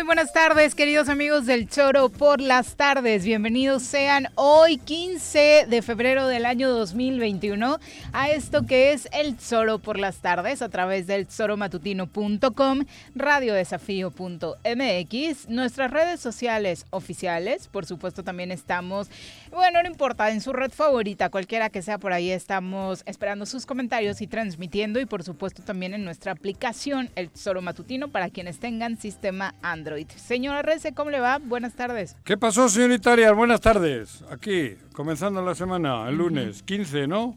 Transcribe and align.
Muy 0.00 0.06
buenas 0.06 0.32
tardes, 0.32 0.74
queridos 0.74 1.10
amigos 1.10 1.44
del 1.44 1.68
Choro 1.68 2.08
por 2.08 2.40
las 2.40 2.76
tardes. 2.76 3.22
Bienvenidos 3.22 3.82
sean 3.82 4.28
hoy 4.34 4.78
15 4.78 5.66
de 5.68 5.82
febrero 5.82 6.26
del 6.26 6.46
año 6.46 6.70
2021 6.70 7.78
a 8.14 8.30
esto 8.30 8.64
que 8.64 8.94
es 8.94 9.10
el 9.12 9.36
Choro 9.36 9.78
por 9.78 9.98
las 9.98 10.20
tardes 10.20 10.62
a 10.62 10.70
través 10.70 11.06
del 11.06 11.28
choromatutino.com, 11.28 12.86
radiodesafío.mx, 13.14 15.48
nuestras 15.50 15.90
redes 15.90 16.20
sociales 16.20 16.86
oficiales, 16.88 17.68
por 17.68 17.84
supuesto 17.84 18.24
también 18.24 18.52
estamos, 18.52 19.08
bueno, 19.50 19.82
no 19.82 19.88
importa, 19.88 20.30
en 20.30 20.40
su 20.40 20.52
red 20.52 20.70
favorita, 20.70 21.30
cualquiera 21.30 21.70
que 21.70 21.82
sea 21.82 21.98
por 21.98 22.12
ahí, 22.12 22.30
estamos 22.30 23.02
esperando 23.06 23.46
sus 23.46 23.66
comentarios 23.66 24.20
y 24.20 24.26
transmitiendo 24.26 25.00
y 25.00 25.06
por 25.06 25.22
supuesto 25.22 25.62
también 25.62 25.94
en 25.94 26.04
nuestra 26.04 26.32
aplicación 26.32 27.10
El 27.16 27.32
Choro 27.32 27.62
Matutino 27.62 28.08
para 28.08 28.30
quienes 28.30 28.58
tengan 28.58 28.98
sistema 28.98 29.54
Android. 29.62 30.06
Señora 30.16 30.62
Rece, 30.62 30.94
¿cómo 30.94 31.10
le 31.10 31.20
va? 31.20 31.38
Buenas 31.38 31.74
tardes. 31.74 32.16
¿Qué 32.24 32.36
pasó, 32.36 32.68
señorita 32.68 33.12
Arias? 33.12 33.34
Buenas 33.34 33.60
tardes. 33.60 34.24
Aquí, 34.30 34.76
comenzando 34.92 35.42
la 35.42 35.54
semana, 35.54 36.08
el 36.08 36.16
lunes, 36.16 36.62
15, 36.62 37.06
¿no? 37.06 37.36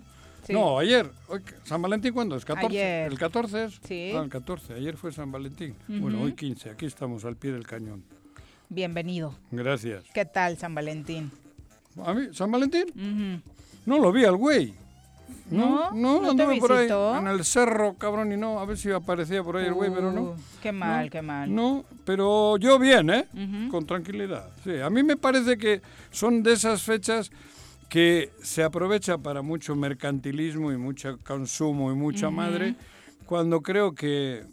No, 0.50 0.78
ayer. 0.80 1.09
¿San 1.63 1.81
Valentín 1.81 2.13
cuándo 2.13 2.35
es? 2.35 2.44
14. 2.44 2.68
Ayer. 2.68 3.12
¿El 3.12 3.18
14 3.18 3.66
es? 3.66 3.79
Sí. 3.88 4.12
Ah, 4.16 4.23
el 4.23 4.29
14. 4.29 4.73
Ayer 4.73 4.97
fue 4.97 5.12
San 5.12 5.31
Valentín. 5.31 5.75
Bueno, 5.88 6.22
hoy 6.22 6.34
15. 6.34 6.72
Aquí 6.72 6.85
estamos 6.85 7.23
al 7.25 7.38
pie 7.38 7.53
del 7.53 7.66
cañón. 7.66 8.03
Bienvenido. 8.69 9.35
Gracias. 9.52 10.03
¿Qué 10.13 10.25
tal 10.25 10.57
San 10.57 10.75
Valentín? 10.75 11.31
¿A 12.06 12.14
mí? 12.14 12.28
¿San 12.34 12.52
Valentín? 12.52 13.42
No 13.86 14.00
lo 14.00 14.12
vi 14.12 14.26
al 14.26 14.38
güey. 14.38 14.74
No, 15.50 15.92
no, 15.92 16.22
no, 16.22 16.34
no 16.34 16.59
por 16.59 16.72
ahí 16.72 16.88
en 17.20 17.28
el 17.28 17.44
cerro, 17.44 17.96
cabrón, 17.96 18.31
y 18.31 18.38
no, 18.38 18.59
a 18.59 18.66
ver 18.66 18.78
si 18.78 18.92
aparecía 18.92 19.44
por 19.44 19.58
ahí 19.58 19.66
el 19.66 19.74
güey, 19.74 19.92
pero 19.94 20.12
no. 20.12 20.22
Uh, 20.22 20.36
qué 20.62 20.72
mal, 20.72 21.09
qué 21.09 21.22
mal. 21.22 21.53
No, 21.53 21.86
pero 22.06 22.58
yo 22.58 22.80
bien, 22.80 23.09
¿eh? 23.09 23.28
Con 23.70 23.86
tranquilidad. 23.86 24.50
Sí, 24.64 24.80
a 24.80 24.90
mí 24.90 25.03
me 25.03 25.18
parece 25.18 25.58
que 25.58 25.82
son 26.12 26.44
de 26.44 26.53
esas 26.53 26.82
fechas 26.82 27.30
que 27.90 28.32
se 28.42 28.64
aprovecha 28.64 29.18
para 29.18 29.42
mucho 29.42 29.76
mercantilismo 29.76 30.72
y 30.72 30.78
mucho 30.78 31.20
consumo 31.24 31.92
y 31.92 31.96
mucha 31.96 32.30
madre, 32.30 32.76
cuando 33.26 33.62
creo 33.62 33.94
que, 33.94 34.46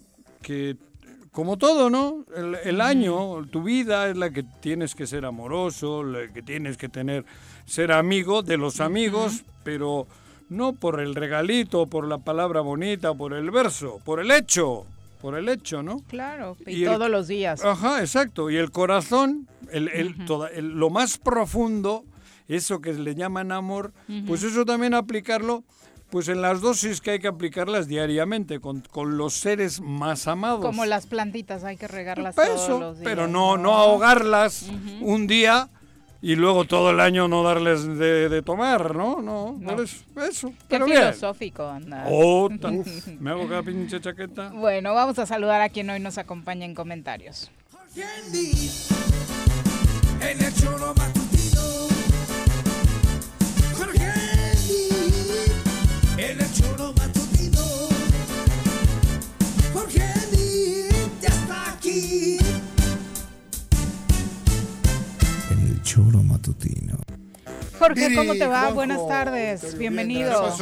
que 0.43 0.77
como 1.33 1.57
todo, 1.59 1.91
¿no? 1.91 2.25
El, 2.65 2.81
año, 2.81 3.47
tu 3.51 3.63
vida 3.63 4.09
es 4.09 4.17
la 4.17 4.31
que 4.31 4.43
tienes 4.43 4.95
que 4.95 5.07
ser 5.07 5.25
amoroso, 5.25 6.03
la 6.03 6.33
que 6.33 6.43
tienes 6.43 6.77
que 6.77 6.89
tener, 6.89 7.25
ser 7.67 7.93
amigo 7.93 8.43
de 8.43 8.57
los 8.57 8.81
amigos, 8.81 9.45
pero 9.63 10.09
no 10.49 10.73
por 10.73 11.01
el 11.01 11.15
regalito, 11.15 11.87
por 11.87 12.07
la 12.09 12.19
palabra 12.19 12.61
bonita, 12.63 13.15
por 13.15 13.33
el 13.33 13.51
verso, 13.53 14.01
por 14.05 14.19
el 14.19 14.31
hecho, 14.33 14.87
por 15.21 15.37
el 15.37 15.49
hecho, 15.49 15.83
¿no? 15.83 16.01
Claro, 16.09 16.57
y, 16.67 16.85
todos 16.85 17.09
los 17.09 17.29
días. 17.29 17.65
Ajá, 17.65 18.01
exacto. 18.01 18.51
Y 18.51 18.57
el 18.57 18.73
corazón, 18.73 19.47
el, 19.71 19.89
el, 19.89 20.17
lo 20.57 20.91
más 20.91 21.17
profundo, 21.19 22.05
eso 22.49 22.81
que 22.81 22.93
le 22.93 23.15
llaman 23.15 23.53
amor, 23.53 23.93
pues 24.27 24.43
eso 24.43 24.65
también 24.65 24.95
aplicarlo 24.95 25.63
pues 26.11 26.29
en 26.29 26.43
las 26.43 26.61
dosis 26.61 27.01
que 27.01 27.13
hay 27.13 27.19
que 27.19 27.29
aplicarlas 27.29 27.89
diariamente 27.89 28.61
con, 28.61 28.81
con 28.81 29.17
los 29.17 29.35
seres 29.35 29.81
más 29.81 30.27
amados. 30.27 30.61
Como 30.61 30.85
las 30.85 31.07
plantitas, 31.07 31.65
hay 31.65 31.77
que 31.77 31.89
regarlas 31.89 32.35
todos 32.35 32.69
los 32.69 32.99
días. 32.99 33.05
Pero 33.05 33.27
no, 33.27 33.57
no 33.57 33.75
ahogarlas 33.75 34.69
un 35.01 35.27
día 35.27 35.69
y 36.23 36.37
luego 36.37 36.67
todo 36.67 36.91
el 36.91 37.01
año 37.01 37.29
no 37.29 37.43
darles 37.43 37.87
de, 37.87 38.43
tomar, 38.43 38.95
¿no? 38.95 39.23
No, 39.23 39.57
no. 39.59 39.83
eso. 39.83 40.53
Qué 40.69 40.79
filosófico, 40.79 41.67
anda. 41.67 42.05
Oh, 42.09 42.49
me 43.21 43.31
hago 43.31 43.49
cada 43.49 43.63
pinche 43.63 44.01
chaqueta. 44.01 44.51
Bueno, 44.51 44.93
vamos 44.95 45.19
a 45.19 45.27
saludar 45.27 45.63
a 45.63 45.69
quien 45.71 45.89
hoy 45.89 46.01
nos 46.01 46.19
acompaña 46.19 46.67
en 46.67 46.75
comentarios. 46.75 47.51
En 56.23 56.39
el 56.39 56.53
choro 65.83 66.23
matutino. 66.23 66.99
Jorge, 67.79 68.15
¿cómo 68.15 68.35
te 68.35 68.47
va? 68.47 68.71
Buenas 68.71 69.07
tardes, 69.09 69.79
bienvenido. 69.79 70.55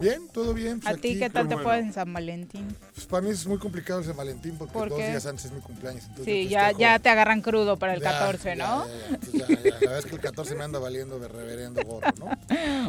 Bien, 0.00 0.28
todo 0.28 0.54
bien. 0.54 0.78
Pues 0.80 0.94
¿A 0.94 0.96
ti 0.96 1.18
qué 1.18 1.28
tal 1.28 1.48
te 1.48 1.56
fue 1.56 1.78
en 1.78 1.92
San 1.92 2.12
Valentín? 2.12 2.66
Pues 2.94 3.06
para 3.06 3.20
mí 3.20 3.30
es 3.30 3.46
muy 3.46 3.58
complicado 3.58 4.02
San 4.04 4.16
Valentín 4.16 4.56
porque 4.56 4.78
dos 4.78 4.98
días 4.98 5.26
antes 5.26 5.46
es 5.46 5.52
mi 5.52 5.60
cumpleaños. 5.60 6.04
sí, 6.24 6.48
ya, 6.48 6.72
ya 6.72 6.98
te 6.98 7.08
agarran 7.08 7.40
crudo 7.40 7.78
para 7.78 7.94
el 7.94 8.00
14, 8.00 8.56
¿no? 8.56 8.86
Ya, 9.32 9.46
ya, 9.48 9.70
la 9.70 9.78
verdad 9.80 9.98
es 9.98 10.06
que 10.06 10.14
el 10.14 10.20
14 10.20 10.54
me 10.54 10.64
anda 10.64 10.78
valiendo 10.78 11.18
de 11.18 11.28
reverendo 11.28 11.82
gorro, 11.82 12.06
¿no? 12.18 12.30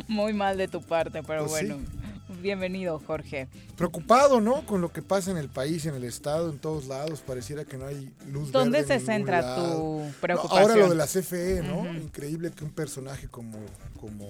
Muy 0.08 0.34
mal 0.34 0.58
de 0.58 0.68
tu 0.68 0.82
parte, 0.82 1.24
pero 1.24 1.48
pues 1.48 1.68
bueno. 1.68 1.80
Bienvenido, 2.42 3.02
Jorge. 3.06 3.48
Preocupado, 3.76 4.40
¿no? 4.40 4.66
Con 4.66 4.82
lo 4.82 4.94
que 4.94 5.02
pasa 5.02 5.32
en 5.32 5.38
el 5.38 5.50
país, 5.50 5.86
en 5.88 5.96
el 5.96 6.04
estado, 6.04 6.52
en 6.52 6.60
todos 6.60 6.86
lados. 6.86 7.22
Pareciera 7.22 7.66
que 7.66 7.78
no 7.78 7.88
hay 7.88 8.14
luz 8.28 8.52
¿Dónde 8.52 8.86
se 8.86 9.00
centra 9.00 9.56
tu 9.56 10.04
preocupación? 10.22 10.62
ahora 10.62 10.76
lo 10.76 10.90
de 10.90 10.96
la 10.96 11.08
CFE, 11.08 11.64
¿no? 11.64 11.92
Increíble 11.92 12.52
que 12.52 12.64
un 12.64 12.72
personaje 12.72 13.28
como, 13.28 13.58
como 14.00 14.26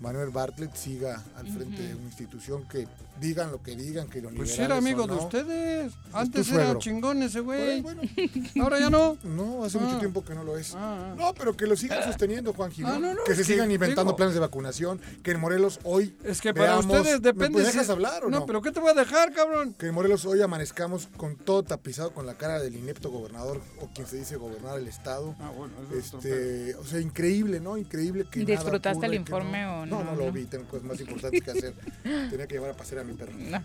Manuel 0.00 0.30
Bartlett 0.30 0.74
siga 0.74 1.22
al 1.36 1.46
frente 1.48 1.82
de 1.82 1.94
una 1.94 2.04
institución 2.04 2.66
que 2.68 2.86
digan 3.20 3.52
lo 3.52 3.62
que 3.62 3.76
digan, 3.76 4.08
que 4.08 4.20
lo 4.20 4.30
Pues 4.30 4.58
era 4.58 4.76
amigo 4.76 5.06
de 5.06 5.14
ustedes. 5.14 5.92
Antes 6.12 6.50
era 6.50 6.76
chingón 6.78 7.22
ese 7.22 7.40
güey. 7.40 7.84
Ahora 8.60 8.80
ya 8.80 8.90
no. 8.90 9.16
No, 9.22 9.64
hace 9.64 9.78
mucho 9.78 9.96
ah. 9.96 10.00
tiempo 10.00 10.24
que 10.24 10.34
no 10.34 10.44
lo 10.44 10.58
es. 10.58 10.74
Ah, 10.74 11.12
ah. 11.12 11.14
No, 11.16 11.34
pero 11.34 11.56
que 11.56 11.66
lo 11.66 11.76
sigan 11.76 12.02
sosteniendo, 12.02 12.52
Juan 12.52 12.70
Gil. 12.70 12.86
que 13.24 13.34
se 13.34 13.44
sigan 13.44 13.70
inventando 13.70 14.16
planes 14.16 14.34
de 14.34 14.40
vacunación. 14.40 15.00
Que 15.22 15.32
en 15.32 15.40
Morelos 15.40 15.80
hoy. 15.84 16.16
Es 16.24 16.40
que 16.40 16.52
para 16.52 16.78
ustedes 16.78 17.22
depende. 17.22 17.60
¿Me 17.60 17.64
dejas 17.64 17.88
hablar 17.88 18.24
o 18.24 18.30
no? 18.30 18.40
No, 18.40 18.46
pero 18.46 18.62
¿qué 18.62 18.72
te 18.72 18.80
voy 18.80 18.90
a 18.90 18.94
dejar, 18.94 19.32
cabrón? 19.32 19.74
Que 19.74 19.86
en 19.86 19.94
Morelos 19.94 20.24
hoy 20.24 20.42
amanezcamos 20.42 21.08
con 21.16 21.36
todo 21.36 21.62
tapizado 21.62 22.12
con 22.12 22.26
la 22.26 22.34
cara 22.34 22.60
del 22.60 22.74
inepto 22.74 23.10
gobernador 23.10 23.60
o 23.80 23.88
quien 23.94 24.06
se 24.06 24.16
dice 24.16 24.36
gobernar 24.36 24.78
el 24.78 24.88
Estado. 24.88 25.36
Ah, 25.40 25.50
bueno, 25.56 25.74
este, 25.96 26.74
O 26.76 26.84
sea, 26.84 27.00
increíble, 27.00 27.60
¿no? 27.60 27.76
Increíble 27.76 28.26
que. 28.30 28.44
¿Disfrutaste 28.44 29.06
el 29.06 29.14
informe 29.14 29.66
o 29.66 29.83
no? 29.86 30.02
No, 30.02 30.12
no 30.12 30.16
lo 30.16 30.32
vi. 30.32 30.44
Tengo 30.44 30.64
cosas 30.66 30.84
más 30.86 31.00
importantes 31.00 31.42
que 31.42 31.50
hacer. 31.50 31.74
Tenía 32.30 32.46
que 32.46 32.54
llevar 32.54 32.70
a 32.70 32.76
pasear 32.76 33.00
a 33.00 33.04
mi 33.04 33.14
perro. 33.14 33.32
No. 33.38 33.62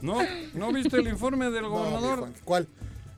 ¿No? 0.00 0.18
¿No 0.54 0.72
viste 0.72 0.96
el 0.96 1.08
informe 1.08 1.50
del 1.50 1.66
gobernador? 1.68 2.28
¿Cuál? 2.44 2.68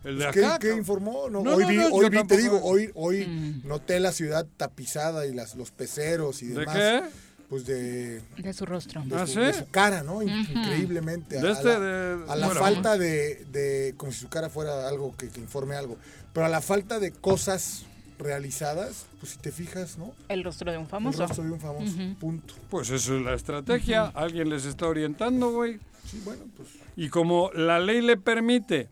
El 0.05 0.19
de 0.19 0.25
Pues, 0.33 0.45
acá. 0.45 0.59
¿Qué, 0.59 0.69
qué 0.69 0.77
informó? 0.77 1.31
No, 1.31 1.43
No, 1.43 1.55
hoy 1.55 1.63
no, 1.63 1.69
vi, 1.69 1.77
no, 1.77 1.87
hoy 1.89 2.09
vi, 2.11 2.25
te 2.25 2.37
digo, 2.37 2.61
hoy, 2.63 2.91
hoy 2.95 3.27
Mm. 3.27 3.67
noté 3.69 3.99
la 4.01 4.13
ciudad 4.13 4.47
tapizada 4.57 5.27
y 5.27 5.33
las, 5.35 5.55
los 5.55 5.71
peceros 5.71 6.43
y 6.43 6.49
¿De 6.49 6.61
demás. 6.61 6.77
qué? 6.77 7.03
Pues 7.49 7.67
de, 7.67 8.21
De 8.39 8.53
su 8.53 8.67
rostro. 8.67 9.03
de, 9.05 9.17
¿Ah, 9.17 9.27
su, 9.27 9.35
sí? 9.35 9.41
de 9.41 9.53
su 9.53 9.69
cara, 9.71 10.03
¿no? 10.03 10.23
In- 10.23 10.29
Increíblemente. 10.31 11.41
De 11.41 11.49
a, 11.49 11.53
este 11.53 11.65
la, 11.69 11.81
de- 11.81 12.25
a 12.31 12.37
la 12.37 12.47
bueno. 12.47 12.61
falta 12.61 12.99
de, 12.99 13.45
de, 13.51 13.95
como 13.97 14.13
si 14.13 14.19
su 14.21 14.29
cara 14.29 14.49
fuera 14.51 14.89
algo 14.89 15.15
que, 15.17 15.29
que 15.29 15.41
informe 15.41 15.75
algo, 15.77 15.97
pero 16.33 16.47
a 16.47 16.49
la 16.49 16.61
falta 16.61 16.99
de 16.99 17.11
cosas 17.13 17.85
realizadas, 18.19 19.07
pues 19.21 19.33
si 19.33 19.39
te 19.39 19.51
fijas, 19.53 19.99
¿no? 19.99 20.13
El 20.29 20.45
rostro 20.45 20.71
de 20.71 20.79
un 20.79 20.85
El 20.85 20.91
famoso. 20.91 21.27
rostro 21.27 21.45
de 21.45 21.51
un 21.51 21.61
famoso, 21.61 21.97
punto. 22.21 22.55
Pues 22.71 22.91
eso 22.91 23.17
es 23.17 23.23
la 23.25 23.35
estrategia. 23.35 24.07
Alguien 24.15 24.49
les 24.51 24.65
está 24.65 24.87
orientando, 24.87 25.51
güey. 25.51 25.79
Sí, 26.07 26.21
bueno, 26.25 26.45
pues 26.57 26.69
Y 26.97 27.09
como 27.09 27.51
la 27.55 27.79
ley 27.81 28.01
le 28.03 28.17
permite 28.17 28.89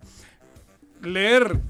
leer 1.02 1.60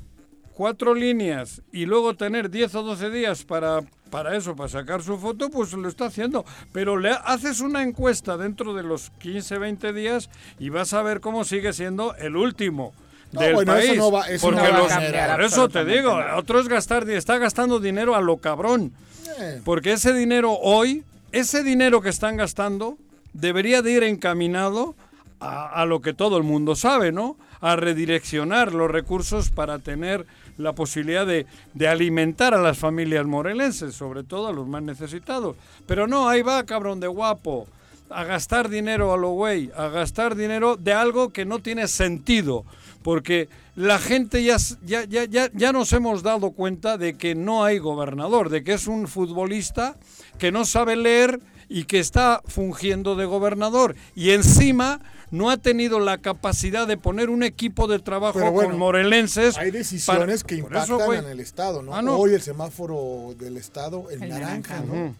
cuatro 0.55 0.95
líneas 0.95 1.63
y 1.73 1.87
luego 1.87 2.15
tener 2.15 2.51
10 2.51 2.75
o 2.77 2.83
12 2.83 3.11
días 3.11 3.45
para, 3.45 3.81
para 4.11 4.37
eso, 4.37 4.55
para 4.55 4.69
sacar 4.69 5.03
su 5.03 5.19
foto, 5.19 5.51
pues 5.51 5.73
lo 5.73 5.89
está 5.89 6.07
haciendo. 6.07 6.45
Pero 6.73 6.99
le 6.99 7.11
haces 7.11 7.61
una 7.61 7.83
encuesta 7.83 8.37
dentro 8.37 8.75
de 8.75 8.83
los 8.83 9.11
15, 9.19 9.59
20 9.59 9.93
días 9.93 10.31
y 10.59 10.69
vas 10.69 10.93
a 10.93 11.03
ver 11.03 11.21
cómo 11.21 11.45
sigue 11.45 11.73
siendo 11.73 12.15
el 12.17 12.37
último. 12.37 12.93
No, 13.33 13.41
del 13.41 13.55
bueno, 13.55 13.77
eso 13.77 13.95
no 13.95 14.11
va- 14.13 14.27
eso 14.29 14.47
Porque 14.47 14.63
no 14.63 14.71
va 14.81 14.85
a 14.85 14.89
cambiar 14.89 15.31
por 15.37 15.43
eso 15.45 15.69
te 15.69 15.85
digo, 15.85 16.15
otro 16.37 16.61
es 16.61 16.69
gastar, 16.69 17.09
está 17.11 17.39
gastando 17.39 17.81
dinero 17.81 18.15
a 18.15 18.21
lo 18.21 18.37
cabrón. 18.37 18.93
eh, 19.39 19.61
Porque 19.65 19.93
ese 19.93 20.13
dinero 20.13 20.53
hoy, 20.53 21.03
ese 21.33 21.63
dinero 21.63 22.01
que 22.03 22.11
están 22.11 22.37
gastando, 22.37 22.99
debería 23.33 23.81
de 23.83 23.93
ir 23.93 24.03
encaminado 24.03 24.95
a, 25.41 25.69
a 25.81 25.87
lo 25.87 26.01
que 26.03 26.13
todo 26.13 26.37
el 26.37 26.43
mundo 26.43 26.77
sabe, 26.77 27.11
¿no? 27.13 27.37
A 27.63 27.77
redireccionar 27.77 28.73
los 28.75 28.91
recursos 28.91 29.51
para 29.51 29.79
tener 29.79 30.27
la 30.59 30.75
posibilidad 30.75 31.27
de, 31.27 31.47
de 31.73 31.89
alimentar 31.89 32.53
a 32.53 32.61
las 32.61 32.77
familias 32.77 33.25
morelenses, 33.25 33.95
sobre 33.95 34.23
todo 34.25 34.49
a 34.49 34.53
los 34.53 34.69
más 34.69 34.83
necesitados. 34.83 35.57
Pero 35.87 36.07
no, 36.07 36.29
ahí 36.29 36.43
va, 36.43 36.63
cabrón 36.65 37.01
de 37.01 37.07
guapo, 37.09 37.67
a 38.11 38.25
gastar 38.25 38.69
dinero 38.69 39.15
a 39.15 39.17
lo 39.17 39.31
güey, 39.31 39.71
a 39.75 39.89
gastar 39.89 40.37
dinero 40.37 40.77
de 40.77 40.93
algo 40.93 41.31
que 41.33 41.47
no 41.47 41.61
tiene 41.61 41.89
sentido 41.89 42.65
porque 43.03 43.49
la 43.77 43.99
gente 43.99 44.43
ya, 44.45 44.57
ya, 44.85 45.05
ya, 45.05 45.25
ya, 45.25 45.51
ya 45.55 45.73
nos 45.73 45.93
hemos 45.93 46.23
dado 46.23 46.51
cuenta 46.53 46.99
de 46.99 47.15
que 47.17 47.35
no 47.35 47.65
hay 47.65 47.79
gobernador, 47.79 48.49
de 48.49 48.63
que 48.65 48.75
es 48.75 48.87
un 48.87 49.09
futbolista 49.09 49.97
que 50.39 50.53
no 50.53 50.65
sabe 50.65 50.97
leer 50.97 51.41
y 51.69 51.85
que 51.85 51.99
está 52.01 52.43
fungiendo 52.47 53.17
de 53.17 53.25
gobernador. 53.25 53.97
Y 54.15 54.31
encima 54.31 55.01
no 55.31 55.49
ha 55.51 55.57
tenido 55.57 56.01
la 56.01 56.19
capacidad 56.19 56.87
de 56.87 56.99
poner 56.99 57.31
un 57.31 57.43
equipo 57.43 57.87
de 57.87 57.99
trabajo 57.99 58.39
Pero 58.39 58.53
bueno, 58.53 58.71
con 58.71 58.79
morelenses. 58.79 59.57
hay 59.57 59.71
decisiones 59.71 60.43
para- 60.43 60.47
que 60.49 60.55
eso, 60.57 60.65
impactan 60.99 61.25
en 61.25 61.31
el 61.31 61.41
Estado, 61.41 61.81
¿no? 61.83 61.95
Ah, 61.95 62.03
no. 62.03 62.17
Hoy 62.17 62.35
el 62.35 62.43
semáforo 62.43 63.35
del 63.39 63.57
Estado 63.57 64.11
en 64.11 64.23
El 64.23 64.29
naranja, 64.29 64.75
naranja. 64.81 64.95
¿no? 64.95 65.15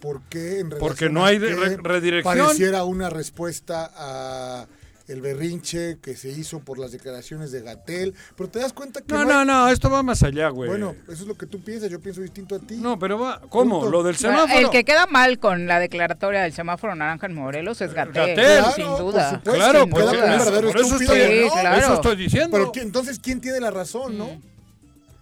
¿Por 0.00 0.22
qué 0.22 0.60
en 0.60 0.70
Porque 0.70 1.10
no 1.10 1.24
a 1.24 1.28
hay 1.28 1.38
redirección? 1.38 2.38
Pareciera 2.38 2.84
una 2.84 3.10
respuesta 3.10 3.90
a 3.94 4.66
el 5.08 5.20
berrinche 5.20 5.98
que 6.00 6.16
se 6.16 6.28
hizo 6.30 6.60
por 6.60 6.78
las 6.78 6.92
declaraciones 6.92 7.50
de 7.52 7.60
Gatel, 7.62 8.14
pero 8.36 8.48
te 8.48 8.60
das 8.60 8.72
cuenta 8.72 9.00
que 9.02 9.12
No, 9.12 9.24
no, 9.24 9.32
no, 9.32 9.38
hay- 9.40 9.46
no, 9.46 9.68
esto 9.68 9.90
va 9.90 10.02
más 10.02 10.22
allá, 10.22 10.48
güey. 10.50 10.68
Bueno, 10.70 10.94
eso 11.04 11.22
es 11.22 11.26
lo 11.28 11.34
que 11.36 11.46
tú 11.46 11.60
piensas, 11.62 11.90
yo 11.90 12.00
pienso 12.00 12.20
distinto 12.20 12.54
a 12.54 12.58
ti. 12.58 12.76
no, 12.76 12.98
pero 12.98 13.18
va, 13.18 13.40
¿cómo? 13.48 13.80
Punto. 13.80 13.90
Lo 13.90 14.02
del 14.02 14.16
semáforo. 14.16 14.58
El 14.58 14.70
que 14.70 14.84
queda 14.84 15.06
mal 15.06 15.38
con 15.38 15.66
la 15.66 15.78
declaratoria 15.80 16.42
del 16.42 16.52
semáforo 16.52 16.94
naranja 16.94 17.26
en 17.26 17.34
Morelos 17.34 17.80
es 17.80 17.92
Gatel, 17.92 18.14
Gatel. 18.14 18.34
Claro, 18.36 18.72
sin 18.72 18.86
por 18.86 18.98
duda. 19.00 19.30
supuesto. 19.30 19.52
Claro, 19.52 19.80
sin 19.80 19.90
porque 19.90 20.04
duda, 20.06 20.12
un 20.12 20.18
eso- 20.18 20.28
verdadero 20.44 20.68
por 20.68 20.76
eso 20.80 20.86
estúpido, 20.86 21.14
estoy, 21.14 21.60
claro. 21.60 21.80
eso 21.82 21.94
estoy 21.94 22.16
diciendo. 22.16 22.50
Pero 22.56 22.72
¿qui- 22.72 22.82
entonces, 22.82 23.18
¿quién 23.18 23.40
tiene 23.40 23.60
la 23.60 23.70
razón, 23.70 24.16
no? 24.18 24.40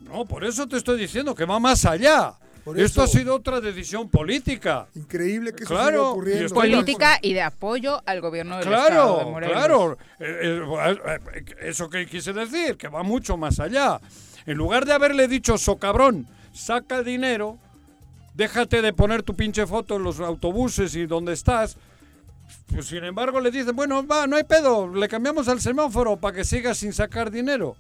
No, 0.01 0.25
por 0.25 0.45
eso 0.45 0.67
te 0.67 0.77
estoy 0.77 0.99
diciendo 1.01 1.35
que 1.35 1.45
va 1.45 1.59
más 1.61 1.85
allá. 1.85 2.35
Por 2.71 2.81
Esto 2.81 3.03
ha 3.03 3.05
eso. 3.05 3.19
sido 3.19 3.35
otra 3.35 3.61
decisión 3.61 4.09
política. 4.09 4.87
Increíble 4.95 5.53
que 5.53 5.65
eso 5.65 5.75
Claro, 5.75 5.91
siga 5.91 6.03
y 6.03 6.13
ocurriendo. 6.13 6.55
Política 6.55 7.19
y 7.23 7.33
de 7.35 7.43
apoyo 7.43 8.01
al 8.07 8.21
gobierno 8.21 8.59
del 8.59 8.69
estado 8.73 8.85
de 8.85 8.91
Claro, 8.91 9.31
Morelos. 9.31 9.53
claro. 9.57 9.99
Eh, 10.21 10.63
eh, 10.63 11.19
eh, 11.35 11.45
Eso 11.63 11.91
que 11.91 12.07
quise 12.07 12.33
decir, 12.33 12.77
que 12.77 12.89
va 12.89 13.03
mucho 13.03 13.37
más 13.37 13.59
allá. 13.61 14.01
En 14.47 14.57
lugar 14.57 14.85
de 14.87 14.93
haberle 14.93 15.27
dicho, 15.29 15.59
so 15.59 15.77
cabrón, 15.79 16.27
saca 16.53 16.99
el 16.99 17.05
dinero, 17.05 17.59
déjate 18.35 18.83
de 18.83 18.93
poner 18.93 19.23
tu 19.23 19.35
pinche 19.35 19.67
foto 19.67 19.97
en 19.97 20.03
los 20.05 20.21
autobuses 20.21 20.95
y 20.95 21.07
donde 21.07 21.33
estás. 21.33 21.77
Pues 22.73 22.87
sin 22.87 23.05
embargo 23.05 23.41
le 23.41 23.51
dicen, 23.51 23.75
bueno, 23.77 24.07
va, 24.07 24.27
no 24.27 24.37
hay 24.37 24.45
pedo, 24.45 24.93
le 24.95 25.09
cambiamos 25.09 25.49
al 25.49 25.61
semáforo 25.61 26.17
para 26.17 26.37
que 26.37 26.45
sigas 26.45 26.79
sin 26.79 26.93
sacar 26.93 27.31
dinero. 27.31 27.77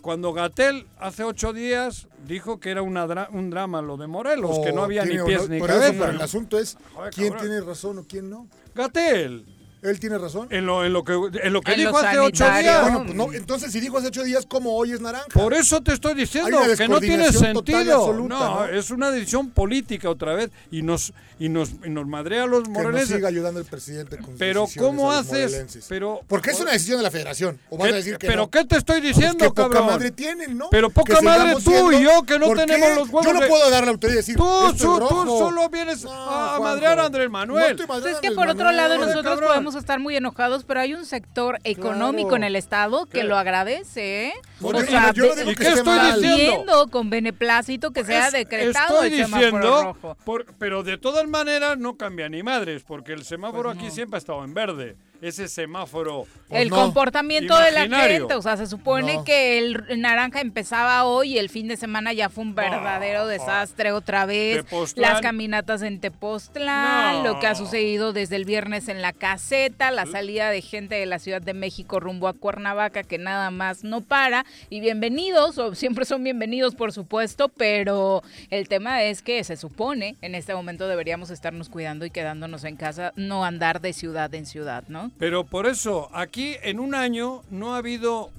Cuando 0.00 0.32
Gatel 0.32 0.86
hace 0.98 1.24
ocho 1.24 1.52
días 1.52 2.06
dijo 2.26 2.60
que 2.60 2.70
era 2.70 2.82
una 2.82 3.06
dra- 3.06 3.28
un 3.32 3.50
drama 3.50 3.82
lo 3.82 3.96
de 3.96 4.06
Morelos, 4.06 4.58
que 4.60 4.72
no 4.72 4.82
O 4.82 4.84
había 4.84 5.04
ni 5.04 5.18
pies 5.24 5.42
no- 5.42 5.48
ni 5.48 5.58
por 5.58 5.70
eso, 5.70 5.78
cabeza. 5.80 5.98
pero 6.04 6.12
el 6.12 6.20
asunto 6.20 6.58
es 6.58 6.76
Joder, 6.94 7.12
quién 7.12 7.28
cabrón. 7.32 7.46
tiene 7.48 7.60
razón 7.66 7.98
o 7.98 8.04
quién 8.06 8.30
no. 8.30 8.46
Gatel, 8.74 9.44
Él 9.82 10.00
tiene 10.00 10.18
razón. 10.18 10.48
en 10.50 10.66
lo, 10.66 10.84
en 10.84 10.92
lo 10.92 11.04
que, 11.04 11.12
en 11.12 11.52
lo 11.52 11.60
que 11.60 11.72
En 11.72 11.78
dijo 11.78 11.92
lo 11.92 11.98
hace 11.98 12.18
ocho 12.18 12.44
días. 12.44 12.82
Bueno, 12.82 13.02
pues 13.04 13.14
no, 13.14 13.32
entonces 13.32 13.70
si 13.72 13.80
dijo 13.80 13.98
hace 13.98 14.08
ocho 14.08 14.22
días, 14.24 14.44
¿cómo 14.46 14.74
hoy 14.76 14.92
es 14.92 15.00
naranja? 15.00 15.26
Por 15.32 15.54
eso 15.54 15.80
te 15.82 15.92
estoy 15.92 16.14
diciendo 16.14 16.58
que 16.76 16.88
no 16.88 17.00
tiene 17.00 17.32
sentido. 17.32 17.94
absoluta, 18.06 18.34
no, 18.38 18.54
¿no? 18.60 18.64
es 18.66 18.90
una 18.90 19.10
decisión 19.10 19.50
política 19.50 20.10
otra 20.10 20.34
vez 20.34 20.50
y 20.70 20.82
nos 20.82 21.12
y 21.40 21.48
nos 21.48 21.70
y 21.84 21.90
nos 21.90 22.06
madrea 22.08 22.42
a 22.42 22.46
los 22.46 22.64
que 22.64 22.70
no 22.70 22.74
morelenses. 22.80 23.14
siga 23.16 23.28
ayudando 23.28 23.60
el 23.60 23.66
presidente 23.66 24.16
con 24.16 24.30
sus 24.30 24.38
pero 24.38 24.66
cómo 24.78 25.12
haces? 25.12 25.50
morelenses. 25.52 25.86
Pero 25.88 26.20
Porque 26.26 26.50
es 26.50 26.60
una 26.60 26.72
decisión 26.72 26.96
de 26.98 27.04
la 27.04 27.10
federación. 27.12 27.60
¿O 27.70 27.76
vas 27.78 27.86
¿qué- 27.88 27.92
a 27.94 27.96
decir 27.96 28.18
que 28.18 28.26
pero 28.26 28.42
no? 28.42 28.50
qué 28.50 28.64
te 28.64 28.76
estoy 28.76 29.00
Pues 29.00 29.14
diciendo, 29.14 29.38
que 29.38 29.48
poca 29.50 29.62
cabrón? 29.62 29.86
madre 29.86 30.10
tienen, 30.10 30.58
¿no? 30.58 30.68
Pero 30.70 30.90
poca 30.90 31.14
Que 31.16 31.22
madre 31.24 31.54
tú 31.54 31.60
siendo- 31.70 31.92
y 31.92 32.02
yo, 32.02 32.22
que 32.24 32.38
no 32.40 32.46
¿Por 32.46 32.58
tenemos 32.58 32.88
qué? 32.88 32.94
los 32.96 33.08
huevos 33.10 33.26
Yo 33.26 33.32
no 33.34 33.46
puedo 33.46 33.70
dar 33.70 33.84
la 33.84 33.90
autoridad 33.90 34.14
y 34.14 34.16
decir, 34.18 34.36
Tú, 34.36 34.72
tú, 34.76 34.98
tú 34.98 35.26
solo 35.38 35.68
vienes 35.68 36.02
No, 36.02 36.10
a, 36.12 36.58
madrear 36.58 36.98
a 36.98 37.04
Andrés 37.06 37.30
Manuel. 37.30 37.76
Pues 37.86 38.04
es 38.06 38.18
que 38.18 38.32
por 38.32 38.48
otro 38.48 38.72
lado 38.72 38.98
Manuel. 38.98 39.08
nosotros 39.22 39.40
cabrón. 39.68 39.74
podemos 39.74 39.74
estar 39.76 39.98
muy 40.00 40.16
enojados, 40.16 40.64
pero 40.64 40.80
hay 40.80 40.94
un 40.94 41.04
sector 41.04 41.58
económico 41.64 42.28
Claro. 42.30 42.36
en 42.42 42.44
el 42.44 42.56
estado 42.56 43.06
que 43.06 43.24
lo 43.24 43.36
agradece, 43.36 44.28
¿eh? 44.28 44.32
O 44.62 44.72
sea, 44.80 45.12
yo 45.12 45.34
de- 45.34 45.36
digo 45.42 45.50
¿Y 45.50 45.54
que 45.54 45.64
qué 45.64 45.72
estoy 45.72 46.22
diciendo? 46.22 46.88
con 46.90 47.10
beneplácito 47.10 47.90
que 47.92 48.04
sea 48.04 48.28
Es- 48.28 48.32
decretado 48.32 49.02
estoy 49.02 49.20
el 49.20 49.24
semáforo 49.26 49.46
diciendo, 49.50 49.84
rojo. 49.84 50.16
por- 50.24 50.46
pero 50.58 50.82
de 50.82 50.98
todas 50.98 51.26
maneras 51.28 51.78
no 51.78 51.96
cambia 51.96 52.28
ni 52.28 52.42
madres, 52.42 52.82
porque 52.86 53.12
el 53.12 53.24
semáforo 53.24 53.70
aquí 53.70 53.90
siempre 53.90 54.16
ha 54.16 54.18
estado 54.18 54.44
en 54.44 54.54
verde. 54.54 54.96
Ese 55.20 55.48
semáforo. 55.48 56.26
Pues 56.48 56.62
el 56.62 56.70
no. 56.70 56.76
comportamiento 56.76 57.58
de 57.58 57.72
la 57.72 57.88
gente, 57.88 58.34
o 58.34 58.40
sea, 58.40 58.56
se 58.56 58.66
supone 58.66 59.16
No. 59.16 59.24
que 59.24 59.58
el 59.58 60.00
naranja 60.00 60.40
empezaba 60.40 61.04
hoy 61.04 61.34
y 61.34 61.38
el 61.38 61.50
fin 61.50 61.66
de 61.68 61.76
semana 61.76 62.12
ya 62.12 62.28
fue 62.28 62.44
un 62.44 62.54
verdadero 62.54 63.26
desastre 63.26 63.92
otra 63.92 64.26
vez. 64.26 64.58
Tepoztlán. 64.64 65.12
Las 65.12 65.20
caminatas 65.20 65.82
en 65.82 66.00
Tepoztlán, 66.00 67.22
No. 67.22 67.34
lo 67.34 67.40
que 67.40 67.48
ha 67.48 67.54
sucedido 67.54 68.12
desde 68.12 68.36
el 68.36 68.44
viernes 68.44 68.88
en 68.88 69.02
la 69.02 69.12
caseta, 69.12 69.90
la 69.90 70.06
salida 70.06 70.50
de 70.50 70.62
gente 70.62 70.94
de 70.94 71.06
la 71.06 71.18
Ciudad 71.18 71.42
de 71.42 71.52
México 71.52 72.00
rumbo 72.00 72.28
a 72.28 72.32
Cuernavaca 72.32 73.02
que 73.02 73.18
nada 73.18 73.50
más 73.50 73.84
no 73.84 74.00
para. 74.00 74.46
Y 74.70 74.80
bienvenidos, 74.80 75.58
o 75.58 75.74
siempre 75.74 76.04
son 76.04 76.22
bienvenidos 76.24 76.74
por 76.76 76.92
supuesto, 76.92 77.48
pero 77.48 78.22
el 78.50 78.68
tema 78.68 79.02
es 79.02 79.20
que 79.22 79.42
se 79.44 79.56
supone 79.56 80.16
en 80.22 80.34
este 80.34 80.54
momento 80.54 80.86
deberíamos 80.88 81.30
estarnos 81.30 81.68
cuidando 81.68 82.06
y 82.06 82.10
quedándonos 82.10 82.64
en 82.64 82.76
casa, 82.76 83.12
no 83.16 83.44
andar 83.44 83.80
de 83.80 83.92
ciudad 83.92 84.32
en 84.34 84.46
ciudad, 84.46 84.84
¿no? 84.88 85.07
Pero 85.18 85.44
por 85.44 85.66
eso, 85.66 86.08
aquí 86.12 86.56
en 86.62 86.80
un 86.80 86.94
año 86.94 87.42
no 87.50 87.74
ha 87.74 87.78
habido 87.78 88.30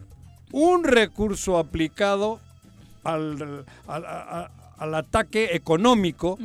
un 0.52 0.84
recurso 0.84 1.58
aplicado 1.58 2.40
al, 3.04 3.66
al- 3.88 4.96
ataque 4.96 5.56
económico, 5.56 6.38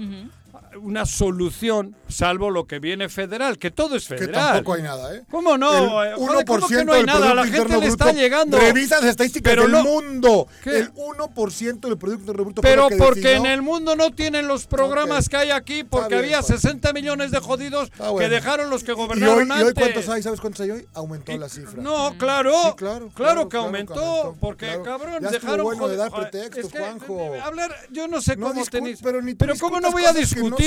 una 0.81 1.07
solución, 1.07 1.97
salvo 2.09 2.50
lo 2.50 2.66
que 2.66 2.78
viene 2.78 3.09
federal, 3.09 3.59
que 3.59 3.71
todo 3.71 3.97
es 3.97 4.07
Que 4.09 4.16
federal. 4.19 4.52
tampoco 4.54 4.75
hay 4.75 4.83
nada, 4.83 5.14
¿eh? 5.16 5.23
¿Cómo 5.31 5.57
no? 5.59 5.73
El 5.76 5.85
Eh, 5.85 6.14
joder, 6.16 6.45
¿cómo 6.47 6.69
que 6.69 6.75
1% 6.75 6.85
no 6.87 6.93
hay 6.93 6.99
del 6.99 7.07
nada? 7.07 7.19
Producto 7.21 7.35
La 7.35 7.47
gente 7.47 7.78
le 7.81 7.87
está 7.87 8.12
llegando. 8.12 8.59
Revisa 8.59 9.00
las 9.00 9.11
estadísticas 9.11 9.50
Pero 9.52 9.62
del 9.62 9.73
no- 9.73 9.83
mundo. 9.85 10.47
¿Qué? 10.62 10.78
El 10.78 10.93
1% 10.95 11.88
del 11.88 11.99
Producto 11.99 12.21
Interno 12.23 12.45
Bruto 12.45 12.62
Pero 12.62 12.88
que 12.88 12.97
porque 12.97 13.35
en 13.35 13.47
el 13.47 13.62
mundo 13.62 13.97
no 13.97 14.11
tienen 14.11 14.49
los 14.49 14.66
programas 14.66 15.26
Ok. 15.26 15.31
que 15.31 15.37
hay 15.37 15.50
aquí, 15.50 15.85
porque 15.85 16.09
bien, 16.14 16.19
había 16.25 16.43
Juan. 16.43 16.59
60 16.59 16.93
millones 16.93 17.31
de 17.31 17.38
jodidos 17.40 17.90
bueno. 17.99 18.16
que 18.19 18.28
dejaron 18.28 18.71
los 18.71 18.85
que 18.85 18.93
¿Y 18.93 18.95
gobernaron 18.95 19.50
hoy, 19.50 19.59
y 19.59 19.62
hoy 19.62 19.69
antes. 19.69 19.75
cuántos 19.85 20.09
hay? 20.09 20.23
¿Sabes 20.23 20.40
cuántos 20.40 20.61
hay 20.62 20.71
hoy? 20.71 20.87
Aumentó 20.95 21.37
la 21.37 21.49
cifra. 21.49 21.83
No, 21.83 22.14
claro, 22.19 22.52
Sí, 22.52 22.73
claro, 22.76 22.76
claro, 22.76 23.09
que 23.09 23.14
claro 23.14 23.49
que 23.49 23.57
aumentó, 23.57 23.95
aumentó, 23.95 24.37
porque 24.40 24.78
cabrón, 24.85 25.23
Ya 25.23 25.31
dejaron 25.31 25.64
bueno 25.64 25.88
de 25.88 25.97
dar 25.97 26.11
pretextos, 26.11 26.64
es 26.66 26.73
que, 26.73 26.78
Juanjo. 26.78 27.35
eh, 27.35 27.40
hablar, 27.40 27.75
yo 27.90 28.09
no 28.09 28.21
sé 28.21 28.37
No 28.37 28.49
cómo 28.49 28.64
tenéis, 28.66 29.00
pero 29.02 29.21
ni 29.23 29.35
tú 29.35 29.47
cómo 29.61 29.81
no 29.81 29.90
voy 29.90 30.02
a 30.04 30.09
cosas 30.09 30.16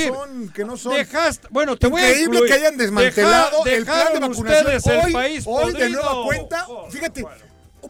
que 0.04 0.10
no 0.10 0.14
discutir. 0.14 0.14
son, 0.14 0.48
que 0.52 0.64
no 0.64 0.76
son. 0.76 0.94
Dejaste, 0.94 1.48
bueno, 1.50 1.76
te 1.76 1.86
voy 1.86 2.00
a 2.02 2.08
Increíble 2.08 2.36
incluir. 2.38 2.52
que 2.52 2.58
hayan 2.58 2.76
desmantelado 2.76 3.64
Deja- 3.64 3.76
el 3.76 3.84
plan 3.84 3.98
de 4.12 4.20
vacunación 4.20 4.66
ustedes 4.66 4.86
el 4.86 4.98
hoy, 5.06 5.12
país 5.12 5.44
hoy 5.46 5.72
de 5.72 5.90
nueva 5.90 6.24
cuenta. 6.24 6.60
Joder, 6.64 6.92
Fíjate. 6.92 7.24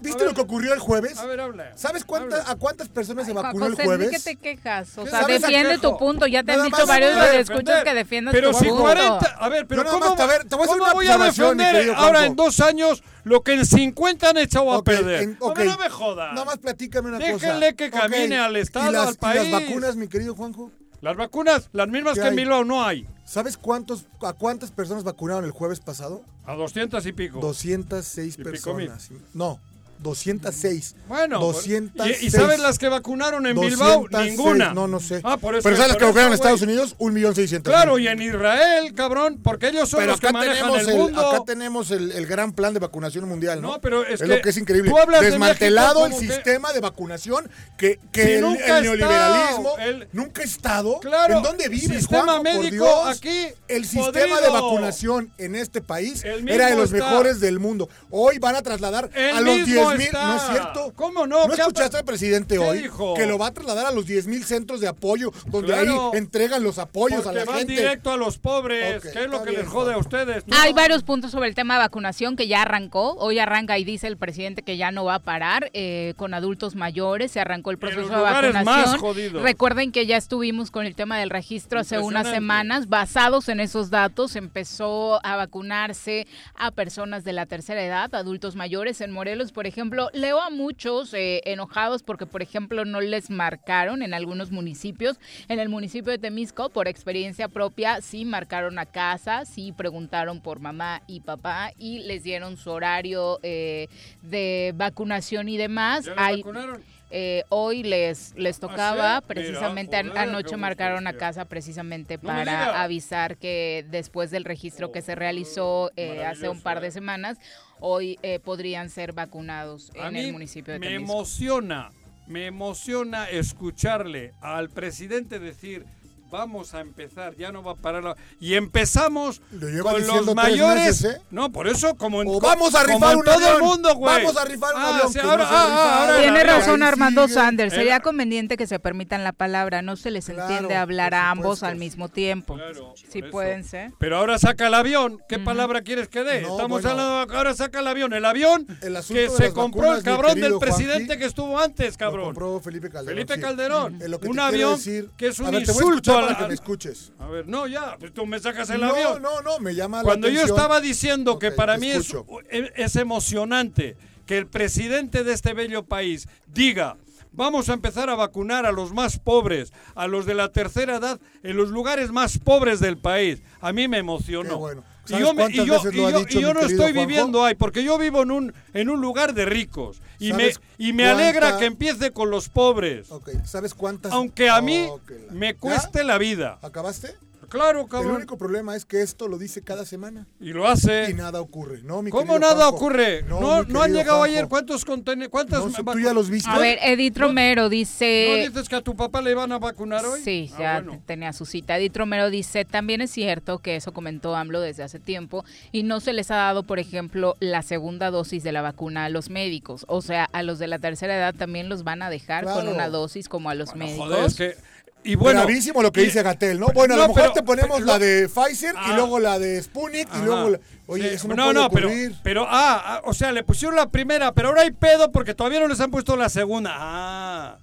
¿Viste 0.00 0.22
lo 0.24 0.34
que 0.34 0.42
ocurrió 0.42 0.74
el 0.74 0.78
jueves? 0.78 1.18
A 1.18 1.24
ver, 1.24 1.40
habla. 1.40 1.72
¿Sabes 1.74 2.04
cuánta, 2.04 2.48
a 2.48 2.54
cuántas 2.56 2.88
personas 2.88 3.26
se 3.26 3.32
vacunó 3.32 3.66
el 3.66 3.72
José, 3.72 3.84
jueves? 3.84 4.10
¿de 4.10 4.16
qué 4.16 4.22
te 4.22 4.36
quejas? 4.36 4.96
O 4.98 5.02
¿Qué 5.04 5.10
sea, 5.10 5.26
defiende 5.26 5.78
tu 5.78 5.96
punto. 5.96 6.26
Ya 6.26 6.42
te 6.44 6.52
han 6.52 6.62
dicho 6.62 6.86
varios 6.86 7.12
a 7.16 7.24
radioescuchas 7.26 7.64
defender. 7.64 7.84
que 7.84 7.94
defiendas 7.94 8.32
Pero 8.34 8.50
tu 8.52 8.58
si 8.58 8.64
punto. 8.66 8.82
40, 8.82 9.26
a 9.26 9.48
ver, 9.48 9.66
pero 9.66 9.84
¿cómo, 9.86 10.10
más, 10.10 10.20
a 10.20 10.26
ver, 10.26 10.44
te 10.44 10.54
voy 10.54 10.62
a 10.62 10.64
hacer 10.66 10.78
cómo 10.78 10.84
una 10.84 10.92
voy 10.92 11.08
a 11.08 11.18
defender 11.18 11.94
ahora 11.96 12.26
en 12.26 12.36
dos 12.36 12.60
años 12.60 13.02
lo 13.24 13.42
que 13.42 13.54
en 13.54 13.64
50 13.66 14.28
han 14.28 14.36
echado 14.36 14.72
a 14.74 14.84
perder? 14.84 15.22
en- 15.22 15.38
no 15.40 15.54
me 15.78 15.88
jodas. 15.88 16.32
Nada 16.34 16.44
más 16.44 16.58
platícame 16.58 17.08
una 17.08 17.18
cosa. 17.18 17.32
Déjenle 17.32 17.74
que 17.74 17.90
camine 17.90 18.38
al 18.38 18.56
¿y 18.56 18.60
Estado, 18.60 18.92
las- 18.92 19.08
al 19.08 19.14
¿Y 19.14 19.16
país. 19.16 19.50
las 19.50 19.62
vacunas, 19.62 19.96
mi 19.96 20.06
querido 20.06 20.34
Juanjo? 20.36 20.70
Las 21.00 21.16
vacunas, 21.16 21.68
las 21.72 21.88
mismas 21.88 22.14
¿Qué 22.14 22.20
que 22.22 22.26
en 22.26 22.32
hay? 22.32 22.36
Bilbao 22.44 22.64
no 22.64 22.84
hay. 22.84 23.06
¿Sabes 23.24 23.56
cuántos, 23.56 24.06
a 24.22 24.32
cuántas 24.32 24.70
personas 24.70 25.04
vacunaron 25.04 25.44
el 25.44 25.50
jueves 25.52 25.80
pasado? 25.80 26.22
A 26.44 26.54
200 26.54 27.04
y 27.06 27.12
pico. 27.12 27.40
206 27.40 28.34
Y 28.38 28.42
pico 28.44 28.74
mil. 28.74 28.88
personas. 28.88 29.10
No, 29.34 29.60
206. 30.00 30.94
Bueno, 31.08 31.38
206. 31.40 32.22
¿y, 32.22 32.26
y 32.26 32.30
sabes 32.30 32.58
las 32.60 32.78
que 32.78 32.88
vacunaron 32.88 33.46
en 33.46 33.58
Bilbao? 33.58 34.02
206, 34.10 34.30
Ninguna. 34.38 34.72
No, 34.74 34.86
no 34.88 35.00
sé. 35.00 35.20
Ah, 35.24 35.36
por 35.36 35.54
eso, 35.54 35.62
Pero 35.64 35.76
¿sabes 35.76 35.88
las 35.90 35.96
que 35.98 36.04
vacunaron 36.04 36.32
en 36.32 36.34
Estados. 36.34 36.62
Unidos? 36.62 36.96
1.600.000. 36.98 37.62
Claro, 37.62 37.98
y 37.98 38.08
en 38.08 38.20
Israel, 38.22 38.94
cabrón, 38.94 39.40
porque 39.42 39.68
ellos 39.68 39.88
son 39.88 40.00
Pero 40.00 40.12
los 40.12 40.20
que 40.20 40.28
acá 40.28 40.38
manejan 40.38 40.56
tenemos, 40.72 40.82
el 40.82 40.88
el, 40.90 40.96
mundo. 40.98 41.20
acá 41.28 41.42
tenemos 41.46 41.90
el, 41.90 42.12
el 42.12 42.26
gran 42.26 42.52
plan 42.52 42.74
de 42.74 42.80
vacunación 42.80 43.28
mundial, 43.28 43.60
¿no? 43.62 43.72
No, 43.72 43.80
pero 43.80 44.02
es 44.04 44.14
es 44.14 44.20
que 44.20 44.26
lo 44.26 44.40
que 44.42 44.48
es 44.50 44.56
increíble. 44.56 44.90
tú 44.90 44.98
hablas 44.98 45.20
de 45.20 45.30
Desmantelado 45.30 46.06
el 46.06 46.12
que- 46.12 46.18
sistema 46.18 46.72
de 46.72 46.80
vacunación 46.80 47.48
que, 47.76 48.00
que 48.12 48.22
Si 48.24 48.32
el, 48.32 48.40
neoliberalismo 48.82 49.78
estado, 49.78 50.06
nunca 50.12 50.42
ha 50.42 50.44
estado. 50.44 51.00
Claro, 51.00 51.36
¿En 51.38 51.42
dónde 51.42 51.68
vives, 51.68 51.98
sistema 51.98 52.22
Juanjo, 52.38 52.42
por 52.42 52.54
médico 52.64 52.84
Dios? 52.84 53.16
aquí, 53.16 53.46
El 53.68 53.84
sistema 53.84 54.12
podrido. 54.36 54.40
de 54.42 54.48
vacunación 54.50 55.32
en 55.38 55.54
este 55.54 55.80
país 55.80 56.24
era 56.24 56.66
de 56.70 56.76
los 56.76 56.92
está. 56.92 57.04
mejores 57.10 57.40
del 57.40 57.58
mundo. 57.58 57.88
Hoy 58.10 58.38
van 58.38 58.56
a 58.56 58.62
trasladar 58.62 59.10
a 59.34 59.40
los 59.40 59.56
mismo 59.58 59.87
10 59.88 59.98
mil. 59.98 60.06
está. 60.06 60.26
¿No 60.26 60.36
es 60.36 60.42
cierto? 60.42 60.92
¿Cómo 60.96 61.26
no? 61.26 61.46
¿No 61.46 61.54
¿Qué 61.54 61.60
ha 61.62 61.64
escuchaste 61.66 61.96
al 61.98 62.04
presidente 62.04 62.54
¿Qué 62.54 62.58
hoy? 62.60 62.78
dijo? 62.82 63.14
Que 63.14 63.26
lo 63.26 63.38
va 63.38 63.48
a 63.48 63.54
trasladar 63.54 63.86
a 63.86 63.90
los 63.92 64.06
10 64.06 64.26
mil 64.26 64.44
centros 64.44 64.80
de 64.80 64.88
apoyo, 64.88 65.32
donde 65.46 65.72
Claro. 65.72 66.10
ahí 66.12 66.18
entregan 66.18 66.62
los 66.62 66.78
apoyos 66.78 67.26
a 67.26 67.32
la 67.32 67.44
van 67.44 67.58
gente. 67.58 67.72
directo 67.74 68.10
a 68.10 68.16
los 68.16 68.38
pobres, 68.38 69.04
Ok, 69.04 69.12
que 69.12 69.24
es 69.24 69.30
lo 69.30 69.42
que 69.42 69.50
bien, 69.50 69.62
les 69.62 69.70
jode 69.70 69.94
a 69.94 69.98
ustedes. 69.98 70.44
Hay 70.50 70.72
varios 70.72 71.02
puntos 71.02 71.30
sobre 71.30 71.48
el 71.48 71.54
tema 71.54 71.74
de 71.74 71.80
vacunación 71.80 72.36
que 72.36 72.48
ya 72.48 72.62
arrancó. 72.62 73.14
Hoy 73.18 73.38
arranca 73.38 73.78
y 73.78 73.84
dice 73.84 74.06
el 74.06 74.16
presidente 74.16 74.62
que 74.62 74.76
ya 74.76 74.90
no 74.90 75.04
va 75.04 75.16
a 75.16 75.18
parar 75.20 75.70
eh, 75.72 76.14
con 76.16 76.34
adultos 76.34 76.74
mayores. 76.74 77.32
Se 77.32 77.40
arrancó 77.40 77.70
el 77.70 77.78
proceso 77.78 78.08
de 78.08 78.16
más 78.16 78.42
vacunación. 78.42 78.98
jodidos. 78.98 79.42
Recuerden 79.42 79.92
que 79.92 80.06
ya 80.06 80.16
estuvimos 80.16 80.70
con 80.70 80.86
el 80.86 80.94
tema 80.94 81.18
del 81.18 81.30
registro 81.30 81.80
hace 81.80 81.98
unas 81.98 82.28
semanas. 82.28 82.88
Basados 82.88 83.48
en 83.48 83.60
esos 83.60 83.90
datos, 83.90 84.36
empezó 84.36 85.24
a 85.24 85.36
vacunarse 85.36 86.26
a 86.56 86.70
personas 86.70 87.24
de 87.24 87.32
la 87.32 87.46
tercera 87.46 87.82
edad, 87.84 88.14
adultos 88.14 88.56
mayores. 88.56 89.00
En 89.00 89.12
Morelos, 89.12 89.52
por 89.52 89.66
ejemplo, 89.66 89.77
leo 90.12 90.40
a 90.40 90.50
muchos 90.50 91.12
eh, 91.14 91.40
enojados 91.44 92.02
porque, 92.02 92.26
por 92.26 92.42
ejemplo, 92.42 92.84
no 92.84 93.00
les 93.00 93.30
marcaron 93.30 94.02
en 94.02 94.14
algunos 94.14 94.50
municipios. 94.50 95.18
En 95.48 95.58
el 95.60 95.68
municipio 95.68 96.10
de 96.12 96.18
Temisco, 96.18 96.68
por 96.70 96.88
experiencia 96.88 97.48
propia, 97.48 98.00
sí 98.00 98.24
marcaron 98.24 98.78
a 98.78 98.86
casa, 98.86 99.44
sí 99.44 99.72
preguntaron 99.72 100.40
por 100.40 100.60
mamá 100.60 101.02
y 101.06 101.20
papá 101.20 101.72
y 101.78 102.00
les 102.00 102.22
dieron 102.22 102.56
su 102.56 102.70
horario 102.70 103.38
eh, 103.42 103.88
de 104.22 104.72
vacunación 104.76 105.48
y 105.48 105.56
demás. 105.56 106.04
¿Ya 106.04 106.10
les 106.12 106.20
Hay- 106.20 106.36
vacunaron? 106.42 106.82
Eh, 107.10 107.44
hoy 107.48 107.82
les 107.82 108.34
les 108.36 108.60
tocaba 108.60 109.16
¿Ah, 109.16 109.20
sí? 109.20 109.26
precisamente 109.28 109.96
an- 109.96 110.16
anoche 110.16 110.56
marcaron 110.56 111.06
a 111.06 111.14
casa 111.14 111.46
precisamente 111.46 112.18
me 112.18 112.24
para 112.24 112.82
avisar 112.82 113.36
que 113.38 113.86
después 113.90 114.30
del 114.30 114.44
registro 114.44 114.92
que 114.92 115.00
se 115.02 115.14
realizó 115.14 115.90
eh, 115.96 116.24
hace 116.24 116.48
un 116.48 116.60
par 116.62 116.80
de 116.80 116.88
eh. 116.88 116.90
semanas 116.90 117.38
hoy 117.80 118.18
eh, 118.22 118.40
podrían 118.40 118.90
ser 118.90 119.12
vacunados 119.12 119.90
en 119.94 120.16
el 120.16 120.32
municipio 120.32 120.72
de 120.74 120.80
me 120.80 120.86
Temisco. 120.88 121.12
emociona, 121.14 121.90
me 122.26 122.46
emociona 122.46 123.30
escucharle 123.30 124.32
al 124.40 124.68
presidente 124.68 125.38
decir 125.38 125.86
vamos 126.30 126.74
a 126.74 126.80
empezar, 126.80 127.34
ya 127.36 127.50
no 127.52 127.62
va 127.62 127.72
a 127.72 127.74
parar 127.74 128.02
la... 128.04 128.16
Y 128.40 128.54
empezamos 128.54 129.40
Lo 129.50 129.68
lleva 129.68 129.92
con 129.92 130.06
los 130.06 130.34
mayores... 130.34 131.02
meses, 131.02 131.16
¿eh? 131.16 131.20
No, 131.30 131.50
por 131.50 131.68
eso 131.68 131.94
como 131.94 132.22
en, 132.22 132.28
O 132.28 132.40
vamos 132.40 132.74
a 132.74 132.84
como 132.84 132.94
rifar 132.96 133.12
en 133.12 133.18
un 133.18 133.24
todo 133.24 133.34
avión. 133.34 133.54
el 133.56 133.62
mundo, 133.62 133.94
güey. 133.94 134.16
Vamos 134.16 134.36
a 134.36 134.44
rifar 134.44 134.74
un 134.74 134.80
Ah, 134.80 134.88
avión, 134.96 135.12
sí, 135.12 135.18
no 135.22 135.30
ah, 135.32 136.00
ahora 136.02 136.20
Tiene 136.20 136.44
razón 136.44 136.82
Armando 136.82 137.22
sigue. 137.26 137.34
Sanders. 137.34 137.74
Sería 137.74 138.00
conveniente 138.00 138.56
que 138.56 138.66
se 138.66 138.78
permitan 138.78 139.24
la 139.24 139.32
palabra. 139.32 139.82
No 139.82 139.96
se 139.96 140.10
les 140.10 140.26
Claro, 140.26 140.42
entiende 140.42 140.76
hablar 140.76 141.14
a 141.14 141.30
ambos 141.30 141.62
al 141.62 141.76
mismo 141.76 142.08
tiempo. 142.08 142.54
Claro, 142.54 142.94
sí 143.10 143.22
pueden 143.22 143.64
ser. 143.64 143.92
Pero 143.98 144.16
ahora 144.18 144.38
saca 144.38 144.66
el 144.66 144.74
avión. 144.74 145.18
¿Qué 145.28 145.38
palabra 145.38 145.82
quieres 145.82 146.08
que 146.08 146.22
dé? 146.24 146.42
No, 146.42 146.52
Estamos 146.52 146.82
bueno. 146.82 146.90
hablando, 147.02 147.34
ahora 147.36 147.54
saca 147.54 147.80
el 147.80 147.86
avión. 147.86 148.12
El 148.12 148.24
avión 148.24 148.66
El 148.82 148.94
que 149.06 149.28
se 149.30 149.52
compró 149.52 149.82
vacunas, 149.82 149.98
el 149.98 150.04
cabrón 150.04 150.40
del 150.40 150.58
presidente 150.58 151.16
que 151.18 151.24
estuvo 151.24 151.58
antes, 151.58 151.96
cabrón. 151.96 152.26
compró 152.26 152.60
Felipe 152.60 152.90
Calderón. 152.90 153.14
Felipe. 153.26 153.40
Calderón. 153.40 153.98
Un 154.26 154.38
avión 154.40 154.78
que 155.16 155.26
es 155.28 155.38
un 155.38 155.54
insulto 155.54 156.17
la- 156.26 156.38
que 156.38 156.46
me 156.48 156.54
escuches. 156.54 157.12
A 157.18 157.26
ver, 157.26 157.46
no, 157.48 157.66
ya, 157.66 157.96
pues 157.98 158.12
tú 158.12 158.26
me 158.26 158.38
sacas 158.38 158.68
el 158.70 158.80
no, 158.80 158.88
avión. 158.90 159.22
no, 159.22 159.40
no, 159.42 159.58
me 159.60 159.74
llama 159.74 160.02
Cuando 160.02 160.28
la 160.28 160.32
yo 160.34 160.40
atención. 160.40 160.58
estaba 160.58 160.80
diciendo 160.80 161.38
que 161.38 161.50
para 161.52 161.76
mí 161.78 161.90
es, 161.90 162.06
escucho. 162.06 162.38
es 162.50 162.96
emocionante 162.96 163.96
que 164.26 164.38
el 164.38 164.46
presidente 164.46 165.24
de 165.24 165.32
este 165.32 165.54
bello 165.54 165.84
país 165.84 166.28
diga, 166.46 166.96
vamos 167.32 167.68
a 167.68 167.72
empezar 167.74 168.10
a 168.10 168.14
vacunar 168.14 168.66
a 168.66 168.72
los 168.72 168.92
más 168.92 169.18
pobres, 169.18 169.72
a 169.94 170.06
los 170.06 170.26
de 170.26 170.34
la 170.34 170.50
tercera 170.52 170.96
edad, 170.96 171.20
en 171.42 171.56
los 171.56 171.70
lugares 171.70 172.10
más 172.10 172.38
pobres 172.38 172.80
del 172.80 172.98
país, 172.98 173.42
a 173.60 173.72
mí 173.72 173.88
me 173.88 173.98
emocionó. 173.98 174.58
Bueno. 174.58 174.84
Y 175.08 175.12
¿Sabes 175.12 175.26
yo, 175.26 175.34
me- 175.34 175.42
y 175.42 175.44
cuántas 175.46 175.66
yo- 175.66 175.72
veces 175.74 175.94
y 175.94 175.96
lo 175.96 176.06
ha 176.06 176.10
yo- 176.10 176.18
dicho 176.20 176.38
y 176.38 176.42
yo 176.42 176.48
mi 176.48 176.54
no 176.54 176.60
estoy 176.60 176.76
Juanjo? 176.92 177.00
viviendo 177.00 177.44
ahí, 177.44 177.54
porque 177.54 177.82
yo 177.82 177.98
vivo 177.98 178.22
en 178.22 178.30
un, 178.30 178.54
en 178.74 178.88
un 178.90 179.00
lugar 179.00 179.32
de 179.34 179.44
ricos. 179.46 180.00
Y 180.18 180.32
me, 180.32 180.52
¿Sabes 180.52 180.60
y 180.78 180.92
me 180.92 181.06
alegra 181.06 181.58
que 181.58 181.64
empiece 181.66 182.10
con 182.12 182.30
los 182.30 182.48
pobres. 182.48 183.08
¿sabes 183.44 183.72
cuántas? 183.74 184.12
Aunque 184.12 184.50
a 184.50 184.60
mí 184.60 184.88
me 185.30 185.52
¿Ya? 185.52 185.58
cueste 185.58 186.04
la 186.04 186.18
vida. 186.18 186.58
¿Acabaste? 186.62 187.14
Claro, 187.48 187.82
El 187.82 187.88
cabrón. 187.88 188.16
único 188.16 188.36
problema 188.38 188.76
es 188.76 188.84
que 188.84 189.02
esto 189.02 189.26
lo 189.28 189.38
dice 189.38 189.62
cada 189.62 189.84
semana 189.84 190.26
Y 190.40 190.52
lo 190.52 190.68
hace. 190.68 191.10
y 191.10 191.14
nada 191.14 191.40
ocurre, 191.40 191.82
¿no, 191.82 192.02
mi 192.02 192.10
¿Cómo 192.10 192.38
nada 192.38 192.54
Juanjo? 192.66 192.76
ocurre? 192.76 193.22
No, 193.22 193.64
mi 193.64 193.72
no, 193.72 193.82
han 193.82 193.92
llegado 193.92 194.18
Juanjo. 194.18 194.22
ayer. 194.24 194.48
¿Cuántos 194.48 194.84
contenidos? 194.84 195.30
¿Cuántas 195.30 195.64
No 195.64 195.70
¿Tú 195.92 195.98
ya 196.00 196.12
los 196.12 196.28
viste? 196.30 196.50
A 196.50 196.58
ver, 196.58 196.78
Edith 196.82 197.16
Romero 197.18 197.62
¿No 197.62 197.68
dice... 197.68 198.48
dices 198.50 198.68
que 198.68 198.76
a 198.76 198.82
tu 198.82 198.94
papá 198.96 199.22
le 199.22 199.30
iban 199.30 199.50
a 199.52 199.58
vacunar 199.58 200.04
hoy? 200.04 200.20
Sí, 200.22 200.50
Ah, 200.54 200.58
ya 200.58 200.80
bueno. 200.82 201.02
tenía 201.06 201.32
su 201.32 201.46
cita. 201.46 201.76
Edith 201.78 201.96
Romero 201.96 202.30
dice, 202.30 202.64
también 202.64 203.00
es 203.00 203.10
cierto 203.10 203.58
que 203.58 203.76
eso 203.76 203.92
comentó 203.92 204.36
AMLO 204.36 204.60
desde 204.60 204.82
hace 204.82 204.98
tiempo 205.00 205.44
y 205.72 205.82
no 205.84 206.00
se 206.00 206.12
les 206.12 206.30
ha 206.30 206.36
dado, 206.36 206.62
por 206.64 206.78
ejemplo, 206.78 207.36
la 207.40 207.62
segunda 207.62 208.10
dosis 208.10 208.42
de 208.42 208.52
la 208.52 208.62
vacuna 208.62 209.06
a 209.06 209.08
los 209.08 209.30
médicos. 209.30 209.84
O 209.88 210.02
sea, 210.02 210.24
a 210.32 210.42
los 210.42 210.58
de 210.58 210.66
la 210.66 210.78
tercera 210.78 211.16
edad 211.16 211.34
también 211.34 211.68
los 211.68 211.84
van 211.84 212.02
a 212.02 212.10
dejar 212.10 212.44
con 212.44 212.68
una 212.68 212.88
dosis 212.88 213.28
como 213.28 213.48
a 213.50 213.54
los 213.54 213.70
Bueno, 213.70 213.86
médicos. 213.86 214.06
joder, 214.08 214.24
es 214.26 214.34
que... 214.34 214.67
Y 215.08 215.14
bueno, 215.14 215.40
Bravísimo 215.44 215.80
lo 215.82 215.90
que 215.90 216.02
y- 216.02 216.04
dice 216.06 216.22
Gatel, 216.22 216.60
¿no? 216.60 216.66
Bueno, 216.74 216.92
a 216.94 216.96
No, 216.98 217.02
lo 217.04 217.08
mejor 217.08 217.22
pero- 217.22 217.32
te 217.34 217.42
ponemos 217.42 217.76
pero- 217.78 217.86
la 217.86 217.98
de 217.98 218.28
Pfizer 218.28 218.74
Ah. 218.76 218.88
y 218.90 218.94
luego 218.94 219.18
la 219.18 219.38
de 219.38 219.62
Sputnik 219.62 220.06
y 220.14 220.24
luego 220.24 220.50
la... 220.50 220.60
Oye, 220.86 221.08
Sí, 221.10 221.14
eso 221.14 221.28
no, 221.28 221.34
no, 221.34 221.42
puede 221.44 221.54
no, 221.54 221.70
pero, 221.70 221.88
ocurrir. 221.88 222.16
pero, 222.22 222.46
ah, 222.48 222.82
ah, 222.84 223.00
o 223.04 223.14
sea, 223.14 223.32
le 223.32 223.42
pusieron 223.42 223.74
la 223.76 223.88
primera, 223.88 224.32
pero 224.32 224.48
ahora 224.48 224.62
hay 224.62 224.70
pedo 224.70 225.10
porque 225.10 225.34
todavía 225.34 225.60
no 225.60 225.68
les 225.68 225.80
han 225.80 225.90
puesto 225.90 226.14
la 226.16 226.28
segunda. 226.28 226.72
Ah, 226.76 227.56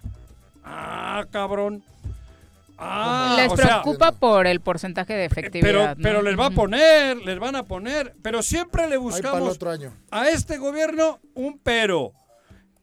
ah, 0.64 1.26
cabrón. 1.32 1.84
Ah, 2.78 3.36
les 3.38 3.52
o 3.52 3.56
sea, 3.56 3.82
preocupa 3.84 4.12
por 4.12 4.48
el 4.48 4.60
porcentaje 4.60 5.14
de 5.14 5.30
pero, 5.30 5.42
efectividad. 5.42 5.96
¿no? 5.98 6.04
pero 6.04 6.22
les 6.22 6.38
va 6.38 6.48
a 6.48 6.50
poner, 6.52 7.18
les 7.18 7.40
van 7.40 7.56
a 7.56 7.64
poner, 7.64 8.14
pero 8.22 8.42
siempre 8.44 8.84
le 8.84 8.90
para 8.98 9.00
buscamos 9.00 9.50
otro 9.54 9.72
año. 9.72 9.94
a 10.12 10.30
este 10.30 10.58
gobierno 10.58 11.20
un 11.36 11.60
pero. 11.60 12.12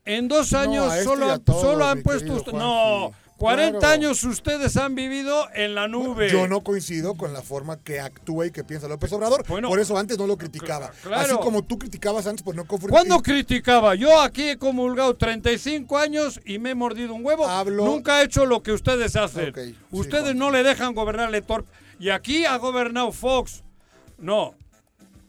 En 0.04 0.28
dos 0.28 0.50
No, 0.52 0.59
años 0.61 0.85
a 0.92 0.99
este 0.99 1.04
solo, 1.04 1.31
a 1.31 1.38
todos, 1.38 1.61
solo 1.61 1.85
han 1.87 2.02
puesto 2.02 2.33
usted- 2.33 2.52
Juanji. 2.52 3.14
No, 3.42 3.46
40 3.49 3.78
Claro. 3.78 3.92
años 3.94 4.25
ustedes 4.25 4.76
han 4.76 4.94
vivido 4.94 5.46
en 5.54 5.75
la 5.75 5.88
nube. 5.88 6.30
Yo 6.30 6.46
no 6.49 6.62
coincido 6.62 7.14
con 7.14 7.32
la 7.32 7.42
forma 7.42 7.78
que 7.78 8.00
actúa 8.00 8.46
y 8.46 8.50
que 8.50 8.64
piensa 8.64 8.88
López 8.88 9.12
Obrador. 9.12 9.44
Bueno, 9.49 9.68
por 9.68 9.78
eso 9.80 9.99
antes 9.99 10.16
no 10.18 10.26
lo 10.26 10.37
criticaba. 10.38 10.90
cl- 10.92 11.00
claro. 11.08 11.22
Así 11.34 11.37
como 11.42 11.62
tú 11.64 11.78
criticabas 11.78 12.26
antes 12.26 12.42
por 12.42 12.54
no 12.54 12.64
confundir. 12.64 12.90
¿Cuándo 12.92 13.20
criticaba? 13.22 13.94
Yo 13.94 14.20
aquí 14.20 14.50
he 14.50 14.56
comulgado 14.58 15.14
35 15.16 15.99
años 15.99 16.40
y 16.44 16.58
me 16.58 16.70
he 16.70 16.75
mordido 16.75 17.14
un 17.14 17.25
huevo. 17.25 17.46
Hablo- 17.49 17.84
Nunca 17.84 18.20
he 18.20 18.25
hecho 18.25 18.46
lo 18.46 18.62
que 18.62 18.72
ustedes 18.72 19.16
hacen. 19.16 19.52
Ustedes 19.90 20.34
no 20.34 20.50
le 20.50 20.62
dejan 20.62 20.94
gobernarle 20.94 21.42
torpe. 21.42 21.70
Y 21.99 22.11
aquí 22.11 22.44
ha 22.46 22.56
gobernado 22.56 23.12
Fox. 23.12 23.62
No. 24.18 24.54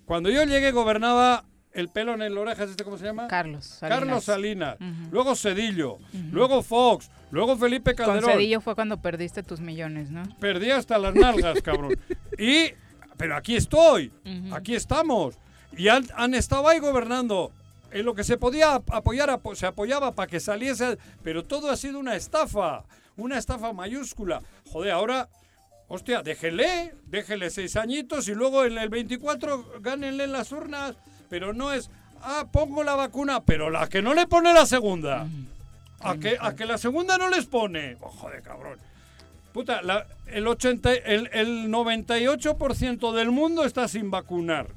Cuando 0.06 0.30
yo 0.30 0.44
llegué 0.44 0.72
gobernaba 0.72 1.46
el 1.72 1.90
pelo 1.90 2.14
en 2.14 2.36
la 2.36 2.42
oreja, 2.42 2.64
¿este 2.66 2.84
cómo 2.84 2.98
se 2.98 3.06
llama? 3.06 3.28
Carlos 3.28 3.66
Salinas. 3.66 4.00
Carlos 4.00 4.24
Salinas. 4.24 4.78
Luego 5.12 5.36
Cedillo. 5.36 5.98
Luego 6.32 6.62
Fox. 6.62 7.10
Luego 7.34 7.58
Felipe 7.58 7.96
Con 7.96 8.06
Calderón. 8.06 8.32
Cedillo 8.34 8.62
fue 8.62 8.76
cuando 8.76 9.02
perdiste 9.02 9.42
tus 9.42 9.60
millones, 9.60 10.12
¿no? 10.12 10.22
Perdí 10.40 10.70
hasta 10.70 10.98
las 11.00 11.16
nalgas, 11.16 11.62
cabrón. 11.64 11.98
Y, 12.38 12.72
pero 13.18 13.36
aquí 13.36 13.56
estoy, 13.56 14.12
aquí 14.52 14.76
estamos. 14.76 15.36
Y 15.76 15.88
han, 15.88 16.06
han 16.16 16.36
estado 16.36 16.68
ahí 16.70 16.78
gobernando. 16.80 17.52
En 17.92 18.06
lo 18.06 18.14
que 18.14 18.24
se 18.24 18.38
podía 18.38 18.76
ap- 18.76 18.92
apoyar, 18.94 19.30
apo- 19.30 19.56
se 19.56 19.66
apoyaba 19.66 20.12
para 20.14 20.28
que 20.28 20.40
saliese, 20.40 20.98
pero 21.24 21.44
todo 21.44 21.70
ha 21.72 21.76
sido 21.76 21.98
una 22.00 22.16
estafa, 22.16 22.84
una 23.18 23.38
estafa 23.40 23.74
mayúscula. 23.74 24.42
Joder, 24.72 24.92
ahora, 24.92 25.28
hostia, 25.88 26.22
déjele, 26.22 26.94
déjele 27.08 27.50
seis 27.50 27.76
añitos 27.76 28.28
y 28.28 28.36
luego 28.36 28.64
en 28.66 28.78
el 28.78 28.90
24 28.90 29.80
gánenle 29.82 30.24
en 30.26 30.32
las 30.32 30.52
urnas, 30.52 30.96
pero 31.30 31.54
no 31.54 31.72
es, 31.74 31.90
ah, 32.22 32.46
pongo 32.52 32.84
la 32.84 32.94
vacuna, 32.96 33.44
pero 33.44 33.70
la 33.72 33.88
que 33.90 34.02
no 34.04 34.14
le 34.14 34.28
pone 34.28 34.54
la 34.54 34.66
segunda. 34.68 35.28
A 36.04 36.18
que, 36.18 36.38
a 36.40 36.56
que 36.56 36.66
la 36.66 36.78
segunda 36.78 37.18
no 37.18 37.30
les 37.30 37.46
pone. 37.46 37.98
Oh, 38.02 38.10
joder, 38.10 38.42
cabrón. 38.42 38.80
Puta, 39.54 39.82
el, 40.28 40.48
80, 40.48 40.94
el, 40.94 41.30
el 41.32 41.70
98% 41.70 43.14
del 43.14 43.32
mundo 43.32 43.66
está 43.66 43.88
sin 43.88 44.10
vacunar. 44.10 44.68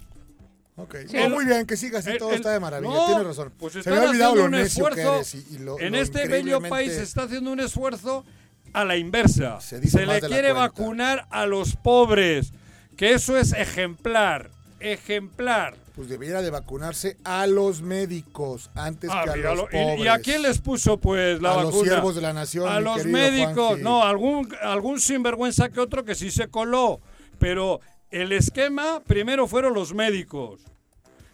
Ok, 0.78 0.94
muy 1.30 1.46
bien, 1.46 1.66
que 1.66 1.74
siga 1.76 2.00
así, 2.00 2.18
todo 2.18 2.32
está 2.32 2.52
de 2.52 2.60
maravilla, 2.60 3.06
tiene 3.06 3.24
razón. 3.24 3.50
Pues 3.58 3.72
se 3.72 3.90
me 3.90 3.96
ha 3.96 4.02
olvidado 4.02 4.34
lo 4.34 4.48
necio 4.50 4.86
que 4.90 5.00
eres 5.00 5.34
y, 5.34 5.58
lo, 5.58 5.80
En 5.80 5.94
este 5.94 6.28
bello 6.28 6.60
país 6.60 6.92
se 6.92 7.02
está 7.02 7.22
haciendo 7.22 7.50
un 7.50 7.60
esfuerzo 7.60 8.26
a 8.74 8.84
la 8.84 8.98
inversa. 8.98 9.58
Se, 9.62 9.80
le 9.80 10.20
quiere 10.20 10.52
vacunar 10.52 11.26
a 11.30 11.46
los 11.46 11.76
pobres, 11.76 12.52
que 12.94 13.12
eso 13.14 13.38
es 13.38 13.54
ejemplar, 13.54 14.50
ejemplar. 14.80 15.76
Pues 15.96 16.10
debiera 16.10 16.42
de 16.42 16.50
vacunarse 16.50 17.16
a 17.24 17.46
los 17.46 17.80
médicos 17.80 18.70
antes 18.74 19.10
ah, 19.10 19.24
que 19.24 19.30
a 19.46 19.54
los 19.54 19.64
pobres. 19.64 19.98
¿Y 19.98 20.08
a 20.08 20.18
quién 20.18 20.42
les 20.42 20.58
puso 20.58 20.98
pues 20.98 21.40
la 21.40 21.56
vacuna? 21.56 21.68
A 21.68 21.72
los 21.72 21.82
siervos 21.82 22.14
de 22.14 22.20
la 22.20 22.32
nación. 22.34 22.68
A 22.68 22.80
los 22.80 23.06
médicos, 23.06 23.78
no, 23.80 24.04
algún, 24.04 24.46
algún 24.62 25.00
sinvergüenza 25.00 25.70
que 25.70 25.80
otro 25.80 26.04
que 26.04 26.14
sí 26.14 26.30
se 26.30 26.48
coló, 26.48 27.00
pero 27.38 27.80
el 28.10 28.32
esquema 28.32 29.00
primero 29.06 29.48
fueron 29.48 29.74
los 29.74 29.94
médicos, 29.94 30.60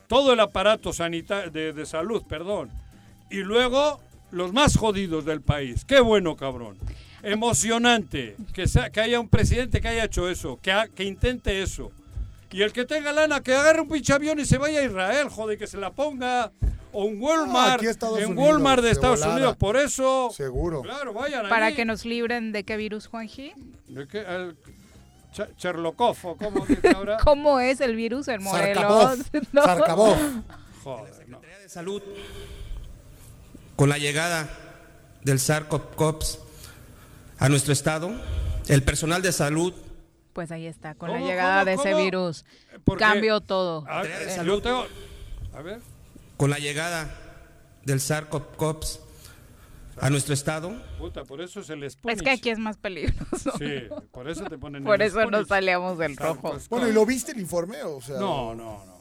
todo 0.06 0.32
el 0.32 0.40
aparato 0.40 0.92
sanitario 0.92 1.50
de, 1.50 1.86
salud, 1.86 2.22
perdón, 2.28 2.70
y 3.30 3.38
luego 3.38 4.00
los 4.30 4.52
más 4.52 4.76
jodidos 4.76 5.24
del 5.24 5.42
país. 5.42 5.84
Qué 5.84 6.00
bueno, 6.00 6.36
cabrón. 6.36 6.78
Emocionante 7.22 8.36
que, 8.52 8.66
sea, 8.66 8.90
que 8.90 9.00
haya 9.00 9.20
un 9.20 9.28
presidente 9.28 9.80
que 9.80 9.88
haya 9.88 10.04
hecho 10.04 10.28
eso, 10.28 10.58
que, 10.62 10.72
que 10.94 11.04
intente 11.04 11.62
eso. 11.62 11.92
Y 12.52 12.62
el 12.62 12.72
que 12.72 12.84
tenga 12.84 13.12
lana, 13.12 13.42
que 13.42 13.54
agarre 13.54 13.80
un 13.80 13.88
pinche 13.88 14.12
avión 14.12 14.38
y 14.38 14.44
se 14.44 14.58
vaya 14.58 14.80
a 14.80 14.84
Israel, 14.84 15.28
joder, 15.30 15.58
que 15.58 15.66
se 15.66 15.78
la 15.78 15.90
ponga. 15.90 16.52
O 16.94 17.04
un 17.04 17.22
Walmart, 17.22 17.82
en 18.18 18.36
Walmart 18.36 18.82
de 18.82 18.90
Estados 18.90 19.24
Unidos. 19.24 19.56
Por 19.56 19.78
eso. 19.78 20.30
Seguro. 20.30 20.82
Claro, 20.82 21.14
vayan 21.14 21.48
Para 21.48 21.72
que 21.72 21.86
nos 21.86 22.04
libren 22.04 22.52
de 22.52 22.64
qué 22.64 22.76
virus, 22.76 23.06
Juanji. 23.06 23.54
¿De 23.88 24.06
qué? 24.06 24.54
Cherlokov, 25.56 26.18
o 26.24 26.36
cómo 26.36 26.66
dice 26.66 26.90
ahora. 26.94 27.16
¿Cómo 27.24 27.60
es 27.60 27.80
el 27.80 27.96
virus 27.96 28.28
en 28.28 28.42
Morelos? 28.42 29.20
Sarkabov. 29.54 30.18
Joder, 30.84 31.08
la 31.08 31.16
Secretaría 31.16 31.58
de 31.58 31.68
Salud, 31.70 32.02
con 33.76 33.88
la 33.88 33.96
llegada 33.96 34.50
del 35.22 35.38
SARS-CoV 35.38 36.38
a 37.38 37.48
nuestro 37.48 37.72
estado, 37.72 38.10
el 38.68 38.82
personal 38.82 39.22
de 39.22 39.32
salud 39.32 39.72
pues 40.32 40.50
ahí 40.50 40.66
está, 40.66 40.94
con 40.94 41.10
la 41.10 41.20
llegada 41.20 41.64
de 41.64 41.74
ese 41.74 41.94
virus. 41.94 42.44
cambió 42.98 43.40
todo. 43.40 43.84
A, 43.88 44.00
a 44.00 45.62
ver. 45.62 45.80
Con 46.36 46.50
la 46.50 46.58
llegada 46.58 47.10
del 47.84 48.00
SARS-CoV 48.00 49.00
a 50.00 50.10
nuestro 50.10 50.34
estado. 50.34 50.74
Puta, 50.98 51.24
por 51.24 51.40
eso 51.40 51.62
se 51.62 51.76
les 51.76 51.96
pone. 51.96 52.14
Es 52.14 52.22
que 52.22 52.30
aquí 52.30 52.50
es 52.50 52.58
más 52.58 52.76
peligroso. 52.76 53.52
Sí, 53.58 53.88
por 54.10 54.28
eso 54.28 54.44
te 54.44 54.58
ponen 54.58 54.84
Por 54.84 55.02
eso 55.02 55.24
nos 55.26 55.48
salíamos 55.48 55.98
del 55.98 56.16
rojo. 56.16 56.56
Bueno, 56.70 56.88
¿y 56.88 56.92
lo 56.92 57.04
viste 57.06 57.32
el 57.32 57.40
informe? 57.40 57.82
O 57.82 58.00
sea, 58.00 58.18
no, 58.18 58.54
no, 58.54 58.84
no. 58.84 58.92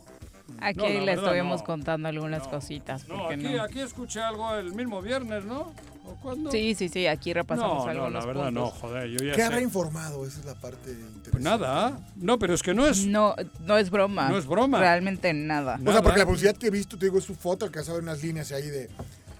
Aquí 0.59 0.99
le 0.99 1.13
estuvimos 1.13 1.63
contando 1.63 2.09
algunas 2.09 2.47
cositas. 2.47 3.07
No, 3.07 3.29
aquí, 3.29 3.57
aquí 3.57 3.79
escuché 3.79 4.21
algo 4.21 4.53
el 4.55 4.73
mismo 4.73 5.01
viernes, 5.01 5.45
¿no? 5.45 5.73
Sí, 6.51 6.75
sí, 6.75 6.89
sí, 6.89 7.07
aquí 7.07 7.33
repasamos 7.33 7.85
no, 7.85 7.93
No, 7.93 8.09
la 8.09 8.25
verdad 8.25 8.51
no, 8.51 8.67
joder, 8.67 9.09
yo 9.09 9.25
ya 9.25 9.33
¿Qué 9.33 9.43
habrá 9.43 9.61
informado? 9.61 10.25
Esa 10.25 10.39
es 10.39 10.45
la 10.45 10.55
parte 10.55 10.91
interesante. 10.91 11.31
Pues 11.31 11.43
nada, 11.43 11.99
no, 12.15 12.37
pero 12.37 12.53
es 12.53 12.61
que 12.61 12.73
no 12.73 12.85
es... 12.85 13.05
No, 13.05 13.35
no 13.61 13.77
es 13.77 13.89
broma. 13.89 14.29
No 14.29 14.37
es 14.37 14.45
broma. 14.45 14.79
Realmente 14.79 15.33
nada. 15.33 15.79
O 15.85 15.91
sea, 15.91 16.01
porque 16.01 16.19
la 16.19 16.25
publicidad 16.25 16.55
que 16.55 16.67
he 16.67 16.71
visto, 16.71 16.97
te 16.97 17.05
digo, 17.05 17.17
es 17.17 17.23
su 17.23 17.35
foto, 17.35 17.65
alcanzaba 17.65 17.99
unas 17.99 18.21
líneas 18.21 18.51
ahí 18.51 18.69
de... 18.69 18.89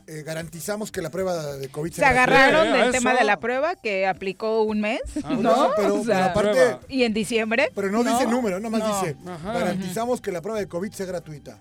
Eh, 0.08 0.24
garantizamos 0.24 0.92
que 0.92 1.02
la 1.02 1.10
prueba 1.10 1.56
de 1.56 1.70
COVID 1.70 1.94
se 1.94 2.04
agarraron 2.04 2.74
del 2.74 2.92
tema 2.92 3.14
de 3.14 3.24
la 3.24 3.40
prueba 3.40 3.76
que 3.76 4.08
aplicó 4.08 4.64
un 4.64 4.82
mes, 4.82 5.00
ah, 5.24 5.38
¿no? 5.40 5.70
pero, 5.76 6.04
aparte, 6.14 6.78
y 6.90 7.04
en 7.04 7.14
diciembre. 7.14 7.72
Pero 7.74 7.92
no, 7.92 8.04
dice 8.04 8.26
número, 8.26 8.60
nada 8.60 8.78
más 8.78 9.04
dice 9.04 9.16
garantizamos 9.46 10.20
que 10.20 10.32
la 10.32 10.42
prueba 10.42 10.60
de 10.60 10.68
COVID 10.68 10.92
sea 10.92 11.06
gratuita. 11.06 11.60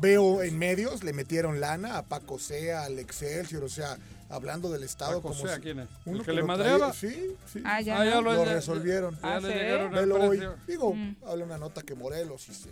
Veo 0.00 0.42
en 0.42 0.58
medios, 0.58 1.04
le 1.04 1.12
metieron 1.12 1.60
lana 1.60 1.98
a 1.98 2.02
Paco 2.02 2.38
Sea, 2.38 2.84
al 2.84 2.98
Excelsior, 2.98 3.62
o 3.62 3.68
sea, 3.68 3.96
hablando 4.28 4.70
del 4.70 4.82
Estado. 4.82 5.20
como 5.22 5.34
sea, 5.34 5.58
¿quién 5.58 5.80
es? 5.80 5.88
¿El 6.06 6.22
que, 6.22 6.32
le 6.32 6.42
madreaba? 6.42 6.92
sí, 6.92 7.36
sí. 7.46 7.62
Ah, 7.64 7.80
ya, 7.80 8.00
ah, 8.00 8.20
lo, 8.20 8.44
resolvieron. 8.44 9.18
Ah, 9.22 9.40
le 9.40 9.54
llegaron 9.54 10.12
hoy. 10.12 10.42
Digo, 10.66 10.94
mm. 10.94 11.16
habla 11.26 11.44
una 11.44 11.58
nota 11.58 11.82
que 11.82 11.94
Morelos 11.94 12.48
y 12.48 12.54
se 12.54 12.70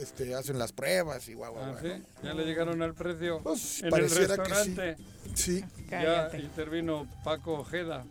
este, 0.00 0.34
hacen 0.34 0.58
las 0.58 0.72
pruebas 0.72 1.28
y 1.28 1.34
guau, 1.34 1.52
guau, 1.52 1.64
ah, 1.64 1.78
¿sí? 1.80 2.02
Ya 2.22 2.34
le 2.34 2.44
llegaron 2.44 2.82
al 2.82 2.94
precio 2.94 3.40
pues, 3.42 3.82
en 3.82 3.94
el 3.94 4.10
restaurante. 4.10 4.96
Que 4.96 5.36
sí. 5.36 5.60
sí. 5.60 5.86
Ya 5.90 6.30
intervino 6.38 7.06
Paco 7.24 7.54
Ojeda. 7.54 8.04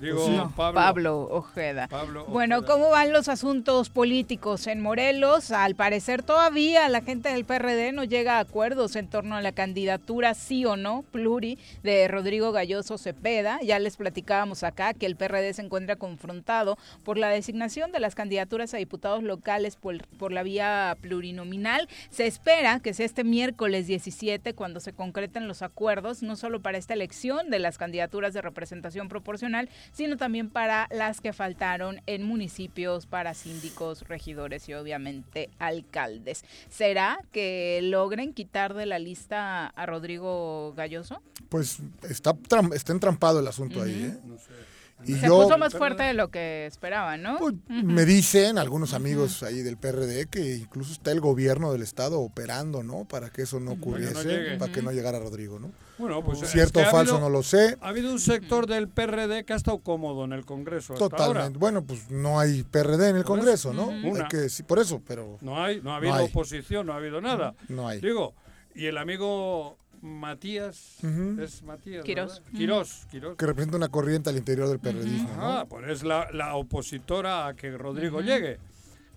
Digo, 0.00 0.52
Pablo. 0.56 1.28
Ojeda. 1.30 1.88
Bueno, 2.28 2.64
¿cómo 2.64 2.88
van 2.88 3.12
los 3.12 3.28
asuntos 3.28 3.90
políticos 3.90 4.66
en 4.66 4.80
Morelos? 4.80 5.50
Al 5.50 5.74
parecer 5.74 6.22
todavía 6.22 6.88
la 6.88 7.02
gente 7.02 7.28
del 7.28 7.44
PRD 7.44 7.92
no 7.92 8.04
llega 8.04 8.38
a 8.38 8.40
acuerdos 8.40 8.96
en 8.96 9.08
torno 9.08 9.36
a 9.36 9.42
la 9.42 9.52
candidatura 9.52 10.32
sí 10.32 10.64
o 10.64 10.76
no, 10.76 11.04
pluri, 11.12 11.58
de 11.82 12.08
Rodrigo 12.08 12.50
Galloso 12.50 12.96
Cepeda. 12.96 13.60
Ya 13.62 13.78
les 13.78 13.98
platicábamos 13.98 14.62
acá 14.62 14.94
que 14.94 15.04
el 15.04 15.16
PRD 15.16 15.52
se 15.52 15.62
encuentra 15.62 15.96
confrontado 15.96 16.78
por 17.04 17.18
la 17.18 17.28
designación 17.28 17.92
de 17.92 18.00
las 18.00 18.14
candidaturas 18.14 18.72
a 18.72 18.78
diputados 18.78 19.22
locales 19.22 19.76
por, 19.76 20.06
por 20.16 20.32
la 20.32 20.42
vía 20.42 20.96
plurinominal. 21.02 21.88
Se 22.08 22.26
espera 22.26 22.80
que 22.80 22.94
sea 22.94 23.04
este 23.04 23.22
miércoles 23.22 23.86
17 23.86 24.54
cuando 24.54 24.80
se 24.80 24.94
concreten 24.94 25.46
los 25.46 25.60
acuerdos, 25.60 26.22
no 26.22 26.36
solo 26.36 26.62
para 26.62 26.78
esta 26.78 26.94
elección 26.94 27.50
de 27.50 27.58
las 27.58 27.76
candidaturas 27.76 28.32
de 28.32 28.40
representación 28.40 29.08
proporcional, 29.08 29.68
sino 29.92 30.16
también 30.16 30.50
para 30.50 30.88
las 30.90 31.20
que 31.20 31.32
faltaron 31.32 32.00
en 32.06 32.22
municipios, 32.22 33.06
para 33.06 33.34
síndicos, 33.34 34.06
regidores 34.08 34.68
y 34.68 34.74
obviamente 34.74 35.50
alcaldes. 35.58 36.44
¿Será 36.68 37.18
que 37.32 37.80
logren 37.82 38.32
quitar 38.32 38.74
de 38.74 38.86
la 38.86 38.98
lista 38.98 39.66
a 39.66 39.86
Rodrigo 39.86 40.72
Galloso? 40.76 41.22
Pues 41.48 41.78
está, 42.08 42.36
está 42.74 42.92
entrampado 42.92 43.40
el 43.40 43.46
asunto 43.46 43.82
ahí, 43.82 44.04
¿eh? 44.04 44.18
No 44.24 44.38
sé. 44.38 44.69
Y 45.06 45.14
se 45.14 45.28
puso 45.28 45.58
más 45.58 45.74
fuerte 45.74 46.02
de 46.02 46.14
lo 46.14 46.28
que 46.28 46.66
esperaban, 46.66 47.22
¿no? 47.22 47.38
Pues, 47.38 47.54
me 47.68 48.04
dicen 48.04 48.58
algunos 48.58 48.94
amigos 48.94 49.42
ahí 49.42 49.62
del 49.62 49.76
PRD 49.76 50.26
que 50.26 50.56
incluso 50.56 50.92
está 50.92 51.12
el 51.12 51.20
gobierno 51.20 51.72
del 51.72 51.82
estado 51.82 52.20
operando, 52.20 52.82
¿no? 52.82 53.04
Para 53.04 53.30
que 53.30 53.42
eso 53.42 53.60
no 53.60 53.72
ocurriese, 53.72 54.56
para 54.58 54.72
que 54.72 54.82
no, 54.82 54.92
llegara 54.92 55.18
Rodrigo, 55.18 55.58
¿no? 55.58 55.70
Bueno, 55.98 56.22
pues 56.24 56.38
cierto 56.50 56.80
o 56.80 56.84
falso 56.84 57.20
no 57.20 57.28
lo 57.28 57.42
sé. 57.42 57.76
Ha 57.80 57.88
habido 57.88 58.10
un 58.10 58.18
sector 58.18 58.66
del 58.66 58.88
PRD 58.88 59.44
que 59.44 59.52
ha 59.52 59.56
estado 59.56 59.78
cómodo 59.78 60.24
en 60.24 60.32
el 60.32 60.46
Congreso. 60.46 60.94
Totalmente. 60.94 61.58
Bueno, 61.58 61.84
pues 61.84 62.10
no 62.10 62.40
hay 62.40 62.62
PRD 62.62 63.10
en 63.10 63.16
el 63.16 63.24
Congreso, 63.24 63.72
¿no? 63.72 63.90
Hay 63.90 64.28
que, 64.28 64.48
sí, 64.48 64.62
por 64.62 64.78
eso, 64.78 65.02
pero. 65.06 65.38
No 65.40 65.62
hay, 65.62 65.80
no 65.82 65.92
ha 65.92 65.96
habido 65.96 66.24
oposición, 66.24 66.86
no 66.86 66.94
ha 66.94 66.96
habido 66.96 67.20
nada. 67.20 67.54
No 67.68 67.86
hay. 67.86 68.00
Digo, 68.00 68.34
y 68.74 68.86
el 68.86 68.96
amigo 68.96 69.76
Matías, 70.02 70.98
es 71.40 71.62
Matías, 71.62 72.04
Quirós. 72.04 72.42
Quirós, 72.56 73.06
Que 73.36 73.46
representa 73.46 73.76
una 73.76 73.88
corriente 73.88 74.30
al 74.30 74.36
interior 74.36 74.68
del 74.68 74.78
periodismo. 74.78 75.28
Ah, 75.38 75.66
pues 75.68 75.88
es 75.88 76.02
la, 76.02 76.28
la, 76.32 76.54
opositora 76.54 77.46
a 77.46 77.54
que 77.54 77.76
Rodrigo 77.76 78.20
llegue. 78.20 78.58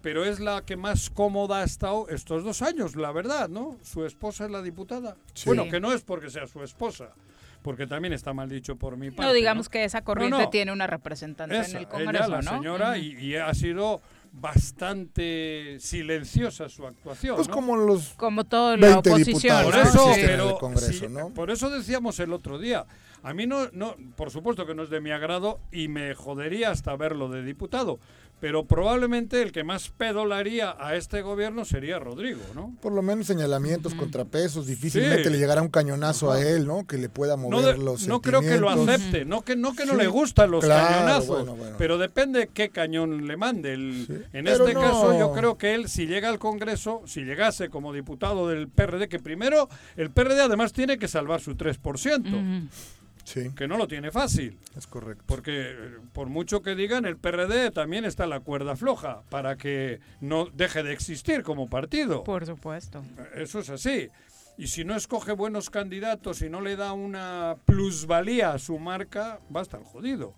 Pero 0.01 0.25
es 0.25 0.41
la 0.41 0.65
que 0.65 0.75
más 0.75 1.09
cómoda 1.09 1.61
ha 1.61 1.63
estado 1.63 2.09
estos 2.09 2.43
dos 2.43 2.61
años, 2.61 2.97
la 2.97 3.13
verdad, 3.13 3.47
¿no? 3.47 3.77
Su 3.83 4.05
esposa 4.05 4.43
es 4.45 4.51
la 4.51 4.61
diputada. 4.61 5.15
Bueno, 5.45 5.69
que 5.69 5.79
no 5.79 5.93
es 5.93 6.01
porque 6.01 6.29
sea 6.29 6.45
su 6.45 6.61
esposa, 6.61 7.13
porque 7.61 7.87
también 7.87 8.13
está 8.13 8.33
mal 8.33 8.49
dicho 8.49 8.75
por 8.75 8.97
mi 8.97 9.11
parte. 9.11 9.23
No, 9.23 9.33
digamos 9.33 9.69
que 9.69 9.85
esa 9.85 10.03
corriente 10.03 10.47
tiene 10.51 10.73
una 10.73 10.87
representante 10.87 11.55
en 11.55 11.77
el 11.77 11.87
Congreso, 11.87 12.27
la 12.27 12.41
señora, 12.41 12.97
y, 12.97 13.37
ha 13.37 13.53
sido 13.53 14.01
bastante 14.33 15.77
silenciosa 15.79 16.67
su 16.67 16.85
actuación. 16.85 17.35
Pues 17.35 17.47
como 17.47 17.77
los 17.77 18.09
como 18.17 18.43
toda 18.43 18.75
la 18.75 18.99
oposición. 18.99 19.63
Por 19.63 19.75
eso, 19.75 20.11
pero, 20.15 20.59
por 21.33 21.51
eso 21.51 21.69
decíamos 21.69 22.19
el 22.19 22.33
otro 22.33 22.57
día. 22.57 22.85
A 23.21 23.33
mí 23.33 23.47
no, 23.47 23.69
no, 23.71 23.95
por 24.17 24.31
supuesto 24.31 24.65
que 24.65 24.75
no 24.75 24.83
es 24.83 24.89
de 24.89 24.99
mi 24.99 25.11
agrado 25.11 25.61
y 25.71 25.87
me 25.87 26.13
jodería 26.13 26.71
hasta 26.71 26.93
verlo 26.97 27.29
de 27.29 27.43
diputado 27.43 27.99
pero 28.43 28.65
probablemente 28.65 29.41
el 29.41 29.53
que 29.53 29.63
más 29.63 29.87
pedo 29.87 30.25
le 30.25 30.35
haría 30.35 30.75
a 30.77 30.97
este 30.97 31.21
gobierno 31.21 31.63
sería 31.63 31.97
Rodrigo, 31.97 32.41
¿no? 32.53 32.75
Por 32.81 32.91
lo 32.91 33.01
menos 33.01 33.25
señalamientos, 33.25 33.93
contrapesos, 33.93 34.67
difícilmente 34.67 35.29
le 35.29 35.37
llegará 35.37 35.61
un 35.61 35.69
cañonazo 35.69 36.29
a 36.29 36.41
él, 36.41 36.67
¿no? 36.67 36.85
Que 36.85 36.97
le 36.97 37.07
pueda 37.07 37.37
mover 37.37 37.77
no 37.77 37.85
los 37.85 38.05
No 38.05 38.21
creo 38.21 38.41
que 38.41 38.57
lo 38.57 38.69
acepte, 38.69 39.23
no 39.23 39.43
que 39.43 39.55
no, 39.55 39.73
que 39.73 39.85
no 39.85 39.95
le 39.95 40.07
gustan 40.07 40.51
los 40.51 40.65
cañonazos, 40.65 41.47
pero 41.77 41.97
depende 41.97 42.49
qué 42.53 42.67
cañón 42.67 43.27
le 43.27 43.37
mande. 43.37 43.75
en 43.75 44.45
este 44.45 44.73
caso 44.73 45.17
yo 45.17 45.31
creo 45.31 45.57
que 45.57 45.73
él, 45.73 45.87
si 45.87 46.05
llega 46.05 46.27
al 46.27 46.37
Congreso, 46.37 47.01
si 47.05 47.21
llegase 47.21 47.69
como 47.69 47.93
diputado 47.93 48.49
del 48.49 48.67
PRD, 48.67 49.07
que 49.07 49.19
primero 49.19 49.69
el 49.95 50.11
PRD 50.11 50.41
además 50.41 50.73
tiene 50.73 50.97
que 50.97 51.07
salvar 51.07 51.39
su 51.39 51.55
3%. 51.55 52.67
Sí, 53.23 53.51
que 53.55 53.67
no 53.67 53.77
lo 53.77 53.87
tiene 53.87 54.11
fácil. 54.11 54.57
es 54.77 54.85
correcto. 54.87 55.23
Porque 55.27 55.51
eh, 55.71 55.97
por 56.13 56.27
mucho 56.27 56.61
que 56.61 56.75
digan, 56.75 57.05
el 57.05 57.17
PRD 57.17 57.71
también 57.71 58.03
está 58.05 58.25
en 58.25 58.31
la 58.31 58.39
cuerda 58.41 58.75
floja 58.75 59.21
para 59.29 59.55
que 59.57 59.99
no 60.21 60.45
deje 60.47 60.83
de 60.83 60.91
existir 60.93 61.41
como 61.43 61.69
partido. 61.69 62.23
Por 62.23 62.45
supuesto. 62.45 63.03
Eso 63.35 63.59
es 63.59 63.69
así. 63.69 64.09
Y 64.57 64.67
si 64.67 64.83
no 64.83 64.95
escoge 64.95 65.31
buenos 65.31 65.69
candidatos 65.69 66.41
y 66.41 66.49
no 66.49 66.61
le 66.61 66.75
da 66.75 66.93
una 66.93 67.55
plusvalía 67.65 68.51
a 68.53 68.59
su 68.59 68.77
marca, 68.77 69.39
va 69.55 69.61
a 69.61 69.63
estar 69.63 69.81
jodido. 69.83 70.33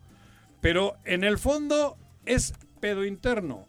Pero 0.62 0.96
en 1.04 1.24
el 1.24 1.38
fondo 1.38 1.98
es 2.26 2.54
pedo 2.80 3.04
interno. 3.04 3.68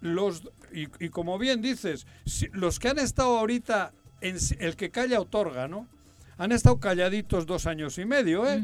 Los, 0.00 0.42
y, 0.72 0.86
y 1.04 1.08
como 1.08 1.38
bien 1.38 1.60
dices, 1.62 2.06
si- 2.26 2.48
los 2.52 2.78
que 2.78 2.88
han 2.88 2.98
estado 3.00 3.38
ahorita, 3.38 3.92
en, 4.20 4.38
si- 4.38 4.56
el 4.60 4.76
que 4.76 4.90
calla 4.90 5.20
otorga, 5.20 5.66
¿no? 5.66 5.88
Han 6.38 6.52
estado 6.52 6.78
calladitos 6.78 7.46
dos 7.46 7.66
años 7.66 7.98
y 7.98 8.04
medio, 8.04 8.46
¿eh? 8.46 8.62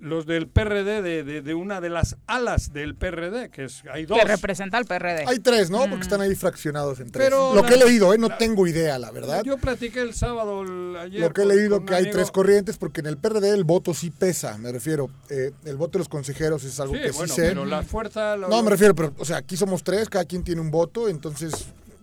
Los 0.00 0.26
del 0.26 0.46
PRD, 0.46 1.02
de, 1.02 1.24
de- 1.24 1.42
de 1.42 1.54
una 1.54 1.80
de 1.80 1.90
las 1.90 2.16
alas 2.28 2.72
del 2.72 2.94
PRD, 2.94 3.50
que 3.50 3.64
es, 3.64 3.82
hay 3.92 4.06
dos. 4.06 4.16
Que 4.16 4.24
representa 4.24 4.78
al 4.78 4.84
PRD. 4.84 5.24
Hay 5.26 5.40
tres, 5.40 5.70
¿no? 5.70 5.80
Porque 5.90 6.02
están 6.02 6.20
ahí 6.20 6.36
fraccionados 6.36 7.00
en 7.00 7.10
tres. 7.10 7.26
Pero 7.26 7.52
Lo 7.52 7.62
la- 7.62 7.68
que 7.68 7.74
he 7.74 7.84
leído, 7.84 8.14
¿eh? 8.14 8.18
No 8.18 8.28
la- 8.28 8.38
tengo 8.38 8.68
idea, 8.68 8.96
la 9.00 9.10
verdad. 9.10 9.42
Yo 9.44 9.58
platiqué 9.58 10.00
el 10.00 10.14
sábado, 10.14 10.62
el- 10.62 10.96
ayer. 10.96 11.20
Lo 11.20 11.32
que 11.32 11.42
he 11.42 11.46
leído 11.46 11.84
que 11.84 11.94
hay 11.96 12.02
amigo. 12.04 12.16
tres 12.16 12.30
corrientes, 12.30 12.78
porque 12.78 13.00
en 13.00 13.06
el 13.08 13.16
PRD 13.18 13.50
el 13.52 13.64
voto 13.64 13.92
sí 13.92 14.10
pesa, 14.10 14.56
me 14.56 14.70
refiero. 14.70 15.10
Eh, 15.30 15.50
el 15.64 15.76
voto 15.76 15.94
de 15.94 15.98
los 15.98 16.08
consejeros 16.08 16.62
es 16.62 16.78
algo 16.78 16.94
Sí, 16.94 17.00
que 17.00 17.10
bueno, 17.10 17.34
sí 17.34 17.40
sé. 17.40 17.48
pero 17.48 17.64
la 17.64 17.82
fuerza... 17.82 18.36
lo- 18.36 18.48
No, 18.48 18.62
me 18.62 18.70
refiero, 18.70 18.94
pero, 18.94 19.12
o 19.18 19.24
sea, 19.24 19.38
aquí 19.38 19.56
somos 19.56 19.82
tres, 19.82 20.08
cada 20.08 20.24
quien 20.26 20.44
tiene 20.44 20.60
un 20.60 20.70
voto, 20.70 21.08
entonces 21.08 21.52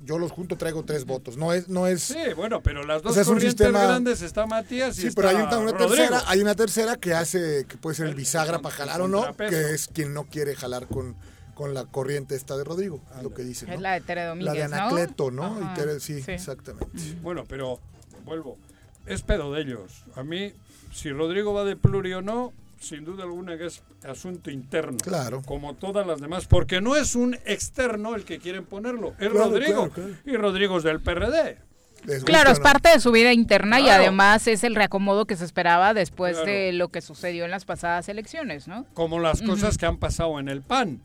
yo 0.05 0.17
los 0.19 0.31
junto, 0.31 0.55
traigo 0.57 0.83
tres 0.85 1.05
votos. 1.05 1.35
No 1.37 1.51
es, 1.53 1.67
no 1.67 1.87
es. 1.87 2.03
Sí, 2.03 2.17
bueno, 2.35 2.61
pero 2.61 2.83
las 2.83 3.01
dos 3.01 3.13
sea, 3.13 3.23
es 3.23 3.27
un 3.27 3.35
corrientes 3.35 3.65
sistema- 3.65 3.83
grandes 3.83 4.21
está 4.21 4.45
Matías 4.45 4.97
y 4.97 5.01
Sí, 5.01 5.07
está 5.07 5.21
pero 5.21 5.29
hay 5.29 5.35
una, 5.35 5.77
tercera, 5.77 6.23
hay 6.27 6.41
una 6.41 6.55
tercera 6.55 6.95
que 6.97 7.13
hace, 7.13 7.65
que 7.67 7.77
puede 7.77 7.95
ser 7.95 8.07
el 8.07 8.15
bisagra 8.15 8.57
el 8.57 8.61
para 8.61 8.75
jalar 8.75 9.01
o 9.01 9.07
no, 9.07 9.35
que 9.35 9.73
es 9.73 9.87
quien 9.87 10.13
no 10.13 10.23
quiere 10.25 10.55
jalar 10.55 10.87
con, 10.87 11.15
con 11.53 11.73
la 11.73 11.85
corriente 11.85 12.35
esta 12.35 12.55
de 12.57 12.63
Rodrigo, 12.63 13.01
es 13.17 13.21
lo 13.23 13.33
que 13.33 13.43
dicen, 13.43 13.69
Es 13.69 13.75
¿no? 13.75 13.81
la 13.81 13.93
de 13.93 14.01
Tere 14.01 14.25
Domínguez, 14.25 14.53
La 14.53 14.53
de. 14.53 14.63
Anacleto, 14.63 15.31
¿no? 15.31 15.45
Ajá, 15.45 15.73
Y 15.75 15.79
Tere- 15.79 15.99
sí, 15.99 16.21
sí. 16.21 16.31
exactamente. 16.31 16.87
Bueno, 17.21 17.43
pero 17.47 17.79
vuelvo. 18.25 18.57
Es 19.05 19.21
pedo 19.21 19.53
de 19.53 19.61
ellos. 19.61 20.03
A 20.15 20.23
mí, 20.23 20.53
si 20.93 21.11
Rodrigo 21.11 21.53
va 21.53 21.63
de 21.63 21.75
pluri 21.75 22.13
o 22.13 22.21
no, 22.21 22.53
sin 22.87 23.03
duda 23.05 23.23
alguna 23.23 23.57
que 23.57 23.65
es 23.67 23.83
asunto 24.07 24.49
interno. 24.51 24.97
Claro. 25.03 25.41
Como 25.45 25.73
todas 25.75 26.05
las 26.05 26.21
demás. 26.21 26.45
Porque 26.47 26.81
no 26.81 26.95
es 26.95 27.15
un 27.15 27.35
externo 27.45 28.15
el 28.15 28.23
que 28.23 28.39
quieren 28.39 28.65
ponerlo. 28.65 29.09
Es 29.19 29.29
Claro, 29.29 29.49
Rodrigo. 29.49 29.89
claro, 29.89 29.91
claro. 29.91 30.09
Y 30.25 30.37
Rodrigo 30.37 30.77
es 30.77 30.83
del 30.83 31.01
PRD. 31.01 31.57
Claro, 32.23 32.51
es 32.51 32.59
¿no? 32.59 32.63
parte 32.63 32.89
de 32.89 32.99
su 32.99 33.11
vida 33.11 33.33
interna 33.33 33.79
y 33.79 33.89
además 33.89 34.47
es 34.47 34.63
el 34.63 34.75
reacomodo 34.75 35.25
que 35.25 35.35
se 35.35 35.43
esperaba 35.43 35.95
después 35.95 36.33
Claro. 36.35 36.51
de 36.51 36.71
lo 36.73 36.89
que 36.89 37.01
sucedió 37.01 37.45
en 37.45 37.51
las 37.51 37.65
pasadas 37.65 38.07
elecciones, 38.09 38.67
¿no? 38.67 38.85
Como 38.93 39.19
las 39.19 39.41
cosas 39.41 39.77
que 39.79 39.87
han 39.87 39.97
pasado 39.97 40.39
en 40.39 40.47
el 40.47 40.61
PAN. 40.61 41.01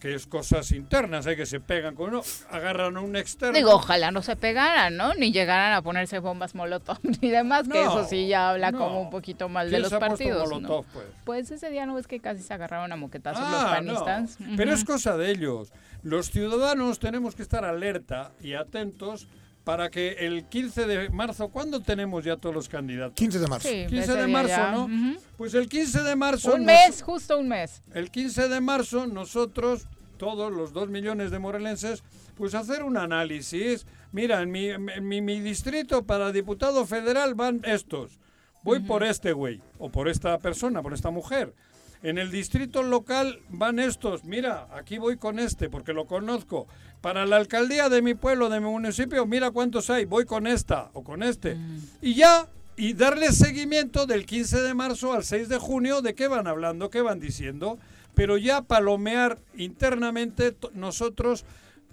Que 0.00 0.14
es 0.14 0.26
cosas 0.26 0.72
internas, 0.72 1.26
hay 1.26 1.36
que 1.36 1.44
se 1.44 1.60
pegan 1.60 1.94
con 1.94 2.08
uno, 2.08 2.22
agarran 2.50 2.96
a 2.96 3.00
un 3.00 3.16
externo. 3.16 3.54
Digo, 3.54 3.72
ojalá 3.74 4.10
no 4.10 4.22
se 4.22 4.34
pegaran, 4.34 4.96
¿no? 4.96 5.12
Ni 5.14 5.30
llegaran 5.30 5.74
a 5.74 5.82
ponerse 5.82 6.18
bombas 6.20 6.54
molotov 6.54 6.98
ni 7.20 7.28
demás, 7.30 7.68
que 7.68 7.78
eso 7.82 8.06
sí 8.08 8.26
ya 8.26 8.48
habla 8.50 8.70
no. 8.72 8.78
como 8.78 9.02
un 9.02 9.10
poquito 9.10 9.50
mal 9.50 9.66
de 9.66 9.72
¿Quién 9.72 9.82
los 9.82 9.90
se 9.90 9.96
ha 9.96 9.98
puesto 9.98 10.16
partidos, 10.16 10.48
Molotov, 10.50 10.86
¿no? 10.86 10.92
pues? 10.92 11.06
Pues 11.24 11.50
ese 11.50 11.70
día 11.70 11.84
no 11.84 11.94
ves 11.94 12.06
que 12.06 12.18
casi 12.18 12.42
se 12.42 12.54
agarraron 12.54 12.90
a 12.92 12.96
moquetazos 12.96 13.42
los 13.42 13.60
Ah, 13.62 13.72
panistas. 13.76 14.40
no. 14.40 14.56
Pero 14.56 14.72
es 14.72 14.84
cosa 14.84 15.18
de 15.18 15.30
ellos. 15.30 15.70
Los 16.02 16.30
ciudadanos 16.30 16.98
tenemos 16.98 17.34
que 17.34 17.42
estar 17.42 17.66
alerta 17.66 18.30
y 18.40 18.54
atentos 18.54 19.28
para 19.70 19.88
que 19.88 20.16
el 20.26 20.46
15 20.46 20.84
de 20.84 21.10
marzo, 21.10 21.48
¿cuándo 21.48 21.78
tenemos 21.80 22.24
ya 22.24 22.36
todos 22.36 22.52
los 22.52 22.68
candidatos? 22.68 23.14
15 23.14 23.38
de 23.38 23.46
marzo. 23.46 23.68
Sí, 23.68 23.86
15 23.86 23.98
ese 24.00 24.14
de 24.16 24.26
marzo, 24.26 24.48
ya, 24.48 24.72
¿no? 24.72 24.88
Pues 25.36 25.54
el 25.54 25.68
15 25.68 26.02
de 26.02 26.16
marzo... 26.16 26.54
Un 26.54 26.64
nos- 26.64 26.66
mes, 26.66 27.02
justo 27.02 27.38
un 27.38 27.46
mes. 27.46 27.80
El 27.94 28.10
15 28.10 28.48
de 28.48 28.60
marzo 28.60 29.06
nosotros, 29.06 29.86
todos 30.16 30.52
los 30.52 30.72
dos 30.72 30.88
millones 30.88 31.30
de 31.30 31.38
morelenses, 31.38 32.02
pues 32.34 32.56
hacer 32.56 32.82
un 32.82 32.96
análisis. 32.96 33.86
Mira, 34.10 34.42
en 34.42 34.50
mi, 34.50 34.70
en 34.70 35.06
mi, 35.06 35.20
mi 35.20 35.38
distrito 35.38 36.02
para 36.02 36.32
diputado 36.32 36.84
federal 36.84 37.36
van 37.36 37.60
estos. 37.62 38.18
Voy 38.64 38.80
por 38.80 39.04
este 39.04 39.32
güey, 39.32 39.62
o 39.78 39.88
por 39.88 40.08
esta 40.08 40.36
persona, 40.38 40.82
por 40.82 40.94
esta 40.94 41.10
mujer. 41.10 41.54
En 42.02 42.18
el 42.18 42.32
distrito 42.32 42.82
local 42.82 43.38
van 43.50 43.78
estos. 43.78 44.24
Mira, 44.24 44.66
aquí 44.74 44.98
voy 44.98 45.16
con 45.16 45.38
este 45.38 45.68
porque 45.68 45.92
lo 45.92 46.06
conozco. 46.06 46.66
Para 47.00 47.24
la 47.24 47.36
alcaldía 47.36 47.88
de 47.88 48.02
mi 48.02 48.14
pueblo, 48.14 48.50
de 48.50 48.60
mi 48.60 48.66
municipio, 48.66 49.24
mira 49.24 49.50
cuántos 49.50 49.88
hay. 49.88 50.04
Voy 50.04 50.26
con 50.26 50.46
esta 50.46 50.90
o 50.92 51.02
con 51.02 51.22
este. 51.22 51.56
Y 52.02 52.14
ya, 52.14 52.46
y 52.76 52.92
darle 52.92 53.32
seguimiento 53.32 54.04
del 54.04 54.26
15 54.26 54.60
de 54.60 54.74
marzo 54.74 55.14
al 55.14 55.24
6 55.24 55.48
de 55.48 55.58
junio 55.58 56.02
de 56.02 56.14
qué 56.14 56.28
van 56.28 56.46
hablando, 56.46 56.90
qué 56.90 57.00
van 57.00 57.18
diciendo. 57.18 57.78
Pero 58.14 58.36
ya 58.36 58.62
palomear 58.62 59.38
internamente 59.56 60.54
nosotros 60.74 61.44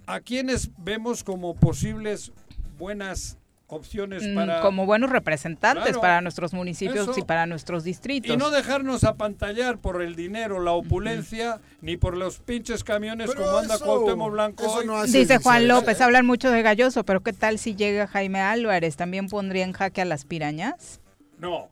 a 0.06 0.20
quienes 0.20 0.70
vemos 0.76 1.24
como 1.24 1.54
posibles 1.54 2.32
buenas 2.78 3.37
opciones 3.68 4.26
Mm, 4.26 4.34
para... 4.34 4.60
Como 4.60 4.86
buenos 4.86 5.10
representantes 5.10 5.84
Claro. 5.84 6.00
para 6.00 6.20
nuestros 6.20 6.52
municipios 6.52 7.08
Eso. 7.08 7.18
y 7.18 7.22
para 7.22 7.46
nuestros 7.46 7.84
distritos. 7.84 8.30
Y 8.34 8.36
no 8.36 8.50
dejarnos 8.50 9.04
apantallar 9.04 9.78
por 9.78 10.02
el 10.02 10.16
dinero, 10.16 10.60
la 10.60 10.72
opulencia, 10.72 11.60
ni 11.80 11.96
por 11.96 12.16
los 12.16 12.38
pinches 12.40 12.82
camiones 12.84 13.30
Pero 13.30 13.44
como 13.44 13.58
anda 13.58 13.74
eso- 13.76 13.84
Cuauhtémoc 13.84 14.32
Blanco 14.32 14.82
no 14.84 15.04
Dice 15.04 15.38
Juan 15.38 15.68
López, 15.68 16.00
¿eh? 16.00 16.04
hablan 16.04 16.26
mucho 16.26 16.50
de 16.50 16.62
Galloso, 16.62 17.04
pero 17.04 17.20
¿qué 17.22 17.32
tal 17.32 17.58
si 17.58 17.74
llega 17.76 18.06
Jaime 18.06 18.40
Álvarez? 18.40 18.96
¿También 18.96 19.28
pondría 19.28 19.64
en 19.64 19.72
jaque 19.72 20.00
a 20.00 20.04
las 20.04 20.24
pirañas? 20.24 21.00
No. 21.38 21.68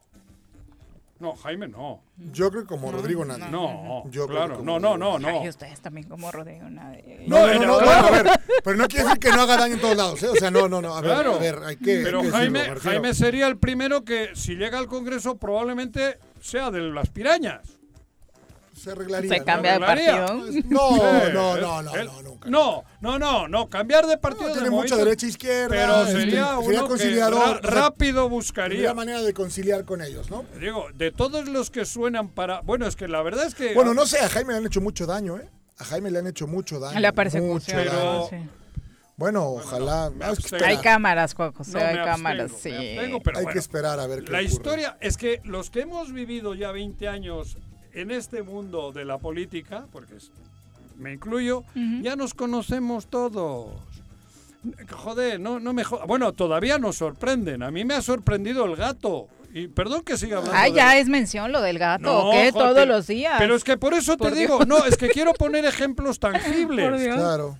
No, 1.19 1.35
Jaime, 1.35 1.67
no. 1.69 2.03
Yo 2.17 2.51
creo 2.51 2.63
que 2.63 2.69
como 2.69 2.93
Rodrigo 2.93 3.25
nadie. 3.25 3.47
No, 3.51 4.05
Yo 4.11 4.27
claro. 4.27 4.57
No, 4.63 4.75
como 4.75 4.81
no, 4.81 4.97
no, 4.99 5.19
no. 5.19 5.41
Ay, 5.41 5.49
ustedes 5.49 5.81
también 5.81 6.07
como 6.09 6.31
Rodrigo. 6.31 6.69
nadie. 6.69 7.25
No, 7.27 7.47
no, 7.47 7.67
no, 7.67 7.79
claro. 7.79 8.07
a 8.07 8.11
ver, 8.11 8.41
pero 8.63 8.77
no 8.77 8.87
quiere 8.87 9.05
decir 9.05 9.19
que 9.19 9.31
no 9.31 9.41
haga 9.43 9.57
daño 9.57 9.75
en 9.75 9.81
todos 9.81 9.97
lados, 9.97 10.23
¿eh? 10.23 10.29
O 10.29 10.35
sea, 10.37 10.51
no, 10.51 10.69
no, 10.69 10.83
no, 10.83 10.95
a 10.95 11.01
ver, 11.01 11.11
Claro. 11.13 11.35
a 11.35 11.39
ver, 11.39 11.59
hay 11.65 11.77
que, 11.77 12.01
Pero 12.05 12.21
hay 12.21 12.27
que 12.27 12.31
Jaime, 12.33 12.59
decirlo. 12.61 12.81
Jaime 12.83 13.15
sería 13.15 13.47
el 13.47 13.59
primero 13.59 14.05
que, 14.05 14.31
si 14.35 14.57
llega 14.57 14.79
al 14.79 14.89
Congreso, 14.89 15.37
probablemente 15.39 16.19
sea 16.41 16.71
de 16.71 16.81
las 16.81 17.09
pirañas. 17.11 17.76
Se 18.77 18.91
arreglaría. 18.93 19.31
Se 19.33 19.39
¿no? 19.41 19.45
cambia 19.45 19.73
de 19.75 19.81
partido. 19.81 20.27
No, 20.69 20.91
Sí, 20.91 21.01
no, 21.33 21.57
no, 21.57 21.83
no, 21.83 21.83
no, 21.83 22.23
nunca. 22.23 22.49
No, 22.51 22.85
no, 23.01 23.19
no, 23.19 23.49
no. 23.49 23.69
Cambiar 23.69 24.07
de 24.07 24.19
partido 24.19 24.43
No, 24.49 24.49
de 24.49 24.55
tiene 24.61 24.71
mucha 24.71 24.97
derecha 24.97 25.27
e 25.27 25.31
izquierda. 25.31 25.69
Pero 25.69 26.03
este, 26.03 26.13
sería 26.21 26.59
uno 26.59 26.87
conciliador. 26.87 27.61
rápido 27.63 28.29
buscaría. 28.29 28.95
manera 28.95 29.23
de 29.23 29.33
conciliar 29.35 29.85
con 29.85 30.03
ellos, 30.03 30.31
¿no? 30.31 30.45
Digo, 30.61 30.87
de 30.95 31.11
todos 31.13 31.49
los 31.49 31.71
que 31.71 31.85
suenan 31.85 32.29
para... 32.29 32.61
Bueno, 32.61 32.87
es 32.87 32.97
que 32.97 33.09
la 33.09 33.23
verdad 33.23 33.47
es 33.47 33.55
que... 33.55 33.75
Bueno, 33.75 33.95
no 33.95 34.07
sé, 34.07 34.19
a 34.21 34.29
Jaime 34.29 34.53
le 34.53 34.59
han 34.59 34.67
hecho 34.67 34.81
mucho 34.81 35.07
daño, 35.07 35.39
¿eh? 35.39 35.49
A 35.79 35.85
Jaime 35.85 36.11
le 36.11 36.19
han 36.21 36.27
hecho 36.27 36.47
mucho 36.47 36.79
daño. 36.81 36.99
La 37.01 37.13
persecución. 37.13 37.53
mucho 37.53 38.31
daño. 38.31 38.49
Bueno, 39.17 39.47
ojalá. 39.49 40.11
hay 40.65 40.77
cámaras, 40.79 41.33
Juan 41.35 41.53
José, 41.53 41.73
No, 41.73 41.79
hay 41.87 41.97
cámaras, 41.97 42.53
sí. 42.61 42.69
me 42.69 42.77
abstengo, 42.99 43.21
pero 43.23 43.39
Hay 43.39 43.45
bueno. 43.45 43.53
que 43.55 43.59
esperar 43.59 43.99
a 43.99 44.07
ver 44.07 44.25
qué 44.25 44.31
La 44.33 44.39
ocurre. 44.39 44.53
historia 44.53 44.99
es 45.01 45.17
que 45.17 45.41
los 45.45 45.71
que 45.71 45.81
hemos 45.81 46.13
vivido 46.13 46.55
ya 46.55 46.71
20 46.71 47.09
años 47.09 47.57
en 47.97 48.11
este 48.13 48.43
mundo 48.43 48.93
de 48.93 49.05
la 49.05 49.19
política, 49.19 49.87
porque 49.93 50.17
es- 50.17 50.31
me 50.99 51.13
incluyo, 51.13 51.65
ya 52.03 52.15
nos 52.17 52.33
conocemos 52.35 53.07
todos. 53.09 53.73
Joder, 54.91 55.39
no, 55.39 55.61
no 55.61 55.73
me 55.73 55.85
jo- 55.85 56.01
Bueno, 56.07 56.33
todavía 56.33 56.79
nos 56.79 56.97
sorprenden. 56.97 57.63
A 57.63 57.71
mí 57.71 57.85
me 57.85 57.95
ha 57.95 58.03
sorprendido 58.03 58.65
el 58.65 58.77
gato. 58.77 59.29
Y 59.55 59.69
perdón 59.69 60.03
que 60.03 60.19
siga 60.19 60.39
hablando. 60.39 60.59
Ah, 60.59 60.65
de- 60.65 60.73
ya 60.73 60.99
es 60.99 61.09
mención 61.09 61.53
lo 61.53 61.63
del 61.63 61.79
gato, 61.79 62.03
No, 62.03 62.29
¿o 62.29 62.33
qué? 62.33 62.51
joder, 62.53 62.75
Todos 62.75 62.89
los 62.89 63.07
días. 63.07 63.37
Pero 63.39 63.55
es 63.55 63.63
que 63.65 63.77
por 63.77 63.95
eso 63.95 64.17
Por 64.17 64.33
te 64.33 64.39
digo, 64.41 64.65
no, 64.67 64.85
es 64.85 64.97
que 64.97 65.09
quiero 65.09 65.33
poner 65.35 65.65
ejemplos 65.65 66.19
tangibles. 66.21 66.89
Por 66.91 66.99
Dios. 66.99 67.15
Claro. 67.17 67.59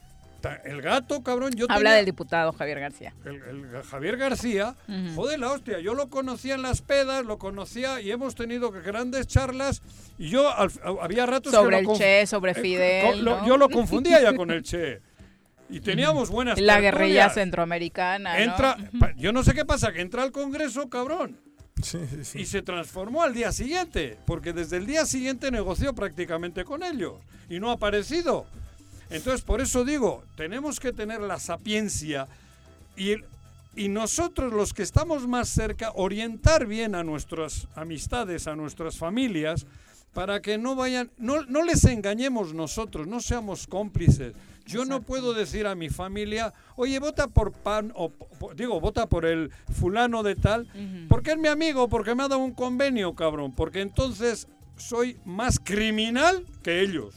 El 0.65 0.83
gato, 0.83 1.23
cabrón, 1.23 1.53
yo 1.57 1.67
Habla 1.69 1.77
tenía- 1.79 1.95
del 1.95 2.07
diputado 2.07 2.53
Javier 2.53 2.81
García. 2.81 3.15
el, 3.25 3.37
el 3.37 3.83
Javier 3.83 4.17
García, 4.17 4.75
joder 5.15 5.39
la 5.39 5.53
hostia, 5.53 5.81
yo 5.81 5.95
lo 5.95 6.09
conocía 6.09 6.55
en 6.55 6.63
las 6.63 6.83
pedas, 6.83 7.25
lo 7.25 7.39
conocía 7.39 8.01
y 8.01 8.11
hemos 8.11 8.35
tenido 8.35 8.71
grandes 8.71 9.27
charlas 9.27 9.83
y 10.19 10.29
yo 10.29 10.51
al- 10.57 10.71
había 11.03 11.27
ratos 11.27 11.53
que 11.53 11.57
Sobre 11.59 11.77
lo 11.77 11.79
el 11.81 11.87
conf- 11.87 11.99
Che, 11.99 12.27
sobre 12.27 12.53
eh, 12.53 12.55
Fidel, 12.55 13.07
con- 13.13 13.25
lo- 13.25 13.39
¿no? 13.41 13.47
Yo 13.47 13.57
lo 13.57 13.69
confundía 13.69 14.21
ya 14.23 14.35
con 14.35 14.51
el 14.51 14.63
Che. 14.63 15.01
Y 15.69 15.81
teníamos 15.81 16.31
buenas 16.31 16.61
La 16.61 16.75
tertulias. 16.75 16.95
guerrilla 16.95 17.31
centroamericana. 17.31 18.43
Entra, 18.43 18.77
yo 19.17 19.33
no 19.33 19.43
sé 19.43 19.53
qué 19.53 19.65
pasa, 19.65 19.93
que 19.93 20.01
entra 20.01 20.23
al 20.23 20.31
Congreso, 20.31 20.89
cabrón, 20.89 21.41
Sí, 21.83 21.99
sí, 22.09 22.25
sí. 22.25 22.39
y 22.41 22.45
se 22.47 22.63
transformó 22.63 23.23
al 23.25 23.35
día 23.35 23.51
siguiente, 23.53 24.17
porque 24.27 24.53
desde 24.53 24.77
el 24.77 24.87
día 24.87 25.05
siguiente 25.07 25.51
negoció 25.51 25.93
prácticamente 25.95 26.65
con 26.65 26.83
ellos 26.85 27.15
y 27.51 27.59
no 27.59 27.71
ha 27.71 27.75
aparecido. 27.75 28.47
Entonces, 29.11 29.43
por 29.43 29.61
eso 29.61 29.85
digo, 29.85 30.23
tenemos 30.37 30.81
que 30.81 30.93
tener 30.93 31.21
la 31.21 31.39
sapiencia 31.39 32.27
y 32.97 33.11
el- 33.13 33.25
y 33.77 33.89
nosotros 33.89 34.53
los 34.55 34.73
que 34.73 34.83
estamos 34.83 35.29
más 35.29 35.49
cerca, 35.51 35.93
orientar 35.95 36.67
bien 36.67 36.95
a 36.95 37.05
nuestras 37.05 37.69
amistades, 37.75 38.47
a 38.47 38.57
nuestras 38.57 38.97
familias, 38.97 39.67
para 40.15 40.41
que 40.41 40.57
no 40.57 40.75
vayan, 40.75 41.11
no, 41.19 41.43
no 41.45 41.63
les 41.63 41.85
engañemos 41.85 42.55
nosotros, 42.55 43.07
no 43.07 43.21
seamos 43.21 43.67
cómplices. 43.67 44.33
Yo 44.65 44.85
no 44.87 45.03
puedo 45.03 45.35
decir 45.35 45.67
a 45.67 45.75
mi 45.75 45.91
familia, 45.91 46.55
oye, 46.77 46.99
vota 46.99 47.29
por 47.29 47.53
pan, 47.53 47.93
o 47.95 48.11
digo, 48.57 48.81
vota 48.81 49.07
por 49.07 49.27
el 49.27 49.51
fulano 49.79 50.23
de 50.23 50.35
tal, 50.37 50.67
porque 51.09 51.33
es 51.33 51.37
mi 51.39 51.49
amigo, 51.49 51.87
porque 51.89 52.15
me 52.15 52.23
ha 52.25 52.29
dado 52.29 52.41
un 52.41 52.53
convenio, 52.55 53.15
cabrón, 53.15 53.53
porque 53.55 53.83
entonces 53.83 54.49
soy 54.79 55.19
más 55.27 55.61
criminal 55.61 56.45
que 56.63 56.81
ellos. 56.81 57.15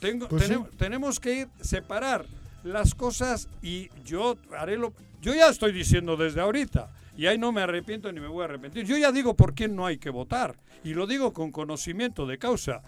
Tengo, 0.00 0.28
Pues 0.28 0.42
sí. 0.42 0.48
tenemos, 0.48 0.70
tenemos 0.76 1.20
que 1.20 1.34
ir 1.40 1.48
separar 1.60 2.26
las 2.64 2.94
cosas 2.94 3.48
y 3.62 3.88
yo 4.04 4.36
haré 4.58 4.76
lo 4.76 4.92
yo 5.22 5.34
ya 5.34 5.48
estoy 5.48 5.72
diciendo 5.72 6.16
desde 6.16 6.40
ahorita 6.40 6.90
y 7.16 7.26
ahí 7.26 7.36
no 7.36 7.52
me 7.52 7.60
arrepiento 7.60 8.10
ni 8.10 8.20
me 8.20 8.28
voy 8.28 8.42
a 8.42 8.44
arrepentir. 8.46 8.84
Yo 8.86 8.96
ya 8.96 9.12
digo 9.12 9.34
por 9.34 9.54
quién 9.54 9.76
no 9.76 9.84
hay 9.84 9.98
que 9.98 10.08
votar 10.10 10.54
y 10.82 10.94
lo 10.94 11.06
digo 11.06 11.32
con 11.34 11.52
conocimiento 11.52 12.26
de 12.26 12.38
causa, 12.38 12.80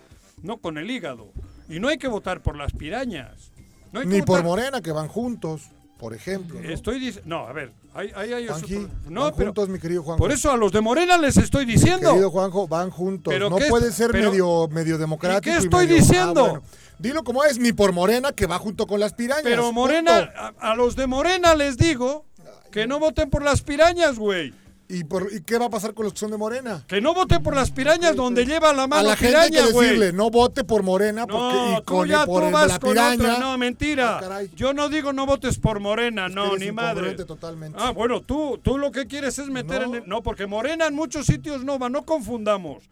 no 0.43 0.57
con 0.57 0.79
el 0.79 0.91
hígado. 0.91 1.31
Y 1.69 1.79
no 1.81 1.89
hay 1.89 1.99
que 1.99 2.09
votar 2.09 2.41
por 2.43 2.57
las 2.57 2.73
pirañas. 2.73 3.51
No 3.93 4.01
hay 4.01 4.07
que 4.09 4.15
Ni 4.17 4.23
por 4.23 4.43
Morena, 4.43 4.81
que 4.81 4.91
van 4.93 5.09
juntos, 5.09 5.63
por 5.99 6.15
ejemplo. 6.15 6.59
¿no? 6.61 6.69
Estoy 6.71 6.99
diciendo, 6.99 7.29
no, 7.29 7.47
a 7.47 7.53
ver, 7.53 7.73
hay 7.95 8.11
Juanji, 8.49 8.89
no, 9.11 9.25
van 9.25 9.35
pero 9.37 9.47
juntos, 9.49 9.69
mi 9.69 9.79
querido 9.79 10.03
Juanjo. 10.03 10.19
por 10.19 10.33
eso 10.33 10.51
a 10.51 10.57
los 10.57 10.73
de 10.73 10.81
Morena 10.81 11.19
les 11.19 11.37
estoy 11.37 11.67
diciendo. 11.67 12.09
Querido 12.11 12.31
Juanjo, 12.31 12.67
van 12.67 12.89
juntos. 12.91 13.31
Pero 13.33 13.51
no 13.51 13.59
puede 13.69 13.93
ser 13.93 14.11
pero- 14.11 14.31
medio, 14.31 14.69
medio 14.69 14.97
democrático. 14.97 15.51
¿Y 15.51 15.53
qué 15.53 15.61
y 15.61 15.65
estoy 15.65 15.87
medio- 15.87 16.01
diciendo? 16.01 16.45
Ah, 16.47 16.51
bueno. 16.53 16.63
Dilo 17.03 17.25
como 17.25 17.43
es, 17.45 17.59
ni 17.59 17.73
por 17.73 17.93
Morena, 17.93 18.33
que 18.33 18.47
va 18.47 18.59
junto 18.59 18.87
con 18.87 19.01
las 19.01 19.13
pirañas. 19.13 19.43
Pero 19.45 19.73
Morena, 19.73 20.31
a, 20.37 20.71
a 20.71 20.75
los 20.77 20.95
de 20.97 21.07
Morena 21.09 21.55
les 21.57 21.77
digo 21.77 22.25
que 22.71 22.87
no 22.87 22.99
voten 23.01 23.29
por 23.29 23.43
las 23.45 23.61
pirañas, 23.63 24.19
güey. 24.19 24.55
¿Y, 24.89 25.05
por- 25.05 25.33
¿Y 25.33 25.41
qué 25.43 25.57
va 25.59 25.67
a 25.67 25.71
pasar 25.71 25.95
con 25.95 26.05
los 26.05 26.13
que 26.13 26.19
son 26.19 26.31
de 26.31 26.37
Morena? 26.37 26.85
Que 26.87 27.01
no 27.01 27.15
voten 27.15 27.43
por 27.43 27.57
las 27.57 27.71
pirañas 27.71 28.15
donde 28.15 28.45
lleva 28.45 28.75
la 28.75 28.83
A 28.83 28.87
mano 28.87 29.09
la 29.09 29.17
gente 29.17 29.37
hay 29.37 29.49
piraña, 29.51 29.67
que 29.69 29.73
decirle, 29.81 30.13
no 30.13 30.29
vote 30.31 30.65
por 30.65 30.83
Morena 30.83 31.27
porque, 31.27 31.57
No, 31.57 31.73
y 31.73 31.77
tú 31.79 31.85
con, 31.85 32.09
ya 32.09 32.27
por 32.27 32.43
tú 32.43 32.47
el- 32.49 32.53
vas 32.53 32.69
la 32.69 32.79
con 32.79 32.91
piraña. 32.91 33.15
otra. 33.33 33.39
No, 33.39 33.57
mentira. 33.59 34.19
Ah, 34.19 34.21
caray. 34.21 34.51
Yo 34.55 34.75
no 34.75 34.89
digo 34.91 35.13
no 35.15 35.25
votes 35.25 35.59
por 35.59 35.81
Morena, 35.81 36.27
Es 36.27 36.35
no, 36.35 36.57
ni 36.59 36.71
madre. 36.73 37.15
totalmente. 37.15 37.79
Ah, 37.81 37.91
bueno, 37.91 38.21
tú, 38.21 38.61
tú 38.63 38.77
lo 38.77 38.93
que 38.93 39.07
quieres 39.07 39.39
es 39.39 39.49
meter 39.49 39.81
No. 39.83 39.87
en 39.97 40.03
el... 40.03 40.09
No, 40.09 40.23
porque 40.23 40.47
Morena 40.47 40.87
en 40.87 40.95
muchos 40.95 41.25
sitios 41.27 41.65
no 41.65 41.79
va, 41.79 41.89
no 41.89 42.05
confundamos. 42.05 42.85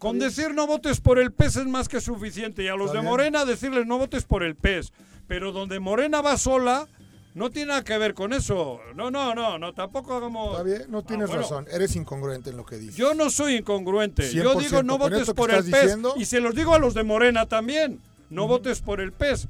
Con 0.00 0.18
decir 0.18 0.54
no 0.54 0.66
votes 0.66 1.00
por 1.00 1.18
el 1.18 1.30
PES 1.30 1.56
es 1.56 1.66
más 1.66 1.86
que 1.88 2.00
suficiente. 2.00 2.64
Y 2.64 2.68
a 2.68 2.74
los 2.74 2.92
de. 2.92 3.02
Morena 3.02 3.44
decirles 3.44 3.86
no 3.86 3.98
votes 3.98 4.24
por 4.24 4.42
el 4.42 4.56
PES. 4.56 4.92
Pero 5.28 5.52
donde 5.52 5.78
Morena 5.78 6.22
va 6.22 6.36
sola, 6.38 6.88
no 7.34 7.50
tiene 7.50 7.68
nada 7.68 7.84
que 7.84 7.96
ver 7.98 8.14
con 8.14 8.32
eso. 8.32 8.80
No, 8.96 9.10
no, 9.10 9.34
no, 9.34 9.58
no, 9.58 9.72
tampoco 9.74 10.14
hagamos... 10.16 10.52
Está 10.52 10.62
bien, 10.64 10.84
no 10.88 10.98
Ah, 10.98 11.02
tienes 11.06 11.28
bueno. 11.28 11.42
razón. 11.42 11.66
Eres 11.70 11.94
incongruente 11.96 12.50
en 12.50 12.56
lo 12.56 12.64
que 12.64 12.78
dices. 12.78 12.96
Yo 12.96 13.14
no 13.14 13.28
soy 13.30 13.56
incongruente. 13.56 14.32
Yo 14.32 14.54
100%, 14.54 14.58
digo 14.58 14.82
no 14.82 14.98
votes 14.98 15.30
por 15.32 15.50
el 15.52 15.62
PES. 15.62 15.82
diciendo. 15.82 16.14
Y 16.16 16.24
se 16.24 16.40
los 16.40 16.54
digo 16.54 16.74
a 16.74 16.78
los 16.78 16.94
de 16.94 17.04
Morena 17.04 17.46
también. 17.46 18.00
No 18.30 18.48
votes 18.48 18.80
por 18.80 19.00
el 19.00 19.12
PES. 19.12 19.46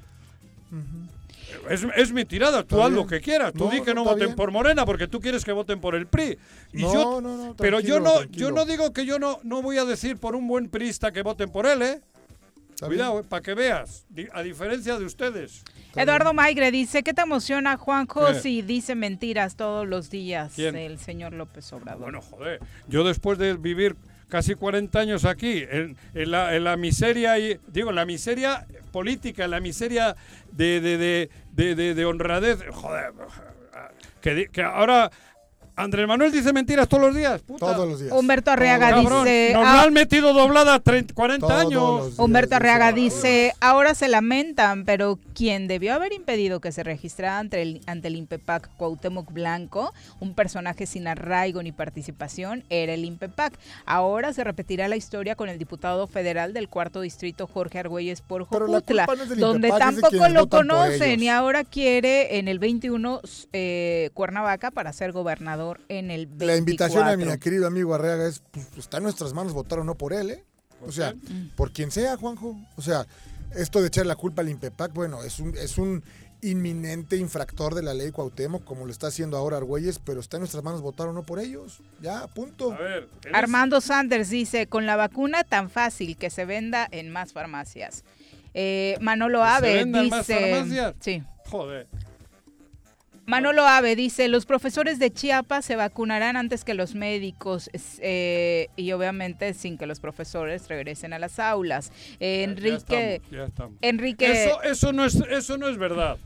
Es, 1.68 1.85
es 1.96 2.12
mi 2.12 2.25
tirada, 2.25 2.64
tú 2.64 2.83
haz 2.83 2.90
lo 2.90 3.07
que 3.07 3.20
quieras. 3.20 3.53
Tú 3.53 3.64
No, 3.66 3.70
di 3.70 3.81
que 3.83 3.94
no 3.94 4.05
voten 4.05 4.27
bien. 4.29 4.37
por 4.37 4.51
Morena 4.51 4.87
porque 4.87 5.07
tú 5.09 5.20
quieres 5.20 5.44
que 5.44 5.53
voten 5.53 5.81
por 5.81 5.94
el 5.94 6.07
PRI. 6.07 6.38
Y 6.73 6.83
No, 6.83 6.92
yo, 6.92 7.20
no, 7.20 7.37
no, 7.37 7.55
pero 7.57 7.81
yo 7.81 8.01
no, 8.01 8.12
tranquilo. 8.18 8.49
yo 8.49 8.51
no 8.55 8.64
digo 8.64 8.92
que 8.92 9.05
yo 9.07 9.18
no, 9.18 9.38
no 9.42 9.62
voy 9.62 9.79
a 9.79 9.85
decir 9.85 10.16
por 10.16 10.35
un 10.35 10.49
buen 10.49 10.68
priista 10.68 11.12
que 11.12 11.23
voten 11.23 11.51
por 11.51 11.66
él, 11.66 11.83
¿eh? 11.83 12.01
Está. 12.75 12.87
Cuidado, 12.87 13.23
para 13.25 13.42
que 13.42 13.53
veas. 13.55 14.07
A 14.33 14.42
diferencia 14.42 14.99
de 14.99 15.05
ustedes. 15.05 15.62
Eduardo 15.94 16.33
Maigre 16.33 16.70
dice, 16.70 17.03
¿qué 17.03 17.12
te 17.12 17.20
emociona, 17.20 17.77
Juanjo, 17.77 18.29
¿Qué? 18.29 18.40
si 18.40 18.62
dice 18.62 18.94
mentiras 18.94 19.57
todos 19.57 19.87
los 19.87 20.09
días 20.09 20.53
¿Quién? 20.55 20.77
el 20.77 20.99
señor 20.99 21.35
López 21.35 21.70
Obrador? 21.75 22.01
Bueno, 22.01 22.23
joder, 22.23 22.61
yo 22.88 23.05
después 23.05 23.37
de 23.38 23.55
vivir 23.55 23.96
casi 24.29 24.55
40 24.55 24.99
años 24.99 25.25
aquí, 25.27 25.64
en, 25.68 25.96
en 26.14 26.31
la, 26.31 26.55
en 26.57 26.62
la 26.64 26.77
miseria, 26.77 27.37
y, 27.38 27.59
digo, 27.66 27.90
en 27.90 27.96
la 27.96 28.07
miseria 28.07 28.64
política, 28.92 29.44
en 29.44 29.51
la 29.51 29.61
miseria 29.61 30.14
de, 30.53 30.81
de, 30.81 30.96
de, 30.96 31.31
de, 31.61 31.75
de- 31.75 31.94
de 31.94 32.05
honradez, 32.07 32.59
joder, 32.73 33.12
que, 34.23 34.49
que 34.49 34.62
ahora 34.62 35.11
Andrés 35.76 36.06
Manuel 36.06 36.30
dice 36.33 36.52
mentiras 36.52 36.88
todos 36.88 37.02
los 37.04 37.14
días, 37.14 37.40
puta. 37.42 37.74
Todos 37.74 37.88
los 37.88 38.00
días. 38.00 38.12
Humberto 38.12 38.50
Arriaga 38.50 38.90
Cabrón, 38.90 39.24
dice... 39.24 39.50
nos 39.54 39.64
"Ah, 39.66 39.83
han 39.83 39.92
metido 39.92 40.33
doblada 40.35 40.78
30, 40.80 41.14
40 41.14 41.46
todos 41.46 41.61
años. 41.61 42.06
días, 42.06 42.18
Humberto 42.18 42.56
Arriaga 42.56 42.92
dice, 42.92 43.54
ahora 43.61 43.94
se 43.94 44.09
lamentan, 44.09 44.85
pero 44.85 45.18
quien 45.35 45.68
debió 45.68 45.94
haber 45.94 46.12
impedido 46.12 46.61
que 46.61 46.72
se 46.72 46.83
registrara 46.83 47.38
ante 47.38 47.62
el, 47.62 47.80
ante 47.87 48.09
el 48.09 48.16
INPEPAC 48.16 48.68
Cuauhtémoc 48.76 49.33
Blanco, 49.33 49.94
un 50.18 50.35
personaje 50.35 50.87
sin 50.87 51.06
arraigo 51.06 51.62
ni 51.62 51.72
participación, 51.72 52.64
era 52.68 52.92
el 52.92 53.04
INPEPAC. 53.04 53.54
Ahora 53.87 54.33
se 54.33 54.44
repetirá 54.44 54.88
la 54.88 54.96
historia 54.96 55.35
con 55.37 55.48
el 55.48 55.59
diputado 55.59 56.06
federal 56.06 56.52
del 56.52 56.68
cuarto 56.68 57.00
distrito 57.00 57.46
Jorge 57.46 57.78
Argüelles 57.78 58.20
por 58.20 58.46
Pero 58.48 58.66
la 58.66 58.78
Jojutla, 58.80 59.06
culpa 59.06 59.16
no 59.16 59.22
es 59.22 59.28
del 59.30 59.38
donde 59.40 59.68
INPEPAC, 59.68 60.00
tampoco 60.00 60.28
lo 60.28 60.48
conocen 60.48 61.22
y 61.22 61.28
ahora 61.28 61.64
quiere 61.64 62.38
en 62.38 62.48
el 62.48 62.59
21 62.59 63.20
eh, 63.52 64.11
Cuernavaca 64.14 64.70
para 64.70 64.92
ser 64.92 65.12
gobernador 65.12 65.60
en 65.88 66.11
el 66.11 66.27
24. 66.27 66.46
La 66.46 66.57
invitación 66.57 67.07
a 67.09 67.16
mi 67.16 67.38
querido 67.38 67.66
amigo 67.66 67.94
Arreaga 67.94 68.27
es, 68.27 68.42
pues, 68.51 68.66
está 68.79 68.99
en 68.99 69.05
nuestras 69.05 69.33
manos 69.33 69.53
votar 69.53 69.79
o 69.79 69.85
no 69.85 69.94
por 69.94 70.12
él, 70.12 70.31
¿eh? 70.31 70.44
O 70.87 70.92
sea, 70.92 71.14
por 71.57 71.73
quien 71.73 71.90
sea, 71.90 72.16
Juanjo. 72.16 72.57
O 72.77 72.83
sea, 72.83 73.07
esto 73.55 73.81
de 73.81 73.88
echar 73.88 74.07
la 74.07 74.16
culpa 74.16 74.42
al 74.42 74.49
INPEPAC, 74.49 74.92
bueno, 74.94 75.23
es 75.23 75.38
un, 75.38 75.57
es 75.57 75.77
un 75.79 76.03
inminente 76.42 77.16
infractor 77.18 77.75
de 77.75 77.83
la 77.83 77.92
ley 77.92 78.12
Cuauhtémoc, 78.12 78.64
como 78.64 78.87
lo 78.87 78.90
está 78.92 79.09
haciendo 79.09 79.37
ahora 79.37 79.59
Argüelles, 79.59 79.99
pero 79.99 80.20
está 80.20 80.38
en 80.38 80.40
nuestras 80.40 80.64
manos 80.64 80.81
votar 80.81 81.07
o 81.09 81.12
no 81.12 81.23
por 81.23 81.38
ellos. 81.38 81.81
Ya, 82.01 82.27
punto. 82.29 82.73
A 82.73 82.79
ver, 82.79 83.09
eres- 83.25 83.35
Armando 83.35 83.81
Sanders 83.83 84.31
dice, 84.31 84.66
con 84.66 84.87
la 84.87 84.96
vacuna 84.96 85.44
tan 85.44 85.68
fácil 85.68 86.16
que 86.16 86.31
se 86.31 86.46
venda 86.46 86.88
en 86.90 87.11
más 87.11 87.35
farmacias. 87.35 88.05
Eh, 88.55 88.96
Manolo 89.03 89.40
¿Que 89.40 89.44
se 89.46 89.51
Ave 89.53 89.75
venda 89.75 89.99
en 89.99 90.05
dice... 90.07 90.16
más 90.16 90.27
farmacias? 90.27 90.94
Sí. 91.01 91.23
Joder. 91.46 91.87
Manolo 93.26 93.66
Ave 93.66 93.96
dice, 93.96 94.28
los 94.28 94.46
profesores 94.46 94.98
de 94.98 95.12
Chiapas 95.12 95.64
se 95.64 95.76
vacunarán 95.76 96.37
antes 96.37 96.64
que 96.64 96.74
los 96.74 96.94
médicos 96.94 97.70
eh, 97.72 98.68
y 98.76 98.92
obviamente 98.92 99.54
sin 99.54 99.78
que 99.78 99.87
los 99.87 100.00
profesores 100.00 100.68
regresen 100.68 101.12
a 101.12 101.18
las 101.18 101.38
aulas. 101.38 101.92
Eh, 102.18 102.42
Enrique... 102.42 102.80
Ya 102.90 103.14
estamos, 103.14 103.30
ya 103.30 103.44
estamos. 103.44 103.78
Enrique... 103.83 104.44
Eso, 104.44 104.62
eso, 104.62 104.92
no 104.92 105.04
es, 105.04 105.14
eso 105.14 105.59
no 105.59 105.68
es 105.68 105.76
verdad. 105.78 106.18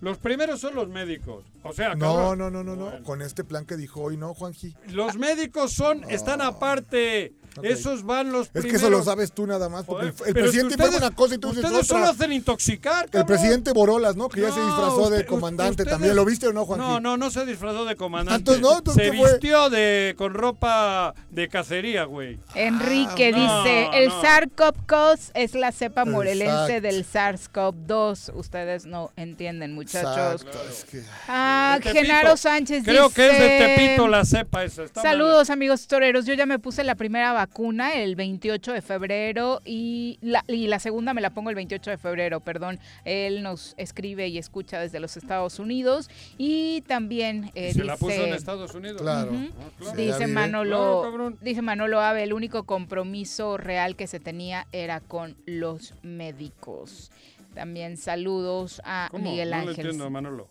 Los 0.00 0.18
primeros 0.18 0.60
son 0.60 0.76
los 0.76 0.88
médicos. 0.88 1.44
O 1.64 1.72
sea, 1.72 1.94
No, 1.94 2.36
no, 2.36 2.50
no, 2.50 2.62
no, 2.62 2.76
no. 2.76 2.84
Bueno. 2.84 3.04
Con 3.04 3.20
este 3.20 3.42
plan 3.42 3.66
que 3.66 3.76
dijo 3.76 4.02
hoy, 4.02 4.16
no, 4.16 4.32
Juanji. 4.32 4.74
Los 4.92 5.16
médicos 5.16 5.72
son, 5.72 6.08
están 6.08 6.40
aparte. 6.40 7.32
Esos 7.62 8.04
van 8.04 8.32
los 8.32 8.46
Es 8.46 8.48
primeros. 8.52 8.70
que 8.70 8.76
eso 8.76 8.90
lo 8.90 9.02
sabes 9.02 9.32
tú 9.32 9.46
nada 9.46 9.68
más, 9.68 9.84
porque 9.84 10.10
Joder, 10.12 10.28
el, 10.28 10.36
es 10.36 10.42
presidente 10.42 10.74
ustedes- 10.74 10.88
informa 10.90 11.06
una 11.08 11.16
cosa 11.16 11.34
y 11.34 11.38
tú 11.38 11.48
dices 11.48 11.64
Ustedes 11.64 11.86
solo 11.86 12.00
otra. 12.00 12.10
hacen 12.12 12.32
intoxicar, 12.32 13.08
El 13.12 13.24
presidente 13.26 13.72
Borolas, 13.72 14.16
¿no? 14.16 14.28
Que 14.28 14.40
ya 14.42 14.52
se 14.52 14.60
disfrazó 14.60 15.10
de 15.10 15.24
comandante 15.26 15.82
ustedes- 15.82 15.90
también. 15.90 16.16
¿Lo 16.16 16.24
viste 16.24 16.46
o 16.48 16.52
no, 16.52 16.64
Juanji? 16.64 16.84
No, 16.86 17.00
no, 17.00 17.16
no 17.16 17.30
se 17.30 17.44
disfrazó 17.46 17.84
de 17.84 17.96
comandante. 17.96 18.38
Entonces, 18.38 18.62
no, 18.62 18.78
entonces, 18.78 19.04
se 19.04 19.10
¿qué 19.10 19.16
fue? 19.18 19.30
vistió 19.32 19.70
de, 19.70 20.14
con 20.18 20.34
ropa 20.34 21.14
de 21.30 21.48
cacería, 21.48 22.04
güey. 22.04 22.38
Enrique 22.54 23.32
no, 23.32 23.62
dice, 23.62 23.88
el 23.94 24.08
no. 24.08 24.22
SARS-CoV-2 24.22 25.30
es 25.34 25.54
la 25.54 25.72
cepa 25.72 26.04
morelense 26.04 26.76
Exacto. 26.76 26.82
del 26.82 27.04
SARS-CoV-2. 27.06 28.32
Ustedes 28.34 28.86
no 28.86 29.10
entienden, 29.16 29.74
muchachos. 29.74 30.42
Exacto, 30.42 30.58
es 30.70 30.84
que- 30.84 31.02
Ah. 31.28 31.78
Genaro 31.82 32.36
Sánchez 32.36 32.84
Creo 32.84 33.10
que 33.10 33.26
es 33.30 33.38
de 33.38 33.44
dice- 33.48 33.74
Tepito 33.76 34.08
la 34.08 34.24
cepa 34.24 34.64
esa. 34.64 34.84
está 34.84 35.02
mal. 35.02 35.10
Saludos 35.12 35.50
amigos 35.50 35.86
toreros, 35.86 36.26
yo 36.26 36.34
ya 36.34 36.46
me 36.46 36.58
puse 36.58 36.84
la 36.84 36.94
primera 36.94 37.32
vacuna 37.32 37.47
el 37.94 38.16
28 38.16 38.72
de 38.72 38.82
febrero 38.82 39.60
y 39.64 40.18
la, 40.22 40.44
y 40.48 40.66
la 40.66 40.78
segunda 40.78 41.14
me 41.14 41.20
la 41.20 41.30
pongo 41.30 41.50
el 41.50 41.56
28 41.56 41.90
de 41.90 41.98
febrero, 41.98 42.40
perdón. 42.40 42.78
Él 43.04 43.42
nos 43.42 43.74
escribe 43.76 44.28
y 44.28 44.38
escucha 44.38 44.78
desde 44.80 45.00
los 45.00 45.16
Estados 45.16 45.58
Unidos 45.58 46.10
y 46.36 46.82
también 46.82 47.50
eh, 47.54 47.72
¿Se 47.72 47.80
dice... 47.80 47.84
la 47.84 47.96
puso 47.96 48.24
en 48.24 48.34
Estados 48.34 48.74
Unidos? 48.74 49.00
Claro. 49.00 49.32
Ah, 49.34 49.70
claro. 49.78 49.96
Dice. 49.96 50.26
Manolo, 50.26 51.02
Claro, 51.08 51.30
dice 51.40 51.62
Manolo 51.62 52.00
Ave, 52.00 52.22
el 52.22 52.32
único 52.32 52.64
compromiso 52.64 53.56
real 53.56 53.96
que 53.96 54.06
se 54.06 54.20
tenía 54.20 54.66
era 54.72 55.00
con 55.00 55.36
los 55.46 55.94
médicos. 56.02 57.10
También 57.54 57.96
saludos 57.96 58.80
a 58.84 59.08
¿Cómo? 59.10 59.24
Miguel 59.30 59.50
no 59.50 59.56
Ángel, 59.56 59.86
entiendo, 59.86 60.10
Manolo. 60.10 60.48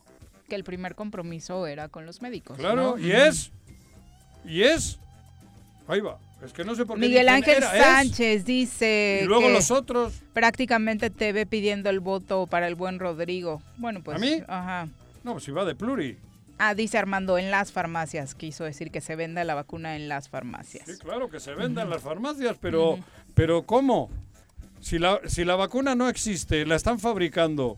que 0.50 0.56
el 0.56 0.64
primer 0.64 0.96
compromiso 0.96 1.68
era 1.68 1.88
con 1.90 2.06
los 2.06 2.22
médicos. 2.22 2.58
Claro, 2.58 2.98
¿no? 2.98 3.00
y 3.00 3.12
es. 3.12 3.52
Y 4.46 4.64
es. 4.64 5.00
Ahí 5.88 6.02
va. 6.02 6.20
Es 6.44 6.54
que 6.54 6.64
no 6.64 6.76
sé 6.76 6.86
por 6.86 7.00
qué. 7.00 7.08
Miguel 7.08 7.30
Ángel 7.30 7.58
era, 7.58 7.76
es, 7.76 7.84
Sánchez 7.84 8.46
dice 8.46 9.22
Y 9.24 9.26
luego 9.26 9.48
que 9.48 9.54
los 9.54 9.72
otros. 9.72 10.14
prácticamente 10.34 11.10
te 11.10 11.34
ve 11.34 11.46
pidiendo 11.46 11.90
el 11.90 12.00
voto 12.00 12.46
para 12.48 12.68
el 12.68 12.76
buen 12.76 13.00
Rodrigo. 13.00 13.62
Bueno, 13.78 14.02
pues. 14.04 14.18
¿A 14.18 14.20
mí? 14.20 14.44
Ajá. 14.48 14.88
No, 15.24 15.34
pues 15.34 15.44
si 15.44 15.52
va 15.52 15.66
de 15.66 15.76
pluri. 15.76 16.18
Ah, 16.60 16.74
dice 16.74 16.98
Armando, 16.98 17.38
en 17.38 17.52
las 17.52 17.72
farmacias. 17.72 18.34
Quiso 18.34 18.64
decir 18.64 18.92
que 18.92 19.02
se 19.02 19.16
venda 19.16 19.44
la 19.44 19.56
vacuna 19.56 19.96
en 19.96 20.10
las 20.10 20.30
farmacias. 20.30 20.86
Sí, 20.88 20.98
claro, 20.98 21.30
que 21.30 21.40
se 21.40 21.54
venda 21.54 21.84
en 21.84 21.90
las 21.90 22.02
farmacias, 22.02 22.58
pero, 22.60 23.00
pero 23.34 23.64
¿cómo? 23.64 24.10
Si 24.80 25.00
la, 25.00 25.20
si 25.26 25.44
la 25.44 25.56
vacuna 25.56 25.96
no 25.96 26.10
existe, 26.10 26.66
la 26.66 26.76
están 26.76 27.00
fabricando 27.00 27.78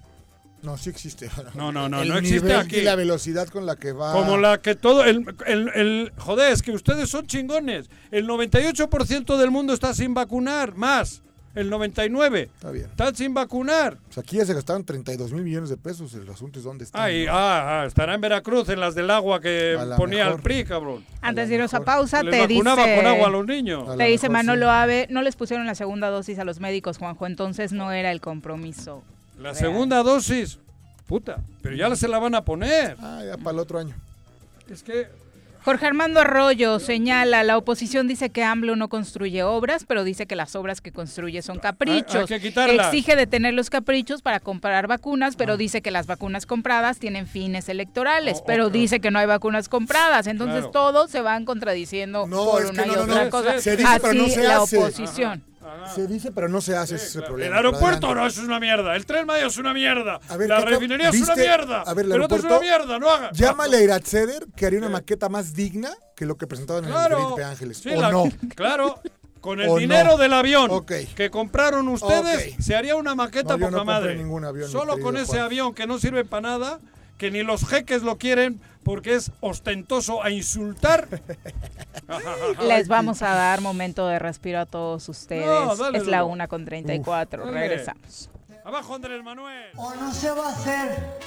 No, 0.62 0.78
sí 0.78 0.90
existe. 0.90 1.30
No, 1.56 1.72
no, 1.72 1.90
no, 1.90 2.02
El 2.02 2.10
no 2.10 2.18
existe 2.18 2.42
nivel 2.48 2.60
aquí. 2.60 2.78
Y 2.78 2.82
la 2.82 2.96
velocidad 2.96 3.48
con 3.48 3.66
la 3.66 3.76
que 3.76 3.92
va. 3.92 4.14
Como 4.14 4.38
la 4.38 4.60
que 4.62 4.76
todo. 4.76 5.04
El, 5.04 5.26
el, 5.46 5.70
el- 5.76 6.14
joder, 6.18 6.52
es 6.52 6.62
que 6.62 6.72
ustedes 6.72 7.10
son 7.10 7.26
chingones. 7.28 7.90
El 8.12 8.28
98% 8.28 9.38
del 9.38 9.52
mundo 9.52 9.74
está 9.74 9.94
sin 9.94 10.14
vacunar. 10.14 10.76
Más. 10.76 11.22
El 11.56 11.72
99%. 11.72 12.38
Está 12.38 12.72
bien. 12.72 12.86
Están 12.86 13.16
sin 13.16 13.34
vacunar. 13.34 13.98
Sea, 14.10 14.22
aquí 14.22 14.38
ya 14.38 14.46
se 14.46 14.54
gastaron 14.54 14.86
32 14.86 15.34
mil 15.34 15.44
millones 15.44 15.70
de 15.70 15.78
pesos. 15.78 16.14
El 16.14 16.30
asunto 16.30 16.60
es 16.60 16.66
dónde 16.66 16.84
están. 16.84 17.02
Ay, 17.02 17.26
¿no? 17.26 17.32
ah, 17.34 17.82
ah, 17.82 17.86
estará 17.88 18.14
en 18.14 18.22
Veracruz, 18.22 18.70
en 18.70 18.80
las 18.80 18.94
del 18.94 19.10
agua 19.10 19.42
que 19.42 19.76
ponía 19.98 20.26
mejor. 20.26 20.40
el 20.40 20.44
PRI, 20.44 20.64
cabrón. 20.64 21.06
Antes 21.22 21.50
de 21.50 21.56
irnos 21.56 21.74
a 21.74 21.82
pausa, 21.84 22.22
Les 22.22 22.32
te 22.32 22.42
vacunaba 22.42 22.84
dice... 22.84 22.96
con 22.98 23.08
agua 23.08 23.28
a 23.28 23.32
los 23.32 23.46
niños. 23.48 23.90
A 23.90 23.98
Te 23.98 24.04
dice 24.04 24.30
mejor 24.30 24.46
Manolo 24.46 24.68
sí. 24.68 24.72
Ave, 24.72 25.08
no 25.10 25.22
les 25.24 25.36
pusieron 25.36 25.66
la 25.66 25.76
segunda 25.76 26.10
dosis 26.10 26.38
a 26.38 26.44
los 26.44 26.60
médicos, 26.60 27.00
Juanjo, 27.00 27.26
entonces 27.26 27.74
no 27.74 27.92
era 27.92 28.12
el 28.12 28.22
compromiso. 28.22 29.04
La 29.40 29.52
real. 29.52 29.56
segunda 29.56 30.04
dosis. 30.04 30.60
Puta, 31.08 31.38
pero 31.64 31.76
ya 31.76 31.96
se 31.96 32.08
la 32.08 32.20
van 32.20 32.36
a 32.36 32.46
poner. 32.46 32.96
Ah, 33.00 33.22
ya 33.26 33.38
para 33.38 33.52
el 33.52 33.60
otro 33.60 33.80
año. 33.80 33.96
Es 34.70 34.84
que 34.84 35.08
Jorge 35.66 35.88
Armando 35.88 36.22
Arroyo 36.22 36.80
señala, 36.80 37.44
la 37.44 37.58
oposición 37.58 38.08
dice 38.08 38.30
que 38.30 38.44
AMLO 38.44 38.76
no 38.78 38.88
construye 38.88 39.44
obras, 39.44 39.84
pero 39.86 40.04
dice 40.06 40.26
que 40.26 40.36
las 40.38 40.56
obras 40.56 40.80
que 40.82 40.92
construye 40.94 41.42
son 41.42 41.60
caprichos. 41.60 42.16
hay 42.16 42.26
que 42.26 42.40
quitarlas. 42.40 42.88
Exige 42.94 43.16
detener 43.18 43.54
los 43.56 43.70
caprichos 43.70 44.22
para 44.22 44.40
comprar 44.40 44.88
vacunas, 44.88 45.36
pero 45.36 45.58
dice 45.58 45.82
que 45.82 45.92
las 45.92 46.06
vacunas 46.08 46.46
compradas 46.46 46.98
tienen 47.00 47.28
fines 47.28 47.68
electorales, 47.70 48.38
Oh, 48.42 48.46
pero 48.46 48.70
dice 48.70 49.00
que 49.02 49.12
no 49.12 49.20
hay 49.20 49.26
vacunas 49.26 49.68
compradas. 49.68 50.28
Entonces 50.28 50.60
Claro. 50.60 50.72
todos 50.72 51.12
se 51.12 51.22
van 51.22 51.44
contradiciendo 51.44 52.26
No, 52.28 52.46
por 52.46 52.66
una 52.68 52.86
y 52.86 52.90
no, 52.90 52.96
no, 52.96 53.02
otra 53.04 53.24
no, 53.26 53.30
cosa. 53.32 53.60
se 53.60 53.76
dice, 53.78 53.90
pero 54.02 54.14
no 54.14 54.24
Así 54.26 54.32
se 54.36 54.44
la 54.44 54.58
hace. 54.62 54.78
oposición. 54.78 55.44
Se 55.94 56.08
dice, 56.08 56.32
pero 56.32 56.48
no 56.50 56.62
se 56.62 56.76
hace 56.76 56.96
ese 56.96 57.06
es 57.06 57.16
el 57.16 57.22
Claro, 57.22 57.28
problema. 57.36 57.52
El 57.60 57.66
aeropuerto 57.66 58.16
no, 58.16 58.26
eso 58.28 58.42
es 58.42 58.48
una 58.48 58.60
mierda. 58.60 58.96
El 58.96 59.06
tren 59.06 59.26
Maya 59.26 59.48
es 59.48 59.58
una 59.58 59.74
mierda. 59.74 60.20
A 60.30 60.38
ver, 60.38 60.50
la 60.50 60.58
¿qué 60.58 60.64
acab- 60.64 60.70
refinería 60.70 61.10
es 61.10 61.22
una 61.22 61.36
mierda. 61.36 61.82
A 61.82 61.94
ver, 61.94 62.06
el 62.06 62.12
el 62.14 62.22
otro 62.22 62.38
es 62.38 62.44
una 62.44 62.60
mierda, 62.60 63.00
no 63.00 63.10
haga. 63.10 63.32
Llámale 63.34 63.78
a 63.78 63.82
Iratseder 63.82 64.48
que 64.56 64.66
haría 64.66 64.80
una 64.80 64.90
maqueta 64.90 65.30
más 65.30 65.54
digna 65.54 65.90
que 66.16 66.26
lo 66.26 66.38
que 66.38 66.48
presentaban 66.48 66.86
en 66.86 66.92
el. 66.92 66.98
Felipe 67.18 67.44
Ángeles. 67.44 67.78
Sí, 67.78 67.90
¿O 67.90 68.02
la- 68.02 68.12
no? 68.12 68.24
Claro. 68.56 69.00
Con 69.42 69.62
el 69.62 69.70
¿O 69.70 69.78
dinero 69.78 70.12
no? 70.12 70.18
del 70.18 70.34
avión 70.34 70.70
Ok. 70.70 70.92
que 71.16 71.30
compraron 71.32 71.88
ustedes, 71.88 72.56
se 72.60 72.76
haría 72.76 72.98
una 72.98 73.16
maqueta 73.16 73.56
No, 73.56 73.70
poca 73.70 73.86
madre. 73.86 74.16
ningún 74.16 74.44
avión, 74.44 74.70
Solo 74.70 75.00
con 75.00 75.16
ese 75.16 75.40
avión 75.40 75.74
que 75.74 75.88
no 75.88 75.98
sirve 75.98 76.26
para 76.26 76.42
nada, 76.42 76.80
que 77.20 77.30
ni 77.30 77.44
los 77.44 77.68
jeques 77.68 78.02
lo 78.02 78.18
quieren 78.18 78.60
porque 78.84 79.14
es 79.14 79.32
ostentoso 79.42 80.24
a 80.24 80.32
insultar. 80.32 81.08
Les 82.68 82.88
vamos 82.88 83.22
a 83.22 83.36
dar 83.36 83.62
momento 83.62 84.08
de 84.08 84.18
respiro 84.18 84.60
a 84.60 84.66
todos 84.66 85.08
ustedes. 85.10 85.46
No, 85.46 85.76
dale, 85.76 86.00
es 86.00 86.08
la. 86.08 86.24
1 86.24 86.48
con 86.48 86.66
34. 86.66 87.46
dale. 87.46 87.60
Regresamos. 87.60 88.32
Abajo 88.66 88.96
Andrés 88.96 89.24
Manuel. 89.24 89.72
¿O 89.76 89.94
no 89.96 90.14
se 90.14 90.32
va 90.32 90.48
a 90.48 90.52
hacer 90.52 91.20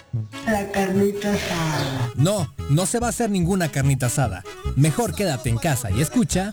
la 0.47 0.71
carnita 0.71 1.33
asada? 1.33 2.11
No, 2.15 2.53
no 2.71 2.87
se 2.87 2.99
va 2.99 3.09
a 3.09 3.11
hacer 3.11 3.31
ninguna 3.31 3.69
carnita 3.69 4.07
asada. 4.07 4.43
Mejor 4.77 5.15
quédate 5.15 5.51
en 5.51 5.59
casa 5.59 5.91
y 5.91 6.01
escucha. 6.01 6.53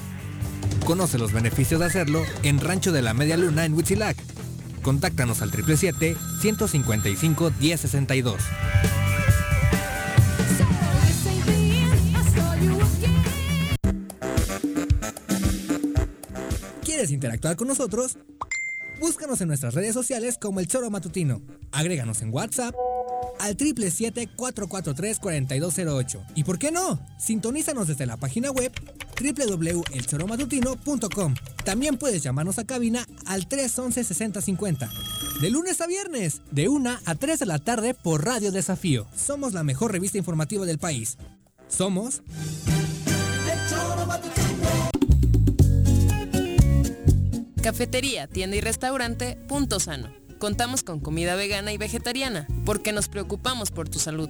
Conoce 0.85 1.17
los 1.17 1.31
beneficios 1.31 1.79
de 1.79 1.85
hacerlo 1.85 2.21
en 2.43 2.59
Rancho 2.59 2.91
de 2.91 3.01
la 3.01 3.13
Media 3.13 3.37
Luna 3.37 3.63
en 3.65 3.73
Huitzilac. 3.73 4.17
Contáctanos 4.81 5.41
al 5.41 5.51
777-155-1062. 5.51 8.35
¿Quieres 16.83 17.11
interactuar 17.11 17.55
con 17.55 17.67
nosotros? 17.67 18.17
Búscanos 18.99 19.39
en 19.41 19.47
nuestras 19.47 19.73
redes 19.73 19.93
sociales 19.93 20.37
como 20.39 20.59
El 20.59 20.67
Choro 20.67 20.91
Matutino. 20.91 21.41
Agréganos 21.71 22.21
en 22.21 22.33
WhatsApp 22.33 22.75
al 23.39 23.55
777-443-4208. 23.57 26.25
¿Y 26.35 26.43
por 26.43 26.59
qué 26.59 26.71
no? 26.71 26.99
Sintonízanos 27.17 27.87
desde 27.87 28.05
la 28.05 28.17
página 28.17 28.51
web 28.51 28.71
www.elchoromatutino.com. 29.21 31.35
También 31.63 31.97
puedes 31.97 32.23
llamarnos 32.23 32.59
a 32.59 32.65
cabina 32.65 33.05
al 33.25 33.47
311-6050. 33.47 34.89
De 35.41 35.49
lunes 35.49 35.81
a 35.81 35.87
viernes, 35.87 36.41
de 36.51 36.69
1 36.69 36.99
a 37.05 37.15
3 37.15 37.39
de 37.39 37.45
la 37.45 37.59
tarde 37.59 37.93
por 37.93 38.25
Radio 38.25 38.51
Desafío. 38.51 39.07
Somos 39.15 39.53
la 39.53 39.63
mejor 39.63 39.91
revista 39.91 40.17
informativa 40.17 40.65
del 40.65 40.79
país. 40.79 41.17
Somos 41.67 42.21
Cafetería, 47.61 48.27
tienda 48.27 48.57
y 48.57 48.61
restaurante 48.61 49.37
Punto 49.47 49.79
Sano. 49.79 50.11
Contamos 50.39 50.81
con 50.81 50.99
comida 50.99 51.35
vegana 51.35 51.71
y 51.71 51.77
vegetariana 51.77 52.47
porque 52.65 52.91
nos 52.91 53.07
preocupamos 53.07 53.69
por 53.69 53.87
tu 53.87 53.99
salud. 53.99 54.29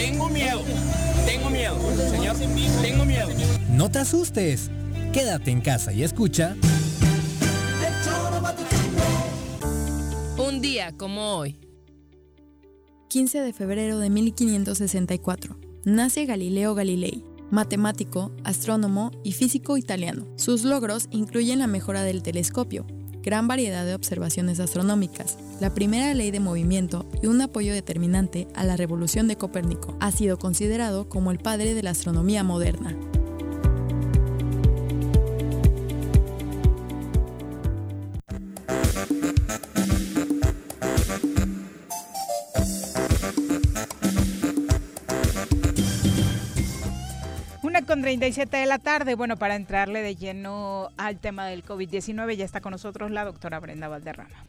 tengo 0.00 0.30
miedo, 0.30 0.62
tengo 1.26 1.50
miedo, 1.50 1.76
señor, 2.10 2.34
tengo 2.80 3.04
miedo. 3.04 3.28
No 3.68 3.90
te 3.90 3.98
asustes. 3.98 4.70
Quédate 5.12 5.50
en 5.50 5.60
casa 5.60 5.92
y 5.92 6.02
escucha. 6.02 6.56
Un 10.38 10.62
día 10.62 10.96
como 10.96 11.36
hoy. 11.36 11.58
15 13.08 13.40
de 13.40 13.52
febrero 13.52 13.98
de 13.98 14.08
1564. 14.08 15.58
Nace 15.84 16.24
Galileo 16.24 16.74
Galilei, 16.74 17.22
matemático, 17.50 18.32
astrónomo 18.42 19.10
y 19.22 19.32
físico 19.32 19.76
italiano. 19.76 20.26
Sus 20.36 20.64
logros 20.64 21.08
incluyen 21.10 21.58
la 21.58 21.66
mejora 21.66 22.04
del 22.04 22.22
telescopio, 22.22 22.86
gran 23.22 23.48
variedad 23.48 23.84
de 23.84 23.94
observaciones 23.94 24.60
astronómicas, 24.60 25.38
la 25.60 25.74
primera 25.74 26.14
ley 26.14 26.30
de 26.30 26.40
movimiento 26.40 27.06
y 27.22 27.26
un 27.26 27.40
apoyo 27.40 27.72
determinante 27.72 28.48
a 28.54 28.64
la 28.64 28.76
revolución 28.76 29.28
de 29.28 29.36
Copérnico. 29.36 29.96
Ha 30.00 30.10
sido 30.12 30.38
considerado 30.38 31.08
como 31.08 31.30
el 31.30 31.38
padre 31.38 31.74
de 31.74 31.82
la 31.82 31.90
astronomía 31.90 32.42
moderna. 32.44 32.96
Con 47.90 47.98
con 47.98 48.02
37 48.02 48.56
de 48.56 48.66
la 48.66 48.78
tarde. 48.78 49.16
Bueno, 49.16 49.36
para 49.36 49.56
entrarle 49.56 50.00
de 50.00 50.14
lleno 50.14 50.90
al 50.96 51.18
tema 51.18 51.46
del 51.46 51.64
COVID-19, 51.64 52.36
ya 52.36 52.44
está 52.44 52.60
con 52.60 52.70
nosotros 52.70 53.10
la 53.10 53.24
doctora 53.24 53.58
Brenda 53.58 53.88
Valderrama. 53.88 54.44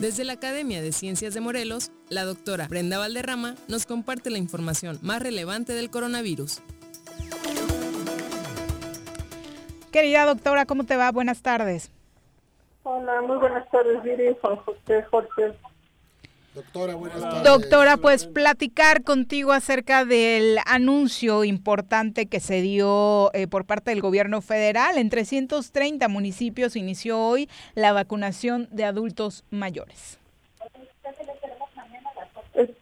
Desde 0.00 0.24
la 0.24 0.32
Academia 0.32 0.82
de 0.82 0.90
Ciencias 0.90 1.34
de 1.34 1.40
Morelos, 1.40 1.92
la 2.08 2.24
doctora 2.24 2.66
Brenda 2.66 2.98
Valderrama 2.98 3.54
nos 3.68 3.86
comparte 3.86 4.28
la 4.30 4.38
información 4.38 4.98
más 5.02 5.22
relevante 5.22 5.72
del 5.72 5.88
coronavirus. 5.88 6.60
Querida 9.92 10.24
doctora, 10.24 10.66
¿cómo 10.66 10.82
te 10.82 10.96
va? 10.96 11.12
Buenas 11.12 11.42
tardes. 11.42 11.92
Hola, 12.82 13.22
muy 13.22 13.36
buenas 13.36 13.70
tardes, 13.70 14.02
Viri, 14.02 14.36
Juan 14.40 14.56
José, 14.56 15.04
Jorge. 15.04 15.54
Doctora, 16.54 16.94
buenas 16.96 17.18
tardes. 17.18 17.42
Doctora, 17.44 17.96
pues 17.96 18.26
platicar 18.26 19.04
contigo 19.04 19.52
acerca 19.52 20.04
del 20.04 20.58
anuncio 20.66 21.44
importante 21.44 22.26
que 22.26 22.40
se 22.40 22.60
dio 22.60 23.32
eh, 23.32 23.46
por 23.46 23.64
parte 23.64 23.90
del 23.90 24.02
gobierno 24.02 24.42
federal. 24.42 24.98
En 24.98 25.08
330 25.08 26.06
municipios 26.08 26.76
inició 26.76 27.18
hoy 27.18 27.48
la 27.74 27.94
vacunación 27.94 28.68
de 28.70 28.84
adultos 28.84 29.44
mayores. 29.50 30.18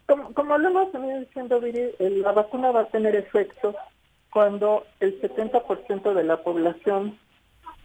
Como, 0.05 0.33
como 0.33 0.57
lo 0.57 0.67
hemos 0.67 0.91
venido 0.91 1.21
diciendo, 1.21 1.61
Viri, 1.61 1.93
la 1.99 2.33
vacuna 2.33 2.71
va 2.71 2.81
a 2.81 2.87
tener 2.89 3.15
efecto 3.15 3.73
cuando 4.31 4.85
el 4.99 5.21
70% 5.21 6.13
de 6.13 6.23
la 6.25 6.43
población 6.43 7.17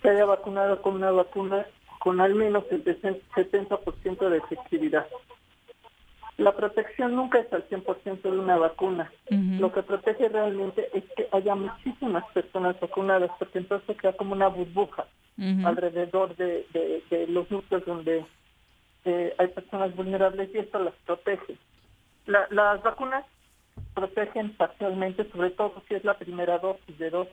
se 0.02 0.10
haya 0.10 0.24
vacunado 0.24 0.82
con 0.82 0.96
una 0.96 1.12
vacuna 1.12 1.64
con 2.00 2.20
al 2.20 2.34
menos 2.34 2.64
el 2.70 2.84
70% 2.84 4.28
de 4.28 4.36
efectividad 4.38 5.06
la 6.38 6.54
protección 6.54 7.16
nunca 7.16 7.38
es 7.38 7.50
al 7.52 7.66
100% 7.68 8.22
de 8.22 8.38
una 8.38 8.58
vacuna. 8.58 9.10
Lo 9.30 9.72
que 9.72 9.82
protege 9.82 10.28
realmente 10.28 10.88
es 10.92 11.04
que 11.16 11.28
haya 11.32 11.54
muchísimas 11.54 12.24
personas 12.32 12.78
vacunadas, 12.78 13.30
porque 13.38 13.58
entonces 13.58 13.96
queda 13.96 14.12
como 14.12 14.34
una 14.34 14.48
burbuja 14.48 15.06
alrededor 15.64 16.36
de, 16.36 16.66
los 17.28 17.50
núcleos 17.50 17.84
donde 17.86 18.24
eh, 19.04 19.34
hay 19.38 19.48
personas 19.48 19.94
vulnerables 19.96 20.50
y 20.54 20.58
esto 20.58 20.78
las 20.78 20.94
protege. 21.06 21.56
las 22.26 22.82
vacunas 22.82 23.24
protegen 23.94 24.54
parcialmente, 24.56 25.30
sobre 25.30 25.50
todo 25.50 25.82
si 25.88 25.94
es 25.94 26.04
la 26.04 26.18
primera 26.18 26.58
dosis 26.58 26.98
de 26.98 27.10
dos. 27.10 27.28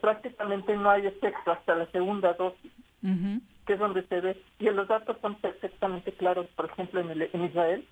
prácticamente 0.00 0.76
no 0.76 0.90
hay 0.90 1.06
efecto 1.06 1.52
hasta 1.52 1.74
la 1.74 1.86
segunda 1.86 2.34
dosis 2.34 2.72
que 3.02 3.72
es 3.72 3.78
donde 3.78 4.06
se 4.06 4.20
ve, 4.20 4.42
y 4.58 4.64
los 4.64 4.88
datos 4.88 5.16
son 5.22 5.36
perfectamente 5.36 6.12
claros, 6.12 6.46
por 6.56 6.66
ejemplo, 6.66 7.00
en, 7.00 7.10
el, 7.10 7.30
en 7.32 7.44
Israel. 7.44 7.86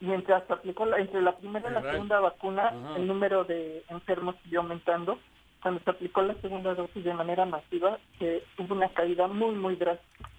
Mientras 0.00 0.46
se 0.46 0.52
aplicó 0.52 0.86
la, 0.86 0.98
entre 0.98 1.20
la 1.20 1.36
primera 1.36 1.68
y 1.68 1.74
la 1.74 1.82
segunda 1.82 2.20
vacuna, 2.20 2.72
el 2.96 3.06
número 3.06 3.44
de 3.44 3.84
enfermos 3.88 4.36
siguió 4.42 4.60
aumentando. 4.60 5.18
Cuando 5.62 5.80
se 5.84 5.90
aplicó 5.90 6.22
la 6.22 6.34
segunda 6.40 6.74
dosis 6.74 7.04
de 7.04 7.12
manera 7.12 7.44
masiva, 7.44 7.98
que 8.18 8.42
hubo 8.58 8.74
una 8.74 8.88
caída 8.94 9.28
muy, 9.28 9.54
muy 9.54 9.76
drástica. 9.76 10.30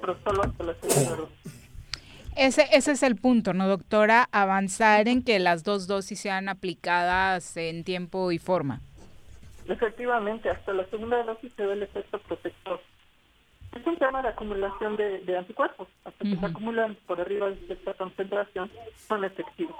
Pero 0.00 0.18
solo 0.24 0.42
hasta 0.42 0.64
la 0.64 0.74
segunda 0.74 1.16
dosis. 1.16 1.70
Ese, 2.36 2.66
ese 2.72 2.92
es 2.92 3.02
el 3.02 3.16
punto, 3.16 3.54
¿no, 3.54 3.66
doctora? 3.66 4.28
Avanzar 4.30 5.08
en 5.08 5.22
que 5.22 5.38
las 5.38 5.64
dos 5.64 5.86
dosis 5.86 6.20
sean 6.20 6.48
aplicadas 6.48 7.56
en 7.56 7.82
tiempo 7.82 8.30
y 8.30 8.38
forma. 8.38 8.82
Efectivamente, 9.68 10.48
hasta 10.48 10.72
la 10.72 10.86
segunda 10.86 11.22
dosis 11.22 11.52
se 11.54 11.66
ve 11.66 11.74
el 11.74 11.82
efecto 11.82 12.18
protector. 12.20 12.80
Es 13.78 13.86
un 13.86 13.96
tema 13.98 14.22
de 14.22 14.28
acumulación 14.28 14.96
de, 14.96 15.36
anticuerpos. 15.36 15.88
Hasta 16.04 16.24
que 16.24 16.36
se 16.36 16.46
acumulan 16.46 16.96
por 17.06 17.20
arriba 17.20 17.50
de 17.50 17.74
esta 17.74 17.92
concentración, 17.94 18.70
son 18.96 19.24
efectivos. 19.24 19.76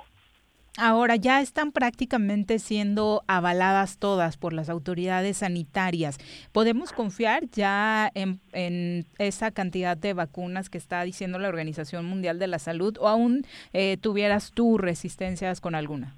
Ahora 0.77 1.17
ya 1.17 1.41
están 1.41 1.73
prácticamente 1.73 2.61
siendo 2.61 3.25
avaladas 3.27 3.99
todas 3.99 4.37
por 4.37 4.53
las 4.53 4.69
autoridades 4.69 5.39
sanitarias. 5.39 6.19
¿Podemos 6.53 6.93
confiar 6.93 7.49
ya 7.51 8.13
en, 8.15 9.05
esa 9.19 9.51
cantidad 9.51 9.97
de 9.97 10.13
vacunas 10.13 10.71
que 10.71 10.79
está 10.79 11.03
diciendo 11.03 11.41
la 11.41 11.49
Organización 11.49 12.05
Mundial 12.05 12.39
de 12.39 12.47
la 12.47 12.61
Salud 12.61 12.97
o 13.01 13.09
aún 13.09 13.45
eh, 13.73 13.97
tuvieras 14.01 14.53
tú 14.53 14.79
resistencias 14.79 15.61
con 15.61 15.75
alguna? 15.75 16.15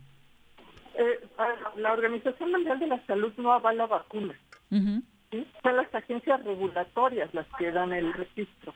La 1.80 1.92
Organización 1.92 2.52
Mundial 2.52 2.78
de 2.78 2.86
la 2.86 3.04
Salud 3.06 3.32
no 3.38 3.52
avala 3.52 3.86
vacunas. 3.86 4.36
Son 4.70 5.76
las 5.76 5.94
agencias 5.94 6.42
regulatorias 6.44 7.32
las 7.34 7.46
que 7.58 7.70
dan 7.72 7.92
el 7.92 8.12
registro. 8.12 8.74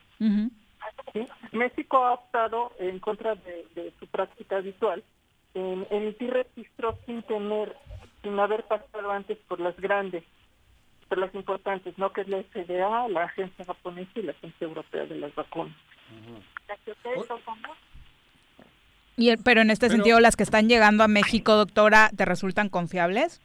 México 1.53 2.05
ha 2.05 2.15
optado 2.15 2.73
en 2.79 2.99
contra 2.99 3.35
de, 3.35 3.93
su 3.99 4.07
práctica 4.07 4.57
habitual 4.57 5.03
en 5.55 5.87
emitir 5.91 6.31
registros 6.31 6.97
sin 7.07 7.23
tener, 7.23 7.77
sin 8.23 8.39
haber 8.39 8.65
pasado 8.65 9.11
antes 9.13 9.39
por 9.47 9.61
las 9.61 9.77
grandes, 9.77 10.25
por 11.09 11.19
las 11.19 11.35
importantes, 11.35 11.97
¿no? 11.97 12.13
Que 12.13 12.23
es 12.23 12.29
la 12.29 12.43
FDA, 12.43 13.09
la 13.09 13.25
Agencia 13.25 13.65
Japonesa 13.65 14.11
y 14.17 14.23
la 14.23 14.33
Agencia 14.33 14.67
Europea 14.67 15.07
de 15.07 15.17
las 15.17 15.35
Vacunas. 15.35 15.77
Y 19.17 19.37
pero 19.39 19.61
en 19.61 19.71
este 19.71 19.89
sentido, 19.89 20.21
las 20.21 20.37
que 20.37 20.43
están 20.43 20.69
llegando 20.69 21.05
a 21.05 21.09
México, 21.09 21.55
doctora, 21.55 22.11
¿te 22.17 22.25
resultan 22.25 22.69
confiables? 22.69 23.41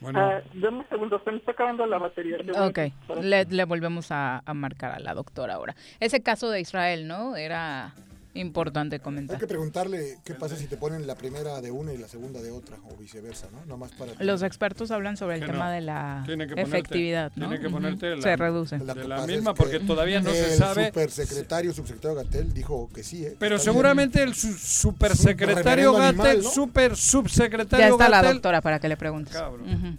Bueno. 0.00 0.20
Ah, 0.20 0.42
un 0.54 0.86
segundo, 0.88 1.20
se 1.24 1.32
me 1.32 1.38
está 1.38 1.52
acabando 1.52 1.84
la 1.86 1.98
batería. 1.98 2.38
Ok, 2.60 2.78
le, 3.20 3.44
le 3.46 3.64
volvemos 3.64 4.12
a, 4.12 4.42
a, 4.46 4.54
marcar 4.54 4.92
a 4.92 5.00
la 5.00 5.12
doctora 5.12 5.54
ahora. 5.54 5.74
Ese 5.98 6.22
caso 6.22 6.50
de 6.50 6.60
Israel, 6.60 7.08
¿no? 7.08 7.34
Era 7.34 7.94
importante 8.38 9.00
comentar. 9.00 9.36
Hay 9.36 9.40
que 9.40 9.46
preguntarle 9.46 10.18
qué 10.24 10.34
pasa 10.34 10.56
si 10.56 10.66
te 10.66 10.76
ponen 10.76 11.06
la 11.06 11.14
primera 11.14 11.60
de 11.60 11.70
una 11.70 11.92
y 11.92 11.98
la 11.98 12.08
segunda 12.08 12.40
de 12.40 12.50
otra, 12.50 12.76
o 12.90 12.96
viceversa, 12.96 13.48
¿no? 13.52 13.64
Nomás 13.66 13.92
para 13.92 14.12
Los 14.24 14.42
expertos 14.42 14.90
hablan 14.90 15.16
sobre 15.16 15.36
el 15.36 15.46
tema 15.46 15.70
de 15.70 15.80
la 15.80 16.24
efectividad, 16.56 17.32
¿no? 17.36 17.48
Tiene 17.48 17.62
que 17.62 17.70
ponerte 17.70 18.16
la, 18.16 18.22
se 18.22 18.36
reduce. 18.36 18.78
La, 18.78 18.94
de 18.94 19.06
la 19.06 19.26
misma 19.26 19.54
porque 19.54 19.80
todavía 19.80 20.20
no 20.20 20.30
se 20.30 20.56
sabe. 20.56 20.86
El 20.86 20.88
supersecretario, 20.88 21.72
subsecretario 21.72 22.16
Gatel 22.16 22.52
dijo 22.54 22.88
que 22.94 23.02
sí, 23.02 23.24
¿eh? 23.24 23.36
Pero 23.38 23.58
seguramente 23.58 24.22
el 24.22 24.34
su 24.34 24.52
supersecretario 24.52 25.92
Gatel, 25.92 26.42
super 26.42 26.96
subsecretario 26.96 27.86
Ya 27.86 27.92
está 27.92 28.08
la 28.08 28.22
doctora 28.22 28.60
para 28.60 28.78
que 28.78 28.88
le 28.88 28.96
preguntes. 28.96 29.34
Cabrón. 29.34 29.98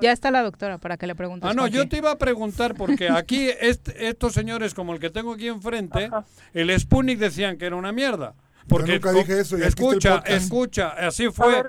Ya 0.00 0.12
está 0.12 0.30
la 0.30 0.42
doctora 0.42 0.78
para 0.78 0.96
que 0.96 1.06
le 1.06 1.14
preguntes. 1.14 1.50
Ah, 1.50 1.54
no, 1.54 1.66
yo 1.66 1.88
te 1.88 1.98
iba 1.98 2.10
a 2.10 2.18
preguntar 2.18 2.74
porque 2.74 3.08
aquí 3.08 3.48
estos 3.60 4.32
señores 4.32 4.74
como 4.74 4.92
el 4.92 5.00
que 5.00 5.10
tengo 5.10 5.34
aquí 5.34 5.48
enfrente, 5.48 6.10
el 6.52 6.78
Sputnik 6.78 7.18
decían 7.18 7.56
que 7.56 7.66
era 7.66 7.76
una 7.76 7.92
mierda. 7.92 8.34
Porque 8.68 8.94
nunca 8.94 9.12
dije 9.12 9.40
eso. 9.40 9.56
escucha, 9.56 10.22
escucha, 10.26 10.88
así 10.90 11.30
fue. 11.30 11.64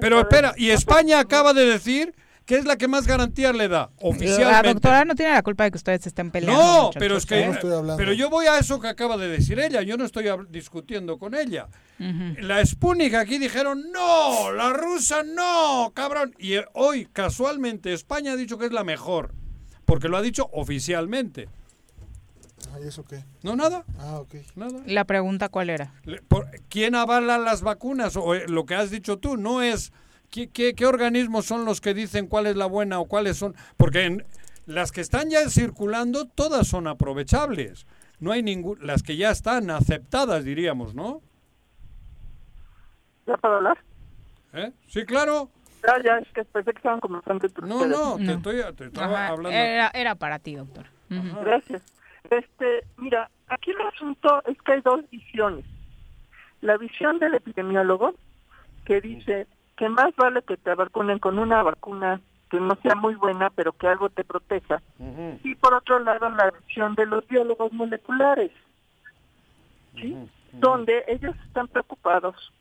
Pero 0.00 0.20
espera, 0.20 0.54
y 0.56 0.70
España 0.70 1.20
acaba 1.20 1.52
de 1.52 1.66
decir 1.66 2.14
que 2.50 2.56
es 2.56 2.64
la 2.64 2.76
que 2.76 2.88
más 2.88 3.06
garantías 3.06 3.54
le 3.54 3.68
da 3.68 3.90
oficialmente. 3.98 4.44
La 4.44 4.62
doctora 4.64 5.04
no 5.04 5.14
tiene 5.14 5.34
la 5.34 5.42
culpa 5.44 5.62
de 5.62 5.70
que 5.70 5.76
ustedes 5.76 6.04
estén 6.04 6.32
peleando. 6.32 6.60
No, 6.60 6.90
pero 6.98 7.16
es 7.16 7.24
que 7.24 7.48
pero 7.96 8.12
yo 8.12 8.28
voy 8.28 8.46
a 8.46 8.58
eso 8.58 8.80
que 8.80 8.88
acaba 8.88 9.16
de 9.16 9.28
decir 9.28 9.60
ella, 9.60 9.82
yo 9.82 9.96
no 9.96 10.04
estoy 10.04 10.24
discutiendo 10.48 11.16
con 11.16 11.36
ella. 11.36 11.68
La 12.40 12.66
Sputnik 12.66 13.14
aquí 13.14 13.38
dijeron, 13.38 13.92
"No, 13.92 14.50
la 14.50 14.72
rusa 14.72 15.22
no, 15.22 15.92
cabrón." 15.94 16.34
Y 16.40 16.54
hoy 16.72 17.06
casualmente 17.12 17.92
España 17.92 18.32
ha 18.32 18.36
dicho 18.36 18.58
que 18.58 18.66
es 18.66 18.72
la 18.72 18.82
mejor, 18.82 19.32
porque 19.84 20.08
lo 20.08 20.16
ha 20.16 20.22
dicho 20.22 20.50
oficialmente. 20.52 21.48
¿Y 22.82 22.88
eso 22.88 23.04
qué? 23.04 23.22
No, 23.44 23.54
nada. 23.54 23.84
Ah, 24.00 24.18
ok. 24.18 24.34
Nada. 24.56 24.80
La 24.86 25.04
pregunta 25.04 25.50
cuál 25.50 25.70
era? 25.70 25.94
¿Quién 26.68 26.96
avala 26.96 27.38
las 27.38 27.62
vacunas? 27.62 28.16
O 28.16 28.34
eh, 28.34 28.46
lo 28.48 28.66
que 28.66 28.74
has 28.74 28.90
dicho 28.90 29.18
tú, 29.18 29.36
no 29.36 29.62
es 29.62 29.92
¿Qué, 30.30 30.86
organismos 30.86 31.46
son 31.46 31.64
los 31.64 31.80
que 31.80 31.92
dicen 31.92 32.26
cuál 32.28 32.46
es 32.46 32.56
la 32.56 32.66
buena 32.66 33.00
o 33.00 33.06
cuáles 33.06 33.36
son? 33.36 33.54
Porque 33.76 34.04
en, 34.04 34.24
las 34.66 34.92
que 34.92 35.00
están 35.00 35.28
ya 35.30 35.48
circulando, 35.48 36.26
todas 36.26 36.68
son 36.68 36.86
aprovechables. 36.86 37.86
No 38.20 38.32
hay 38.32 38.42
ningún, 38.42 38.78
las 38.80 39.02
que 39.02 39.16
ya 39.16 39.30
están 39.30 39.70
aceptadas, 39.70 40.44
diríamos, 40.44 40.94
¿no? 40.94 41.20
¿Ya 43.26 43.36
para 43.36 43.56
hablar? 43.56 43.78
¿Eh? 44.52 44.72
Sí, 44.86 45.04
claro. 45.04 45.50
Ya, 45.86 46.02
ya, 46.02 46.18
es 46.18 46.28
que 46.32 46.44
pensé 46.44 46.72
que 46.72 46.78
estaban 46.78 47.00
comenzando. 47.00 47.48
No, 47.62 47.86
no, 47.86 48.16
te 48.16 48.32
estoy 48.32 48.62
te 48.76 48.84
estaba 48.86 49.28
hablando. 49.28 49.50
Era, 49.50 49.90
era, 49.94 50.14
para 50.14 50.38
ti, 50.38 50.54
doctor. 50.54 50.86
Gracias. 51.08 51.82
Este, 52.30 52.84
mira, 52.98 53.30
aquí 53.48 53.70
el 53.70 53.80
asunto 53.80 54.42
es 54.46 54.60
que 54.62 54.72
hay 54.72 54.80
dos 54.82 55.08
visiones. 55.10 55.64
La 56.60 56.76
visión 56.76 57.18
del 57.18 57.34
epidemiólogo, 57.34 58.14
que 58.84 59.00
dice, 59.00 59.46
que 59.80 59.88
más 59.88 60.14
vale 60.14 60.42
que 60.42 60.58
te 60.58 60.74
vacunen 60.74 61.18
con 61.18 61.38
una 61.38 61.62
vacuna 61.62 62.20
que 62.50 62.60
no 62.60 62.76
sea 62.82 62.94
muy 62.96 63.14
buena, 63.14 63.48
pero 63.48 63.72
que 63.72 63.88
algo 63.88 64.10
te 64.10 64.24
proteja. 64.24 64.82
Y 65.42 65.54
por 65.54 65.72
otro 65.72 65.98
lado, 66.00 66.28
la 66.28 66.50
visión 66.50 66.94
de 66.96 67.06
los 67.06 67.26
biólogos 67.26 67.72
moleculares, 67.72 68.50
¿sí? 69.94 70.14
donde 70.52 71.02
ellos 71.08 71.34
están 71.46 71.66
preocupados 71.68 72.52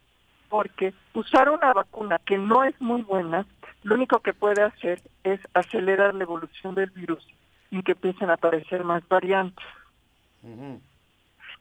porque 0.47 0.93
usar 1.13 1.49
una 1.49 1.73
vacuna 1.73 2.21
que 2.25 2.37
no 2.37 2.63
es 2.63 2.79
muy 2.79 3.01
buena, 3.01 3.45
lo 3.83 3.95
único 3.95 4.19
que 4.19 4.31
puede 4.31 4.63
hacer 4.63 5.01
es 5.25 5.41
acelerar 5.53 6.15
la 6.15 6.23
evolución 6.23 6.73
del 6.73 6.89
virus 6.91 7.27
y 7.69 7.83
que 7.83 7.91
empiecen 7.91 8.29
a 8.29 8.35
aparecer 8.35 8.85
más 8.85 9.05
variantes. 9.09 9.65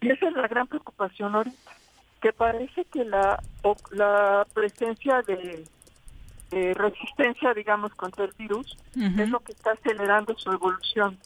Y 0.00 0.08
esa 0.08 0.28
es 0.28 0.34
la 0.34 0.46
gran 0.46 0.68
preocupación 0.68 1.34
ahorita. 1.34 1.72
Que 2.20 2.32
parece 2.32 2.84
que 2.86 3.04
la, 3.04 3.42
la 3.90 4.46
presencia 4.52 5.22
de, 5.22 5.64
resistencia, 6.74 7.52
digamos, 7.52 7.94
contra 7.94 8.24
el 8.24 8.32
virus 8.38 8.76
es 8.94 9.28
lo 9.28 9.40
que 9.40 9.52
está 9.52 9.72
acelerando 9.72 10.36
su 10.38 10.50
evolución. 10.50 11.18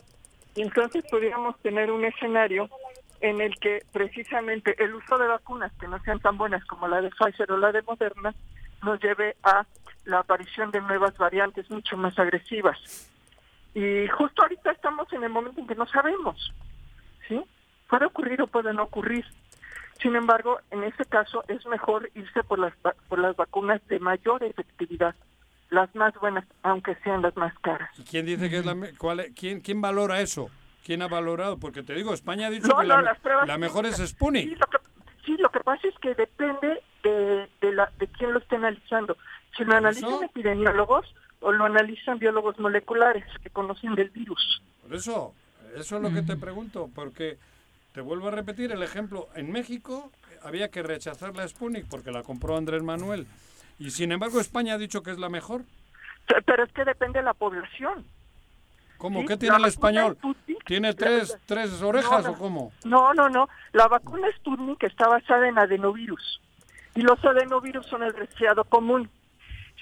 Y 0.54 0.62
entonces 0.62 1.04
podríamos 1.10 1.58
tener 1.60 1.90
un 1.90 2.04
escenario 2.04 2.68
en 3.20 3.40
el 3.40 3.56
que 3.58 3.84
precisamente 3.92 4.74
el 4.82 4.94
uso 4.94 5.16
de 5.16 5.28
vacunas 5.28 5.72
que 5.80 5.86
no 5.86 6.02
sean 6.02 6.18
tan 6.18 6.36
buenas 6.36 6.64
como 6.64 6.88
la 6.88 7.00
de 7.00 7.10
Pfizer 7.10 7.50
o 7.52 7.56
la 7.56 7.70
de 7.70 7.82
Moderna 7.82 8.34
nos 8.82 9.00
lleve 9.00 9.36
a 9.44 9.64
la 10.04 10.18
aparición 10.18 10.72
de 10.72 10.80
nuevas 10.80 11.16
variantes 11.16 11.70
mucho 11.70 11.96
más 11.96 12.18
agresivas. 12.18 13.08
Y 13.74 14.06
justo 14.08 14.42
ahorita 14.42 14.72
estamos 14.72 15.10
en 15.12 15.22
el 15.22 15.30
momento 15.30 15.60
en 15.60 15.66
que 15.68 15.76
no 15.76 15.86
sabemos, 15.86 16.52
¿sí? 17.28 17.40
Puede 17.88 18.06
ocurrir 18.06 18.42
o 18.42 18.46
puede 18.46 18.74
no 18.74 18.82
ocurrir. 18.82 19.24
Sin 20.02 20.16
embargo, 20.16 20.58
en 20.70 20.82
este 20.82 21.04
caso 21.04 21.44
es 21.48 21.64
mejor 21.66 22.10
irse 22.14 22.42
por 22.42 22.58
las, 22.58 22.74
por 23.08 23.18
las 23.20 23.36
vacunas 23.36 23.80
de 23.86 24.00
mayor 24.00 24.42
efectividad, 24.42 25.14
las 25.70 25.94
más 25.94 26.12
buenas, 26.14 26.44
aunque 26.62 26.96
sean 26.96 27.22
las 27.22 27.36
más 27.36 27.56
caras. 27.60 27.88
¿Quién 28.10 28.26
dice 28.26 28.50
que 28.50 28.58
es 28.58 28.66
la 28.66 28.76
cuál, 28.98 29.32
quién 29.36 29.60
quién 29.60 29.80
valora 29.80 30.20
eso? 30.20 30.50
¿Quién 30.84 31.02
ha 31.02 31.08
valorado? 31.08 31.58
Porque 31.58 31.84
te 31.84 31.94
digo, 31.94 32.12
España 32.12 32.48
ha 32.48 32.50
dicho 32.50 32.76
que 32.76 32.86
la, 32.86 33.58
mejor 33.58 33.86
es 33.86 33.96
Sputnik. 33.98 34.48
Sí 34.48 34.56
lo, 34.56 34.66
que, 34.66 34.78
sí, 35.24 35.36
lo 35.38 35.48
que 35.50 35.60
pasa 35.60 35.86
es 35.86 35.94
que 36.00 36.14
depende 36.16 36.82
de, 37.04 37.48
de, 37.60 37.72
la, 37.72 37.90
de 37.98 38.08
quién 38.08 38.32
lo 38.32 38.40
esté 38.40 38.56
analizando. 38.56 39.16
Si 39.56 39.64
lo 39.64 39.76
analizan 39.76 40.24
epidemiólogos 40.24 41.14
o 41.40 41.52
lo 41.52 41.64
analizan 41.64 42.18
biólogos 42.18 42.58
moleculares 42.58 43.24
que 43.42 43.50
conocen 43.50 43.94
del 43.94 44.10
virus. 44.10 44.62
Por 44.82 44.96
eso, 44.96 45.34
eso 45.76 45.96
es 45.96 46.02
lo 46.02 46.12
que 46.12 46.22
te 46.22 46.36
pregunto, 46.36 46.90
porque 46.92 47.38
te 47.92 48.00
vuelvo 48.00 48.28
a 48.28 48.30
repetir 48.30 48.72
el 48.72 48.82
ejemplo. 48.82 49.28
En 49.34 49.52
México 49.52 50.10
había 50.42 50.70
que 50.70 50.82
rechazar 50.82 51.36
la 51.36 51.46
Sputnik 51.46 51.86
porque 51.88 52.10
la 52.10 52.22
compró 52.22 52.56
Andrés 52.56 52.82
Manuel. 52.82 53.26
Y 53.78 53.90
sin 53.90 54.12
embargo 54.12 54.40
España 54.40 54.74
ha 54.74 54.78
dicho 54.78 55.02
que 55.02 55.10
es 55.10 55.18
la 55.18 55.28
mejor. 55.28 55.62
Pero 56.46 56.64
es 56.64 56.72
que 56.72 56.84
depende 56.84 57.18
de 57.18 57.24
la 57.24 57.34
población. 57.34 58.04
¿Cómo? 58.96 59.26
¿Qué 59.26 59.36
tiene 59.36 59.56
el 59.56 59.64
español? 59.64 60.16
¿Tiene 60.64 60.94
tres, 60.94 61.36
tres 61.46 61.82
orejas 61.82 62.24
o 62.26 62.34
cómo? 62.34 62.72
No, 62.84 63.12
no, 63.14 63.28
no. 63.28 63.48
La 63.72 63.88
vacuna 63.88 64.28
Sputnik 64.36 64.84
está 64.84 65.08
basada 65.08 65.48
en 65.48 65.58
adenovirus. 65.58 66.40
Y 66.94 67.00
los 67.00 67.22
adenovirus 67.24 67.84
son 67.86 68.04
el 68.04 68.14
resfriado 68.14 68.64
común. 68.64 69.10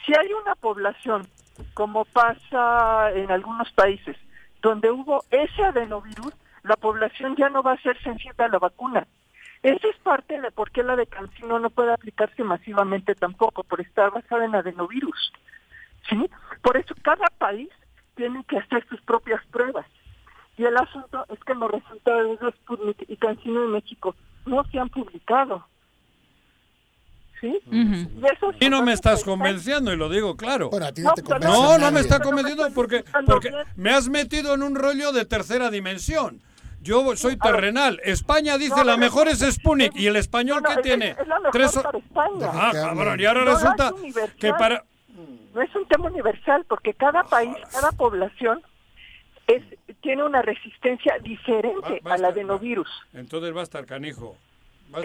Si 0.07 0.15
hay 0.15 0.33
una 0.33 0.55
población, 0.55 1.29
como 1.75 2.07
pasa 2.07 3.11
en 3.13 3.31
algunos 3.31 3.71
países, 3.73 4.17
donde 4.63 4.91
hubo 4.91 5.23
ese 5.31 5.63
adenovirus, 5.65 6.33
la 6.63 6.77
población 6.77 7.37
ya 7.37 7.49
no 7.49 7.63
va 7.63 7.73
a 7.73 7.83
ser 7.83 8.01
sensible 8.03 8.45
a 8.45 8.49
la 8.49 8.59
vacuna. 8.59 9.07
Esa 9.63 9.89
es 9.89 9.97
parte 9.99 10.41
de 10.41 10.51
por 10.51 10.71
qué 10.71 10.83
la 10.83 10.97
de 10.97 11.07
Cancino 11.07 11.59
no 11.59 11.69
puede 11.71 11.93
aplicarse 11.93 12.43
masivamente 12.43 13.15
tampoco, 13.15 13.63
por 13.63 13.81
estar 13.81 14.11
basada 14.11 14.45
en 14.47 14.55
adenovirus. 14.55 15.33
¿Sí? 16.09 16.31
Por 16.63 16.79
eso 16.79 16.95
cada 17.03 17.27
país 17.39 17.69
tiene 18.17 18.43
que 18.45 18.59
hacer 18.59 18.87
sus 18.89 19.01
propias 19.03 19.45
pruebas. 19.47 19.87
Y 20.57 20.65
el 20.65 20.77
asunto 20.77 21.25
es 21.29 21.39
que 21.41 21.55
los 21.55 21.71
resultados 21.71 22.41
de 22.41 22.53
Sputnik 22.53 23.05
y 23.09 23.17
Cancino 23.17 23.65
en 23.65 23.73
México 23.73 24.15
no 24.47 24.65
se 24.65 24.79
han 24.79 24.89
publicado. 24.89 25.67
¿Sí? 27.41 27.59
y, 28.61 28.69
no 28.69 28.83
me 28.83 28.93
estás 28.93 29.25
convenciendo, 29.25 29.91
y 29.95 29.97
lo 29.97 30.11
digo 30.11 30.37
claro. 30.37 30.69
no, 31.41 31.79
no, 31.79 31.91
me 31.91 32.01
está 32.01 32.21
convenciendo 32.21 32.69
porque, 32.75 33.03
porque 33.25 33.51
me 33.77 33.91
has 33.91 34.11
metido 34.11 34.53
en 34.53 34.63
un 34.63 34.75
rollo 34.75 35.13
de 35.13 35.25
tercera 35.25 35.71
dimensión. 35.71 36.43
Yo 36.81 37.15
soy 37.17 37.37
terrenal. 37.37 38.01
España 38.05 38.57
dice 38.57 38.85
la 38.85 38.97
mejor 38.97 39.29
es 39.29 39.41
Sputnik 39.41 39.95
y 39.95 40.07
el 40.07 40.17
español 40.17 40.63
que 40.63 40.83
tiene 40.83 41.17
tres 41.53 41.77
España. 41.77 42.51
Ah, 42.53 42.71
cabrón, 42.73 43.21
y 43.21 43.27
ahora 43.27 43.45
resulta 43.45 43.93
que 44.39 44.51
para 44.55 44.85
no 45.55 45.63
es 45.63 45.75
un 45.75 45.87
tema 45.87 46.07
universal 46.07 46.65
porque 46.69 46.95
cada 46.95 47.25
país, 47.25 47.57
cada 47.73 47.91
población 47.93 48.63
es 49.47 49.63
tiene 50.01 50.25
una 50.25 50.41
resistencia 50.43 51.19
diferente 51.23 52.01
al 52.05 52.25
adenovirus. 52.25 52.89
Entonces 53.13 53.55
va 53.55 53.61
a 53.61 53.65
estar 53.65 53.85
canijo. 53.85 54.37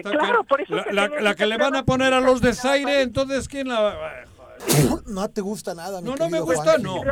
claro, 0.02 0.44
por 0.44 0.60
eso 0.60 0.74
la, 0.92 1.08
la, 1.08 1.34
que 1.34 1.46
le 1.46 1.58
van 1.58 1.76
a 1.76 1.84
poner 1.84 2.14
a 2.14 2.20
los 2.20 2.40
de 2.40 2.54
Zaire, 2.54 3.02
entonces 3.02 3.48
¿quién 3.48 3.68
la 3.68 4.24
no 5.06 5.28
te 5.28 5.40
gusta 5.40 5.74
nada, 5.74 6.00
mi 6.00 6.08
No, 6.08 6.16
no 6.16 6.28
me 6.28 6.40
gusta, 6.40 6.78
no. 6.78 7.02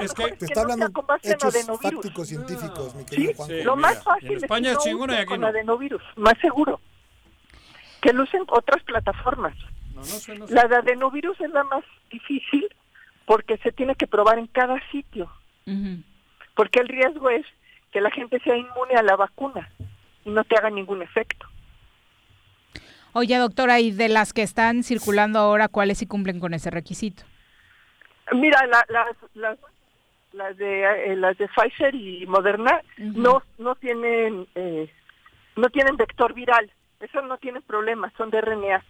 Es 0.00 0.14
que 0.14 0.32
te 0.32 0.46
está 0.46 0.62
hablando 0.62 0.86
hechos 1.22 1.54
fácticos 1.80 2.28
científicos, 2.28 2.94
mi 2.94 3.04
querido 3.04 3.34
Juan. 3.34 3.64
lo 3.64 3.76
más 3.76 4.02
fácil 4.02 4.32
en 4.32 4.36
España 4.38 4.70
es, 4.72 4.78
es 4.78 4.84
chingona 4.84 5.14
y 5.14 5.18
aquí 5.18 5.38
no. 5.38 5.46
adenovirus, 5.46 6.02
más 6.16 6.38
seguro. 6.40 6.80
Que 8.00 8.12
lo 8.12 8.24
usen 8.24 8.42
otras 8.48 8.82
plataformas. 8.82 9.54
La 10.48 10.66
de 10.66 10.76
adenovirus 10.76 11.40
es 11.40 11.50
la 11.50 11.62
más 11.64 11.84
difícil 12.10 12.68
porque 13.26 13.56
se 13.58 13.72
tiene 13.72 13.94
que 13.94 14.06
probar 14.06 14.38
en 14.38 14.46
cada 14.48 14.76
sitio. 14.90 15.30
Porque 16.54 16.80
el 16.80 16.88
riesgo 16.88 17.30
es 17.30 17.46
que 17.92 18.00
la 18.00 18.10
gente 18.10 18.40
sea 18.40 18.56
inmune 18.56 18.94
a 18.96 19.02
la 19.02 19.16
vacuna 19.16 19.70
y 20.24 20.30
no 20.30 20.44
te 20.44 20.56
haga 20.56 20.70
ningún 20.70 21.02
efecto. 21.02 21.46
Oye, 23.14 23.36
doctora, 23.36 23.80
¿y 23.80 23.90
de 23.90 24.08
las 24.08 24.32
que 24.32 24.42
están 24.42 24.82
circulando 24.82 25.38
ahora, 25.38 25.68
cuáles 25.68 25.98
sí 25.98 26.06
cumplen 26.06 26.40
con 26.40 26.54
ese 26.54 26.70
requisito? 26.70 27.24
Mira, 28.32 28.66
las, 28.66 29.58
las, 30.32 30.56
de 30.56 31.12
eh, 31.12 31.16
las 31.16 31.36
de 31.36 31.48
Pfizer 31.48 31.94
y 31.94 32.26
Moderna 32.26 32.80
no 32.96 33.42
no 33.58 33.74
tienen 33.74 34.46
eh, 34.54 34.90
no 35.56 35.68
tienen 35.68 35.96
vector 35.96 36.32
viral, 36.32 36.72
esas 37.00 37.24
no 37.24 37.36
tienen 37.36 37.62
problemas, 37.62 38.12
son 38.16 38.30
de 38.30 38.40
RNA. 38.40 38.82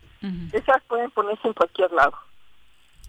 Esas 0.53 0.81
pueden 0.87 1.11
ponerse 1.11 1.49
en 1.49 1.55
cualquier 1.55 1.91
lado, 1.91 2.17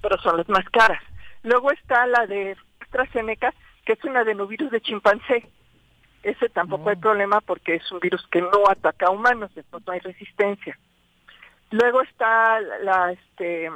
pero 0.02 0.18
son 0.18 0.38
las 0.38 0.50
más 0.50 0.68
caras. 0.72 1.02
Luego 1.44 1.72
está 1.72 2.08
la 2.08 2.26
de 2.26 2.58
AstraZeneca, 2.80 3.54
que 3.86 3.94
es 3.94 4.04
un 4.04 4.18
adenovirus 4.18 4.72
de 4.72 4.82
chimpancé. 4.82 5.48
Ese 6.24 6.50
tampoco 6.50 6.90
hay 6.90 6.96
problema 6.96 7.40
porque 7.42 7.76
es 7.76 7.92
un 7.92 8.00
virus 8.00 8.26
que 8.32 8.42
no 8.42 8.68
ataca 8.68 9.08
a 9.08 9.12
humanos, 9.12 9.52
entonces 9.56 9.86
no 9.86 9.94
hay 9.94 10.00
resistencia. 10.00 10.80
Luego 11.74 12.04
está 12.04 12.60
la, 12.60 13.12
este, 13.14 13.68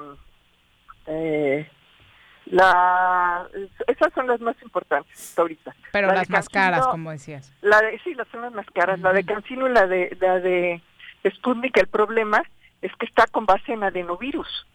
eh, 1.08 1.68
la, 2.45 3.48
esas 3.88 4.14
son 4.14 4.28
las 4.28 4.39
más 4.39 4.56
importantes 4.62 5.34
ahorita. 5.36 5.76
Pero 5.93 6.14
las 6.14 6.30
más 6.30 6.48
caras, 6.48 6.86
como 6.86 7.10
decías. 7.10 7.52
La 7.62 7.82
de, 7.82 7.98
sí, 8.04 8.14
las 8.14 8.28
son 8.28 8.43
las 8.43 8.54
más 8.54 8.68
caras. 8.68 9.00
La 9.00 9.14
de 9.14 9.26
Cancino 9.26 9.68
y 9.68 9.74
la 9.74 9.88
de, 9.88 10.16
la 10.22 10.39
de 10.39 10.80
Sputnik, 11.28 11.76
el 11.78 11.88
problema 11.88 12.43
es 12.84 12.91
que 12.98 13.08
está 13.08 13.26
con 13.26 13.48
base 13.48 13.74
en 13.74 13.84
adenovirus. 13.84 14.68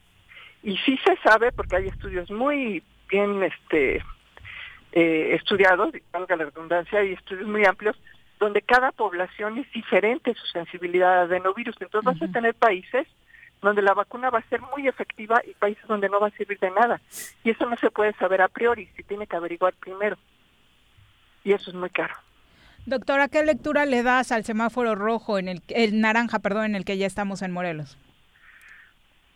Y 0.65 0.77
sí 0.79 0.99
se 1.05 1.17
sabe, 1.19 1.53
porque 1.53 1.77
hay 1.77 1.87
estudios 1.87 2.29
muy 2.29 2.83
bien 3.09 3.41
este 3.45 4.03
eh, 4.91 5.37
estudiados, 5.37 5.93
valga 6.11 6.35
la 6.35 6.47
redundancia, 6.47 6.99
hay 6.99 7.13
estudios 7.13 7.47
muy 7.47 7.65
amplios, 7.67 7.97
donde 8.43 8.61
cada 8.61 8.91
población 8.91 9.57
es 9.59 9.71
diferente 9.71 10.35
su 10.35 10.47
sensibilidad 10.47 11.21
a 11.21 11.23
adenovirus. 11.23 11.77
Entonces 11.81 12.21
vas 12.21 12.29
a 12.29 12.33
tener 12.33 12.55
países 12.57 13.07
donde 13.61 13.83
la 13.83 13.95
vacuna 13.95 14.31
va 14.31 14.41
a 14.41 14.49
ser 14.49 14.61
muy 14.61 14.89
efectiva 14.89 15.41
y 15.47 15.55
países 15.55 15.87
donde 15.87 16.09
no 16.09 16.19
va 16.19 16.27
a 16.27 16.33
servir 16.33 16.59
de 16.59 16.73
nada. 16.73 17.01
Y 17.45 17.51
eso 17.51 17.67
no 17.67 17.77
se 17.77 17.93
puede 17.93 18.13
saber 18.15 18.43
a 18.43 18.49
priori, 18.49 18.87
se 18.97 19.05
tiene 19.05 19.29
que 19.29 19.37
averiguar 19.37 19.75
primero. 19.75 20.17
Y 21.45 21.53
eso 21.53 21.71
es 21.71 21.77
muy 21.77 21.91
caro. 21.91 22.15
Doctora, 22.85 23.29
¿qué 23.29 23.45
lectura 23.45 23.87
le 23.87 24.03
das 24.03 24.33
al 24.33 24.45
semáforo 24.45 24.97
rojo, 24.97 25.39
en 25.39 25.47
el, 25.47 25.63
el 25.69 26.01
naranja, 26.01 26.41
perdón, 26.41 26.65
en 26.65 26.75
el 26.75 26.85
que 26.85 26.99
ya 26.99 27.07
estamos 27.07 27.43
en 27.43 27.53
Morelos? 27.53 27.97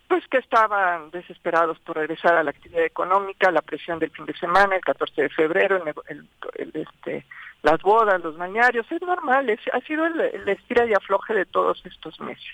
pues 0.09 0.25
que 0.29 0.39
estaban 0.39 1.11
desesperados 1.11 1.79
por 1.81 1.97
regresar 1.97 2.35
a 2.35 2.45
la 2.45 2.51
actividad 2.51 2.85
económica, 2.85 3.51
la 3.51 3.63
presión 3.63 3.99
del 3.99 4.11
fin 4.11 4.25
de 4.25 4.37
semana, 4.37 4.77
el 4.77 4.81
14 4.81 5.23
de 5.23 5.29
febrero, 5.31 5.83
el, 6.09 6.27
este, 6.75 7.27
las 7.63 7.81
bodas, 7.83 8.23
los 8.23 8.37
mañarios, 8.37 8.87
es 8.91 9.03
normal, 9.03 9.51
es, 9.51 9.61
ha 9.73 9.81
sido 9.81 10.07
el, 10.07 10.21
el, 10.21 10.49
estira 10.49 10.87
y 10.87 10.95
afloje 10.95 11.35
de 11.35 11.47
todos 11.47 11.83
estos 11.85 12.21
meses. 12.21 12.45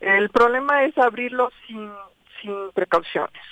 El 0.00 0.30
problema 0.30 0.84
es 0.84 0.96
abrirlo 0.98 1.50
sin, 1.66 1.90
sin 2.40 2.70
precauciones. 2.72 3.42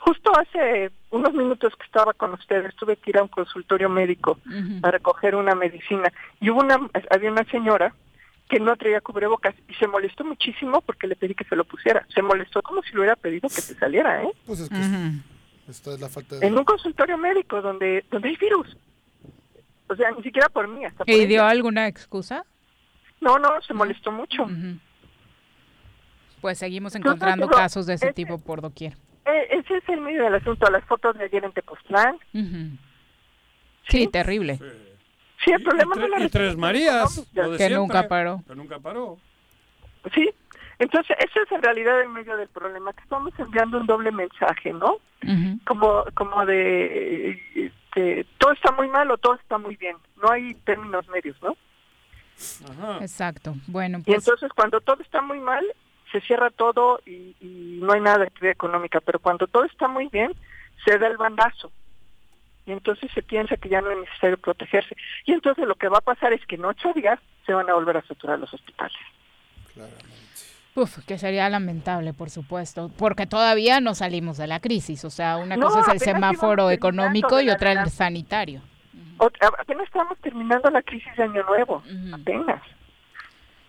Justo 0.00 0.32
hace 0.38 0.90
unos 1.10 1.32
minutos 1.32 1.74
que 1.76 1.84
estaba 1.84 2.12
con 2.12 2.32
ustedes, 2.34 2.74
tuve 2.76 2.96
que 2.96 3.10
ir 3.10 3.18
a 3.18 3.22
un 3.22 3.28
consultorio 3.28 3.88
médico 3.88 4.38
a 4.82 4.90
recoger 4.90 5.34
una 5.34 5.54
medicina 5.54 6.12
y 6.40 6.50
hubo 6.50 6.60
una, 6.60 6.78
había 7.10 7.30
una 7.30 7.44
señora 7.44 7.94
que 8.48 8.60
no 8.60 8.76
traía 8.76 9.00
cubrebocas 9.00 9.54
y 9.68 9.74
se 9.74 9.86
molestó 9.86 10.24
muchísimo 10.24 10.80
porque 10.82 11.06
le 11.06 11.16
pedí 11.16 11.34
que 11.34 11.44
se 11.44 11.56
lo 11.56 11.64
pusiera. 11.64 12.06
Se 12.14 12.22
molestó 12.22 12.62
como 12.62 12.82
si 12.82 12.92
lo 12.92 13.00
hubiera 13.00 13.16
pedido 13.16 13.48
que 13.48 13.60
se 13.60 13.74
saliera, 13.74 14.22
¿eh? 14.22 14.32
Pues 14.46 14.60
es 14.60 14.68
que 14.68 14.76
esta 15.68 15.94
es 15.94 16.00
la 16.00 16.08
falta 16.08 16.36
En 16.42 16.58
un 16.58 16.64
consultorio 16.64 17.16
médico 17.16 17.62
donde 17.62 18.04
donde 18.10 18.28
hay 18.28 18.36
virus. 18.36 18.76
O 19.88 19.96
sea, 19.96 20.10
ni 20.12 20.22
siquiera 20.22 20.48
por 20.48 20.66
mí, 20.68 20.84
hasta 20.84 21.04
por 21.04 21.14
¿Y 21.14 21.26
dio 21.26 21.44
alguna 21.44 21.86
excusa? 21.86 22.44
No, 23.20 23.38
no, 23.38 23.60
se 23.62 23.74
molestó 23.74 24.10
mucho. 24.12 24.46
Pues 26.40 26.58
seguimos 26.58 26.94
encontrando 26.94 27.48
casos 27.48 27.86
de 27.86 27.94
ese, 27.94 28.12
tipo 28.12 28.38
por 28.38 28.60
doquier. 28.60 28.94
Eh, 29.24 29.48
ese 29.50 29.78
es 29.78 29.88
el 29.88 30.00
medio 30.00 30.24
del 30.24 30.34
asunto, 30.34 30.70
las 30.70 30.84
fotos 30.84 31.16
de 31.16 31.24
ayer 31.24 31.44
en 31.44 31.52
Tepoztlán. 31.52 32.18
Sí, 33.88 34.06
terrible. 34.08 34.58
Sí, 35.44 35.52
el 35.52 35.62
problema 35.62 35.94
y, 36.18 36.28
Tres 36.28 36.56
Marías, 36.56 37.26
que 37.56 37.70
nunca 37.70 38.08
paró. 38.08 38.42
Que 38.46 38.54
nunca 38.54 38.78
paró. 38.78 39.18
Sí, 40.14 40.30
Entonces, 40.78 41.16
ese 41.18 41.40
es 41.40 41.52
en 41.52 41.62
realidad 41.62 42.00
el 42.02 42.08
medio 42.08 42.36
del 42.36 42.48
problema, 42.48 42.92
que 42.92 43.02
estamos 43.02 43.32
enviando 43.38 43.78
un 43.78 43.86
doble 43.86 44.12
mensaje, 44.12 44.72
¿no? 44.72 44.98
Como 45.64 46.04
como 46.14 46.44
de, 46.44 47.72
todo 48.38 48.52
está 48.52 48.72
muy 48.72 48.88
mal 48.88 49.10
o 49.10 49.18
todo 49.18 49.34
está 49.34 49.58
muy 49.58 49.76
bien. 49.76 49.96
No 50.22 50.30
hay 50.30 50.54
términos 50.64 51.08
medios, 51.08 51.36
¿no? 51.42 51.56
Exacto. 53.00 53.54
Bueno, 53.66 53.98
Y 53.98 54.02
pues 54.02 54.18
entonces 54.18 54.50
cuando 54.54 54.80
todo 54.80 55.00
está 55.02 55.22
muy 55.22 55.38
mal, 55.38 55.64
se 56.10 56.20
cierra 56.20 56.50
todo 56.50 57.00
y, 57.06 57.36
y 57.40 57.78
no 57.82 57.92
hay 57.92 58.00
nada 58.00 58.18
de 58.18 58.24
actividad 58.24 58.52
económica, 58.52 59.00
pero 59.00 59.18
cuando 59.18 59.46
todo 59.46 59.64
está 59.64 59.88
muy 59.88 60.08
bien, 60.08 60.34
se 60.84 60.98
da 60.98 61.06
el 61.06 61.16
bandazo. 61.16 61.70
Y 62.66 62.72
entonces 62.72 63.10
se 63.12 63.22
piensa 63.22 63.56
que 63.56 63.68
ya 63.68 63.80
no 63.80 63.90
es 63.90 63.98
necesario 63.98 64.38
protegerse. 64.38 64.96
Y 65.26 65.32
entonces 65.32 65.66
lo 65.66 65.74
que 65.74 65.88
va 65.88 65.98
a 65.98 66.02
pasar 66.02 66.32
es 66.32 66.44
que 66.46 66.54
en 66.54 66.64
ocho 66.64 66.92
días 66.94 67.20
se 67.44 67.52
van 67.52 67.68
a 67.68 67.74
volver 67.74 67.98
a 67.98 68.06
saturar 68.06 68.38
los 68.38 68.52
hospitales. 68.52 68.96
Uf, 70.76 70.98
que 71.06 71.18
sería 71.18 71.48
lamentable, 71.48 72.12
por 72.12 72.30
supuesto, 72.30 72.90
porque 72.98 73.26
todavía 73.26 73.80
no 73.80 73.94
salimos 73.94 74.36
de 74.38 74.48
la 74.48 74.58
crisis. 74.60 75.04
O 75.04 75.10
sea, 75.10 75.36
una 75.36 75.56
No, 75.56 75.68
cosa 75.68 75.80
es 75.80 75.88
el 75.88 75.98
semáforo 76.00 76.70
económico 76.70 77.40
y 77.40 77.48
otra 77.48 77.72
el 77.72 77.90
sanitario. 77.90 78.60
Ot- 79.18 79.36
apenas 79.58 79.84
estamos 79.86 80.18
terminando 80.18 80.68
la 80.70 80.82
crisis 80.82 81.14
de 81.16 81.22
Año 81.22 81.44
Nuevo, 81.44 81.82
apenas. 82.12 82.60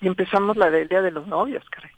Y 0.01 0.08
empezamos 0.08 0.58
la 0.58 0.70
del 0.72 0.88
Día 0.88 1.01
de 1.03 1.12
los 1.12 1.28
Novios, 1.28 1.64
caray. 1.70 1.91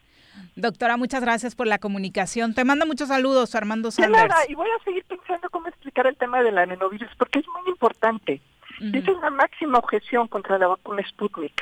Doctora, 0.56 0.98
muchas 0.98 1.22
gracias 1.22 1.56
por 1.56 1.68
la 1.68 1.78
comunicación. 1.80 2.54
Te 2.54 2.66
mando 2.66 2.86
muchos 2.86 3.08
saludos, 3.08 3.56
Armando 3.56 3.88
De 3.90 3.92
Sanders. 3.94 4.28
nada, 4.28 4.42
y 4.50 4.56
voy 4.56 4.68
a 4.70 4.84
seguir 4.84 5.06
pensando 5.06 5.50
cómo 5.50 5.68
explicar 5.68 6.08
el 6.08 6.18
tema 6.18 6.42
del 6.42 6.58
adenovirus, 6.58 7.10
porque 7.18 7.40
es 7.40 7.46
muy 7.48 7.72
importante. 7.72 8.42
Esa 8.82 9.12
es 9.12 9.18
la 9.22 9.30
máxima 9.30 9.78
objeción 9.80 10.28
contra 10.28 10.58
la 10.58 10.68
vacuna 10.68 11.02
Sputnik. 11.08 11.54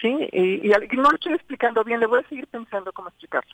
¿Sí? 0.00 0.08
Y, 0.32 0.66
y 0.68 0.72
y 0.92 0.96
no 0.96 1.02
lo 1.10 1.14
estoy 1.14 1.34
explicando 1.34 1.84
bien, 1.84 2.00
le 2.00 2.06
voy 2.06 2.20
a 2.24 2.28
seguir 2.28 2.46
pensando 2.46 2.92
cómo 2.92 3.08
explicarlo. 3.08 3.52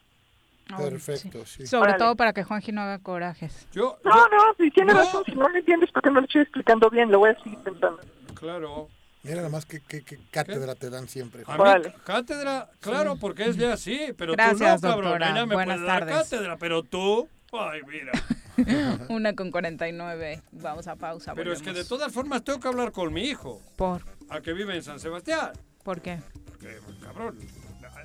Perfecto, 0.77 1.47
sí. 1.47 1.67
Sobre 1.67 1.91
Órale. 1.91 1.99
todo 1.99 2.17
para 2.17 2.33
que 2.33 2.43
Juanji 2.43 2.73
no 2.73 2.81
haga 2.83 2.99
corajes. 2.99 3.69
Yo, 3.73 3.99
No, 4.05 4.11
no, 4.29 4.55
si 4.59 4.71
tiene 4.71 4.93
razón, 4.95 5.23
si 5.25 5.33
no 5.33 5.49
lo 5.49 5.57
entiendes 5.57 5.91
porque 5.93 6.11
no 6.11 6.21
lo 6.21 6.27
estoy 6.27 6.43
explicando 6.43 6.91
bien, 6.91 7.11
lo 7.11 7.21
voy 7.21 7.31
a 7.31 7.39
seguir 7.43 7.59
pensando. 7.61 8.01
Claro. 8.35 8.89
Mira 9.23 9.37
nada 9.37 9.49
más 9.49 9.65
que, 9.65 9.81
que, 9.81 10.05
que 10.05 10.19
cátedra 10.31 10.75
te 10.75 10.89
dan 10.91 11.09
siempre. 11.09 11.43
A 11.47 11.57
mí, 11.57 11.83
cátedra, 12.05 12.69
claro, 12.81 13.17
porque 13.17 13.45
es 13.47 13.57
ya 13.57 13.73
así, 13.73 14.13
pero 14.17 14.33
Gracias, 14.33 14.81
tú 14.81 14.87
no, 14.87 14.93
cabrón. 14.95 15.11
doctora. 15.13 15.31
Ella 15.31 15.47
me 15.47 15.55
Buenas 15.55 15.77
puede 15.79 15.87
dar 15.89 16.07
tardes. 16.07 16.17
cátedra, 16.31 16.57
pero 16.57 16.83
tú, 16.85 17.29
ay, 17.53 17.81
mira. 17.89 18.13
Una 19.09 19.35
con 19.35 19.51
49. 19.51 20.43
Vamos 20.53 20.87
a 20.89 20.97
pausa. 20.97 21.35
Pero 21.35 21.53
es 21.53 21.59
que 21.61 21.67
de 21.67 21.71
volvemos. 21.71 21.89
todas 21.89 22.13
formas 22.13 22.43
tengo 22.45 22.59
que 22.61 22.69
hablar 22.69 22.93
con 22.93 23.13
mi 23.13 23.23
hijo, 23.23 23.61
¿Por? 23.77 24.03
a 24.31 24.41
que 24.41 24.53
vive 24.53 24.75
en 24.77 24.83
San 24.83 24.99
Sebastián. 25.01 25.51
¿Por 25.87 26.01
qué? 26.03 26.19
Que, 26.61 26.81
cabrón, 27.01 27.39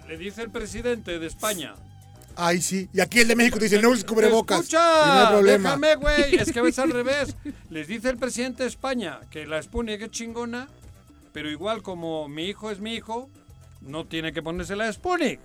le 0.08 0.16
dice 0.18 0.44
el 0.44 0.52
presidente 0.52 1.18
de 1.18 1.26
España. 1.26 1.74
Ay, 2.36 2.62
sí. 2.62 2.88
Y 2.94 3.02
aquí 3.02 3.22
el 3.22 3.28
de 3.28 3.36
México 3.36 3.58
te 3.58 3.64
dice, 3.66 3.82
no 3.82 3.90
uses 3.90 4.06
cubrebocas. 4.06 4.60
no 4.60 4.62
Escucha, 4.62 5.22
hay 5.28 5.34
problema. 5.34 5.70
déjame, 5.76 5.96
güey. 5.96 6.36
Es 6.36 6.52
que 6.52 6.62
ves 6.62 6.78
al 6.78 6.92
revés. 7.00 7.36
Les 7.72 7.88
dice 7.88 8.10
el 8.12 8.18
presidente 8.18 8.62
de 8.62 8.70
España 8.70 9.20
que 9.32 9.48
la 9.48 9.60
Sputnik 9.64 10.00
es 10.04 10.12
chingona, 10.12 10.68
pero 11.34 11.50
igual 11.50 11.82
como 11.82 12.28
mi 12.30 12.46
hijo 12.46 12.70
es 12.70 12.80
mi 12.80 12.94
hijo, 12.94 13.32
no 13.82 14.06
tiene 14.06 14.32
que 14.32 14.44
ponerse 14.44 14.76
la 14.76 14.94
Sputnik. 14.94 15.40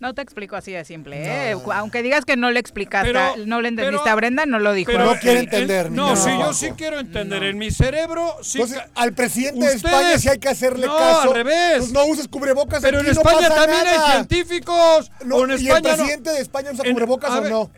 No 0.00 0.14
te 0.14 0.22
explico 0.22 0.56
así 0.56 0.72
de 0.72 0.84
simple, 0.86 1.50
¿eh? 1.50 1.56
Aunque 1.74 2.02
digas 2.02 2.24
que 2.24 2.36
no 2.36 2.50
le 2.50 2.58
explicaste, 2.58 3.08
Pero- 3.12 3.36
no 3.46 3.60
le 3.60 3.68
entendiste 3.68 4.00
pero- 4.02 4.12
a 4.12 4.14
Brenda, 4.16 4.46
no 4.46 4.58
lo 4.58 4.72
dijo. 4.72 4.90
Pero 4.90 5.12
¿eh? 5.14 5.18
en- 5.52 5.70
en- 5.70 5.94
No, 5.94 6.16
sí, 6.16 6.30
yo 6.38 6.54
sí 6.54 6.70
quiero 6.76 6.98
entender. 6.98 7.42
En 7.42 7.58
mi 7.58 7.70
cerebro, 7.70 8.34
sí. 8.42 8.60
Entonces, 8.62 8.82
al 8.94 9.12
presidente 9.12 9.66
de 9.66 9.74
España 9.74 10.18
sí 10.18 10.28
hay 10.30 10.38
que 10.38 10.48
hacerle 10.48 10.86
no, 10.86 10.96
caso. 10.96 11.20
al 11.28 11.34
revés. 11.34 11.76
Pues 11.78 11.92
no 11.92 12.06
uses 12.06 12.28
cubrebocas. 12.28 12.80
Pero 12.82 13.00
en 13.00 13.06
no 13.06 13.12
España 13.12 13.48
también 13.48 13.84
nada. 13.84 14.06
hay 14.06 14.12
científicos. 14.12 15.12
No, 15.26 15.36
o 15.36 15.44
en 15.44 15.50
¿Y 15.50 15.54
el 15.54 15.60
España 15.66 15.90
no. 15.90 15.96
presidente 15.96 16.30
de 16.30 16.40
España 16.40 16.70
usa 16.72 16.84
En- 16.86 16.92
cubrebocas 16.94 17.30
o 17.32 17.42
ver, 17.42 17.50
no? 17.52 17.70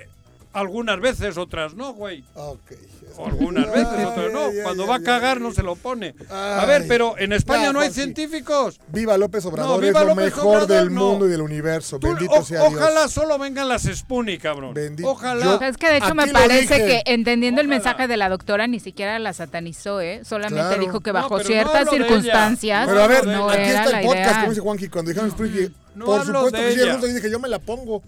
Algunas 0.55 1.00
veces, 1.00 1.38
otras 1.38 1.74
no, 1.74 1.94
güey. 1.94 2.24
Ok. 2.34 2.72
O 3.16 3.26
algunas 3.26 3.66
veces, 3.72 3.86
Ay, 3.96 4.05
otras 4.05 4.32
no. 4.32 4.40
ay, 4.46 4.57
Cuando 4.62 4.82
ay, 4.84 4.88
va 4.90 4.94
a 4.96 5.03
cagar 5.03 5.40
no 5.40 5.53
se 5.53 5.62
lo 5.62 5.76
pone. 5.76 6.14
A 6.30 6.64
ver, 6.66 6.84
pero 6.88 7.14
en 7.18 7.32
España 7.32 7.72
no 7.72 7.80
hay 7.80 7.90
científicos. 7.90 8.78
Viva 8.88 9.16
López 9.16 9.44
Obrador, 9.46 9.76
No, 9.76 9.86
viva 9.86 10.00
es 10.00 10.07
lo 10.07 10.14
López 10.14 10.24
mejor 10.36 10.46
Obrador, 10.46 10.68
del 10.68 10.94
no. 10.94 11.00
mundo 11.11 11.26
y 11.26 11.30
del 11.30 11.40
universo. 11.40 11.98
Tú- 11.98 12.09
Bendito 12.09 12.34
o- 12.34 12.44
sea 12.44 12.61
Dios. 12.68 12.74
ojalá 12.74 13.09
solo 13.09 13.38
vengan 13.38 13.68
las 13.68 13.82
Spoonie, 13.84 14.38
cabrón. 14.38 14.74
Ojalá. 15.05 15.59
Es 15.66 15.76
que 15.76 15.88
de 15.88 15.96
hecho 15.98 16.14
me 16.14 16.26
parece 16.28 16.76
que 16.84 17.03
entendiendo 17.07 17.61
el 17.61 17.68
mensaje 17.68 18.07
de 18.07 18.16
la 18.16 18.28
doctora 18.28 18.66
ni 18.66 18.80
siquiera 18.80 19.18
la 19.18 19.32
satanizó, 19.32 20.00
¿eh? 20.00 20.20
Solamente 20.24 20.66
Claro. 20.68 20.80
dijo 20.82 21.00
que 21.00 21.12
bajo 21.12 21.38
ciertas 21.40 21.88
circunstancias 21.88 22.86
Pero 22.88 23.03
a 23.03 23.07
ver, 23.07 23.26
no 23.26 23.48
aquí 23.50 23.62
está 23.62 23.84
el 24.00 24.07
podcast, 24.07 24.24
idea. 24.26 24.34
como 24.40 24.50
dice 24.50 24.61
Juanqui, 24.61 24.88
cuando 24.88 25.09
dijeron 25.11 25.30
Sputnik, 25.30 25.72
No 25.94 26.05
por 26.07 26.24
supuesto 26.26 26.57
de 26.59 26.74
que 26.74 27.20
sí, 27.20 27.30
yo 27.30 27.38
me 27.40 27.48
la 27.48 27.59
pongo. 27.59 28.03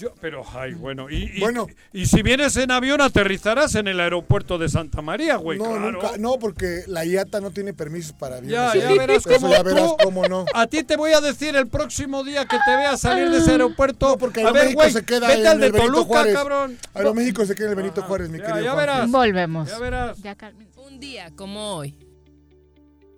Yo, 0.00 0.14
pero, 0.20 0.42
ay, 0.54 0.72
bueno. 0.74 1.10
Y, 1.10 1.30
y, 1.36 1.40
Bueno. 1.40 1.66
y 1.92 2.06
si 2.06 2.22
vienes 2.22 2.56
en 2.56 2.70
avión, 2.70 3.00
aterrizarás 3.00 3.74
en 3.74 3.86
el 3.88 4.00
aeropuerto 4.00 4.56
de 4.56 4.68
Santa 4.68 5.02
María, 5.02 5.36
güey. 5.36 5.58
No, 5.58 5.64
claro. 5.66 5.92
nunca, 5.92 6.12
no, 6.18 6.38
porque 6.38 6.84
la 6.86 7.04
IATA 7.04 7.40
no 7.40 7.50
tiene 7.50 7.74
permisos 7.74 8.12
para 8.14 8.36
aviones. 8.38 8.74
Ya, 8.74 8.74
ya 8.80 8.88
verás 8.96 9.26
Eso 9.26 9.30
cómo 9.40 9.50
ya 9.52 9.62
verás 9.62 9.88
tú- 9.90 9.96
cómo 10.04 10.26
no. 10.28 10.44
A 10.54 10.66
ti 10.66 10.82
te 10.84 10.96
voy 10.96 11.12
a 11.12 11.20
decir 11.20 11.54
el 11.56 11.68
próximo 11.68 12.24
día 12.24 12.46
que 12.46 12.56
te 12.64 12.76
veas 12.76 13.00
salir 13.00 13.28
de 13.30 13.38
ese 13.38 13.50
aeropuerto. 13.52 14.16
Porque 14.18 14.42
a 14.42 14.50
ver, 14.52 14.72
güey, 14.74 14.90
se 14.90 15.04
queda 15.04 15.28
vete 15.28 15.40
en 15.42 15.46
al 15.46 15.60
de 15.60 15.70
Toluca, 15.72 16.04
Juárez. 16.04 16.34
cabrón. 16.34 16.78
Aeroméxico 16.94 17.44
se 17.44 17.54
queda 17.54 17.66
en 17.66 17.70
el 17.72 17.76
Benito 17.76 18.02
Juárez, 18.02 18.30
mi 18.30 18.38
Ya, 18.38 18.46
querido 18.46 18.64
ya 18.64 18.74
verás. 18.74 19.10
Volvemos. 19.10 19.68
Ya 19.68 19.78
verás. 19.78 20.16
Un 20.76 20.98
día 20.98 21.30
como 21.36 21.74
hoy. 21.76 21.94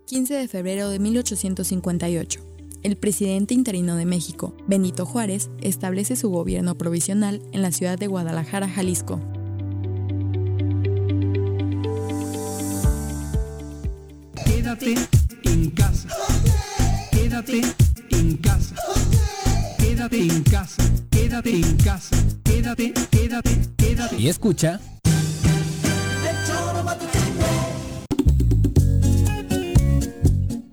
15 0.07 0.35
de 0.35 0.49
febrero 0.49 0.91
de 0.91 0.99
1858. 0.99 2.45
El 2.83 2.97
presidente 2.97 3.55
interino 3.55 3.95
de 3.95 4.07
México, 4.07 4.57
Benito 4.67 5.07
Juárez, 5.07 5.51
establece 5.61 6.17
su 6.17 6.31
gobierno 6.31 6.75
provisional 6.77 7.41
en 7.53 7.63
la 7.63 7.71
ciudad 7.71 7.97
de 7.97 8.09
Guadalajara, 8.09 8.69
Jalisco. 8.69 9.21
Quédate 14.45 14.95
en 15.45 15.71
casa. 15.71 16.09
Quédate 17.13 17.61
en 18.11 18.37
casa. 18.39 18.75
Quédate 19.79 20.21
en 20.21 20.43
casa. 20.43 20.83
Quédate 21.11 21.55
en 21.55 21.77
casa. 21.77 22.17
Quédate, 22.43 22.93
quédate, 23.11 23.51
quédate. 23.77 24.17
Y 24.19 24.29
escucha. 24.29 24.81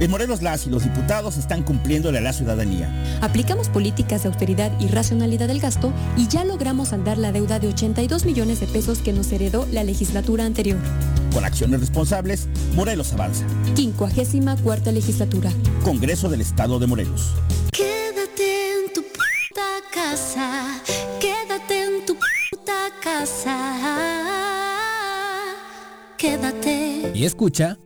En 0.00 0.10
Morelos 0.10 0.42
las 0.42 0.66
y 0.66 0.70
los 0.70 0.82
diputados 0.82 1.36
están 1.36 1.62
cumpliéndole 1.62 2.18
a 2.18 2.20
la 2.20 2.32
ciudadanía. 2.32 2.90
Aplicamos 3.20 3.68
políticas 3.68 4.22
de 4.22 4.28
austeridad 4.28 4.72
y 4.80 4.88
racionalidad 4.88 5.48
del 5.48 5.60
gasto 5.60 5.92
y 6.16 6.28
ya 6.28 6.44
logramos 6.44 6.88
saldar 6.88 7.18
la 7.18 7.32
deuda 7.32 7.58
de 7.58 7.68
82 7.68 8.24
millones 8.24 8.60
de 8.60 8.66
pesos 8.66 8.98
que 8.98 9.12
nos 9.12 9.30
heredó 9.32 9.66
la 9.70 9.84
legislatura 9.84 10.44
anterior. 10.44 10.78
Con 11.32 11.44
acciones 11.44 11.80
responsables, 11.80 12.48
Morelos 12.74 13.12
avanza. 13.12 13.46
54 13.74 14.92
legislatura. 14.92 15.50
Congreso 15.84 16.28
del 16.28 16.40
Estado 16.40 16.78
de 16.78 16.86
Morelos. 16.86 17.34
Quédate 17.72 18.84
en 18.84 18.92
tu 18.92 19.02
puta 19.02 19.66
casa. 19.92 20.80
Quédate 21.20 21.84
en 21.84 22.06
tu 22.06 22.14
puta 22.14 22.90
casa. 23.02 23.56
Quédate. 26.16 27.12
Y 27.14 27.24
escucha. 27.24 27.78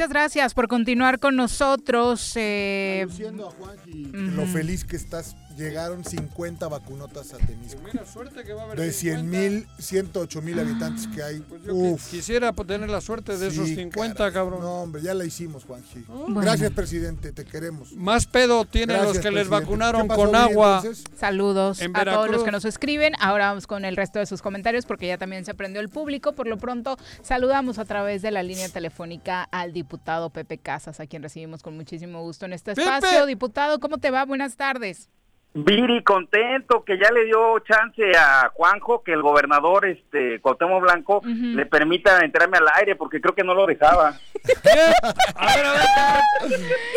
Muchas 0.00 0.14
gracias 0.14 0.54
por 0.54 0.66
continuar 0.66 1.18
con 1.18 1.36
nosotros. 1.36 2.32
Eh, 2.34 3.02
Luciendo 3.04 3.48
a 3.48 3.50
Juanji, 3.50 4.04
lo 4.14 4.46
feliz 4.46 4.82
que 4.82 4.96
estás. 4.96 5.36
Llegaron 5.56 6.04
50 6.04 6.68
vacunotas 6.68 7.34
a 7.34 7.36
Temisco. 7.38 7.80
Mira, 7.84 8.06
suerte 8.06 8.44
que 8.44 8.52
va 8.54 8.62
a 8.62 8.64
haber 8.66 8.78
De 8.80 8.92
100 8.92 9.28
mil, 9.28 9.66
108 9.78 10.40
mil 10.42 10.58
habitantes 10.58 11.06
que 11.08 11.22
hay. 11.22 11.40
Pues 11.40 11.62
yo 11.64 11.72
qui- 11.74 11.98
quisiera 12.10 12.52
tener 12.52 12.88
la 12.88 13.00
suerte 13.00 13.36
de 13.36 13.48
esos 13.48 13.66
Sí, 13.68 13.74
50, 13.74 14.32
cabrón. 14.32 14.60
No, 14.60 14.82
hombre, 14.82 15.02
ya 15.02 15.12
la 15.12 15.24
hicimos, 15.24 15.64
Juanji. 15.64 16.04
Bueno. 16.08 16.40
Gracias, 16.40 16.70
presidente, 16.72 17.32
te 17.32 17.44
queremos. 17.44 17.92
Más 17.94 18.26
pedo 18.26 18.64
tienen 18.64 18.96
Gracias, 18.96 19.16
los 19.16 19.24
que 19.24 19.30
les 19.32 19.48
vacunaron 19.48 20.02
¿Qué 20.02 20.08
pasó, 20.08 20.20
con 20.24 20.34
agua. 20.36 20.80
entonces? 20.82 21.04
Saludos 21.18 21.80
En 21.82 21.96
a 21.96 22.04
todos 22.04 22.30
los 22.30 22.44
que 22.44 22.52
nos 22.52 22.64
escriben. 22.64 23.12
Ahora 23.20 23.48
vamos 23.48 23.66
con 23.66 23.84
el 23.84 23.96
resto 23.96 24.18
de 24.18 24.26
sus 24.26 24.40
comentarios 24.42 24.86
porque 24.86 25.08
ya 25.08 25.18
también 25.18 25.44
se 25.44 25.50
aprendió 25.50 25.80
el 25.80 25.88
público. 25.88 26.32
Por 26.32 26.46
lo 26.46 26.56
pronto, 26.58 26.96
saludamos 27.22 27.78
a 27.78 27.84
través 27.84 28.22
de 28.22 28.30
la 28.30 28.42
línea 28.42 28.68
telefónica 28.68 29.42
al 29.50 29.72
diputado 29.72 30.30
Pepe 30.30 30.58
Casas, 30.58 31.00
a 31.00 31.06
quien 31.06 31.22
recibimos 31.22 31.62
con 31.62 31.76
muchísimo 31.76 32.22
gusto 32.22 32.46
en 32.46 32.52
este 32.52 32.74
¡Pepe! 32.74 32.82
espacio. 32.88 33.26
Diputado, 33.26 33.80
¿cómo 33.80 33.98
te 33.98 34.10
va? 34.10 34.24
Buenas 34.24 34.56
tardes. 34.56 35.08
Viri, 35.52 36.04
contento 36.04 36.84
que 36.84 36.96
ya 36.96 37.10
le 37.10 37.24
dio 37.24 37.58
chance 37.60 38.00
a 38.16 38.50
Juanjo 38.54 39.02
que 39.02 39.12
el 39.12 39.20
gobernador 39.20 39.84
este 39.84 40.40
Cuauhtémoc 40.40 40.80
Blanco 40.80 41.22
le 41.24 41.66
permita 41.66 42.24
entrarme 42.24 42.58
al 42.58 42.68
aire 42.76 42.94
porque 42.94 43.20
creo 43.20 43.34
que 43.34 43.42
no 43.42 43.54
lo 43.54 43.66
dejaba. 43.66 44.14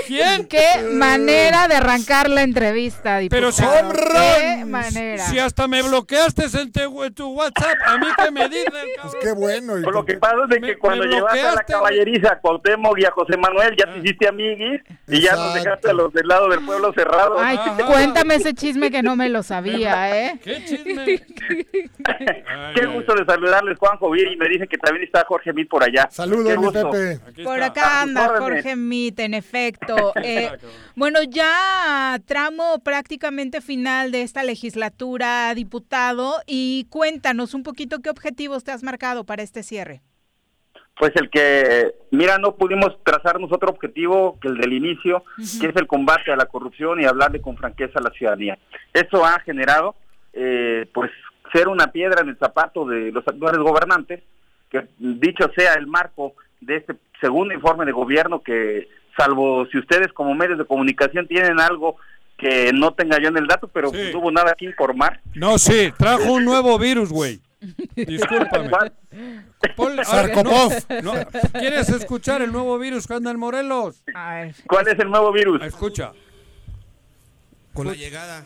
¿Quién? 0.06 0.48
Qué 0.50 0.88
manera 0.92 1.68
de 1.68 1.76
arrancar 1.76 2.30
la 2.30 2.44
entrevista, 2.44 3.20
Pero 3.30 3.50
diputado. 3.52 3.92
si, 3.92 3.98
Qué 3.98 4.66
manera. 4.66 5.24
si 5.26 5.40
hasta 5.40 5.68
me 5.68 5.82
bloqueaste 5.82 6.46
en 6.62 6.72
tu, 6.72 7.04
en 7.04 7.14
tu 7.14 7.32
WhatsApp, 7.34 7.76
¿a 7.88 7.98
mí 7.98 8.06
qué 8.16 8.32
me 8.32 8.50
dices, 8.50 8.68
Pues 9.02 9.16
qué 9.20 9.32
bueno. 9.32 9.74
Pues 9.82 9.96
lo 9.96 10.06
que 10.06 10.14
pasa 10.16 10.36
es 10.44 10.50
de 10.50 10.62
que 10.62 10.78
cuando 10.78 11.06
me 11.06 11.12
llevaste 11.12 11.42
a 11.42 11.56
la 11.56 11.64
caballeriza 11.64 12.34
a 12.34 12.40
Cuauhtémoc 12.40 13.00
y 13.00 13.06
a 13.06 13.12
José 13.12 13.36
Manuel 13.36 13.76
ya 13.76 13.92
te 13.92 14.00
hiciste 14.00 14.28
amiguis 14.28 14.82
y 15.08 15.22
ya 15.22 15.36
nos 15.36 15.56
dejaste 15.56 15.90
a 15.90 15.94
los 15.94 16.14
del 16.14 16.28
lado 16.28 16.50
del 16.50 16.64
pueblo 16.64 16.94
cerrado. 16.94 17.38
Ay, 17.40 17.58
cuéntame 17.88 18.43
ese 18.44 18.54
chisme 18.54 18.92
que 18.92 19.02
no 19.02 19.16
me 19.16 19.30
lo 19.30 19.44
sabía, 19.44 20.20
¿eh? 20.20 20.40
¿Qué 20.44 20.66
chisme? 20.66 21.06
Qué 22.76 22.86
gusto 22.88 23.16
de 23.16 23.26
saludarles, 23.26 23.78
Juanjo 23.78 24.12
Viri. 24.12 24.36
Me 24.36 24.50
dicen 24.50 24.68
que 24.68 24.78
también 24.78 25.06
está 25.06 25.24
Jorge 25.26 25.54
Mit 25.54 25.70
por 25.70 25.84
allá. 25.84 26.08
Saludos, 26.12 26.58
mi. 26.58 26.72
Pepe. 26.72 27.44
Por 27.44 27.62
acá 27.62 28.02
anda. 28.02 28.38
Jorge 28.38 28.76
Mit, 28.76 29.20
en 29.20 29.34
efecto. 29.34 30.14
Eh, 30.26 30.50
bueno, 30.96 31.20
ya 31.24 32.18
tramo 32.26 32.80
prácticamente 32.80 33.60
final 33.60 34.12
de 34.12 34.22
esta 34.22 34.44
legislatura, 34.44 35.54
diputado, 35.54 36.36
y 36.48 36.88
cuéntanos 36.90 37.54
un 37.54 37.64
poquito 37.64 38.00
qué 38.00 38.10
objetivos 38.10 38.64
te 38.64 38.72
has 38.72 38.84
marcado 38.84 39.26
para 39.26 39.44
este 39.44 39.64
cierre. 39.64 40.02
Pues 41.04 41.18
el 41.18 41.30
que, 41.30 41.96
mira, 42.12 42.38
no 42.38 42.56
pudimos 42.56 42.98
trazarnos 43.04 43.52
otro 43.52 43.72
objetivo 43.72 44.38
que 44.40 44.48
el 44.48 44.58
del 44.58 44.72
inicio, 44.72 45.26
que 45.60 45.68
es 45.68 45.76
el 45.76 45.86
combate 45.86 46.32
a 46.32 46.38
la 46.38 46.46
corrupción 46.46 47.02
y 47.02 47.04
hablarle 47.04 47.42
con 47.42 47.58
franqueza 47.58 48.00
a 48.00 48.04
la 48.04 48.10
ciudadanía. 48.12 48.58
Eso 48.94 49.26
ha 49.26 49.38
generado, 49.42 49.96
eh, 50.32 50.86
pues, 50.94 51.12
ser 51.52 51.68
una 51.68 51.88
piedra 51.88 52.22
en 52.22 52.30
el 52.30 52.38
zapato 52.38 52.86
de 52.86 53.12
los 53.12 53.28
actuales 53.28 53.60
gobernantes, 53.60 54.24
que 54.70 54.88
dicho 54.98 55.52
sea 55.58 55.74
el 55.74 55.88
marco 55.88 56.36
de 56.62 56.78
este 56.78 56.96
segundo 57.20 57.54
informe 57.54 57.84
de 57.84 57.92
gobierno 57.92 58.42
que, 58.42 58.88
salvo 59.18 59.66
si 59.74 59.80
ustedes 59.80 60.14
como 60.14 60.34
medios 60.34 60.58
de 60.58 60.64
comunicación 60.64 61.28
tienen 61.28 61.60
algo 61.60 61.98
que 62.38 62.72
no 62.72 62.94
tenga 62.94 63.20
yo 63.20 63.28
en 63.28 63.36
el 63.36 63.48
dato, 63.48 63.68
pero 63.68 63.92
pues, 63.92 64.14
no 64.14 64.20
hubo 64.20 64.32
nada 64.32 64.56
que 64.58 64.68
informar. 64.68 65.20
No, 65.36 65.58
sí, 65.58 65.92
trajo 65.98 66.32
un 66.32 66.46
nuevo 66.46 66.80
virus, 66.80 67.10
güey. 67.10 67.42
Discúlpame. 67.96 68.70
Ponle- 69.76 70.04
Sarcopov. 70.04 70.74
no, 71.04 71.14
no, 71.14 71.26
¿Quieres 71.54 71.90
escuchar 71.90 72.42
el 72.42 72.52
nuevo 72.52 72.78
virus 72.78 73.08
que 73.08 73.14
anda 73.14 73.32
en 73.32 73.40
Morelos? 73.40 74.04
¿Cuál 74.68 74.88
es 74.88 75.00
el 75.00 75.10
nuevo 75.10 75.32
virus? 75.32 75.62
Escucha. 75.64 76.12
Con 77.74 77.88
la 77.88 77.94
llegada 77.94 78.46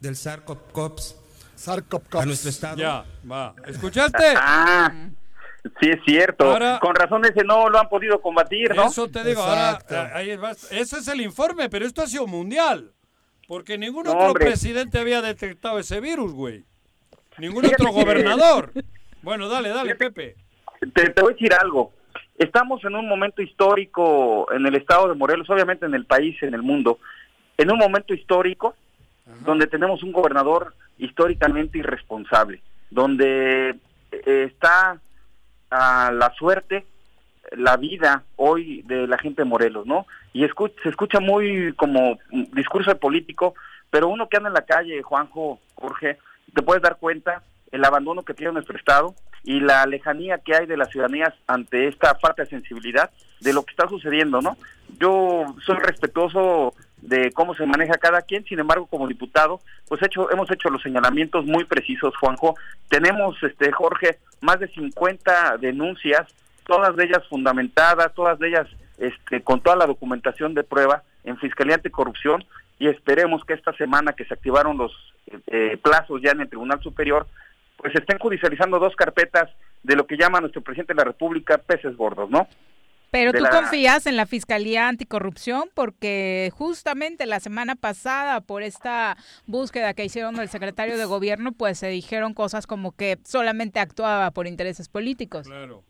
del 0.00 0.14
SARS-CoV 0.14 1.14
a 2.18 2.26
nuestro 2.26 2.50
estado. 2.50 2.76
Ya, 2.76 3.04
va. 3.30 3.54
¿Escuchaste? 3.66 4.24
Ah, 4.36 4.92
sí 5.80 5.90
es 5.90 6.00
cierto. 6.04 6.44
Ahora- 6.44 6.78
Con 6.80 6.94
razón 6.94 7.24
ese 7.24 7.44
no 7.44 7.68
lo 7.68 7.78
han 7.78 7.88
podido 7.88 8.20
combatir, 8.20 8.74
¿no? 8.74 8.86
Eso 8.86 9.08
te 9.08 9.22
digo, 9.24 9.42
ahora, 9.42 9.78
ahí 10.14 10.34
vas. 10.36 10.70
ese 10.72 10.98
es 10.98 11.06
el 11.08 11.20
informe, 11.20 11.68
pero 11.70 11.86
esto 11.86 12.02
ha 12.02 12.06
sido 12.08 12.26
mundial. 12.26 12.92
Porque 13.46 13.78
ningún 13.78 14.04
No, 14.04 14.10
otro 14.12 14.26
hombre. 14.28 14.46
presidente 14.46 14.98
había 14.98 15.20
detectado 15.22 15.78
ese 15.78 16.00
virus, 16.00 16.32
güey. 16.32 16.64
Ningún 17.38 17.66
otro 17.66 17.92
gobernador. 17.92 18.72
Bueno, 19.22 19.48
dale, 19.48 19.68
dale, 19.68 19.94
Pepe. 19.94 20.34
Te, 20.94 21.10
te 21.10 21.22
voy 21.22 21.30
a 21.30 21.34
decir 21.34 21.54
algo. 21.54 21.92
Estamos 22.36 22.84
en 22.84 22.96
un 22.96 23.08
momento 23.08 23.40
histórico 23.40 24.50
en 24.52 24.66
el 24.66 24.74
estado 24.74 25.06
de 25.08 25.14
Morelos, 25.14 25.48
obviamente 25.48 25.86
en 25.86 25.94
el 25.94 26.06
país, 26.06 26.42
en 26.42 26.54
el 26.54 26.62
mundo, 26.62 26.98
en 27.56 27.70
un 27.70 27.78
momento 27.78 28.14
histórico 28.14 28.74
donde 29.44 29.68
tenemos 29.68 30.02
un 30.02 30.10
gobernador 30.10 30.74
históricamente 30.98 31.78
irresponsable, 31.78 32.60
donde 32.90 33.76
eh, 34.10 34.48
está 34.52 35.00
a 35.70 36.10
la 36.10 36.34
suerte 36.34 36.84
la 37.52 37.76
vida 37.76 38.24
hoy 38.34 38.82
de 38.82 39.06
la 39.06 39.18
gente 39.18 39.42
de 39.42 39.48
Morelos, 39.48 39.86
¿no? 39.86 40.06
Y 40.32 40.42
escu- 40.44 40.72
se 40.82 40.88
escucha 40.88 41.20
muy 41.20 41.72
como 41.74 42.18
discurso 42.52 42.90
de 42.90 42.96
político, 42.96 43.54
pero 43.88 44.08
uno 44.08 44.28
que 44.28 44.38
anda 44.38 44.48
en 44.48 44.54
la 44.54 44.64
calle, 44.66 45.00
Juanjo, 45.02 45.60
Jorge, 45.76 46.18
te 46.54 46.62
puedes 46.62 46.82
dar 46.82 46.96
cuenta 46.98 47.42
el 47.70 47.84
abandono 47.84 48.22
que 48.22 48.34
tiene 48.34 48.52
nuestro 48.52 48.76
Estado 48.76 49.14
y 49.44 49.60
la 49.60 49.84
lejanía 49.86 50.38
que 50.38 50.54
hay 50.54 50.66
de 50.66 50.76
las 50.76 50.90
ciudadanías 50.90 51.34
ante 51.46 51.88
esta 51.88 52.14
falta 52.14 52.44
de 52.44 52.50
sensibilidad 52.50 53.10
de 53.40 53.52
lo 53.52 53.64
que 53.64 53.72
está 53.72 53.88
sucediendo, 53.88 54.40
¿no? 54.40 54.56
Yo 55.00 55.46
soy 55.64 55.76
respetuoso 55.76 56.74
de 56.98 57.32
cómo 57.32 57.54
se 57.54 57.66
maneja 57.66 57.94
cada 57.94 58.22
quien, 58.22 58.44
sin 58.44 58.60
embargo, 58.60 58.86
como 58.86 59.08
diputado, 59.08 59.60
pues 59.88 60.02
hecho, 60.02 60.30
hemos 60.30 60.50
hecho 60.50 60.70
los 60.70 60.82
señalamientos 60.82 61.44
muy 61.44 61.64
precisos, 61.64 62.16
Juanjo. 62.16 62.54
Tenemos, 62.88 63.42
este 63.42 63.72
Jorge, 63.72 64.18
más 64.40 64.60
de 64.60 64.68
50 64.68 65.56
denuncias, 65.58 66.32
todas 66.64 66.94
de 66.94 67.04
ellas 67.04 67.26
fundamentadas, 67.28 68.14
todas 68.14 68.38
de 68.38 68.48
ellas 68.48 68.68
este, 68.98 69.42
con 69.42 69.60
toda 69.60 69.76
la 69.76 69.86
documentación 69.86 70.54
de 70.54 70.62
prueba 70.62 71.02
en 71.24 71.36
Fiscalía 71.38 71.74
Anticorrupción 71.74 72.44
y 72.82 72.88
esperemos 72.88 73.44
que 73.44 73.54
esta 73.54 73.72
semana 73.74 74.12
que 74.12 74.24
se 74.24 74.34
activaron 74.34 74.76
los 74.76 74.90
eh, 75.46 75.76
plazos 75.80 76.20
ya 76.20 76.32
en 76.32 76.40
el 76.40 76.48
Tribunal 76.48 76.82
Superior, 76.82 77.28
pues 77.76 77.92
se 77.92 78.00
estén 78.00 78.18
judicializando 78.18 78.80
dos 78.80 78.96
carpetas 78.96 79.48
de 79.84 79.94
lo 79.94 80.04
que 80.06 80.16
llama 80.16 80.40
nuestro 80.40 80.62
presidente 80.62 80.92
de 80.92 80.98
la 80.98 81.04
República 81.04 81.58
peces 81.58 81.96
gordos, 81.96 82.28
¿no? 82.28 82.48
Pero 83.12 83.30
de 83.30 83.38
tú 83.38 83.44
la- 83.44 83.50
confías 83.50 84.06
en 84.06 84.16
la 84.16 84.26
Fiscalía 84.26 84.88
Anticorrupción 84.88 85.68
porque 85.74 86.50
justamente 86.54 87.26
la 87.26 87.38
semana 87.38 87.76
pasada 87.76 88.40
por 88.40 88.62
esta 88.64 89.16
búsqueda 89.46 89.94
que 89.94 90.04
hicieron 90.04 90.34
del 90.34 90.48
secretario 90.48 90.98
de 90.98 91.04
gobierno, 91.04 91.52
pues 91.52 91.78
se 91.78 91.88
dijeron 91.88 92.34
cosas 92.34 92.66
como 92.66 92.96
que 92.96 93.18
solamente 93.24 93.78
actuaba 93.78 94.30
por 94.32 94.48
intereses 94.48 94.88
políticos. 94.88 95.46
Claro. 95.46 95.84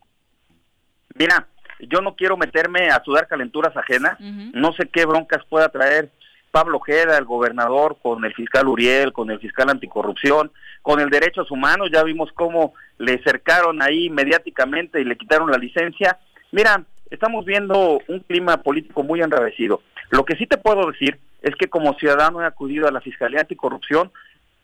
Mira, 1.15 1.47
yo 1.79 2.01
no 2.01 2.15
quiero 2.15 2.37
meterme 2.37 2.89
a 2.89 3.01
sudar 3.03 3.27
calenturas 3.27 3.75
ajenas. 3.75 4.19
No 4.19 4.73
sé 4.73 4.89
qué 4.91 5.05
broncas 5.05 5.43
pueda 5.49 5.69
traer 5.69 6.11
Pablo 6.53 6.77
Ojeda, 6.77 7.17
el 7.17 7.25
gobernador, 7.25 7.97
con 7.99 8.23
el 8.23 8.33
fiscal 8.35 8.67
Uriel, 8.67 9.11
con 9.11 9.31
el 9.31 9.39
fiscal 9.39 9.71
anticorrupción, 9.71 10.51
con 10.83 10.99
el 10.99 11.09
derechos 11.09 11.49
humanos. 11.49 11.89
Ya 11.91 12.03
vimos 12.03 12.31
cómo 12.31 12.75
le 12.99 13.17
cercaron 13.23 13.81
ahí 13.81 14.11
mediáticamente 14.11 15.01
y 15.01 15.03
le 15.03 15.17
quitaron 15.17 15.49
la 15.49 15.57
licencia. 15.57 16.19
Mira, 16.51 16.83
estamos 17.09 17.43
viendo 17.43 17.99
un 18.07 18.19
clima 18.19 18.57
político 18.57 19.01
muy 19.01 19.21
enrarecido. 19.21 19.81
Lo 20.11 20.25
que 20.25 20.35
sí 20.35 20.45
te 20.45 20.59
puedo 20.59 20.91
decir 20.91 21.19
es 21.41 21.55
que 21.55 21.69
como 21.69 21.95
ciudadano 21.95 22.43
he 22.43 22.45
acudido 22.45 22.87
a 22.87 22.91
la 22.91 23.01
Fiscalía 23.01 23.39
Anticorrupción, 23.39 24.11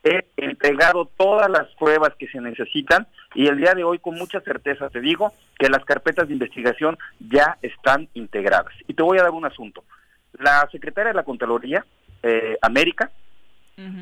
he 0.04 0.28
entregado 0.38 1.10
todas 1.18 1.50
las 1.50 1.70
pruebas 1.80 2.12
que 2.20 2.28
se 2.28 2.40
necesitan 2.40 3.08
y 3.34 3.48
el 3.48 3.58
día 3.58 3.74
de 3.74 3.84
hoy 3.84 3.98
con 3.98 4.14
mucha 4.14 4.42
certeza 4.42 4.92
te 4.92 5.02
digo 5.02 5.34
que 5.58 5.70
las 5.70 5.84
carpetas 5.86 6.28
de 6.28 6.36
investigación 6.36 7.00
ya 7.20 7.58
están 7.64 8.10
integradas. 8.14 8.76
Y 8.88 8.94
te 8.94 9.02
voy 9.02 9.18
a 9.18 9.24
dar 9.24 9.32
un 9.32 9.46
asunto. 9.46 9.84
La 10.38 10.68
secretaria 10.72 11.10
de 11.10 11.16
la 11.16 11.24
Contraloría, 11.24 11.86
eh, 12.24 12.58
América, 12.62 13.12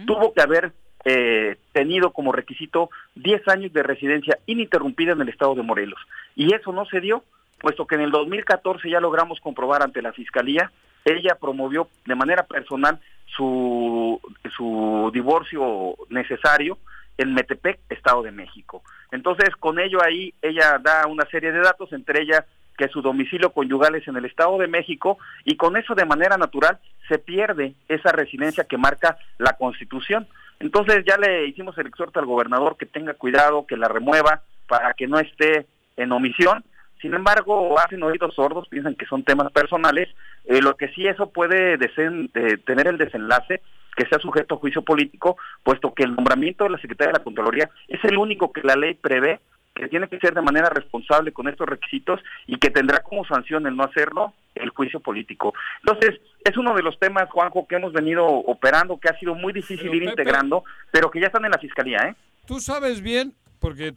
tuvo 0.07 0.33
que 0.33 0.41
haber 0.41 0.71
eh, 1.05 1.55
tenido 1.71 2.11
como 2.11 2.31
requisito 2.31 2.89
10 3.15 3.47
años 3.47 3.71
de 3.73 3.83
residencia 3.83 4.39
ininterrumpida 4.47 5.11
en 5.11 5.21
el 5.21 5.29
estado 5.29 5.53
de 5.53 5.61
Morelos. 5.61 5.99
Y 6.35 6.53
eso 6.53 6.73
no 6.73 6.85
se 6.85 6.99
dio, 6.99 7.23
puesto 7.59 7.85
que 7.85 7.95
en 7.95 8.01
el 8.01 8.11
2014 8.11 8.89
ya 8.89 8.99
logramos 8.99 9.39
comprobar 9.39 9.83
ante 9.83 10.01
la 10.01 10.13
Fiscalía, 10.13 10.71
ella 11.05 11.35
promovió 11.39 11.87
de 12.05 12.15
manera 12.15 12.43
personal 12.43 12.99
su, 13.25 14.19
su 14.55 15.11
divorcio 15.13 15.95
necesario 16.09 16.77
en 17.17 17.33
Metepec, 17.33 17.79
Estado 17.89 18.23
de 18.23 18.31
México. 18.31 18.83
Entonces, 19.11 19.55
con 19.55 19.79
ello 19.79 20.03
ahí 20.03 20.33
ella 20.41 20.79
da 20.79 21.07
una 21.07 21.25
serie 21.25 21.51
de 21.51 21.59
datos, 21.59 21.93
entre 21.93 22.21
ellas 22.21 22.43
que 22.77 22.87
su 22.89 23.01
domicilio 23.01 23.51
conyugal 23.51 23.95
es 23.95 24.07
en 24.07 24.17
el 24.17 24.25
Estado 24.25 24.57
de 24.57 24.67
México, 24.67 25.17
y 25.43 25.57
con 25.57 25.75
eso 25.77 25.95
de 25.95 26.05
manera 26.05 26.37
natural 26.37 26.77
se 27.07 27.17
pierde 27.17 27.73
esa 27.87 28.11
residencia 28.11 28.65
que 28.65 28.77
marca 28.77 29.17
la 29.37 29.53
Constitución. 29.53 30.27
Entonces 30.59 31.03
ya 31.05 31.17
le 31.17 31.47
hicimos 31.47 31.77
el 31.77 31.87
exhorto 31.87 32.19
al 32.19 32.25
gobernador 32.25 32.77
que 32.77 32.85
tenga 32.85 33.13
cuidado, 33.13 33.65
que 33.65 33.77
la 33.77 33.87
remueva 33.87 34.41
para 34.67 34.93
que 34.93 35.07
no 35.07 35.19
esté 35.19 35.65
en 35.97 36.11
omisión. 36.11 36.63
Sin 37.01 37.13
embargo, 37.13 37.77
hacen 37.79 38.01
oídos 38.01 38.33
sordos, 38.33 38.67
piensan 38.67 38.95
que 38.95 39.05
son 39.05 39.23
temas 39.23 39.51
personales, 39.51 40.09
eh, 40.45 40.61
lo 40.61 40.75
que 40.75 40.87
sí 40.89 41.05
eso 41.07 41.29
puede 41.29 41.77
desen- 41.77 42.31
eh, 42.33 42.57
tener 42.57 42.87
el 42.87 42.97
desenlace 42.97 43.61
que 43.95 44.07
sea 44.07 44.19
sujeto 44.19 44.55
a 44.55 44.57
juicio 44.59 44.81
político, 44.81 45.37
puesto 45.63 45.93
que 45.93 46.03
el 46.03 46.15
nombramiento 46.15 46.63
de 46.63 46.71
la 46.71 46.77
Secretaría 46.79 47.13
de 47.13 47.19
la 47.19 47.23
Contraloría 47.23 47.69
es 47.87 48.03
el 48.03 48.17
único 48.17 48.51
que 48.51 48.61
la 48.61 48.75
ley 48.75 48.93
prevé 48.95 49.39
que 49.77 49.87
tiene 49.87 50.07
que 50.07 50.19
ser 50.19 50.33
de 50.33 50.41
manera 50.41 50.69
responsable 50.69 51.31
con 51.31 51.47
estos 51.47 51.67
requisitos 51.67 52.19
y 52.47 52.57
que 52.57 52.69
tendrá 52.69 53.01
como 53.03 53.25
sanción 53.25 53.65
el 53.67 53.75
no 53.75 53.83
hacerlo 53.83 54.33
el 54.55 54.69
juicio 54.69 54.99
político. 54.99 55.53
Entonces, 55.85 56.19
es 56.43 56.57
uno 56.57 56.73
de 56.73 56.81
los 56.81 56.97
temas, 56.99 57.29
Juanjo, 57.29 57.67
que 57.67 57.75
hemos 57.75 57.93
venido 57.93 58.25
operando, 58.25 58.99
que 58.99 59.07
ha 59.09 59.19
sido 59.19 59.35
muy 59.35 59.53
difícil 59.53 59.83
Pero, 59.89 59.93
ir 59.95 59.99
Pepe- 60.01 60.11
integrando, 60.11 60.63
pero 60.91 61.11
que 61.11 61.19
ya 61.19 61.27
están 61.27 61.45
en 61.45 61.51
la 61.51 61.59
Fiscalía, 61.59 61.99
¿eh? 62.09 62.15
Tú 62.47 62.59
sabes 62.59 63.01
bien, 63.01 63.33
porque 63.59 63.93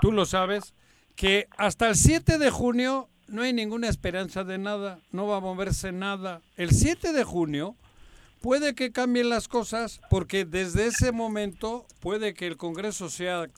tú 0.00 0.10
lo 0.12 0.24
sabes, 0.24 0.74
que 1.16 1.48
hasta 1.58 1.88
el 1.88 1.96
7 1.96 2.38
de 2.38 2.50
junio 2.50 3.08
no 3.28 3.42
hay 3.42 3.52
ninguna 3.52 3.88
esperanza 3.88 4.42
de 4.42 4.56
nada, 4.58 5.00
no 5.12 5.26
va 5.26 5.36
a 5.36 5.40
moverse 5.40 5.92
nada. 5.92 6.40
El 6.56 6.70
7 6.70 7.12
de 7.12 7.24
junio 7.24 7.76
puede 8.40 8.74
que 8.74 8.90
cambien 8.92 9.28
las 9.28 9.48
cosas 9.48 10.00
porque 10.08 10.46
desde 10.46 10.86
ese 10.86 11.12
momento 11.12 11.84
puede 12.00 12.32
que 12.32 12.46
el 12.46 12.56
Congreso 12.56 13.10
sea 13.10 13.48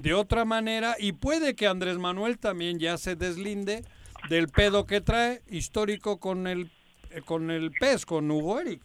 de 0.00 0.14
otra 0.14 0.44
manera 0.44 0.96
y 0.98 1.12
puede 1.12 1.54
que 1.54 1.66
Andrés 1.66 1.98
Manuel 1.98 2.38
también 2.38 2.78
ya 2.78 2.96
se 2.98 3.16
deslinde 3.16 3.84
del 4.28 4.48
pedo 4.48 4.86
que 4.86 5.00
trae 5.00 5.42
histórico 5.48 6.18
con 6.18 6.46
el 6.46 6.70
eh, 7.10 7.22
con 7.24 7.50
el 7.50 7.70
PES, 7.72 8.06
con 8.06 8.30
Hugo 8.30 8.60
Eric. 8.60 8.82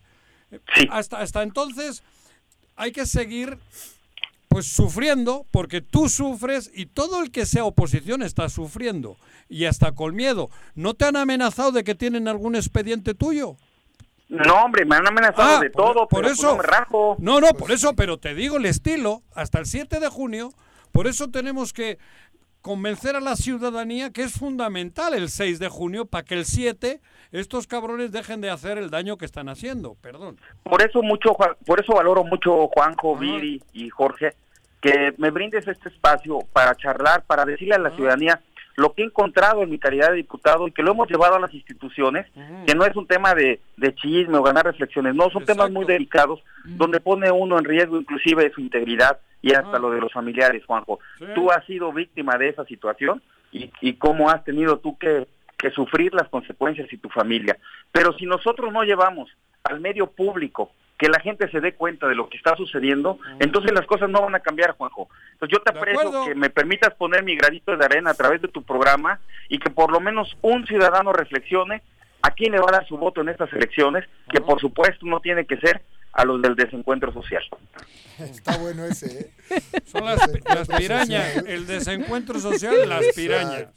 Hasta, 0.89 1.19
hasta 1.19 1.43
entonces 1.43 2.03
hay 2.75 2.91
que 2.91 3.05
seguir 3.05 3.57
pues 4.47 4.67
sufriendo, 4.67 5.45
porque 5.51 5.81
tú 5.81 6.07
sufres 6.07 6.71
y 6.73 6.85
todo 6.85 7.21
el 7.21 7.29
que 7.31 7.45
sea 7.45 7.65
oposición 7.65 8.21
está 8.23 8.47
sufriendo. 8.47 9.17
Y 9.49 9.65
hasta 9.65 9.91
con 9.91 10.15
miedo. 10.15 10.49
¿No 10.75 10.93
te 10.93 11.05
han 11.05 11.17
amenazado 11.17 11.71
de 11.73 11.83
que 11.83 11.93
tienen 11.93 12.27
algún 12.29 12.55
expediente 12.55 13.13
tuyo? 13.13 13.57
No, 14.29 14.63
hombre, 14.63 14.85
me 14.85 14.95
han 14.95 15.07
amenazado 15.07 15.57
Ah, 15.57 15.59
de 15.59 15.69
por- 15.69 15.83
todo, 15.93 16.07
por 16.07 16.21
pero 16.21 16.29
pues 16.29 16.39
eso. 16.39 16.51
no 16.51 16.57
me 16.57 16.63
rajo. 16.63 17.15
No, 17.19 17.39
no, 17.41 17.49
por 17.53 17.71
eso, 17.71 17.95
pero 17.95 18.17
te 18.17 18.33
digo 18.33 18.57
el 18.57 18.65
estilo, 18.65 19.23
hasta 19.35 19.59
el 19.59 19.65
7 19.65 19.99
de 19.99 20.07
junio, 20.07 20.51
por 20.95 21.07
eso 21.07 21.29
tenemos 21.29 21.73
que 21.73 21.97
convencer 22.61 23.17
a 23.17 23.19
la 23.19 23.35
ciudadanía 23.35 24.13
que 24.13 24.23
es 24.23 24.31
fundamental 24.31 25.13
el 25.13 25.27
6 25.27 25.59
de 25.59 25.67
junio 25.67 26.05
para 26.05 26.23
que 26.23 26.35
el 26.35 26.45
7 26.45 27.01
estos 27.33 27.67
cabrones 27.67 28.13
dejen 28.13 28.39
de 28.39 28.49
hacer 28.49 28.77
el 28.77 28.89
daño 28.89 29.17
que 29.17 29.25
están 29.25 29.49
haciendo, 29.49 29.95
perdón. 29.95 30.39
Por 30.63 30.81
eso 30.81 31.03
mucho, 31.03 31.35
por 31.65 31.81
eso 31.81 31.95
valoro 31.95 32.23
mucho 32.23 32.69
Juanjo, 32.69 33.17
Viri 33.17 33.61
y 33.73 33.89
Jorge 33.89 34.35
que 34.81 35.13
me 35.17 35.31
brindes 35.31 35.67
este 35.67 35.89
espacio 35.89 36.39
para 36.53 36.75
charlar, 36.75 37.25
para 37.25 37.43
decirle 37.43 37.75
a 37.75 37.79
la 37.79 37.93
ciudadanía 37.95 38.41
lo 38.77 38.93
que 38.93 39.01
he 39.01 39.05
encontrado 39.05 39.63
en 39.63 39.69
mi 39.71 39.79
calidad 39.79 40.11
de 40.11 40.17
diputado 40.17 40.65
y 40.67 40.71
que 40.71 40.83
lo 40.83 40.91
hemos 40.91 41.09
llevado 41.09 41.35
a 41.35 41.39
las 41.39 41.53
instituciones, 41.53 42.25
que 42.65 42.75
no 42.75 42.85
es 42.85 42.95
un 42.95 43.07
tema 43.07 43.33
de, 43.33 43.59
de 43.75 43.95
chisme 43.95 44.37
o 44.37 44.43
ganar 44.43 44.65
reflexiones, 44.65 45.13
no, 45.13 45.29
son 45.29 45.43
temas 45.43 45.71
muy 45.71 45.85
delicados 45.85 46.41
donde 46.63 47.01
pone 47.01 47.31
uno 47.31 47.57
en 47.57 47.65
riesgo 47.65 47.97
inclusive 47.97 48.51
su 48.53 48.61
integridad 48.61 49.19
y 49.41 49.53
hasta 49.53 49.79
lo 49.79 49.91
de 49.91 50.01
los 50.01 50.11
familiares, 50.11 50.65
Juanjo. 50.65 50.99
Tú 51.33 51.51
has 51.51 51.65
sido 51.65 51.91
víctima 51.93 52.37
de 52.37 52.49
esa 52.49 52.65
situación 52.65 53.21
y, 53.51 53.71
y 53.81 53.93
cómo 53.93 54.29
has 54.29 54.43
tenido 54.43 54.79
tú 54.79 54.97
que, 54.97 55.27
que 55.57 55.71
sufrir 55.71 56.13
las 56.13 56.29
consecuencias 56.29 56.91
y 56.91 56.97
tu 56.97 57.09
familia. 57.09 57.57
Pero 57.91 58.13
si 58.13 58.25
nosotros 58.25 58.71
no 58.71 58.83
llevamos 58.83 59.29
al 59.63 59.79
medio 59.79 60.07
público 60.07 60.71
que 60.97 61.09
la 61.09 61.19
gente 61.19 61.49
se 61.49 61.59
dé 61.59 61.73
cuenta 61.73 62.07
de 62.07 62.15
lo 62.15 62.29
que 62.29 62.37
está 62.37 62.55
sucediendo, 62.55 63.19
entonces 63.39 63.73
las 63.73 63.85
cosas 63.85 64.09
no 64.09 64.21
van 64.21 64.35
a 64.35 64.39
cambiar, 64.39 64.77
Juanjo. 64.77 65.09
Entonces 65.33 65.57
yo 65.57 65.61
te 65.61 65.77
aprecio 65.77 66.25
que 66.25 66.35
me 66.35 66.49
permitas 66.49 66.93
poner 66.93 67.23
mi 67.23 67.35
granito 67.35 67.75
de 67.75 67.83
arena 67.83 68.11
a 68.11 68.13
través 68.15 68.41
de 68.41 68.47
tu 68.47 68.63
programa 68.63 69.19
y 69.49 69.59
que 69.59 69.69
por 69.69 69.91
lo 69.91 69.99
menos 69.99 70.37
un 70.41 70.65
ciudadano 70.65 71.11
reflexione 71.11 71.81
a 72.21 72.31
quién 72.31 72.53
le 72.53 72.59
va 72.59 72.67
a 72.69 72.77
dar 72.77 72.87
su 72.87 72.97
voto 72.97 73.21
en 73.21 73.29
estas 73.29 73.51
elecciones, 73.53 74.05
que 74.31 74.41
por 74.41 74.59
supuesto 74.59 75.05
no 75.05 75.19
tiene 75.19 75.45
que 75.45 75.57
ser 75.57 75.81
a 76.15 76.23
los 76.23 76.41
del 76.41 76.55
desencuentro 76.55 77.11
social. 77.13 77.43
Está 78.17 78.57
bueno 78.57 78.85
ese, 78.85 79.19
¿eh? 79.19 79.61
Son 79.85 80.05
las, 80.05 80.19
las 80.45 80.67
pirañas, 80.69 81.43
el 81.45 81.67
desencuentro 81.67 82.39
social, 82.39 82.87
las 82.87 83.03
pirañas. 83.13 83.67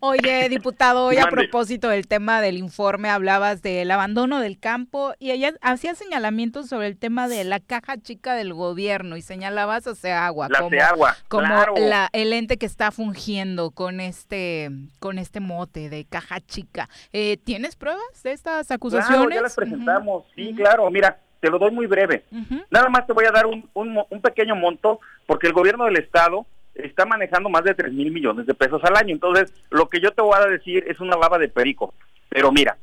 Oye, 0.00 0.50
diputado, 0.50 1.06
hoy 1.06 1.16
a 1.16 1.26
propósito 1.26 1.88
del 1.88 2.06
tema 2.06 2.42
del 2.42 2.58
informe 2.58 3.08
hablabas 3.08 3.62
del 3.62 3.90
abandono 3.90 4.40
del 4.40 4.60
campo 4.60 5.14
y 5.18 5.30
ella 5.30 5.54
hacía 5.62 5.94
señalamientos 5.94 6.68
sobre 6.68 6.88
el 6.88 6.98
tema 6.98 7.28
de 7.28 7.44
la 7.44 7.60
caja 7.60 7.96
chica 7.96 8.34
del 8.34 8.52
gobierno 8.52 9.16
y 9.16 9.22
señalabas 9.22 9.86
a 9.86 9.94
Seagua 9.94 10.48
La 10.50 10.58
como, 10.58 10.70
Seagua, 10.70 11.16
como 11.28 11.46
claro. 11.46 11.74
la, 11.78 12.10
el 12.12 12.34
ente 12.34 12.58
que 12.58 12.66
está 12.66 12.90
fungiendo 12.90 13.70
con 13.70 14.00
este 14.00 14.70
con 14.98 15.18
este 15.18 15.40
mote 15.40 15.88
de 15.88 16.04
caja 16.04 16.42
chica. 16.42 16.90
Eh, 17.14 17.38
¿Tienes 17.38 17.74
pruebas 17.76 18.22
de 18.22 18.32
estas 18.32 18.70
acusaciones? 18.70 19.16
Claro, 19.16 19.34
ya 19.34 19.40
las 19.40 19.54
presentamos, 19.54 20.24
sí, 20.34 20.52
claro, 20.54 20.90
mira, 20.90 21.18
te 21.40 21.50
lo 21.50 21.58
doy 21.58 21.70
muy 21.70 21.86
breve. 21.86 22.24
Nada 22.70 22.88
más 22.88 23.06
te 23.06 23.12
voy 23.12 23.24
a 23.26 23.30
dar 23.30 23.46
un, 23.46 23.68
un, 23.74 24.20
pequeño 24.20 24.56
monto, 24.56 25.00
porque 25.26 25.46
el 25.46 25.52
gobierno 25.52 25.84
del 25.84 25.96
Estado 25.96 26.46
está 26.74 27.06
manejando 27.06 27.48
más 27.48 27.64
de 27.64 27.74
3 27.74 27.92
mil 27.92 28.10
millones 28.10 28.46
de 28.46 28.54
pesos 28.54 28.82
al 28.84 28.96
año. 28.96 29.12
Entonces, 29.14 29.52
lo 29.70 29.88
que 29.88 30.00
yo 30.00 30.12
te 30.12 30.22
voy 30.22 30.36
a 30.36 30.46
decir 30.46 30.84
es 30.86 31.00
una 31.00 31.16
baba 31.16 31.38
de 31.38 31.48
perico. 31.48 31.94
Pero 32.28 32.52
mira, 32.52 32.76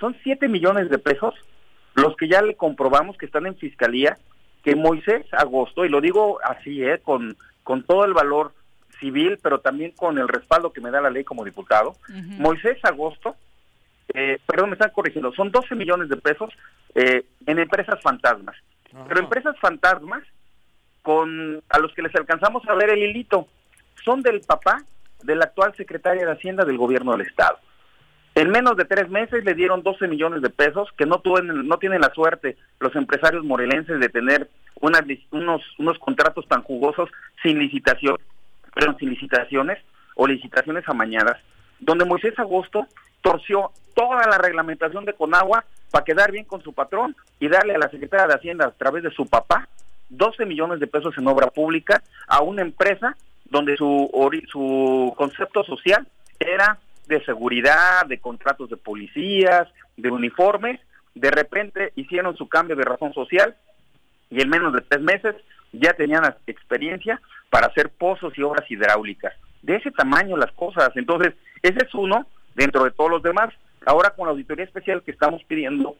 son 0.00 0.16
7 0.22 0.48
millones 0.48 0.90
de 0.90 0.98
pesos 0.98 1.34
los 1.94 2.16
que 2.16 2.28
ya 2.28 2.42
le 2.42 2.54
comprobamos 2.54 3.16
que 3.16 3.26
están 3.26 3.46
en 3.46 3.56
fiscalía, 3.56 4.16
que 4.62 4.76
Moisés 4.76 5.26
Agosto, 5.32 5.84
y 5.84 5.88
lo 5.88 6.00
digo 6.00 6.38
así, 6.42 6.82
¿eh? 6.84 7.00
con, 7.02 7.36
con 7.64 7.82
todo 7.82 8.04
el 8.04 8.12
valor 8.12 8.52
civil, 9.00 9.38
pero 9.42 9.60
también 9.60 9.92
con 9.92 10.18
el 10.18 10.28
respaldo 10.28 10.72
que 10.72 10.80
me 10.80 10.90
da 10.90 11.00
la 11.00 11.10
ley 11.10 11.24
como 11.24 11.44
diputado, 11.44 11.94
Moisés 12.38 12.78
Agosto 12.84 13.36
eh, 14.14 14.38
perdón, 14.46 14.70
me 14.70 14.74
están 14.74 14.90
corrigiendo, 14.90 15.32
son 15.32 15.50
12 15.50 15.74
millones 15.74 16.08
de 16.08 16.16
pesos 16.16 16.50
eh, 16.94 17.24
en 17.46 17.58
empresas 17.58 18.00
fantasmas. 18.02 18.56
Pero 19.06 19.20
empresas 19.20 19.54
fantasmas 19.60 20.24
con 21.02 21.62
a 21.68 21.78
los 21.78 21.92
que 21.92 22.02
les 22.02 22.14
alcanzamos 22.14 22.66
a 22.68 22.74
ver 22.74 22.90
el 22.90 23.02
hilito 23.02 23.46
son 24.04 24.22
del 24.22 24.40
papá 24.40 24.82
de 25.22 25.36
la 25.36 25.44
actual 25.44 25.74
secretaria 25.76 26.24
de 26.24 26.32
Hacienda 26.32 26.64
del 26.64 26.78
gobierno 26.78 27.12
del 27.12 27.26
Estado. 27.26 27.58
En 28.34 28.50
menos 28.50 28.76
de 28.76 28.84
tres 28.84 29.08
meses 29.08 29.44
le 29.44 29.54
dieron 29.54 29.82
12 29.82 30.06
millones 30.06 30.42
de 30.42 30.50
pesos, 30.50 30.88
que 30.96 31.06
no, 31.06 31.20
tuven, 31.20 31.66
no 31.66 31.78
tienen 31.78 32.00
la 32.00 32.12
suerte 32.14 32.56
los 32.78 32.94
empresarios 32.94 33.44
morelenses 33.44 33.98
de 33.98 34.08
tener 34.08 34.48
unas, 34.80 35.02
unos, 35.32 35.62
unos 35.78 35.98
contratos 35.98 36.46
tan 36.46 36.62
jugosos 36.62 37.10
sin 37.42 37.58
licitación, 37.58 38.16
perdón, 38.74 38.96
sin 38.98 39.10
licitaciones 39.10 39.78
o 40.14 40.26
licitaciones 40.26 40.88
amañadas, 40.88 41.38
donde 41.80 42.04
Moisés 42.04 42.38
Agosto 42.38 42.86
torció 43.22 43.70
toda 43.94 44.26
la 44.26 44.38
reglamentación 44.38 45.04
de 45.04 45.14
Conagua 45.14 45.64
para 45.90 46.04
quedar 46.04 46.32
bien 46.32 46.44
con 46.44 46.62
su 46.62 46.72
patrón 46.72 47.16
y 47.40 47.48
darle 47.48 47.74
a 47.74 47.78
la 47.78 47.90
secretaria 47.90 48.26
de 48.26 48.34
Hacienda 48.34 48.66
a 48.66 48.70
través 48.70 49.02
de 49.02 49.10
su 49.10 49.26
papá 49.26 49.68
12 50.10 50.46
millones 50.46 50.80
de 50.80 50.86
pesos 50.86 51.16
en 51.18 51.26
obra 51.26 51.48
pública 51.48 52.02
a 52.26 52.42
una 52.42 52.62
empresa 52.62 53.16
donde 53.44 53.76
su, 53.76 54.10
su 54.50 55.14
concepto 55.16 55.64
social 55.64 56.06
era 56.38 56.78
de 57.06 57.24
seguridad, 57.24 58.06
de 58.06 58.18
contratos 58.18 58.70
de 58.70 58.76
policías, 58.76 59.68
de 59.96 60.10
uniformes. 60.10 60.80
De 61.14 61.30
repente 61.30 61.92
hicieron 61.96 62.36
su 62.36 62.48
cambio 62.48 62.76
de 62.76 62.84
razón 62.84 63.12
social 63.14 63.56
y 64.30 64.40
en 64.40 64.48
menos 64.48 64.72
de 64.72 64.82
tres 64.82 65.02
meses 65.02 65.34
ya 65.72 65.92
tenían 65.94 66.22
experiencia 66.46 67.20
para 67.50 67.66
hacer 67.66 67.90
pozos 67.90 68.36
y 68.36 68.42
obras 68.42 68.70
hidráulicas. 68.70 69.34
De 69.62 69.76
ese 69.76 69.90
tamaño 69.90 70.36
las 70.36 70.52
cosas. 70.52 70.90
Entonces, 70.94 71.34
ese 71.62 71.84
es 71.86 71.94
uno 71.94 72.26
dentro 72.54 72.84
de 72.84 72.90
todos 72.90 73.10
los 73.10 73.22
demás. 73.22 73.52
Ahora 73.86 74.10
con 74.10 74.26
la 74.26 74.32
auditoría 74.32 74.64
especial 74.64 75.02
que 75.02 75.10
estamos 75.10 75.42
pidiendo, 75.44 75.96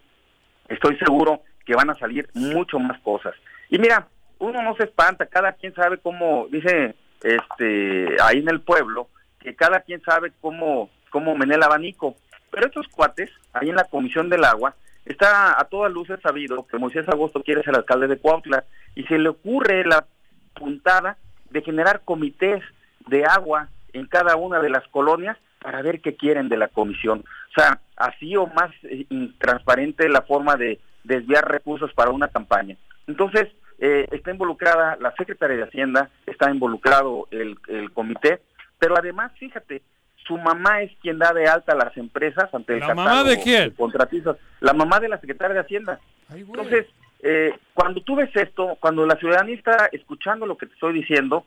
estoy 0.68 0.96
seguro 0.98 1.42
que 1.64 1.74
van 1.74 1.90
a 1.90 1.94
salir 1.94 2.28
mucho 2.34 2.78
más 2.78 2.98
cosas. 3.00 3.34
Y 3.70 3.78
mira, 3.78 4.08
uno 4.38 4.62
no 4.62 4.74
se 4.76 4.84
espanta, 4.84 5.26
cada 5.26 5.52
quien 5.52 5.74
sabe 5.74 5.98
cómo, 5.98 6.46
dice 6.50 6.94
este 7.22 8.16
ahí 8.22 8.38
en 8.38 8.48
el 8.48 8.60
pueblo, 8.60 9.08
que 9.40 9.54
cada 9.54 9.80
quien 9.80 10.00
sabe 10.02 10.32
cómo, 10.40 10.90
cómo 11.10 11.36
menea 11.36 11.56
el 11.56 11.62
abanico. 11.62 12.16
Pero 12.50 12.66
estos 12.66 12.88
cuates, 12.88 13.30
ahí 13.52 13.68
en 13.68 13.76
la 13.76 13.84
Comisión 13.84 14.28
del 14.30 14.44
Agua, 14.44 14.74
está 15.04 15.60
a 15.60 15.64
todas 15.64 15.92
luces 15.92 16.20
sabido 16.22 16.66
que 16.66 16.78
Moisés 16.78 17.08
Agosto 17.08 17.42
quiere 17.42 17.62
ser 17.62 17.74
alcalde 17.74 18.08
de 18.08 18.18
Cuautla 18.18 18.64
y 18.94 19.04
se 19.04 19.18
le 19.18 19.28
ocurre 19.28 19.84
la 19.84 20.06
puntada 20.54 21.16
de 21.50 21.62
generar 21.62 22.02
comités 22.04 22.62
de 23.06 23.24
agua 23.24 23.68
en 23.92 24.06
cada 24.06 24.36
una 24.36 24.60
de 24.60 24.70
las 24.70 24.86
colonias 24.88 25.36
para 25.60 25.82
ver 25.82 26.00
qué 26.00 26.16
quieren 26.16 26.48
de 26.48 26.56
la 26.56 26.68
comisión. 26.68 27.24
O 27.50 27.60
sea, 27.60 27.80
así 27.96 28.36
o 28.36 28.46
más 28.46 28.70
eh, 28.84 29.06
transparente 29.38 30.08
la 30.08 30.22
forma 30.22 30.56
de 30.56 30.80
desviar 31.04 31.48
recursos 31.50 31.92
para 31.94 32.10
una 32.10 32.28
campaña. 32.28 32.76
Entonces, 33.06 33.48
eh, 33.78 34.06
está 34.10 34.30
involucrada 34.30 34.96
la 35.00 35.14
Secretaría 35.16 35.56
de 35.56 35.62
Hacienda, 35.64 36.10
está 36.26 36.50
involucrado 36.50 37.28
el, 37.30 37.58
el 37.68 37.92
comité, 37.92 38.40
pero 38.78 38.96
además, 38.96 39.32
fíjate, 39.38 39.82
su 40.26 40.36
mamá 40.36 40.82
es 40.82 40.92
quien 41.00 41.18
da 41.18 41.32
de 41.32 41.46
alta 41.46 41.72
a 41.72 41.76
las 41.76 41.96
empresas 41.96 42.52
ante 42.52 42.74
el 42.74 42.80
¿La 42.80 42.94
mamá 42.94 43.24
de 43.24 43.40
quién? 43.40 43.70
contratistas. 43.70 44.36
La 44.60 44.74
mamá 44.74 45.00
de 45.00 45.08
la 45.08 45.18
Secretaria 45.18 45.54
de 45.54 45.60
Hacienda. 45.60 46.00
Entonces, 46.30 46.86
eh, 47.22 47.52
cuando 47.72 48.02
tú 48.02 48.16
ves 48.16 48.30
esto, 48.34 48.76
cuando 48.78 49.06
la 49.06 49.16
ciudadanía 49.16 49.56
está 49.56 49.88
escuchando 49.90 50.44
lo 50.46 50.58
que 50.58 50.66
te 50.66 50.74
estoy 50.74 50.92
diciendo, 50.92 51.46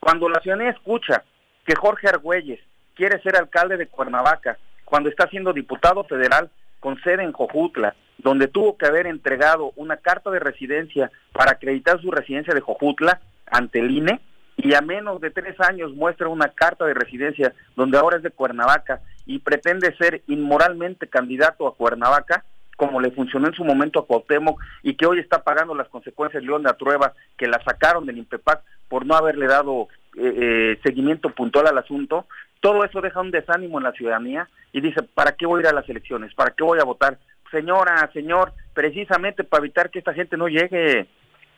cuando 0.00 0.28
la 0.28 0.40
ciudadanía 0.40 0.72
escucha 0.72 1.22
que 1.64 1.76
Jorge 1.76 2.08
Argüelles 2.08 2.60
quiere 2.96 3.20
ser 3.22 3.36
alcalde 3.36 3.76
de 3.76 3.86
Cuernavaca, 3.86 4.58
cuando 4.84 5.08
está 5.08 5.28
siendo 5.28 5.52
diputado 5.52 6.02
federal 6.04 6.50
con 6.80 7.00
sede 7.02 7.22
en 7.22 7.32
Jojutla, 7.32 7.94
donde 8.18 8.48
tuvo 8.48 8.76
que 8.76 8.86
haber 8.86 9.06
entregado 9.06 9.72
una 9.76 9.98
carta 9.98 10.30
de 10.30 10.40
residencia 10.40 11.10
para 11.32 11.52
acreditar 11.52 12.00
su 12.00 12.10
residencia 12.10 12.54
de 12.54 12.60
Jojutla 12.60 13.20
ante 13.46 13.78
el 13.80 13.90
INE, 13.90 14.20
y 14.56 14.74
a 14.74 14.80
menos 14.80 15.20
de 15.20 15.30
tres 15.30 15.60
años 15.60 15.94
muestra 15.94 16.28
una 16.28 16.48
carta 16.48 16.86
de 16.86 16.94
residencia 16.94 17.52
donde 17.76 17.98
ahora 17.98 18.16
es 18.16 18.22
de 18.22 18.30
Cuernavaca 18.30 19.00
y 19.26 19.38
pretende 19.38 19.94
ser 19.96 20.22
inmoralmente 20.28 21.08
candidato 21.08 21.66
a 21.66 21.74
Cuernavaca, 21.74 22.42
como 22.76 23.00
le 23.00 23.10
funcionó 23.10 23.48
en 23.48 23.54
su 23.54 23.64
momento 23.64 24.00
a 24.00 24.06
Cuauhtémoc 24.06 24.60
y 24.82 24.94
que 24.94 25.06
hoy 25.06 25.18
está 25.18 25.42
pagando 25.42 25.74
las 25.74 25.88
consecuencias 25.88 26.42
León 26.42 26.62
de 26.62 26.70
Atrueba, 26.70 27.12
que 27.36 27.48
la 27.48 27.62
sacaron 27.64 28.06
del 28.06 28.18
INPEPAC 28.18 28.62
por 28.88 29.04
no 29.04 29.14
haberle 29.14 29.46
dado 29.46 29.88
eh, 30.16 30.32
eh, 30.34 30.80
seguimiento 30.82 31.30
puntual 31.30 31.66
al 31.66 31.78
asunto, 31.78 32.26
todo 32.66 32.84
eso 32.84 33.00
deja 33.00 33.20
un 33.20 33.30
desánimo 33.30 33.78
en 33.78 33.84
la 33.84 33.92
ciudadanía 33.92 34.48
y 34.72 34.80
dice, 34.80 35.00
¿para 35.00 35.36
qué 35.36 35.46
voy 35.46 35.58
a 35.58 35.60
ir 35.60 35.66
a 35.68 35.72
las 35.72 35.88
elecciones? 35.88 36.34
¿Para 36.34 36.50
qué 36.50 36.64
voy 36.64 36.80
a 36.80 36.84
votar? 36.84 37.16
Señora, 37.52 38.10
señor, 38.12 38.54
precisamente 38.74 39.44
para 39.44 39.60
evitar 39.60 39.88
que 39.88 40.00
esta 40.00 40.12
gente 40.12 40.36
no 40.36 40.48
llegue. 40.48 41.06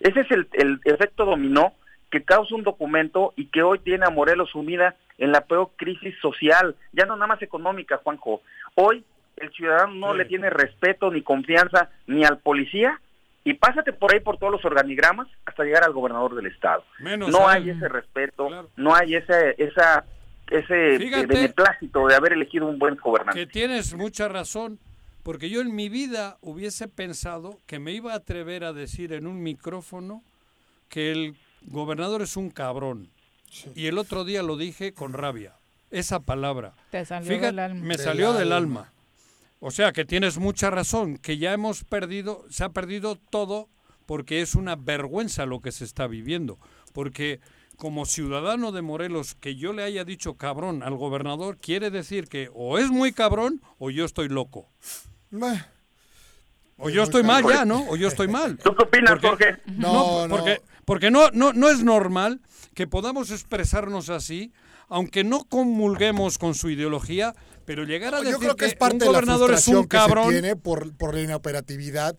Ese 0.01 0.21
es 0.21 0.31
el, 0.31 0.49
el 0.53 0.81
efecto 0.85 1.25
dominó 1.25 1.73
que 2.11 2.25
causa 2.25 2.55
un 2.55 2.63
documento 2.63 3.33
y 3.37 3.47
que 3.47 3.63
hoy 3.63 3.79
tiene 3.79 4.05
a 4.05 4.11
Morelos 4.11 4.51
sumida 4.51 4.97
en 5.17 5.33
la 5.33 5.41
peor 5.41 5.71
crisis 5.77 6.15
social, 6.21 6.77
ya 6.93 7.07
no 7.07 7.17
nada 7.17 7.29
más 7.29 7.41
económica, 7.41 8.03
Juanjo. 8.05 8.43
Hoy 8.75 9.03
el 9.39 9.51
ciudadano 9.53 9.95
no 9.95 10.13
le 10.13 10.27
tiene 10.27 10.51
respeto 10.51 11.11
ni 11.11 11.23
confianza 11.23 11.89
ni 12.07 12.23
al 12.27 12.37
policía 12.37 13.01
y 13.45 13.55
pásate 13.55 13.95
por 13.95 14.13
ahí 14.13 14.21
por 14.21 14.37
todos 14.37 14.53
los 14.53 14.65
organigramas 14.67 15.27
hasta 15.47 15.65
llegar 15.65 15.85
al 15.85 15.95
gobernador 15.95 16.35
del 16.35 16.49
estado. 16.49 16.85
no 17.01 17.49
hay 17.49 17.71
ese 17.71 17.89
respeto, 17.89 18.69
no 18.77 18.95
hay 18.95 19.15
ese 19.15 19.55
esa 19.57 20.05
ese 20.51 20.99
beneplácito 21.27 22.07
de 22.07 22.15
haber 22.15 22.33
elegido 22.33 22.67
un 22.67 22.79
buen 22.79 22.97
gobernante. 22.97 23.39
Que 23.39 23.47
tienes 23.47 23.95
mucha 23.95 24.29
razón, 24.29 24.79
porque 25.23 25.51
yo 25.51 25.61
en 25.61 25.75
mi 25.75 25.89
vida 25.89 26.39
hubiese 26.41 26.89
pensado 26.89 27.61
que 27.67 27.79
me 27.79 27.93
iba 27.93 28.13
a 28.13 28.17
atrever 28.17 28.65
a 28.65 28.73
decir 28.73 29.13
en 29.13 29.27
un 29.27 29.43
micrófono 29.43 30.23
que 30.89 31.13
el 31.13 31.37
gobernador 31.63 32.23
es 32.23 32.37
un 32.37 32.51
cabrón. 32.51 33.11
Y 33.75 33.87
el 33.87 33.99
otro 33.99 34.25
día 34.25 34.43
lo 34.43 34.57
dije 34.57 34.93
con 34.93 35.13
rabia. 35.13 35.55
Esa 35.91 36.21
palabra. 36.21 36.75
Te 36.91 37.05
salió 37.05 37.41
del 37.41 37.59
alma. 37.59 37.85
Me 37.85 37.97
salió 37.97 38.33
del 38.35 38.53
alma. 38.53 38.93
O 39.61 39.71
sea 39.71 39.93
que 39.93 40.05
tienes 40.05 40.39
mucha 40.39 40.71
razón, 40.71 41.19
que 41.19 41.39
ya 41.39 41.53
hemos 41.53 41.83
perdido, 41.85 42.45
se 42.51 42.65
ha 42.65 42.69
perdido 42.69 43.17
todo 43.17 43.69
porque 44.07 44.41
es 44.41 44.55
una 44.55 44.77
vergüenza 44.77 45.47
lo 45.47 45.61
que 45.61 45.73
se 45.73 45.85
está 45.85 46.07
viviendo. 46.07 46.59
Porque 46.93 47.41
como 47.79 48.07
ciudadano 48.07 48.73
de 48.73 48.83
Morelos, 48.83 49.37
que 49.37 49.55
yo 49.55 49.73
le 49.73 49.85
haya 49.85 50.05
dicho 50.05 50.35
cabrón 50.35 50.83
al 50.83 50.97
gobernador, 50.97 51.59
quiere 51.59 51.91
decir 51.91 52.29
que 52.29 52.51
o 52.53 52.77
es 52.77 52.91
muy 52.91 53.13
cabrón 53.13 53.63
o 53.79 53.91
yo 53.91 54.05
estoy 54.05 54.29
loco. 54.29 54.69
O 56.77 56.91
yo 56.91 57.05
estoy 57.05 57.23
mal 57.23 57.45
ya, 57.49 57.65
¿no? 57.65 57.87
O 57.89 57.95
yo 57.95 58.09
estoy 58.09 58.27
mal. 58.27 58.59
¿Tú 58.59 58.75
qué 58.75 58.83
opinas, 58.83 59.21
Jorge? 59.21 59.59
No, 59.67 60.27
porque, 60.29 60.61
porque 60.85 61.11
no, 61.13 61.31
no, 61.33 61.53
no 61.53 61.71
es 61.71 61.85
normal 61.85 62.41
que 62.75 62.89
podamos 62.89 63.31
expresarnos 63.31 64.11
así, 64.11 64.53
aunque 64.89 65.23
no 65.23 65.45
comulguemos 65.45 66.37
con 66.37 66.55
su 66.55 66.71
ideología, 66.71 67.35
pero 67.65 67.85
llegar 67.85 68.13
a 68.13 68.19
decir 68.19 68.33
Yo 68.33 68.39
creo 68.41 68.57
que, 68.57 68.67
es 68.67 68.73
un 68.73 68.79
parte 68.79 69.07
gobernador 69.07 69.51
de 69.51 69.53
la 69.53 69.59
es 69.59 69.69
un 69.69 69.83
que 69.83 69.89
cabrón. 69.89 70.27
se 70.27 70.33
tiene 70.33 70.57
por, 70.57 70.97
por 70.97 71.15
la 71.15 71.21
inoperatividad. 71.21 72.19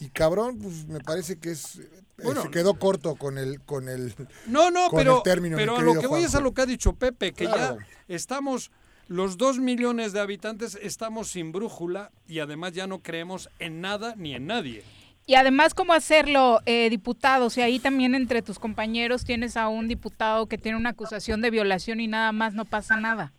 Y 0.00 0.08
cabrón, 0.08 0.58
pues 0.60 0.86
me 0.86 1.00
parece 1.00 1.38
que 1.38 1.50
es 1.50 1.78
eh, 1.78 1.90
Bueno, 2.24 2.42
se 2.42 2.50
quedó 2.50 2.74
corto 2.74 3.14
con 3.16 3.38
el 3.38 3.60
con 3.60 3.88
el 3.88 4.14
No, 4.46 4.70
no, 4.70 4.88
con 4.88 4.98
pero, 4.98 5.16
el 5.18 5.22
término, 5.22 5.56
mi 5.56 5.62
pero 5.62 5.76
a 5.76 5.82
lo 5.82 6.00
que 6.00 6.06
voy 6.06 6.22
es 6.22 6.34
a 6.34 6.40
lo 6.40 6.52
que 6.52 6.62
ha 6.62 6.66
dicho 6.66 6.94
Pepe, 6.94 7.32
que 7.32 7.44
Claro. 7.46 7.78
ya 7.78 7.86
estamos, 8.08 8.70
los 9.08 9.36
dos 9.36 9.58
millones 9.58 10.12
de 10.12 10.20
habitantes 10.20 10.78
estamos 10.80 11.28
sin 11.28 11.52
brújula 11.52 12.10
y 12.26 12.38
además 12.40 12.72
ya 12.72 12.86
no 12.86 13.00
creemos 13.00 13.50
en 13.58 13.80
nada 13.80 14.14
ni 14.16 14.34
en 14.34 14.46
nadie. 14.46 14.82
Y 15.26 15.34
además, 15.36 15.74
¿cómo 15.74 15.92
hacerlo, 15.92 16.60
eh, 16.66 16.90
diputado? 16.90 17.50
Si 17.50 17.60
ahí 17.60 17.78
también 17.78 18.16
entre 18.16 18.42
tus 18.42 18.58
compañeros 18.58 19.24
tienes 19.24 19.56
a 19.56 19.68
un 19.68 19.86
diputado 19.86 20.46
que 20.46 20.58
tiene 20.58 20.76
una 20.76 20.90
acusación 20.90 21.40
de 21.40 21.50
violación 21.50 22.00
y 22.00 22.08
nada 22.08 22.32
más 22.32 22.54
no 22.54 22.64
pasa 22.64 22.96
nada. 22.96 23.32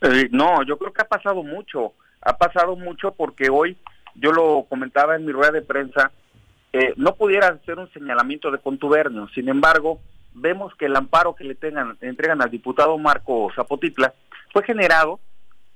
Eh, 0.00 0.28
no, 0.30 0.64
yo 0.66 0.78
creo 0.78 0.92
que 0.92 1.02
ha 1.02 1.08
pasado 1.08 1.42
mucho. 1.42 1.92
Ha 2.22 2.38
pasado 2.38 2.76
mucho 2.76 3.12
porque 3.12 3.50
hoy, 3.50 3.76
yo 4.20 4.32
lo 4.32 4.66
comentaba 4.68 5.16
en 5.16 5.24
mi 5.24 5.32
rueda 5.32 5.52
de 5.52 5.62
prensa, 5.62 6.12
eh, 6.72 6.92
no 6.96 7.14
pudiera 7.14 7.48
hacer 7.48 7.78
un 7.78 7.90
señalamiento 7.92 8.50
de 8.50 8.58
contubernio. 8.58 9.28
Sin 9.34 9.48
embargo, 9.48 10.00
vemos 10.34 10.74
que 10.76 10.86
el 10.86 10.96
amparo 10.96 11.34
que 11.34 11.44
le 11.44 11.54
tengan, 11.54 11.96
entregan 12.00 12.42
al 12.42 12.50
diputado 12.50 12.96
Marco 12.98 13.50
Zapotitla 13.54 14.14
fue 14.52 14.62
generado 14.62 15.18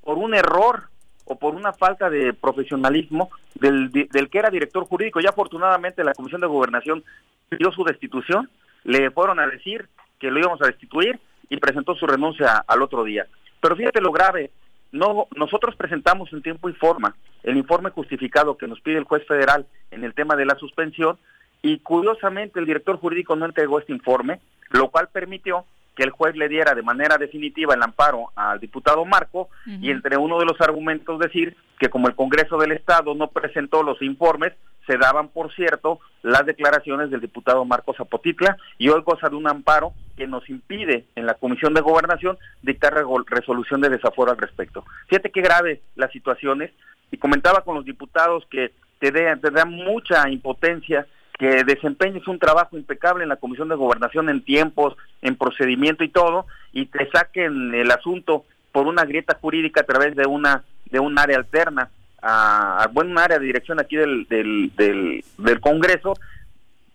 por 0.03 0.18
un 0.18 0.34
error 0.34 0.84
o 1.24 1.36
por 1.38 1.55
una 1.55 1.72
falta 1.72 2.11
de 2.11 2.34
profesionalismo 2.34 3.30
del, 3.55 3.90
del 3.90 4.28
que 4.28 4.38
era 4.38 4.51
director 4.51 4.84
jurídico. 4.84 5.20
Ya 5.20 5.30
afortunadamente 5.30 6.05
la 6.05 6.14
Comisión 6.14 6.40
de 6.40 6.47
Gobernación 6.47 7.03
pidió 7.49 7.72
su 7.72 7.82
destitución, 7.82 8.51
le 8.84 9.11
fueron 9.11 9.40
a 9.40 9.47
decir 9.47 9.88
que 10.20 10.30
lo 10.30 10.38
íbamos 10.38 10.61
a 10.62 10.66
destituir 10.66 11.18
y 11.49 11.57
presentó 11.57 11.95
su 11.95 12.07
renuncia 12.07 12.64
al 12.66 12.82
otro 12.82 13.05
día. 13.05 13.26
Pero 13.61 13.76
fíjate 13.76 14.01
lo 14.01 14.12
grave, 14.12 14.51
no, 14.95 15.26
nosotros 15.36 15.74
presentamos 15.74 16.32
en 16.32 16.40
tiempo 16.40 16.68
y 16.68 16.72
forma 16.72 17.16
el 17.42 17.57
informe 17.57 17.90
justificado 17.90 18.57
que 18.57 18.68
nos 18.68 18.80
pide 18.80 18.97
el 18.97 19.05
juez 19.05 19.26
federal 19.26 19.66
en 19.90 20.05
el 20.05 20.14
tema 20.14 20.36
de 20.36 20.47
la 20.47 20.55
suspensión 20.55 21.18
y 21.62 21.80
curiosamente 21.80 22.61
el 22.61 22.66
director 22.66 22.97
jurídico 22.99 23.34
no 23.34 23.45
entregó 23.45 23.80
este 23.80 23.92
informe, 23.92 24.40
lo 24.70 24.90
cual 24.90 25.09
permitió 25.12 25.64
que 25.95 26.03
el 26.03 26.11
juez 26.11 26.34
le 26.36 26.49
diera 26.49 26.74
de 26.74 26.82
manera 26.82 27.16
definitiva 27.18 27.74
el 27.74 27.82
amparo 27.82 28.30
al 28.34 28.59
diputado 28.61 29.05
Marco 29.05 29.49
y 29.82 29.90
entre 29.90 30.16
uno 30.16 30.38
de 30.38 30.45
los 30.47 30.61
argumentos 30.61 31.18
decir 31.18 31.57
que 31.78 31.88
como 31.88 32.09
el 32.09 32.14
Congreso 32.14 32.57
del 32.59 32.72
Estado 32.72 33.14
no 33.14 33.28
presentó 33.28 33.82
los 33.82 34.01
informes, 34.03 34.53
se 34.86 34.99
daban, 34.99 35.28
por 35.28 35.53
cierto, 35.55 35.99
las 36.22 36.45
declaraciones 36.45 37.11
del 37.11 37.20
diputado 37.22 37.64
Marcos 37.64 37.97
Zapotitla 37.97 38.57
y 38.76 38.88
hoy 38.90 39.01
goza 39.03 39.28
de 39.30 39.36
un 39.36 39.49
amparo 39.49 39.92
que 40.16 40.26
nos 40.26 40.49
impide 40.51 41.07
en 41.16 41.26
la 41.26 41.34
Comisión 41.34 41.72
de 41.74 41.80
Gobernación 41.80 42.36
dictar 42.62 42.95
resolución 43.28 43.80
de 43.80 43.88
desaforo 43.88 44.30
al 44.32 44.38
respecto. 44.38 44.84
Fíjate 45.09 45.30
qué 45.30 45.40
grave 45.40 45.80
las 45.97 46.12
situaciones 46.12 46.70
y 47.11 47.16
comentaba 47.16 47.62
con 47.62 47.76
los 47.76 47.84
diputados 47.84 48.45
que 48.51 48.72
te, 48.99 49.11
de- 49.11 49.36
te 49.36 49.51
da 49.51 49.64
mucha 49.64 50.28
impotencia 50.28 51.07
que 51.39 51.64
desempeñes 51.64 52.26
un 52.28 52.39
trabajo 52.39 52.76
impecable 52.76 53.24
en 53.24 53.28
la 53.28 53.37
Comisión 53.37 53.68
de 53.68 53.74
Gobernación 53.74 54.28
en 54.28 54.45
tiempos, 54.45 54.95
en 55.20 55.37
procedimiento 55.37 56.05
y 56.05 56.09
todo, 56.09 56.47
y 56.72 56.87
te 56.87 57.11
saquen 57.11 57.74
el 57.74 57.91
asunto 57.91 58.45
por 58.72 58.87
una 58.87 59.05
grieta 59.05 59.37
jurídica 59.41 59.80
a 59.80 59.85
través 59.85 60.16
de 60.16 60.26
una 60.26 60.64
de 60.91 61.01
un 61.01 61.18
área 61.18 61.39
alterna 61.39 61.91
a, 62.22 62.85
a 62.85 62.87
bueno, 62.89 63.11
un 63.11 63.18
área 63.18 63.39
de 63.39 63.47
dirección 63.47 63.80
aquí 63.80 63.97
del, 63.97 64.26
del, 64.28 64.72
del, 64.76 65.24
del 65.39 65.61
Congreso 65.61 66.14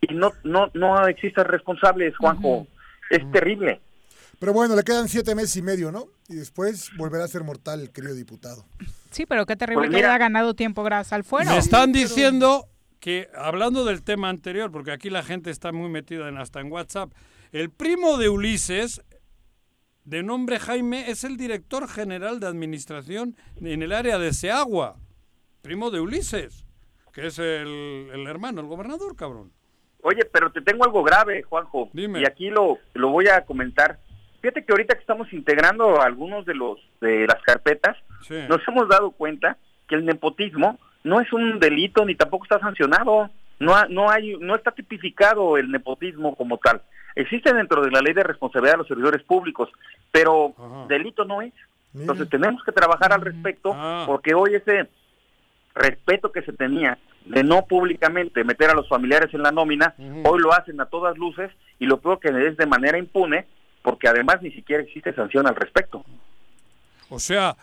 y 0.01 0.13
no 0.13 0.31
no 0.43 0.69
no 0.73 1.07
existan 1.07 1.45
responsables, 1.45 2.15
Juanjo. 2.17 2.65
Es 3.09 3.29
terrible. 3.31 3.81
Pero 4.39 4.53
bueno, 4.53 4.75
le 4.75 4.83
quedan 4.83 5.09
siete 5.09 5.35
meses 5.35 5.57
y 5.57 5.61
medio, 5.61 5.91
¿no? 5.91 6.05
Y 6.29 6.35
después 6.35 6.91
volverá 6.95 7.25
a 7.25 7.27
ser 7.27 7.43
mortal 7.43 7.81
el 7.81 7.91
querido 7.91 8.15
diputado. 8.15 8.63
Sí, 9.11 9.25
pero 9.25 9.45
qué 9.45 9.57
terrible 9.57 9.81
Pues 9.81 9.89
que 9.89 9.95
mira, 9.97 10.09
haya 10.09 10.17
ganado 10.17 10.53
tiempo 10.53 10.83
gracias 10.83 11.11
al 11.11 11.23
fuero. 11.25 11.49
Me 11.51 11.57
están 11.57 11.91
diciendo 11.91 12.68
que, 12.99 13.29
hablando 13.35 13.85
del 13.85 14.03
tema 14.03 14.29
anterior, 14.29 14.71
porque 14.71 14.91
aquí 14.91 15.09
la 15.09 15.23
gente 15.23 15.49
está 15.51 15.71
muy 15.71 15.89
metida 15.89 16.27
en, 16.29 16.37
hasta 16.37 16.59
en 16.59 16.71
WhatsApp, 16.71 17.11
el 17.51 17.69
primo 17.69 18.17
de 18.17 18.29
Ulises, 18.29 19.01
de 20.05 20.23
nombre 20.23 20.59
Jaime, 20.59 21.09
es 21.09 21.23
el 21.23 21.37
director 21.37 21.87
general 21.87 22.39
de 22.39 22.47
administración 22.47 23.35
en 23.61 23.81
el 23.83 23.91
área 23.91 24.17
de 24.17 24.33
Seagua. 24.33 24.97
Primo 25.61 25.91
de 25.91 25.99
Ulises, 25.99 26.65
que 27.13 27.27
es 27.27 27.37
el, 27.39 28.09
el 28.13 28.27
hermano, 28.27 28.61
el 28.61 28.67
gobernador, 28.67 29.15
cabrón. 29.15 29.51
Oye, 30.01 30.23
pero 30.31 30.51
te 30.51 30.61
tengo 30.61 30.85
algo 30.85 31.03
grave, 31.03 31.43
Juanjo. 31.43 31.89
Y 31.93 32.25
aquí 32.25 32.49
lo, 32.49 32.77
lo 32.93 33.09
voy 33.09 33.27
a 33.27 33.45
comentar. 33.45 33.99
Fíjate 34.41 34.63
que 34.63 34.71
ahorita 34.71 34.95
que 34.95 35.01
estamos 35.01 35.31
integrando 35.33 36.01
algunos 36.01 36.45
de 36.45 36.55
los 36.55 36.79
de 37.01 37.27
las 37.27 37.41
carpetas, 37.43 37.97
Sí. 38.21 38.35
nos 38.49 38.59
hemos 38.67 38.87
dado 38.89 39.11
cuenta 39.11 39.57
que 39.87 39.95
el 39.95 40.05
nepotismo 40.05 40.79
no 41.03 41.19
es 41.21 41.31
un 41.33 41.59
delito 41.59 42.05
ni 42.05 42.15
tampoco 42.15 42.45
está 42.45 42.59
sancionado. 42.59 43.29
No, 43.59 43.75
ha- 43.75 43.87
no 43.89 44.09
hay 44.09 44.37
no 44.37 44.55
está 44.55 44.71
tipificado 44.71 45.57
el 45.57 45.69
nepotismo 45.71 46.35
como 46.35 46.57
tal. 46.57 46.81
Existe 47.15 47.53
dentro 47.53 47.81
de 47.83 47.91
la 47.91 47.99
ley 48.01 48.13
de 48.13 48.23
responsabilidad 48.23 48.73
de 48.73 48.77
los 48.79 48.87
servidores 48.87 49.23
públicos, 49.23 49.69
pero 50.11 50.53
delito 50.87 51.25
no 51.25 51.41
es. 51.41 51.53
Entonces 51.93 52.29
tenemos 52.29 52.63
que 52.63 52.71
trabajar 52.71 53.11
al 53.11 53.21
respecto 53.21 53.73
porque 54.05 54.33
hoy 54.35 54.53
ese 54.55 54.87
respeto 55.75 56.31
que 56.31 56.41
se 56.43 56.53
tenía 56.53 56.97
de 57.25 57.43
no 57.43 57.65
públicamente 57.65 58.43
meter 58.43 58.69
a 58.69 58.73
los 58.75 58.87
familiares 58.87 59.33
en 59.33 59.41
la 59.43 59.51
nómina, 59.51 59.93
hoy 60.25 60.39
lo 60.39 60.53
hacen 60.53 60.79
a 60.81 60.85
todas 60.85 61.17
luces 61.17 61.51
y 61.79 61.85
lo 61.85 61.99
peor 61.99 62.19
que 62.19 62.29
es 62.29 62.57
de 62.57 62.65
manera 62.65 62.97
impune 62.97 63.45
porque 63.81 64.07
además 64.07 64.41
ni 64.41 64.51
siquiera 64.51 64.83
existe 64.83 65.13
sanción 65.13 65.47
al 65.47 65.55
respecto. 65.55 66.03
O 67.09 67.19
sea, 67.19 67.55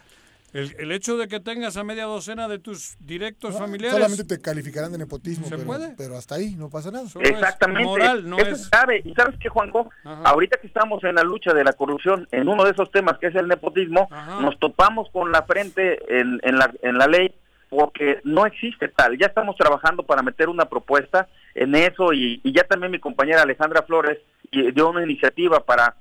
el, 0.53 0.74
el 0.78 0.92
hecho 0.92 1.16
de 1.16 1.28
que 1.28 1.40
tengas 1.40 1.76
a 1.76 1.84
media 1.84 2.05
docena 2.05 2.49
de 2.49 2.59
tus 2.59 2.97
directos 3.01 3.57
familiares... 3.59 3.97
Solamente 3.97 4.24
te 4.24 4.40
calificarán 4.40 4.92
de 4.92 4.99
nepotismo, 4.99 5.47
¿Se 5.47 5.55
pero, 5.57 5.66
puede? 5.66 5.94
pero 5.97 6.16
hasta 6.16 6.36
ahí 6.36 6.55
no 6.57 6.70
pasa 6.70 6.90
nada. 6.90 7.07
Exactamente. 7.20 7.84
moral, 7.84 8.28
no 8.28 8.38
Eso 8.38 8.51
es- 8.51 8.61
es 8.62 8.70
grave. 8.70 9.03
Y 9.05 9.12
sabes 9.14 9.36
qué, 9.40 9.49
Juanjo, 9.49 9.90
ahorita 10.05 10.59
que 10.59 10.66
estamos 10.66 11.03
en 11.05 11.16
la 11.16 11.22
lucha 11.22 11.53
de 11.53 11.64
la 11.64 11.72
corrupción, 11.74 12.26
en 12.32 12.49
uno 12.49 12.64
de 12.64 12.70
esos 12.70 12.90
temas 12.90 13.18
que 13.18 13.26
es 13.26 13.34
el 13.34 13.49
nepotismo, 13.49 14.09
nos 14.40 14.59
topamos 14.59 15.11
con 15.11 15.30
la 15.32 15.42
frente 15.42 15.99
en, 16.20 16.40
en, 16.42 16.57
la, 16.59 16.72
en 16.82 16.99
la 16.99 17.07
ley 17.07 17.34
porque 17.68 18.20
no 18.24 18.47
existe 18.47 18.88
tal. 18.88 19.18
Ya 19.18 19.26
estamos 19.26 19.57
trabajando 19.57 20.05
para 20.05 20.22
meter 20.22 20.49
una 20.49 20.66
propuesta 20.66 21.28
en 21.55 21.74
eso 21.74 22.12
y, 22.12 22.40
y 22.44 22.53
ya 22.53 22.62
también 22.62 22.92
mi 22.92 23.01
compañera 23.01 23.42
Alejandra 23.42 23.82
Flores 23.82 24.18
y- 24.53 24.70
dio 24.70 24.88
una 24.90 25.03
iniciativa 25.03 25.61
para 25.61 25.97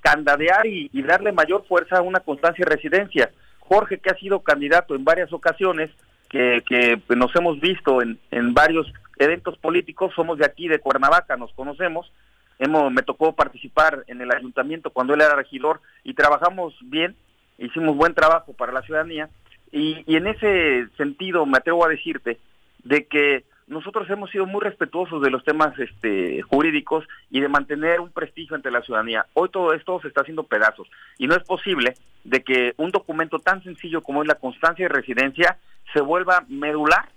candadear 0.00 0.66
y, 0.66 0.90
y 0.92 1.02
darle 1.02 1.32
mayor 1.32 1.64
fuerza 1.66 1.98
a 1.98 2.02
una 2.02 2.20
constancia 2.20 2.62
y 2.62 2.68
residencia. 2.68 3.30
Jorge, 3.68 3.98
que 3.98 4.10
ha 4.10 4.18
sido 4.18 4.40
candidato 4.40 4.94
en 4.94 5.04
varias 5.04 5.32
ocasiones, 5.32 5.90
que, 6.28 6.62
que 6.66 7.00
pues, 7.06 7.18
nos 7.18 7.34
hemos 7.36 7.60
visto 7.60 8.00
en, 8.02 8.18
varios 8.54 8.92
eventos 9.18 9.56
políticos, 9.58 10.12
somos 10.14 10.38
de 10.38 10.46
aquí, 10.46 10.68
de 10.68 10.78
Cuernavaca, 10.78 11.36
nos 11.36 11.52
conocemos, 11.52 12.12
hemos, 12.58 12.92
me 12.92 13.02
tocó 13.02 13.34
participar 13.34 14.04
en 14.06 14.20
el 14.20 14.32
ayuntamiento 14.32 14.90
cuando 14.90 15.14
él 15.14 15.20
era 15.20 15.34
regidor 15.34 15.80
y 16.04 16.14
trabajamos 16.14 16.74
bien, 16.82 17.16
hicimos 17.58 17.96
buen 17.96 18.14
trabajo 18.14 18.52
para 18.52 18.72
la 18.72 18.82
ciudadanía. 18.82 19.28
Y, 19.72 20.04
y 20.06 20.16
en 20.16 20.28
ese 20.28 20.88
sentido 20.96 21.44
me 21.44 21.58
atrevo 21.58 21.84
a 21.84 21.88
decirte 21.88 22.38
de 22.84 23.06
que 23.06 23.44
nosotros 23.66 24.08
hemos 24.10 24.30
sido 24.30 24.46
muy 24.46 24.60
respetuosos 24.60 25.20
de 25.22 25.30
los 25.30 25.42
temas 25.44 25.76
este, 25.78 26.40
jurídicos 26.42 27.04
y 27.30 27.40
de 27.40 27.48
mantener 27.48 28.00
un 28.00 28.12
prestigio 28.12 28.54
ante 28.54 28.70
la 28.70 28.82
ciudadanía. 28.82 29.26
Hoy 29.34 29.48
todo 29.48 29.72
esto 29.72 30.00
se 30.00 30.08
está 30.08 30.20
haciendo 30.20 30.44
pedazos 30.44 30.88
y 31.18 31.26
no 31.26 31.34
es 31.34 31.42
posible 31.42 31.94
de 32.24 32.42
que 32.42 32.74
un 32.76 32.90
documento 32.90 33.38
tan 33.38 33.62
sencillo 33.64 34.02
como 34.02 34.22
es 34.22 34.28
la 34.28 34.36
constancia 34.36 34.86
de 34.86 34.94
residencia 34.94 35.58
se 35.92 36.00
vuelva 36.00 36.44
medular 36.48 37.08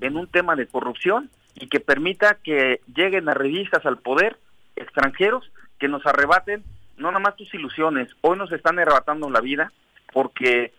en 0.00 0.16
un 0.16 0.26
tema 0.26 0.56
de 0.56 0.66
corrupción 0.66 1.30
y 1.54 1.68
que 1.68 1.80
permita 1.80 2.38
que 2.42 2.80
lleguen 2.94 3.28
a 3.28 3.34
revistas 3.34 3.84
al 3.84 3.98
poder 3.98 4.38
extranjeros 4.76 5.50
que 5.78 5.88
nos 5.88 6.06
arrebaten 6.06 6.64
no 6.96 7.08
nada 7.10 7.20
más 7.20 7.36
tus 7.36 7.52
ilusiones, 7.54 8.08
hoy 8.20 8.38
nos 8.38 8.52
están 8.52 8.78
arrebatando 8.78 9.28
la 9.28 9.40
vida 9.40 9.72
porque 10.12 10.72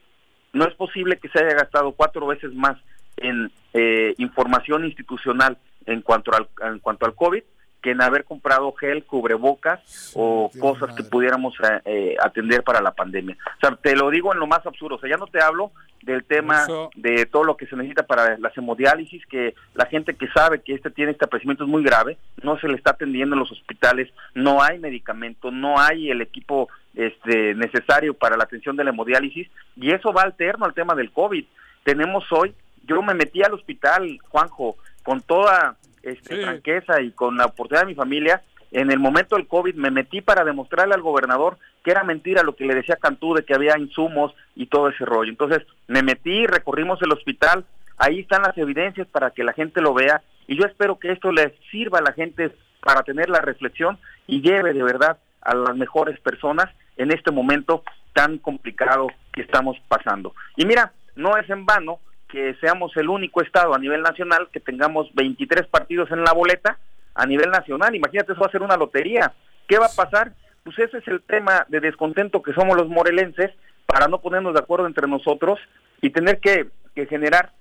no 0.54 0.66
es 0.66 0.74
posible 0.76 1.18
que 1.18 1.30
se 1.30 1.40
haya 1.40 1.56
gastado 1.56 1.92
cuatro 1.92 2.26
veces 2.28 2.54
más 2.54 2.78
en 3.18 3.52
eh, 3.74 4.14
información 4.18 4.86
institucional 4.86 5.58
en 5.86 6.02
cuanto 6.02 6.32
al 6.34 6.48
en 6.72 6.80
cuanto 6.80 7.06
al 7.06 7.16
COVID 7.16 7.44
que 7.82 7.92
en 7.92 8.02
haber 8.02 8.24
comprado 8.24 8.72
gel, 8.72 9.04
cubrebocas 9.04 10.14
o 10.16 10.50
cosas 10.58 10.96
que 10.96 11.04
pudiéramos 11.04 11.54
eh, 11.60 11.82
eh, 11.84 12.16
atender 12.24 12.64
para 12.64 12.82
la 12.82 12.92
pandemia. 12.92 13.36
O 13.58 13.60
sea, 13.60 13.76
te 13.76 13.94
lo 13.98 14.10
digo 14.10 14.32
en 14.34 14.40
lo 14.40 14.48
más 14.48 14.66
absurdo. 14.66 14.96
O 14.96 15.00
sea, 15.00 15.10
ya 15.10 15.18
no 15.18 15.28
te 15.28 15.44
hablo 15.44 15.70
del 16.02 16.24
tema 16.24 16.64
Eso- 16.64 16.92
de 16.96 17.26
todo 17.26 17.44
lo 17.44 17.58
que 17.58 17.68
se 17.68 17.76
necesita 17.76 18.04
para 18.04 18.38
la 18.38 18.54
hemodiálisis, 18.56 19.26
que 19.26 19.54
la 19.74 19.86
gente 19.88 20.14
que 20.14 20.30
sabe 20.30 20.62
que 20.62 20.74
este 20.74 20.92
tiene 20.92 21.12
este 21.12 21.28
padecimiento 21.28 21.66
es 21.66 21.70
muy 21.70 21.84
grave, 21.84 22.18
no 22.42 22.58
se 22.58 22.70
le 22.70 22.76
está 22.76 22.92
atendiendo 22.92 23.36
en 23.36 23.42
los 23.42 23.52
hospitales, 23.52 24.10
no 24.34 24.64
hay 24.64 24.80
medicamento, 24.80 25.52
no 25.52 25.78
hay 25.78 26.10
el 26.10 26.22
equipo 26.22 26.70
este, 26.96 27.54
necesario 27.54 28.14
para 28.14 28.38
la 28.38 28.46
atención 28.46 28.78
de 28.78 28.86
la 28.86 28.92
hemodiálisis, 28.92 29.50
y 29.76 29.92
eso 29.92 30.14
va 30.14 30.22
alterno 30.22 30.64
al 30.66 30.74
tema 30.74 30.96
del 30.96 31.12
COVID. 31.12 31.44
Tenemos 31.84 32.24
hoy, 32.32 32.56
yo 32.84 33.02
me 33.02 33.14
metí 33.14 33.44
al 33.44 33.54
hospital, 33.54 34.20
Juanjo, 34.30 34.76
con 35.04 35.22
toda 35.22 35.76
este, 36.02 36.44
franqueza 36.44 37.02
y 37.02 37.12
con 37.12 37.38
la 37.38 37.46
oportunidad 37.46 37.84
de 37.84 37.92
mi 37.92 37.96
familia, 37.96 38.42
en 38.72 38.92
el 38.92 39.00
momento 39.00 39.36
del 39.36 39.48
COVID 39.48 39.76
me 39.76 39.92
metí 39.92 40.22
para 40.22 40.44
demostrarle 40.44 40.96
al 40.96 41.02
gobernador 41.02 41.58
que 41.84 41.92
era 41.92 42.04
mentira 42.04 42.44
lo 42.44 42.56
que 42.56 42.66
le 42.66 42.74
decía 42.74 42.96
Cantú 42.96 43.36
de 43.36 43.44
que 43.44 43.54
había 43.54 43.78
insumos 43.78 44.34
y 44.56 44.66
todo 44.66 44.90
ese 44.90 45.06
rollo. 45.06 45.30
Entonces 45.30 45.62
me 45.88 46.02
metí, 46.02 46.48
recorrimos 46.48 47.02
el 47.02 47.12
hospital, 47.12 47.66
ahí 47.98 48.22
están 48.22 48.42
las 48.42 48.58
evidencias 48.58 49.08
para 49.08 49.32
que 49.32 49.44
la 49.44 49.54
gente 49.54 49.82
lo 49.82 49.94
vea 49.94 50.24
y 50.48 50.58
yo 50.58 50.66
espero 50.66 50.98
que 50.98 51.12
esto 51.12 51.32
les 51.32 51.54
sirva 51.70 52.00
a 52.00 52.04
la 52.04 52.14
gente 52.14 52.52
para 52.82 53.04
tener 53.04 53.30
la 53.30 53.40
reflexión 53.40 54.00
y 54.28 54.42
lleve 54.42 54.74
de 54.74 54.84
verdad 54.84 55.18
a 55.42 55.54
las 55.54 55.76
mejores 55.76 56.20
personas 56.20 56.66
en 56.98 57.12
este 57.12 57.32
momento 57.32 57.84
tan 58.14 58.38
complicado 58.38 59.08
que 59.32 59.42
estamos 59.42 59.78
pasando. 59.88 60.34
Y 60.56 60.66
mira, 60.66 60.94
no 61.16 61.38
es 61.38 61.50
en 61.50 61.66
vano 61.66 62.00
que 62.34 62.56
seamos 62.56 62.98
el 62.98 63.10
único 63.10 63.44
estado 63.44 63.76
a 63.76 63.78
nivel 63.78 64.02
nacional 64.02 64.50
que 64.52 64.60
tengamos 64.60 65.14
23 65.14 65.68
partidos 65.68 66.10
en 66.10 66.24
la 66.24 66.34
boleta 66.34 66.80
a 67.14 67.28
nivel 67.28 67.52
nacional. 67.52 67.94
Imagínate, 67.94 68.32
eso 68.32 68.42
va 68.42 68.48
a 68.48 68.52
ser 68.52 68.64
una 68.64 68.76
lotería. 68.76 69.32
¿Qué 69.68 69.78
va 69.78 69.86
a 69.86 69.96
pasar? 69.96 70.34
Pues 70.64 70.80
ese 70.80 70.98
es 70.98 71.08
el 71.08 71.22
tema 71.22 71.68
de 71.70 71.80
descontento 71.80 72.42
que 72.42 72.54
somos 72.54 72.76
los 72.76 72.90
morelenses 72.90 73.52
para 73.86 74.08
no 74.08 74.20
ponernos 74.20 74.56
de 74.56 74.62
acuerdo 74.62 74.88
entre 74.88 75.08
nosotros 75.08 75.60
y 76.02 76.10
tener 76.10 76.40
que, 76.40 76.70
generar 77.08 77.52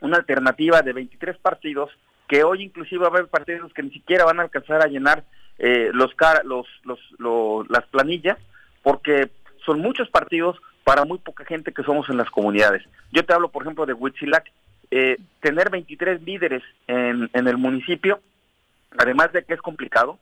una 0.00 0.16
alternativa 0.16 0.82
de 0.82 0.92
23 0.92 1.38
partidos 1.38 1.90
que 2.26 2.42
hoy 2.42 2.64
inclusive 2.64 3.02
va 3.02 3.06
a 3.06 3.10
haber 3.10 3.28
partidos 3.28 3.72
que 3.72 3.84
ni 3.84 3.90
siquiera 3.92 4.24
van 4.24 4.40
a 4.40 4.42
alcanzar 4.42 4.82
a 4.82 4.88
llenar 4.88 5.22
eh, 5.58 5.90
los, 5.92 6.10
los, 6.44 6.66
los, 6.82 6.98
lo- 7.18 7.64
las 7.68 7.84
planillas 7.86 8.38
porque 8.82 9.30
son 9.64 9.78
muchos 9.80 10.08
partidos 10.10 10.56
para 10.90 11.04
muy 11.04 11.18
poca 11.18 11.44
gente 11.44 11.70
que 11.70 11.84
somos 11.84 12.08
en 12.08 12.16
las 12.16 12.28
comunidades. 12.30 12.82
Yo 13.12 13.24
te 13.24 13.32
hablo, 13.32 13.48
por 13.48 13.62
ejemplo, 13.62 13.86
de 13.86 13.92
Huitzilac. 13.92 14.50
Eh, 14.90 15.18
tener 15.38 15.70
23 15.70 16.20
líderes 16.22 16.64
en, 16.88 17.30
en 17.32 17.46
el 17.46 17.56
municipio, 17.58 18.18
además 18.98 19.32
de 19.32 19.44
que 19.44 19.54
es 19.54 19.62
complicado, 19.62 20.18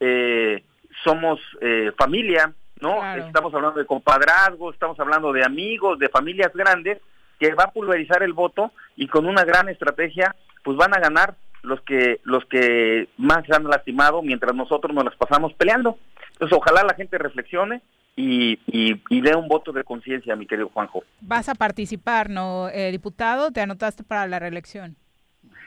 eh, 0.00 0.64
somos 1.04 1.38
eh, 1.60 1.92
familia, 1.98 2.50
¿no? 2.80 3.04
Estamos 3.14 3.52
hablando 3.52 3.78
de 3.78 3.84
compadrazgo, 3.84 4.72
estamos 4.72 4.98
hablando 4.98 5.34
de 5.34 5.44
amigos, 5.44 5.98
de 5.98 6.08
familias 6.08 6.54
grandes, 6.54 6.98
que 7.38 7.52
va 7.52 7.64
a 7.64 7.72
pulverizar 7.72 8.22
el 8.22 8.32
voto 8.32 8.72
y 8.96 9.08
con 9.08 9.26
una 9.26 9.44
gran 9.44 9.68
estrategia, 9.68 10.34
pues 10.64 10.78
van 10.78 10.94
a 10.94 10.98
ganar 10.98 11.34
los 11.66 11.80
que 11.82 12.20
los 12.24 12.44
que 12.46 13.08
más 13.16 13.44
se 13.46 13.54
han 13.54 13.64
lastimado 13.64 14.22
mientras 14.22 14.54
nosotros 14.54 14.94
nos 14.94 15.04
las 15.04 15.16
pasamos 15.16 15.52
peleando. 15.54 15.98
Entonces, 16.32 16.56
ojalá 16.56 16.84
la 16.84 16.94
gente 16.94 17.18
reflexione 17.18 17.82
y, 18.14 18.58
y, 18.66 19.02
y 19.10 19.20
dé 19.20 19.34
un 19.34 19.48
voto 19.48 19.72
de 19.72 19.84
conciencia, 19.84 20.36
mi 20.36 20.46
querido 20.46 20.68
Juanjo. 20.68 21.02
Vas 21.20 21.48
a 21.48 21.54
participar, 21.54 22.30
¿no, 22.30 22.68
eh, 22.68 22.90
diputado? 22.90 23.50
¿Te 23.50 23.60
anotaste 23.60 24.04
para 24.04 24.26
la 24.26 24.38
reelección? 24.38 24.96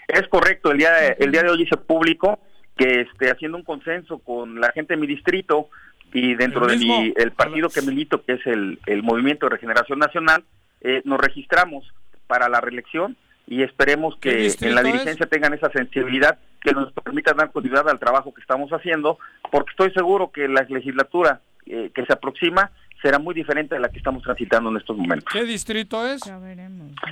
Es 0.08 0.28
correcto, 0.28 0.72
el 0.72 0.80
día 0.80 0.92
de, 0.92 1.18
el 1.20 1.32
día 1.32 1.44
de 1.44 1.50
hoy 1.52 1.62
hice 1.64 1.78
público 1.78 2.40
que 2.76 3.02
este, 3.02 3.30
haciendo 3.30 3.58
un 3.58 3.64
consenso 3.64 4.20
con 4.20 4.60
la 4.60 4.72
gente 4.72 4.94
de 4.96 5.00
mi 5.02 5.06
distrito 5.06 5.70
y 6.14 6.34
dentro 6.36 6.64
El 6.66 6.72
de 6.72 6.78
mismo. 6.78 7.02
mi, 7.02 7.14
el 7.18 7.32
partido 7.34 7.70
que 7.70 7.82
milito, 7.82 8.24
que 8.24 8.34
es 8.34 8.48
el, 8.48 8.80
el 8.88 9.04
Movimiento 9.04 9.46
de 9.46 9.52
Regeneración 9.52 10.00
Nacional, 10.00 10.44
eh, 10.82 11.02
nos 11.04 11.20
registramos 11.20 11.86
para 12.26 12.48
la 12.48 12.62
reelección 12.62 13.18
y 13.50 13.64
esperemos 13.64 14.16
¿Qué 14.22 14.54
que 14.60 14.68
en 14.68 14.76
la 14.76 14.82
es? 14.82 14.86
dirigencia 14.88 15.26
tengan 15.26 15.54
esa 15.56 15.72
sensibilidad 15.72 16.38
que 16.62 16.72
nos 16.72 16.94
permita 16.94 17.34
dar 17.34 17.52
continuidad 17.52 17.90
al 17.90 17.98
trabajo 18.00 18.32
que 18.32 18.42
estamos 18.42 18.70
haciendo, 18.72 19.18
porque 19.52 19.72
estoy 19.72 19.92
seguro 19.92 20.32
que 20.32 20.48
la 20.48 20.62
legislatura 20.70 21.42
eh, 21.66 21.90
que 21.94 22.06
se 22.06 22.14
aproxima 22.14 22.70
será 23.02 23.18
muy 23.18 23.34
diferente 23.34 23.76
a 23.76 23.80
la 23.80 23.90
que 23.90 23.98
estamos 23.98 24.22
transitando 24.22 24.70
en 24.70 24.78
estos 24.78 24.96
momentos. 24.96 25.34
¿Qué 25.34 25.44
distrito 25.46 26.06
es? 26.06 26.22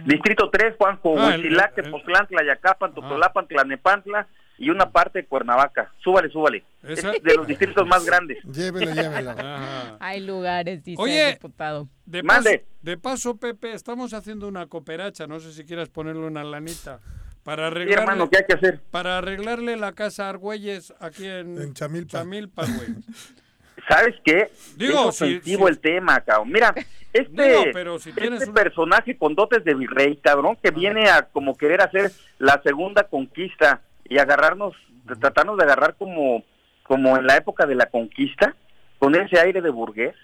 Distrito 0.06 0.50
3, 0.52 0.76
Juanjo, 0.78 1.16
Ah, 1.18 1.28
Huitzilac, 1.30 1.74
Tepoztlán, 1.76 2.28
Tlayacapan, 2.28 2.94
Totolapan, 2.94 3.48
Tlanepantla 3.48 4.28
y 4.58 4.70
una 4.70 4.90
parte 4.92 5.20
de 5.22 5.26
Cuernavaca. 5.26 5.92
Súbale, 6.04 6.30
súbale. 6.30 6.64
Esa- 6.84 7.12
Es 7.14 7.22
de 7.24 7.36
los 7.36 7.46
distritos 7.48 7.86
más 7.88 8.06
grandes. 8.06 8.38
Llévelo, 8.44 8.92
llévelo. 8.94 9.36
Hay 10.00 10.22
lugares, 10.22 10.84
dice 10.84 11.02
Oye, 11.02 11.28
el 11.30 11.34
diputado. 11.36 11.88
De 12.06 12.24
Mande. 12.24 12.60
paso, 12.60 12.72
de 12.82 12.98
paso, 12.98 13.38
Pepe, 13.38 13.74
estamos 13.74 14.14
haciendo 14.14 14.48
una 14.48 14.66
cooperacha, 14.68 15.28
no 15.28 15.40
sé 15.40 15.52
si 15.54 15.64
quieras 15.66 15.90
ponerle 15.90 16.26
una 16.26 16.44
lanita. 16.44 17.00
Para 17.44 17.68
arreglarle, 17.68 18.02
hermano, 18.02 18.30
¿qué 18.30 18.40
hay 18.40 18.44
que 18.46 18.54
hacer? 18.56 18.82
Para 18.92 19.20
arreglarle 19.20 19.78
la 19.78 19.94
casa 19.94 20.26
a 20.26 20.30
Argüelles 20.30 20.94
aquí 21.00 21.26
en, 21.26 21.62
En 21.62 21.74
Chamilpa. 21.74 22.20
Chamilpa, 22.20 22.64
güey. 22.66 22.90
¿Sabes 23.88 24.16
qué? 24.26 24.52
Digo, 24.76 25.10
es 25.10 25.16
si- 25.16 25.40
si- 25.42 25.54
el 25.54 25.80
tema, 25.80 26.20
cabrón. 26.22 26.52
Mira, 26.52 26.74
este, 27.14 27.44
Digo, 27.50 27.64
pero 27.72 28.00
si 28.00 28.12
tienes 28.12 28.40
este 28.42 28.52
una- 28.52 28.62
personaje 28.64 29.18
con 29.18 29.34
dotes 29.34 29.64
de 29.64 29.74
virrey, 29.76 30.18
cabrón, 30.18 30.58
que 30.62 30.72
viene 30.72 31.10
a 31.10 31.22
como 31.24 31.56
querer 31.56 31.82
hacer 31.82 32.12
la 32.38 32.60
segunda 32.64 33.04
conquista 33.06 33.82
y 34.10 34.18
agarrarnos, 34.18 34.74
tratarnos 35.20 35.58
de 35.58 35.64
agarrar 35.64 35.96
como, 35.96 36.44
como 36.84 37.18
en 37.18 37.26
la 37.28 37.38
época 37.38 37.66
de 37.66 37.76
la 37.76 37.88
conquista, 37.88 38.56
con 39.00 39.16
ese 39.16 39.40
aire 39.40 39.62
de 39.62 39.70
burgués. 39.70 40.16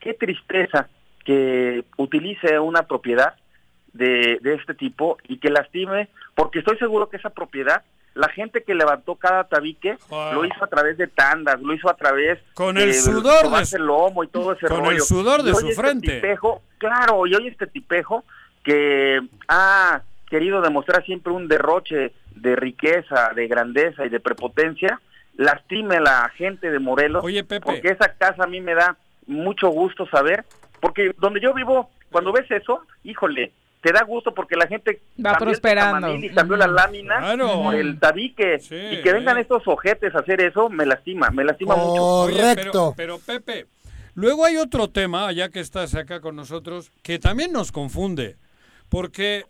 Qué 0.00 0.14
tristeza 0.14 0.88
que 1.24 1.84
utilice 1.96 2.58
una 2.58 2.82
propiedad 2.84 3.34
de, 3.92 4.38
de 4.40 4.54
este 4.54 4.74
tipo 4.74 5.18
y 5.28 5.38
que 5.38 5.50
lastime, 5.50 6.08
porque 6.34 6.60
estoy 6.60 6.78
seguro 6.78 7.08
que 7.10 7.16
esa 7.18 7.30
propiedad, 7.30 7.82
la 8.14 8.28
gente 8.28 8.62
que 8.62 8.74
levantó 8.74 9.16
cada 9.16 9.44
tabique, 9.44 9.98
Ah. 10.10 10.30
lo 10.34 10.44
hizo 10.44 10.62
a 10.64 10.68
través 10.68 10.96
de 10.96 11.06
tandas, 11.08 11.60
lo 11.60 11.74
hizo 11.74 11.88
a 11.90 11.94
través 11.96 12.38
Con 12.54 12.76
el 12.78 12.86
de 12.88 12.94
sudor 12.94 13.50
de 13.50 13.76
el 13.76 13.82
lomo 13.84 14.24
y 14.24 14.28
todo 14.28 14.52
ese 14.52 14.66
con 14.66 14.78
el 14.78 14.84
rollo. 14.92 15.02
sudor 15.04 15.42
de 15.42 15.50
Y 15.50 15.54
hoy 15.54 15.60
su 15.60 15.68
este 15.68 15.82
frente. 15.82 16.14
tipejo, 16.14 16.62
claro, 16.78 17.26
y 17.26 17.34
hoy 17.34 17.48
este 17.48 17.66
tipejo 17.66 18.24
que 18.62 19.20
ha 19.48 20.02
querido 20.30 20.60
demostrar 20.62 21.04
siempre 21.04 21.32
un 21.32 21.48
derroche 21.48 22.12
de 22.34 22.56
riqueza, 22.56 23.32
de 23.34 23.46
grandeza 23.48 24.06
y 24.06 24.08
de 24.08 24.20
prepotencia, 24.20 25.00
lastime 25.36 25.96
a 25.96 26.00
la 26.00 26.28
gente 26.36 26.70
de 26.70 26.78
Morelos, 26.78 27.24
Oye, 27.24 27.44
Pepe. 27.44 27.64
porque 27.64 27.88
esa 27.88 28.14
casa 28.14 28.44
a 28.44 28.46
mí 28.46 28.60
me 28.60 28.74
da 28.74 28.96
mucho 29.26 29.68
gusto 29.68 30.06
saber, 30.08 30.44
porque 30.80 31.12
donde 31.18 31.40
yo 31.40 31.52
vivo, 31.52 31.90
cuando 32.10 32.32
ves 32.32 32.50
eso, 32.50 32.82
híjole, 33.04 33.52
te 33.82 33.92
da 33.92 34.02
gusto 34.04 34.34
porque 34.34 34.56
la 34.56 34.66
gente 34.66 35.00
Va 35.24 35.32
el 35.32 35.36
prosperando. 35.38 36.00
tamanil 36.06 36.24
y 36.24 36.30
cambió 36.34 36.56
la 36.56 36.66
lámina 36.66 37.18
Claro. 37.18 37.62
por 37.62 37.74
el 37.74 37.98
tabique 37.98 38.58
Sí, 38.58 38.76
y 38.76 39.02
que 39.02 39.12
vengan 39.12 39.38
eh. 39.38 39.42
estos 39.42 39.66
ojetes 39.66 40.14
a 40.14 40.18
hacer 40.18 40.40
eso 40.42 40.68
me 40.68 40.84
lastima, 40.84 41.30
me 41.30 41.44
lastima 41.44 41.76
mucho. 41.76 42.02
Oye, 42.04 42.36
Correcto. 42.36 42.94
pero, 42.96 43.18
pero, 43.18 43.40
Pepe, 43.40 43.66
luego 44.14 44.44
hay 44.44 44.58
otro 44.58 44.88
tema, 44.88 45.32
ya 45.32 45.48
que 45.48 45.60
estás 45.60 45.94
acá 45.94 46.20
con 46.20 46.36
nosotros, 46.36 46.90
que 47.02 47.18
también 47.18 47.52
nos 47.52 47.72
confunde. 47.72 48.36
Porque 48.90 49.44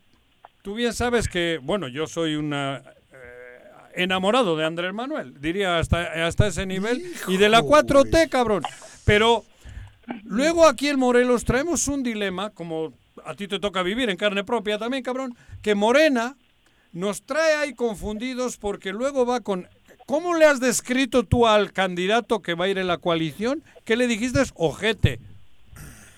tú 0.63 0.75
bien 0.75 0.93
sabes 0.93 1.29
que, 1.29 1.59
bueno, 1.63 1.89
yo 1.89 2.07
soy 2.07 2.37
una 2.37 2.83
eh, 3.13 3.63
enamorado 3.95 4.57
de 4.57 4.65
Andrés 4.65 4.93
Manuel, 4.93 5.41
diría 5.41 5.79
hasta, 5.79 6.27
hasta 6.27 6.47
ese 6.49 6.67
nivel, 6.67 7.03
y 7.29 7.37
de 7.37 7.49
la 7.49 7.59
Hijo, 7.59 7.69
4T, 7.69 8.29
cabrón. 8.29 8.63
Pero 9.05 9.45
luego 10.25 10.67
aquí 10.67 10.89
en 10.89 10.99
Morelos 10.99 11.45
traemos 11.45 11.89
un 11.89 12.03
dilema, 12.03 12.51
como 12.51 12.93
a 13.25 13.35
ti 13.35 13.49
te 13.49 13.59
toca 13.59 13.83
vivir 13.83 14.11
en 14.11 14.17
carne 14.17 14.45
propia 14.45 14.79
también, 14.79 15.03
cabrón, 15.03 15.37
que 15.63 15.75
Morena 15.75 16.37
nos 16.93 17.23
trae 17.23 17.55
ahí 17.57 17.75
confundidos 17.75 18.57
porque 18.57 18.93
luego 18.93 19.27
va 19.27 19.41
con... 19.41 19.69
¿Cómo 20.07 20.35
le 20.35 20.45
has 20.45 20.59
descrito 20.59 21.23
tú 21.23 21.47
al 21.47 21.73
candidato 21.73 22.43
que 22.43 22.55
va 22.55 22.65
a 22.65 22.69
ir 22.69 22.79
en 22.79 22.89
la 22.89 22.99
coalición? 22.99 23.63
¿Qué 23.85 23.97
le 23.97 24.09
dijiste? 24.09 24.43
Ojete. 24.57 25.21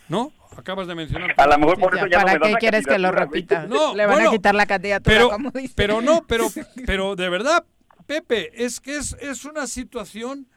¿No? 0.08 0.32
Acabas 0.56 0.86
de 0.86 0.94
mencionar. 0.94 1.34
A 1.36 1.46
lo 1.46 1.58
mejor 1.58 1.78
por 1.78 1.96
eso 1.96 2.06
ya 2.06 2.20
no 2.20 2.26
¿Para 2.26 2.38
me 2.38 2.46
qué 2.46 2.52
la 2.52 2.58
quieres 2.58 2.86
que 2.86 2.98
lo 2.98 3.10
repita? 3.10 3.66
No, 3.66 3.94
Le 3.94 4.06
van 4.06 4.16
bueno, 4.16 4.30
a 4.30 4.32
quitar 4.32 4.54
la 4.54 4.66
candidatura, 4.66 5.14
Pero, 5.16 5.30
como 5.30 5.50
dice. 5.50 5.74
pero 5.76 6.00
no, 6.00 6.24
pero, 6.26 6.48
pero 6.86 7.16
de 7.16 7.28
verdad, 7.28 7.64
Pepe, 8.06 8.64
es 8.64 8.80
que 8.80 8.96
es, 8.96 9.16
es 9.20 9.44
una 9.44 9.66
situación 9.66 10.48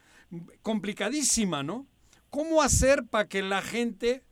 complicadísima, 0.61 1.63
¿no? 1.63 1.87
¿Cómo 2.29 2.61
hacer 2.61 3.05
para 3.05 3.27
que 3.27 3.41
la 3.41 3.61
gente, 3.61 4.23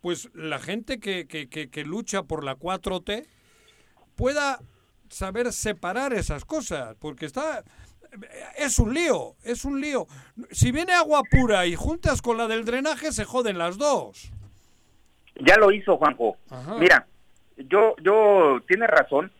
pues 0.00 0.28
la 0.34 0.58
gente 0.58 1.00
que, 1.00 1.26
que, 1.26 1.48
que, 1.48 1.68
que 1.70 1.84
lucha 1.84 2.22
por 2.22 2.44
la 2.44 2.56
4T, 2.56 3.26
pueda 4.14 4.60
saber 5.08 5.52
separar 5.52 6.12
esas 6.12 6.44
cosas? 6.44 6.94
Porque 7.00 7.26
está... 7.26 7.64
Es 8.56 8.78
un 8.80 8.92
lío, 8.92 9.36
es 9.44 9.64
un 9.64 9.80
lío. 9.80 10.06
Si 10.50 10.72
viene 10.72 10.92
agua 10.92 11.22
pura 11.30 11.66
y 11.66 11.76
juntas 11.76 12.22
con 12.22 12.36
la 12.38 12.48
del 12.48 12.64
drenaje, 12.64 13.12
se 13.12 13.24
joden 13.24 13.56
las 13.56 13.78
dos. 13.78 14.32
Ya 15.36 15.56
lo 15.56 15.70
hizo 15.72 15.96
Juanjo. 15.96 16.36
Ajá. 16.50 16.76
Mira, 16.78 17.06
yo, 17.56 17.94
yo, 18.02 18.60
tiene 18.66 18.86
razón. 18.86 19.30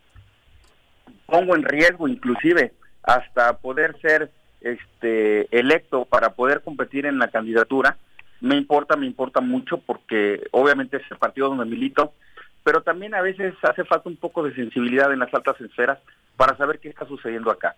Pongo 1.26 1.54
en 1.54 1.62
riesgo 1.62 2.08
inclusive 2.08 2.72
hasta 3.02 3.58
poder 3.58 3.98
ser 4.00 4.30
este 4.60 5.48
electo 5.56 6.04
para 6.04 6.30
poder 6.30 6.62
competir 6.62 7.06
en 7.06 7.18
la 7.18 7.28
candidatura. 7.28 7.96
Me 8.40 8.56
importa, 8.56 8.96
me 8.96 9.06
importa 9.06 9.40
mucho 9.40 9.78
porque 9.78 10.48
obviamente 10.50 10.96
es 10.96 11.02
el 11.10 11.18
partido 11.18 11.48
donde 11.48 11.64
milito, 11.64 12.14
pero 12.62 12.82
también 12.82 13.14
a 13.14 13.22
veces 13.22 13.54
hace 13.62 13.84
falta 13.84 14.08
un 14.08 14.16
poco 14.16 14.42
de 14.42 14.54
sensibilidad 14.54 15.12
en 15.12 15.18
las 15.18 15.32
altas 15.32 15.60
esferas 15.60 15.98
para 16.36 16.56
saber 16.56 16.78
qué 16.78 16.88
está 16.88 17.06
sucediendo 17.06 17.50
acá. 17.50 17.76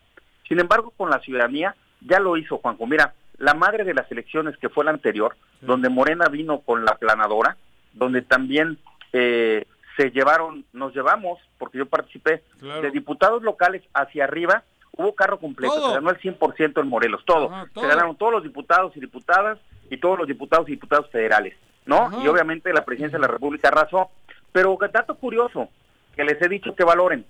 Sin 0.48 0.60
embargo, 0.60 0.92
con 0.96 1.10
la 1.10 1.20
ciudadanía 1.20 1.74
ya 2.00 2.20
lo 2.20 2.36
hizo 2.36 2.58
Juanjo. 2.58 2.86
Mira, 2.86 3.14
la 3.38 3.54
madre 3.54 3.84
de 3.84 3.94
las 3.94 4.10
elecciones 4.10 4.56
que 4.58 4.68
fue 4.68 4.84
la 4.84 4.90
anterior, 4.90 5.36
donde 5.60 5.88
Morena 5.88 6.26
vino 6.28 6.60
con 6.60 6.84
la 6.84 6.94
planadora, 6.96 7.56
donde 7.94 8.22
también 8.22 8.78
eh, 9.12 9.64
se 9.96 10.10
llevaron, 10.10 10.64
nos 10.72 10.94
llevamos, 10.94 11.38
porque 11.58 11.78
yo 11.78 11.86
participé, 11.86 12.42
Claro. 12.60 12.82
de 12.82 12.90
diputados 12.90 13.42
locales 13.42 13.82
hacia 13.94 14.24
arriba, 14.24 14.62
hubo 14.96 15.14
carro 15.14 15.38
completo, 15.38 15.74
Todo. 15.74 15.88
se 15.88 15.94
ganó 15.94 16.10
el 16.10 16.18
100% 16.18 16.80
en 16.80 16.88
Morelos, 16.88 17.24
todo. 17.24 17.52
Ajá, 17.52 17.66
todo. 17.72 17.84
Se 17.84 17.90
ganaron 17.90 18.16
todos 18.16 18.32
los 18.32 18.42
diputados 18.42 18.96
y 18.96 19.00
diputadas 19.00 19.58
y 19.90 19.96
todos 19.98 20.18
los 20.18 20.26
diputados 20.28 20.68
y 20.68 20.72
diputados 20.72 21.10
federales, 21.10 21.54
¿no? 21.86 21.96
Ajá. 22.06 22.18
Y 22.22 22.28
obviamente 22.28 22.72
la 22.72 22.84
presidencia 22.84 23.18
de 23.18 23.22
la 23.26 23.32
República 23.32 23.68
arrasó. 23.68 24.10
Pero 24.52 24.76
dato 24.92 25.14
curioso, 25.16 25.68
que 26.14 26.24
les 26.24 26.40
he 26.42 26.48
dicho 26.48 26.74
que 26.74 26.84
valoren, 26.84 27.24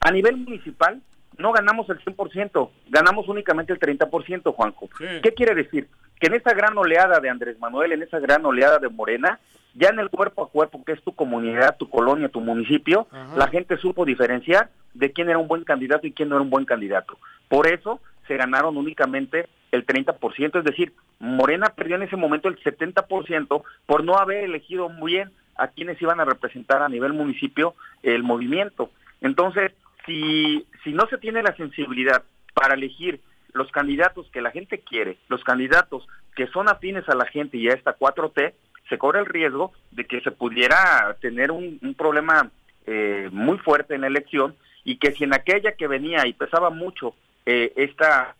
a 0.00 0.10
nivel 0.10 0.36
municipal 0.36 1.00
no 1.36 1.52
ganamos 1.52 1.88
el 1.90 1.98
100%, 1.98 2.70
ganamos 2.88 3.28
únicamente 3.28 3.72
el 3.72 3.80
30%, 3.80 4.54
Juanjo. 4.54 4.88
Sí. 4.98 5.04
¿Qué 5.22 5.34
quiere 5.34 5.54
decir? 5.54 5.88
Que 6.20 6.28
en 6.28 6.34
esa 6.34 6.54
gran 6.54 6.76
oleada 6.78 7.18
de 7.20 7.28
Andrés 7.28 7.58
Manuel, 7.58 7.92
en 7.92 8.02
esa 8.02 8.18
gran 8.20 8.44
oleada 8.46 8.78
de 8.78 8.88
Morena, 8.88 9.40
ya 9.74 9.88
en 9.88 9.98
el 9.98 10.10
cuerpo 10.10 10.42
a 10.42 10.48
cuerpo, 10.48 10.84
que 10.84 10.92
es 10.92 11.02
tu 11.02 11.14
comunidad, 11.14 11.76
tu 11.76 11.88
colonia, 11.88 12.28
tu 12.28 12.40
municipio, 12.40 13.06
Ajá. 13.10 13.36
la 13.36 13.48
gente 13.48 13.76
supo 13.76 14.04
diferenciar 14.04 14.70
de 14.94 15.12
quién 15.12 15.28
era 15.28 15.38
un 15.38 15.48
buen 15.48 15.64
candidato 15.64 16.06
y 16.06 16.12
quién 16.12 16.28
no 16.28 16.36
era 16.36 16.42
un 16.42 16.50
buen 16.50 16.64
candidato. 16.64 17.18
Por 17.48 17.66
eso 17.66 18.00
se 18.26 18.36
ganaron 18.36 18.76
únicamente 18.76 19.48
el 19.72 19.84
30%, 19.84 20.58
es 20.58 20.64
decir, 20.64 20.92
Morena 21.18 21.72
perdió 21.74 21.96
en 21.96 22.02
ese 22.02 22.16
momento 22.16 22.48
el 22.48 22.58
70% 22.62 23.62
por 23.86 24.04
no 24.04 24.16
haber 24.16 24.44
elegido 24.44 24.88
muy 24.88 25.12
bien 25.12 25.32
a 25.56 25.68
quienes 25.68 26.00
iban 26.00 26.20
a 26.20 26.24
representar 26.24 26.82
a 26.82 26.88
nivel 26.88 27.12
municipio 27.12 27.74
el 28.02 28.22
movimiento. 28.22 28.90
Entonces, 29.20 29.72
si, 30.06 30.66
si 30.82 30.92
no 30.92 31.06
se 31.08 31.18
tiene 31.18 31.42
la 31.42 31.56
sensibilidad 31.56 32.22
para 32.54 32.74
elegir 32.74 33.20
los 33.52 33.70
candidatos 33.70 34.28
que 34.30 34.42
la 34.42 34.50
gente 34.50 34.80
quiere, 34.80 35.16
los 35.28 35.42
candidatos 35.44 36.06
que 36.34 36.48
son 36.48 36.68
afines 36.68 37.08
a 37.08 37.14
la 37.14 37.26
gente 37.26 37.56
y 37.56 37.68
a 37.68 37.74
esta 37.74 37.96
4T, 37.96 38.52
se 38.88 38.98
corre 38.98 39.20
el 39.20 39.26
riesgo 39.26 39.72
de 39.90 40.04
que 40.06 40.20
se 40.20 40.30
pudiera 40.30 41.16
tener 41.20 41.50
un, 41.50 41.78
problema 41.96 42.50
eh, 42.86 43.28
muy 43.32 43.58
fuerte 43.58 43.94
en 43.94 44.02
la 44.02 44.08
elección 44.08 44.54
y 44.84 44.96
que 44.96 45.12
si 45.12 45.24
en 45.24 45.34
aquella 45.34 45.72
que 45.72 45.86
venía 45.86 46.26
y 46.26 46.32
pesaba 46.34 46.70
mucho 46.70 47.14
eh, 47.46 47.72
esta, 47.76 48.36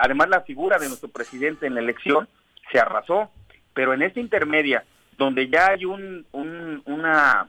además 0.00 0.28
la 0.28 0.40
figura 0.42 0.78
de 0.78 0.88
nuestro 0.88 1.08
presidente 1.10 1.66
en 1.66 1.74
la 1.74 1.80
elección, 1.80 2.28
se 2.70 2.78
arrasó, 2.78 3.30
pero 3.74 3.92
en 3.92 4.02
esta 4.02 4.20
intermedia, 4.20 4.84
donde 5.18 5.48
ya 5.48 5.68
hay 5.72 5.84
un- 5.84 6.26
una 6.32 7.48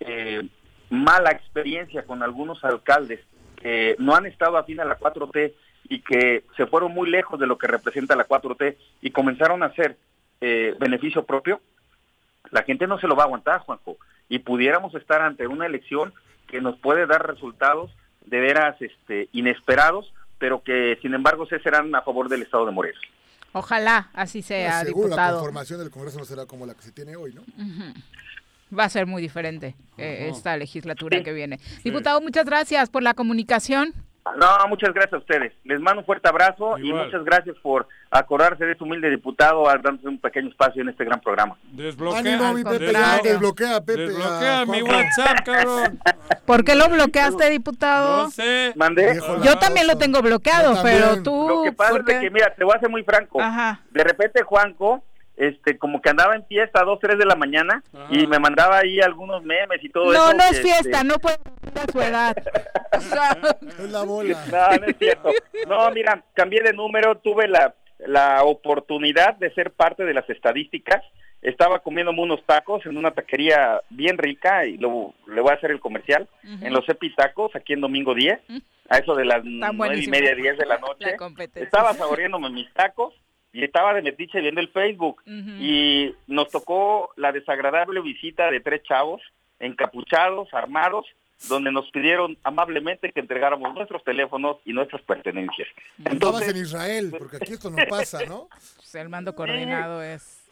eh, 0.00 0.42
mala 0.90 1.30
experiencia 1.30 2.04
con 2.04 2.22
algunos 2.22 2.62
alcaldes 2.64 3.20
que 3.56 3.96
no 3.98 4.14
han 4.14 4.26
estado 4.26 4.56
afín 4.58 4.80
a 4.80 4.84
la 4.84 4.98
4T 4.98 5.52
y 5.88 6.00
que 6.00 6.44
se 6.56 6.66
fueron 6.66 6.92
muy 6.92 7.10
lejos 7.10 7.38
de 7.38 7.46
lo 7.46 7.56
que 7.58 7.66
representa 7.66 8.16
la 8.16 8.26
4T 8.26 8.76
y 9.02 9.10
comenzaron 9.10 9.62
a 9.62 9.66
hacer 9.66 9.96
eh, 10.40 10.74
beneficio 10.78 11.24
propio, 11.24 11.60
la 12.50 12.62
gente 12.62 12.86
no 12.86 12.98
se 12.98 13.06
lo 13.06 13.16
va 13.16 13.24
a 13.24 13.26
aguantar, 13.26 13.60
Juanjo. 13.60 13.96
Y 14.28 14.40
pudiéramos 14.40 14.94
estar 14.94 15.22
ante 15.22 15.46
una 15.46 15.66
elección 15.66 16.12
que 16.46 16.60
nos 16.60 16.78
puede 16.78 17.06
dar 17.06 17.26
resultados 17.26 17.90
de 18.26 18.40
veras 18.40 18.80
este, 18.80 19.28
inesperados, 19.32 20.12
pero 20.38 20.62
que 20.62 20.98
sin 21.02 21.14
embargo 21.14 21.46
se 21.46 21.58
serán 21.60 21.94
a 21.94 22.02
favor 22.02 22.28
del 22.28 22.42
Estado 22.42 22.66
de 22.66 22.72
Morelos. 22.72 23.02
Ojalá 23.52 24.10
así 24.14 24.42
sea, 24.42 24.80
Seguro 24.84 25.08
la 25.08 25.14
diputado. 25.14 25.36
conformación 25.38 25.78
del 25.80 25.90
Congreso 25.90 26.18
no 26.18 26.24
será 26.24 26.46
como 26.46 26.66
la 26.66 26.74
que 26.74 26.82
se 26.82 26.92
tiene 26.92 27.16
hoy, 27.16 27.34
¿no? 27.34 27.42
Va 28.76 28.84
a 28.84 28.88
ser 28.88 29.06
muy 29.06 29.22
diferente 29.22 29.76
eh, 29.96 30.28
esta 30.30 30.56
legislatura 30.56 31.22
que 31.22 31.32
viene. 31.32 31.60
Diputado, 31.84 32.20
muchas 32.20 32.44
gracias 32.46 32.90
por 32.90 33.02
la 33.04 33.14
comunicación. 33.14 33.94
No, 34.36 34.68
muchas 34.68 34.94
gracias 34.94 35.12
a 35.12 35.18
ustedes. 35.18 35.52
Les 35.64 35.78
mando 35.80 36.00
un 36.00 36.06
fuerte 36.06 36.28
abrazo 36.28 36.78
y 36.78 36.92
muchas 36.92 37.22
gracias 37.24 37.56
por 37.62 37.86
acordarse 38.10 38.64
de 38.64 38.72
este 38.72 38.82
humilde 38.82 39.10
diputado 39.10 39.68
al 39.68 39.82
darnos 39.82 40.02
un 40.04 40.18
pequeño 40.18 40.48
espacio 40.48 40.80
en 40.80 40.88
este 40.88 41.04
gran 41.04 41.20
programa. 41.20 41.56
Desbloquea, 41.72 42.20
Ánimo, 42.20 42.54
mi 42.54 42.64
Pepe, 42.64 42.84
contrario. 42.86 43.32
desbloquea, 43.32 43.80
Pepe. 43.82 44.00
desbloquea 44.00 44.60
a 44.60 44.66
mi. 44.66 44.82
WhatsApp, 44.82 45.44
cabrón. 45.44 46.00
¿Por 46.46 46.64
qué 46.64 46.74
lo 46.74 46.88
bloqueaste, 46.88 47.50
diputado? 47.50 48.24
No 48.24 48.30
sé. 48.30 48.72
¿Mandé? 48.76 49.20
Yo 49.42 49.58
también 49.58 49.86
lo 49.86 49.98
tengo 49.98 50.22
bloqueado, 50.22 50.82
pero 50.82 51.22
tú... 51.22 51.46
Lo 51.48 51.62
que 51.62 51.72
pasa 51.72 51.90
¿por 51.92 52.10
es 52.10 52.18
que, 52.18 52.30
mira, 52.30 52.54
te 52.54 52.64
voy 52.64 52.74
a 52.74 52.80
ser 52.80 52.88
muy 52.88 53.02
franco. 53.02 53.42
Ajá. 53.42 53.80
De 53.90 54.04
repente 54.04 54.42
Juanco, 54.42 55.04
este, 55.36 55.78
como 55.78 56.00
que 56.00 56.10
andaba 56.10 56.34
en 56.36 56.46
fiesta 56.46 56.80
a 56.80 56.84
2, 56.84 56.98
3 57.00 57.18
de 57.18 57.26
la 57.26 57.34
mañana 57.34 57.82
Ajá. 57.92 58.06
y 58.10 58.26
me 58.26 58.38
mandaba 58.38 58.78
ahí 58.78 59.00
algunos 59.00 59.42
memes 59.42 59.82
y 59.82 59.88
todo 59.88 60.12
eso. 60.12 60.26
No, 60.26 60.32
no 60.32 60.44
es 60.44 60.60
fiesta, 60.60 61.00
este, 61.00 61.04
no 61.04 61.14
puede 61.16 61.38
ser 61.74 61.90
su 61.90 62.00
edad. 62.00 62.36
O 62.94 63.00
sea, 63.00 63.36
Es 63.80 63.90
la 63.90 64.04
bola. 64.04 64.38
No, 64.52 64.76
no 64.78 64.86
es 64.86 64.96
cierto. 64.98 65.30
No, 65.68 65.90
mira, 65.90 66.22
cambié 66.32 66.62
de 66.62 66.72
número, 66.72 67.16
tuve 67.16 67.48
la, 67.48 67.74
la 67.98 68.44
oportunidad 68.44 69.34
de 69.34 69.52
ser 69.52 69.72
parte 69.72 70.04
de 70.04 70.14
las 70.14 70.30
estadísticas. 70.30 71.02
Estaba 71.42 71.80
comiéndome 71.80 72.22
unos 72.22 72.44
tacos 72.46 72.86
en 72.86 72.96
una 72.96 73.10
taquería 73.10 73.80
bien 73.90 74.16
rica 74.16 74.64
y 74.64 74.78
lo, 74.78 75.12
le 75.26 75.40
voy 75.40 75.50
a 75.50 75.54
hacer 75.54 75.72
el 75.72 75.80
comercial. 75.80 76.28
En 76.44 76.72
los 76.72 76.88
Epitacos, 76.88 77.56
aquí 77.56 77.72
en 77.72 77.80
Domingo 77.80 78.14
10, 78.14 78.38
a 78.88 78.98
eso 78.98 79.16
de 79.16 79.24
las 79.24 79.42
nueve 79.44 79.98
y 79.98 80.06
media, 80.06 80.34
10 80.36 80.56
de 80.56 80.66
la 80.66 80.78
noche. 80.78 81.16
La. 81.18 81.44
Estaba 81.60 81.94
saboreándome 81.94 82.48
mis 82.50 82.72
tacos 82.74 83.12
y 83.54 83.62
estaba 83.62 83.94
de 83.94 84.02
metiche 84.02 84.40
viendo 84.40 84.60
el 84.60 84.68
Facebook. 84.68 85.22
Y 85.26 86.12
nos 86.26 86.50
tocó 86.50 87.10
la 87.16 87.30
desagradable 87.30 88.00
visita 88.02 88.50
de 88.50 88.60
tres 88.60 88.82
chavos 88.82 89.22
encapuchados, 89.60 90.52
armados, 90.52 91.06
donde 91.48 91.70
nos 91.70 91.88
pidieron 91.92 92.36
amablemente 92.42 93.12
que 93.12 93.20
entregáramos 93.20 93.72
nuestros 93.72 94.02
teléfonos 94.02 94.56
y 94.64 94.72
nuestras 94.72 95.02
pertenencias. 95.02 95.68
Estabas 95.98 96.08
en 96.08 96.12
Entonces, 96.14 96.56
Israel, 96.56 97.14
porque 97.16 97.36
aquí 97.36 97.52
esto 97.52 97.70
no 97.70 97.76
pasa, 97.88 98.26
¿no? 98.26 98.48
pues 98.76 98.94
el 98.96 99.08
mando 99.08 99.34
coordinado 99.36 100.02
es... 100.02 100.42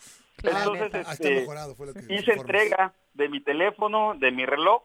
entonces. 0.44 0.90
Ah, 0.94 1.00
está 1.00 1.12
este, 1.12 1.40
mejorado, 1.40 1.74
fue 1.74 1.88
lo 1.88 1.94
que 1.94 2.06
hice 2.08 2.32
entrega 2.32 2.92
de 3.14 3.28
mi 3.28 3.40
teléfono, 3.40 4.14
de 4.14 4.30
mi 4.30 4.46
reloj. 4.46 4.82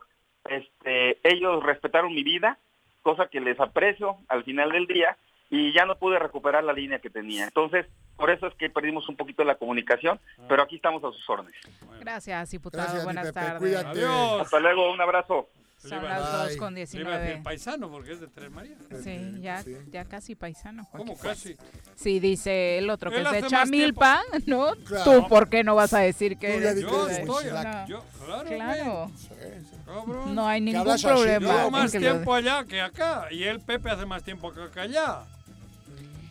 Este, 0.50 1.20
ellos 1.24 1.64
respetaron 1.64 2.16
mi 2.16 2.24
vida, 2.24 2.58
cosa 3.04 3.28
que 3.28 3.42
les 3.42 3.60
aprecio 3.60 4.18
al 4.28 4.44
final 4.44 4.72
del 4.72 4.88
día, 4.88 5.18
y 5.50 5.74
ya 5.74 5.86
no 5.86 5.98
pude 5.98 6.20
recuperar 6.20 6.64
la 6.64 6.74
línea 6.74 7.00
que 7.00 7.10
tenía. 7.10 7.46
Entonces, 7.46 7.86
por 8.16 8.30
eso 8.32 8.48
es 8.48 8.54
que 8.56 8.70
perdimos 8.70 9.08
un 9.10 9.16
poquito 9.16 9.44
la 9.44 9.56
comunicación, 9.56 10.20
pero 10.50 10.64
aquí 10.64 10.76
estamos 10.78 11.04
a 11.04 11.12
sus 11.12 11.30
órdenes. 11.30 11.54
Gracias, 12.00 12.52
diputado. 12.52 12.84
Gracias, 12.84 13.04
Buenas 13.04 13.26
Pepe, 13.28 13.40
tardes. 13.40 13.60
cuídate. 13.60 13.88
Adiós. 14.00 14.42
Hasta 14.42 14.60
luego, 14.60 14.92
un 14.92 15.02
abrazo. 15.02 15.50
Son 15.78 16.04
las 16.04 16.48
2 16.50 16.58
con 16.58 16.74
Le 16.74 16.80
iba 16.82 17.14
a 17.14 17.20
decir 17.20 17.30
19. 17.30 17.42
paisano 17.44 17.88
porque 17.92 18.14
es 18.14 18.20
de 18.20 18.28
Tres 18.28 18.50
Marías. 18.50 18.80
Sí, 19.04 19.36
ya, 19.42 19.62
Sí. 19.62 19.76
ya 19.92 20.06
casi 20.06 20.34
paisano, 20.34 20.84
Joaquín. 20.86 21.08
¿Cómo 21.10 21.20
casi? 21.22 21.56
Sí, 21.96 22.20
dice 22.20 22.80
el 22.80 22.90
otro 22.90 23.12
que 23.12 23.22
es 23.22 23.32
de 23.32 23.44
Chamilpa, 23.44 24.24
¿no? 24.48 24.74
Claro. 24.88 25.04
¿Tú 25.22 25.28
por 25.28 25.50
qué 25.50 25.64
no 25.64 25.76
vas 25.76 25.94
a 25.94 26.00
decir 26.00 26.40
que 26.40 26.58
eres 26.58 26.82
Yo 26.82 27.06
que 27.06 27.12
estoy, 27.14 27.30
Huichilac. 27.46 27.88
yo, 27.88 28.04
claro, 28.26 28.50
Claro, 28.50 29.12
Sí, 29.16 29.28
sí. 29.30 29.76
cabrón. 29.86 30.34
no 30.34 30.48
hay 30.48 30.62
ningún 30.62 31.00
problema. 31.00 31.66
En 31.66 31.72
más 31.72 31.92
que 31.92 32.00
tiempo 32.00 32.34
allá 32.34 32.66
que 32.66 32.82
acá. 32.82 33.28
Y 33.30 33.44
el 33.44 33.62
Pepe 33.62 33.92
hace 33.92 34.08
más 34.08 34.24
tiempo 34.24 34.52
que 34.52 34.64
acá 34.64 34.82
allá. 34.82 35.20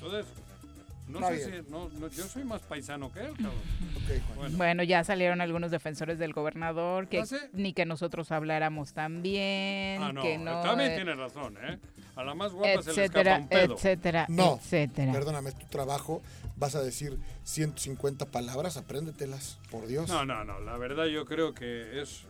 Entonces, 0.06 0.26
no 1.08 1.18
Está 1.20 1.36
sé 1.36 1.50
bien. 1.50 1.64
si. 1.64 1.70
No, 1.70 1.88
no, 2.00 2.08
yo 2.08 2.24
soy 2.24 2.44
más 2.44 2.62
paisano 2.62 3.12
que 3.12 3.20
él, 3.20 3.32
cabrón. 3.36 3.52
Bueno, 4.36 4.56
Bueno, 4.56 4.82
ya 4.82 5.04
salieron 5.04 5.40
algunos 5.40 5.70
defensores 5.70 6.18
del 6.18 6.32
gobernador 6.32 7.08
que 7.08 7.20
¿Ah, 7.20 7.26
sí? 7.26 7.36
ni 7.52 7.72
que 7.72 7.86
nosotros 7.86 8.32
habláramos 8.32 8.92
también, 8.92 10.02
ah, 10.02 10.12
no, 10.12 10.22
que 10.22 10.38
no, 10.38 10.62
también 10.62 10.92
eh, 10.92 10.96
tiene 10.96 11.14
razón, 11.14 11.56
¿eh? 11.62 11.78
A 12.16 12.24
la 12.24 12.34
más 12.34 12.52
guapa 12.52 12.82
se 12.82 12.92
le 12.92 13.04
etcétera, 13.04 13.36
escapa 13.36 13.42
un 13.42 13.48
pedo. 13.48 13.74
etcétera, 13.74 14.26
No, 14.28 14.56
etcétera. 14.60 15.12
perdóname, 15.12 15.52
tu 15.52 15.66
trabajo. 15.66 16.22
Vas 16.56 16.74
a 16.74 16.82
decir 16.82 17.18
150 17.44 18.26
palabras, 18.26 18.76
apréndetelas, 18.78 19.58
por 19.70 19.86
Dios. 19.86 20.08
No, 20.08 20.24
no, 20.24 20.42
no. 20.44 20.58
La 20.60 20.76
verdad 20.78 21.04
yo 21.06 21.26
creo 21.26 21.52
que 21.52 22.00
es, 22.00 22.22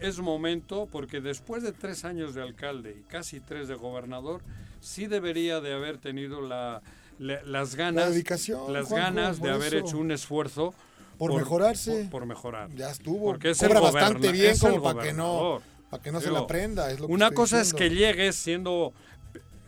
es 0.00 0.18
momento, 0.20 0.88
porque 0.90 1.20
después 1.20 1.62
de 1.62 1.72
tres 1.72 2.04
años 2.06 2.34
de 2.34 2.42
alcalde 2.42 2.96
y 2.98 3.02
casi 3.02 3.40
tres 3.40 3.68
de 3.68 3.74
gobernador, 3.74 4.42
sí 4.80 5.06
debería 5.06 5.60
de 5.60 5.74
haber 5.74 5.98
tenido 5.98 6.40
la, 6.40 6.80
la- 7.18 7.42
las 7.44 7.74
ganas, 7.76 8.10
dedicación, 8.10 8.72
las 8.72 8.90
ganas 8.90 9.40
de 9.40 9.50
haber 9.50 9.74
eso. 9.74 9.86
hecho 9.86 9.98
un 9.98 10.10
esfuerzo 10.10 10.74
Por 11.18 11.32
mejorarse. 11.34 12.02
Por, 12.02 12.20
por 12.20 12.26
mejorar. 12.26 12.70
Ya 12.74 12.90
estuvo. 12.90 13.26
Porque 13.26 13.50
es 13.50 13.58
Cobra 13.58 13.78
el 13.78 13.84
bastante 13.92 14.32
bien 14.32 14.50
es 14.52 14.60
como 14.60 14.82
para 14.82 15.02
que 15.02 15.12
no, 15.12 15.60
para 15.90 16.02
que 16.02 16.10
no 16.12 16.20
se 16.20 16.30
la 16.30 16.40
aprenda. 16.40 16.90
Es 16.90 16.98
lo 17.00 17.06
que 17.06 17.12
Una 17.12 17.26
estoy 17.26 17.36
cosa 17.36 17.60
es 17.60 17.72
que 17.72 17.90
llegues 17.90 18.34
siendo 18.36 18.92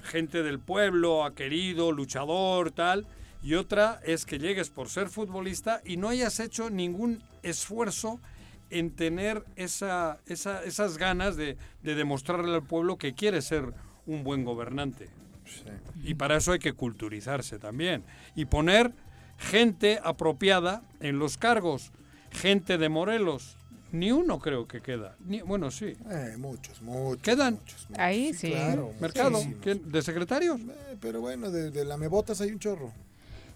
gente 0.03 0.43
del 0.43 0.59
pueblo, 0.59 1.25
querido, 1.35 1.93
luchador, 1.93 2.71
tal, 2.73 3.07
y 3.43 3.55
otra 3.55 4.01
es 4.05 4.25
que 4.27 4.39
llegues 4.39 4.71
por 4.71 4.89
ser 4.89 5.09
futbolista 5.09 5.81
y 5.85 5.97
no 5.99 6.09
hayas 6.09 6.41
hecho 6.41 6.69
ningún 6.71 7.23
esfuerzo 7.43 8.21
en 8.71 8.91
tener 8.91 9.45
esa, 9.55 10.19
esa- 10.27 10.65
esas 10.65 10.99
ganas 10.99 11.37
de, 11.37 11.57
de 11.83 11.95
demostrarle 11.95 12.53
al 12.55 12.63
pueblo 12.65 12.99
que 12.99 13.15
quiere 13.15 13.41
ser 13.43 13.73
un 14.07 14.25
buen 14.25 14.45
gobernante. 14.45 15.09
Y 16.03 16.15
para 16.15 16.37
eso 16.37 16.53
hay 16.53 16.59
que 16.59 16.73
culturizarse 16.73 17.59
también. 17.59 18.03
Y 18.35 18.45
poner 18.47 18.93
gente 19.39 19.99
apropiada 20.03 20.83
en 21.01 21.19
los 21.19 21.37
cargos. 21.37 21.91
Gente 22.31 22.79
de 22.79 22.89
Morelos. 22.89 23.57
Ni 23.93 24.11
uno 24.13 24.41
creo 24.41 24.67
que 24.67 24.81
queda. 24.81 25.17
Ni, 25.27 25.41
bueno, 25.43 25.71
sí. 25.71 25.97
Eh, 26.11 26.35
muchos, 26.39 26.83
muchos. 26.83 27.23
¿Quedan? 27.23 27.55
muchos, 27.55 27.87
muchos. 27.89 27.99
Ahí 28.05 28.35
sí. 28.35 28.51
Claro, 28.51 28.93
¿Mercado? 29.01 29.41
¿De 29.85 30.03
secretarios? 30.03 30.61
Eh, 30.61 30.97
pero 31.01 31.21
bueno, 31.21 31.51
de, 31.51 31.71
de 31.71 31.85
la 31.85 31.97
mebotas 31.97 32.41
hay 32.41 32.51
un 32.51 32.59
chorro. 32.59 32.93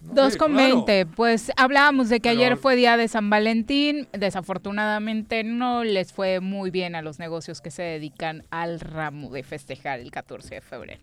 Dos 0.01 0.33
Sí, 0.33 0.39
con 0.39 0.53
claro. 0.53 0.85
20. 0.85 1.05
Pues 1.15 1.51
hablábamos 1.57 2.09
de 2.09 2.21
que 2.21 2.29
Pero- 2.29 2.39
ayer 2.41 2.57
fue 2.57 2.75
día 2.75 2.97
de 2.97 3.07
San 3.07 3.29
Valentín. 3.29 4.07
Desafortunadamente 4.13 5.43
no 5.43 5.83
les 5.83 6.11
fue 6.13 6.39
muy 6.39 6.71
bien 6.71 6.95
a 6.95 7.01
los 7.01 7.19
negocios 7.19 7.61
que 7.61 7.69
se 7.69 7.83
dedican 7.83 8.43
al 8.49 8.79
ramo 8.79 9.29
de 9.31 9.43
festejar 9.43 9.99
el 9.99 10.09
14 10.11 10.55
de 10.55 10.61
febrero. 10.61 11.01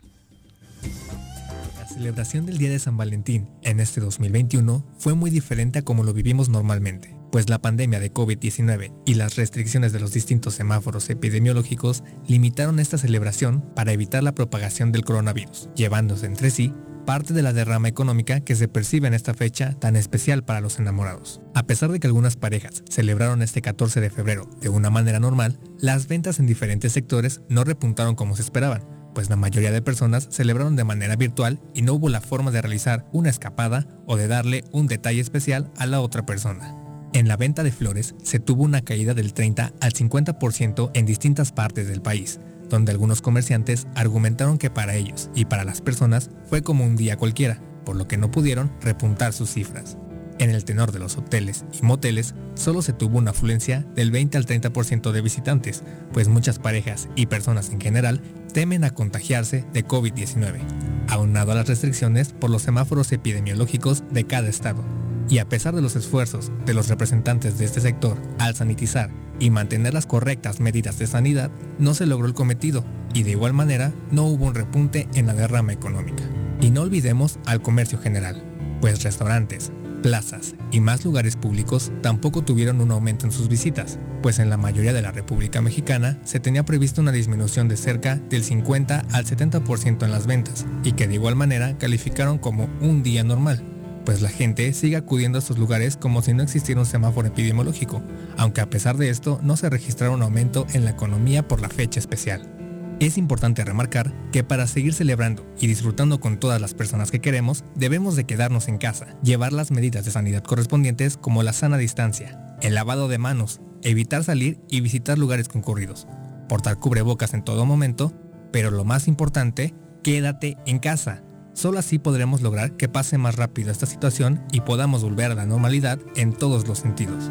La 1.76 1.86
celebración 1.86 2.46
del 2.46 2.58
Día 2.58 2.70
de 2.70 2.78
San 2.78 2.96
Valentín 2.96 3.48
en 3.62 3.80
este 3.80 4.00
2021 4.00 4.84
fue 4.98 5.14
muy 5.14 5.30
diferente 5.30 5.80
a 5.80 5.82
como 5.82 6.04
lo 6.04 6.12
vivimos 6.12 6.48
normalmente, 6.48 7.16
pues 7.32 7.48
la 7.48 7.60
pandemia 7.60 8.00
de 8.00 8.12
COVID-19 8.12 8.92
y 9.04 9.14
las 9.14 9.36
restricciones 9.36 9.92
de 9.92 10.00
los 10.00 10.12
distintos 10.12 10.54
semáforos 10.54 11.10
epidemiológicos 11.10 12.04
limitaron 12.26 12.78
esta 12.78 12.98
celebración 12.98 13.62
para 13.74 13.92
evitar 13.92 14.22
la 14.22 14.34
propagación 14.34 14.92
del 14.92 15.04
coronavirus, 15.04 15.70
llevándose 15.74 16.26
entre 16.26 16.50
sí 16.50 16.72
parte 17.08 17.32
de 17.32 17.40
la 17.40 17.54
derrama 17.54 17.88
económica 17.88 18.40
que 18.40 18.54
se 18.54 18.68
percibe 18.68 19.08
en 19.08 19.14
esta 19.14 19.32
fecha 19.32 19.72
tan 19.72 19.96
especial 19.96 20.44
para 20.44 20.60
los 20.60 20.78
enamorados. 20.78 21.40
A 21.54 21.62
pesar 21.62 21.90
de 21.90 22.00
que 22.00 22.06
algunas 22.06 22.36
parejas 22.36 22.84
celebraron 22.90 23.40
este 23.40 23.62
14 23.62 24.02
de 24.02 24.10
febrero 24.10 24.46
de 24.60 24.68
una 24.68 24.90
manera 24.90 25.18
normal, 25.18 25.58
las 25.80 26.06
ventas 26.06 26.38
en 26.38 26.44
diferentes 26.44 26.92
sectores 26.92 27.40
no 27.48 27.64
repuntaron 27.64 28.14
como 28.14 28.36
se 28.36 28.42
esperaban, 28.42 28.97
pues 29.18 29.30
la 29.30 29.34
mayoría 29.34 29.72
de 29.72 29.82
personas 29.82 30.28
celebraron 30.30 30.76
de 30.76 30.84
manera 30.84 31.16
virtual 31.16 31.58
y 31.74 31.82
no 31.82 31.94
hubo 31.94 32.08
la 32.08 32.20
forma 32.20 32.52
de 32.52 32.62
realizar 32.62 33.04
una 33.10 33.30
escapada 33.30 33.84
o 34.06 34.16
de 34.16 34.28
darle 34.28 34.62
un 34.70 34.86
detalle 34.86 35.20
especial 35.20 35.72
a 35.76 35.86
la 35.86 36.00
otra 36.00 36.24
persona. 36.24 36.76
En 37.14 37.26
la 37.26 37.36
venta 37.36 37.64
de 37.64 37.72
flores 37.72 38.14
se 38.22 38.38
tuvo 38.38 38.62
una 38.62 38.82
caída 38.82 39.14
del 39.14 39.32
30 39.34 39.72
al 39.80 39.92
50% 39.92 40.92
en 40.94 41.04
distintas 41.04 41.50
partes 41.50 41.88
del 41.88 42.00
país, 42.00 42.38
donde 42.68 42.92
algunos 42.92 43.20
comerciantes 43.20 43.88
argumentaron 43.96 44.56
que 44.56 44.70
para 44.70 44.94
ellos 44.94 45.30
y 45.34 45.46
para 45.46 45.64
las 45.64 45.80
personas 45.80 46.30
fue 46.48 46.62
como 46.62 46.84
un 46.84 46.94
día 46.94 47.16
cualquiera, 47.16 47.60
por 47.84 47.96
lo 47.96 48.06
que 48.06 48.18
no 48.18 48.30
pudieron 48.30 48.70
repuntar 48.82 49.32
sus 49.32 49.50
cifras. 49.50 49.98
En 50.38 50.50
el 50.50 50.64
tenor 50.64 50.92
de 50.92 51.00
los 51.00 51.16
hoteles 51.16 51.64
y 51.72 51.84
moteles, 51.84 52.36
solo 52.54 52.82
se 52.82 52.92
tuvo 52.92 53.18
una 53.18 53.32
afluencia 53.32 53.84
del 53.96 54.12
20 54.12 54.38
al 54.38 54.46
30% 54.46 55.10
de 55.10 55.22
visitantes, 55.22 55.82
pues 56.12 56.28
muchas 56.28 56.60
parejas 56.60 57.08
y 57.16 57.26
personas 57.26 57.70
en 57.70 57.80
general 57.80 58.22
temen 58.52 58.84
a 58.84 58.90
contagiarse 58.90 59.64
de 59.72 59.86
COVID-19, 59.86 60.60
aunado 61.08 61.52
a 61.52 61.54
las 61.54 61.68
restricciones 61.68 62.32
por 62.32 62.50
los 62.50 62.62
semáforos 62.62 63.12
epidemiológicos 63.12 64.04
de 64.10 64.24
cada 64.24 64.48
estado. 64.48 64.84
Y 65.28 65.38
a 65.38 65.48
pesar 65.48 65.74
de 65.74 65.82
los 65.82 65.94
esfuerzos 65.94 66.50
de 66.64 66.74
los 66.74 66.88
representantes 66.88 67.58
de 67.58 67.66
este 67.66 67.80
sector 67.80 68.16
al 68.38 68.54
sanitizar 68.54 69.10
y 69.38 69.50
mantener 69.50 69.94
las 69.94 70.06
correctas 70.06 70.60
medidas 70.60 70.98
de 70.98 71.06
sanidad, 71.06 71.50
no 71.78 71.94
se 71.94 72.06
logró 72.06 72.26
el 72.26 72.34
cometido 72.34 72.84
y 73.14 73.22
de 73.22 73.32
igual 73.32 73.52
manera 73.52 73.92
no 74.10 74.24
hubo 74.24 74.46
un 74.46 74.54
repunte 74.54 75.08
en 75.14 75.26
la 75.26 75.34
derrama 75.34 75.72
económica. 75.72 76.24
Y 76.60 76.70
no 76.70 76.82
olvidemos 76.82 77.38
al 77.46 77.62
comercio 77.62 77.98
general, 77.98 78.42
pues 78.80 79.02
restaurantes, 79.04 79.70
plazas 80.02 80.54
y 80.70 80.80
más 80.80 81.04
lugares 81.04 81.36
públicos 81.36 81.92
tampoco 82.02 82.42
tuvieron 82.42 82.80
un 82.80 82.90
aumento 82.90 83.26
en 83.26 83.32
sus 83.32 83.48
visitas, 83.48 83.98
pues 84.22 84.38
en 84.38 84.50
la 84.50 84.56
mayoría 84.56 84.92
de 84.92 85.02
la 85.02 85.12
República 85.12 85.60
Mexicana 85.60 86.18
se 86.24 86.40
tenía 86.40 86.64
previsto 86.64 87.00
una 87.00 87.12
disminución 87.12 87.68
de 87.68 87.76
cerca 87.76 88.16
del 88.16 88.44
50 88.44 89.06
al 89.12 89.24
70% 89.24 90.04
en 90.04 90.10
las 90.10 90.26
ventas, 90.26 90.66
y 90.84 90.92
que 90.92 91.08
de 91.08 91.14
igual 91.14 91.36
manera 91.36 91.76
calificaron 91.78 92.38
como 92.38 92.68
un 92.80 93.02
día 93.02 93.24
normal, 93.24 93.62
pues 94.04 94.22
la 94.22 94.30
gente 94.30 94.72
sigue 94.72 94.96
acudiendo 94.96 95.38
a 95.38 95.40
estos 95.40 95.58
lugares 95.58 95.96
como 95.96 96.22
si 96.22 96.32
no 96.32 96.42
existiera 96.42 96.80
un 96.80 96.86
semáforo 96.86 97.28
epidemiológico, 97.28 98.02
aunque 98.36 98.62
a 98.62 98.70
pesar 98.70 98.96
de 98.96 99.10
esto 99.10 99.38
no 99.42 99.56
se 99.56 99.68
registrara 99.68 100.14
un 100.14 100.22
aumento 100.22 100.66
en 100.72 100.84
la 100.84 100.90
economía 100.92 101.46
por 101.46 101.60
la 101.60 101.68
fecha 101.68 102.00
especial. 102.00 102.57
Es 103.00 103.16
importante 103.16 103.64
remarcar 103.64 104.12
que 104.32 104.42
para 104.42 104.66
seguir 104.66 104.92
celebrando 104.92 105.46
y 105.60 105.68
disfrutando 105.68 106.18
con 106.18 106.40
todas 106.40 106.60
las 106.60 106.74
personas 106.74 107.12
que 107.12 107.20
queremos, 107.20 107.62
debemos 107.76 108.16
de 108.16 108.24
quedarnos 108.24 108.66
en 108.66 108.78
casa, 108.78 109.16
llevar 109.22 109.52
las 109.52 109.70
medidas 109.70 110.04
de 110.04 110.10
sanidad 110.10 110.42
correspondientes 110.42 111.16
como 111.16 111.44
la 111.44 111.52
sana 111.52 111.78
distancia, 111.78 112.56
el 112.60 112.74
lavado 112.74 113.06
de 113.06 113.18
manos, 113.18 113.60
evitar 113.82 114.24
salir 114.24 114.58
y 114.68 114.80
visitar 114.80 115.16
lugares 115.16 115.46
concurridos, 115.46 116.08
portar 116.48 116.78
cubrebocas 116.80 117.34
en 117.34 117.44
todo 117.44 117.64
momento, 117.64 118.12
pero 118.52 118.72
lo 118.72 118.84
más 118.84 119.06
importante, 119.06 119.74
quédate 120.02 120.56
en 120.66 120.80
casa. 120.80 121.22
Solo 121.52 121.78
así 121.78 122.00
podremos 122.00 122.40
lograr 122.40 122.72
que 122.76 122.88
pase 122.88 123.16
más 123.16 123.36
rápido 123.36 123.70
esta 123.70 123.86
situación 123.86 124.42
y 124.50 124.62
podamos 124.62 125.04
volver 125.04 125.30
a 125.30 125.36
la 125.36 125.46
normalidad 125.46 126.00
en 126.16 126.32
todos 126.32 126.66
los 126.66 126.80
sentidos. 126.80 127.30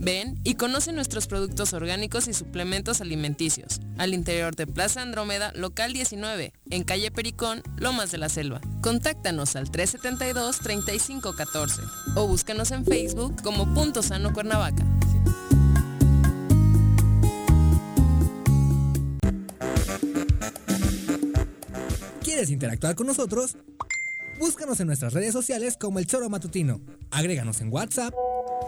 Ven 0.00 0.38
y 0.44 0.54
conoce 0.54 0.92
nuestros 0.92 1.26
productos 1.26 1.72
orgánicos 1.72 2.28
y 2.28 2.32
suplementos 2.32 3.00
alimenticios, 3.00 3.80
al 3.98 4.14
interior 4.14 4.54
de 4.54 4.68
Plaza 4.68 5.02
Andrómeda, 5.02 5.50
local 5.56 5.92
19, 5.92 6.52
en 6.70 6.84
calle 6.84 7.10
Pericón, 7.10 7.64
Lomas 7.76 8.12
de 8.12 8.18
la 8.18 8.28
Selva. 8.28 8.60
Contáctanos 8.80 9.56
al 9.56 9.72
372-3514 9.72 11.80
o 12.14 12.28
búscanos 12.28 12.70
en 12.70 12.84
Facebook 12.84 13.42
como 13.42 13.74
Punto 13.74 14.04
Sano 14.04 14.32
Cuernavaca. 14.32 14.86
¿Quieres 22.22 22.50
interactuar 22.50 22.94
con 22.94 23.08
nosotros? 23.08 23.56
Búscanos 24.38 24.78
en 24.78 24.86
nuestras 24.86 25.12
redes 25.12 25.32
sociales 25.32 25.76
como 25.76 25.98
El 25.98 26.06
Choro 26.06 26.30
Matutino. 26.30 26.80
Agréganos 27.10 27.60
en 27.60 27.72
WhatsApp 27.72 28.14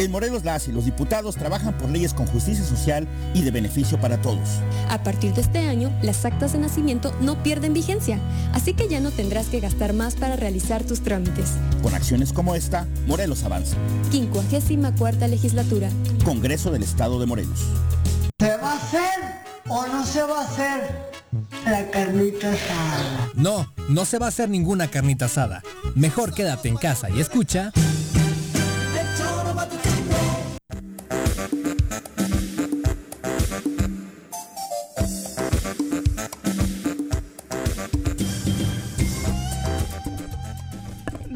En 0.00 0.10
Morelos 0.10 0.46
las 0.46 0.66
y 0.66 0.72
los 0.72 0.86
diputados 0.86 1.36
trabajan 1.36 1.76
por 1.76 1.90
leyes 1.90 2.14
con 2.14 2.24
justicia 2.24 2.64
social 2.64 3.06
y 3.34 3.42
de 3.42 3.50
beneficio 3.50 4.00
para 4.00 4.18
todos. 4.22 4.48
A 4.88 5.02
partir 5.02 5.34
de 5.34 5.42
este 5.42 5.58
año, 5.58 5.92
las 6.00 6.24
actas 6.24 6.54
de 6.54 6.58
nacimiento 6.58 7.14
no 7.20 7.42
pierden 7.42 7.74
vigencia, 7.74 8.18
así 8.54 8.72
que 8.72 8.88
ya 8.88 8.98
no 9.00 9.10
tendrás 9.10 9.48
que 9.48 9.60
gastar 9.60 9.92
más 9.92 10.14
para 10.14 10.36
realizar 10.36 10.84
tus 10.84 11.02
trámites. 11.02 11.50
Con 11.82 11.94
acciones 11.94 12.32
como 12.32 12.54
esta, 12.54 12.86
Morelos 13.06 13.44
avanza. 13.44 13.76
54 14.10 15.28
legislatura. 15.28 15.90
Congreso 16.24 16.70
del 16.70 16.82
Estado 16.82 17.20
de 17.20 17.26
Morelos. 17.26 17.60
¿Se 18.38 18.56
va 18.56 18.72
a 18.72 18.76
hacer 18.76 19.20
o 19.68 19.86
no 19.86 20.06
se 20.06 20.22
va 20.22 20.40
a 20.40 20.44
hacer 20.46 21.10
la 21.66 21.90
carnita 21.90 22.50
asada? 22.50 23.28
No, 23.34 23.70
no 23.90 24.06
se 24.06 24.18
va 24.18 24.24
a 24.24 24.28
hacer 24.30 24.48
ninguna 24.48 24.88
carnita 24.88 25.26
asada. 25.26 25.62
Mejor 25.94 26.32
quédate 26.32 26.68
en 26.68 26.78
casa 26.78 27.10
y 27.10 27.20
escucha. 27.20 27.70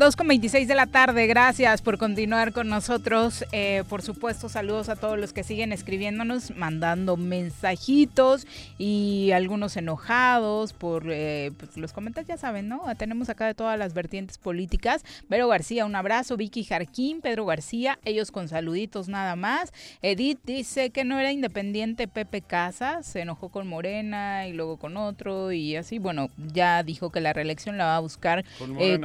Dos 0.04 0.16
con 0.16 0.28
26 0.28 0.68
de 0.68 0.74
la 0.74 0.86
tarde, 0.86 1.26
gracias 1.26 1.80
por 1.80 1.96
continuar 1.96 2.52
con 2.52 2.68
nosotros. 2.68 3.42
Eh, 3.52 3.84
por 3.88 4.02
supuesto, 4.02 4.50
saludos 4.50 4.90
a 4.90 4.96
todos 4.96 5.18
los 5.18 5.32
que 5.32 5.44
siguen 5.44 5.72
escribiéndonos, 5.72 6.54
mandando 6.54 7.16
mensajitos 7.16 8.46
y 8.76 9.30
algunos 9.32 9.78
enojados 9.78 10.74
por 10.74 11.04
eh, 11.08 11.52
pues, 11.58 11.78
los 11.78 11.94
comentarios, 11.94 12.28
ya 12.28 12.36
saben, 12.36 12.68
¿no? 12.68 12.82
Tenemos 12.98 13.30
acá 13.30 13.46
de 13.46 13.54
todas 13.54 13.78
las 13.78 13.94
vertientes 13.94 14.36
políticas. 14.36 15.02
Vero 15.30 15.48
García, 15.48 15.86
un 15.86 15.96
abrazo. 15.96 16.36
Vicky 16.36 16.64
Jarquín, 16.64 17.22
Pedro 17.22 17.46
García, 17.46 17.98
ellos 18.04 18.30
con 18.30 18.48
saluditos 18.48 19.08
nada 19.08 19.36
más. 19.36 19.72
Edith 20.02 20.40
dice 20.44 20.90
que 20.90 21.04
no 21.04 21.18
era 21.18 21.32
independiente 21.32 22.08
Pepe 22.08 22.42
Casas, 22.42 23.06
se 23.06 23.22
enojó 23.22 23.48
con 23.48 23.66
Morena 23.66 24.46
y 24.48 24.52
luego 24.52 24.76
con 24.76 24.98
otro 24.98 25.50
y 25.50 25.76
así. 25.76 25.98
Bueno, 25.98 26.28
ya 26.52 26.82
dijo 26.82 27.08
que 27.08 27.22
la 27.22 27.32
reelección 27.32 27.78
la 27.78 27.86
va 27.86 27.96
a 27.96 28.00
buscar 28.00 28.44
Con 28.58 28.76
eh, 28.78 29.00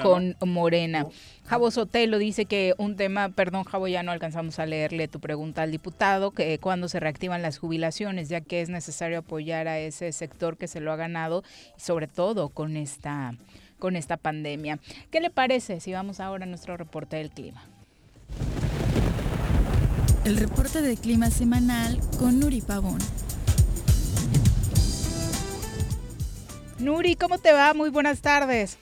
Morena. 0.46 0.89
Morena. 0.92 1.10
Javo 1.48 1.72
Sotelo 1.72 2.18
dice 2.18 2.46
que 2.46 2.76
un 2.78 2.96
tema, 2.96 3.30
perdón 3.30 3.64
Javo, 3.64 3.88
ya 3.88 4.04
no 4.04 4.12
alcanzamos 4.12 4.60
a 4.60 4.66
leerle 4.66 5.08
tu 5.08 5.20
pregunta 5.20 5.64
al 5.64 5.72
diputado, 5.72 6.32
que 6.32 6.60
cuando 6.60 6.88
se 6.88 7.00
reactivan 7.00 7.42
las 7.42 7.58
jubilaciones, 7.58 8.30
ya 8.30 8.42
que 8.42 8.62
es 8.62 8.70
necesario 8.70 9.20
apoyar 9.20 9.68
a 9.68 9.80
ese 9.80 10.12
sector 10.12 10.58
que 10.58 10.68
se 10.68 10.80
lo 10.80 10.92
ha 10.92 10.96
ganado, 10.96 11.44
y 11.78 11.82
sobre 11.82 12.08
todo 12.08 12.50
con 12.50 12.78
esta, 12.78 13.34
con 13.80 13.96
esta 13.96 14.18
pandemia. 14.18 14.80
¿Qué 15.12 15.22
le 15.22 15.30
parece 15.30 15.80
si 15.80 15.94
vamos 15.94 16.20
ahora 16.20 16.44
a 16.44 16.48
nuestro 16.48 16.78
reporte 16.78 17.18
del 17.18 17.32
clima? 17.32 17.64
El 20.26 20.38
reporte 20.38 20.82
de 20.82 20.98
clima 20.98 21.32
semanal 21.32 22.00
con 22.20 22.40
Nuri 22.40 22.62
Pavón. 22.62 23.00
Nuri, 26.78 27.16
¿cómo 27.16 27.40
te 27.40 27.52
va? 27.52 27.74
Muy 27.74 27.90
buenas 27.90 28.22
tardes. 28.22 28.78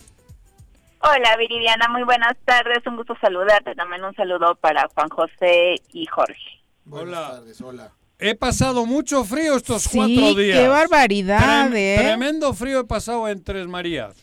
Hola 1.00 1.38
Viridiana, 1.38 1.88
muy 1.90 2.04
buenas 2.04 2.36
tardes, 2.46 2.80
un 2.86 2.98
gusto 2.98 3.16
saludarte. 3.22 3.76
También 3.76 4.04
un 4.04 4.16
saludo 4.16 4.56
para 4.56 4.88
Juan 4.94 5.10
José 5.10 5.76
y 5.94 6.06
Jorge. 6.08 6.62
Buenas 6.86 7.32
tardes, 7.32 7.62
hola. 7.62 7.92
He 8.20 8.34
pasado 8.34 8.86
mucho 8.88 9.24
frío 9.24 9.56
estos 9.58 9.84
Sí, 9.84 9.98
cuatro 9.98 10.34
días. 10.42 10.58
qué 10.60 10.68
barbaridad, 10.68 11.70
Trem- 11.70 11.76
¿eh? 11.76 11.96
Tremendo 12.00 12.54
frío 12.54 12.80
he 12.80 12.84
pasado 12.86 13.28
en 13.28 13.44
Tres 13.44 13.68
Marías. 13.68 14.16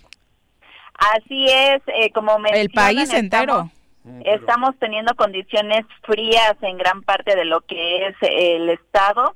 Así 0.95 1.47
es, 1.49 1.81
eh, 1.87 2.11
como 2.13 2.39
mencionan, 2.39 2.61
El 2.61 2.71
país 2.71 3.13
estamos- 3.13 3.21
entero. 3.23 3.71
Estamos 4.25 4.75
teniendo 4.81 5.15
condiciones 5.15 5.87
frías 6.03 6.57
en 6.61 6.77
gran 6.77 7.03
parte 7.03 7.37
de 7.37 7.45
lo 7.47 7.61
que 7.63 8.07
es 8.09 8.17
el 8.21 8.69
estado. 8.69 9.35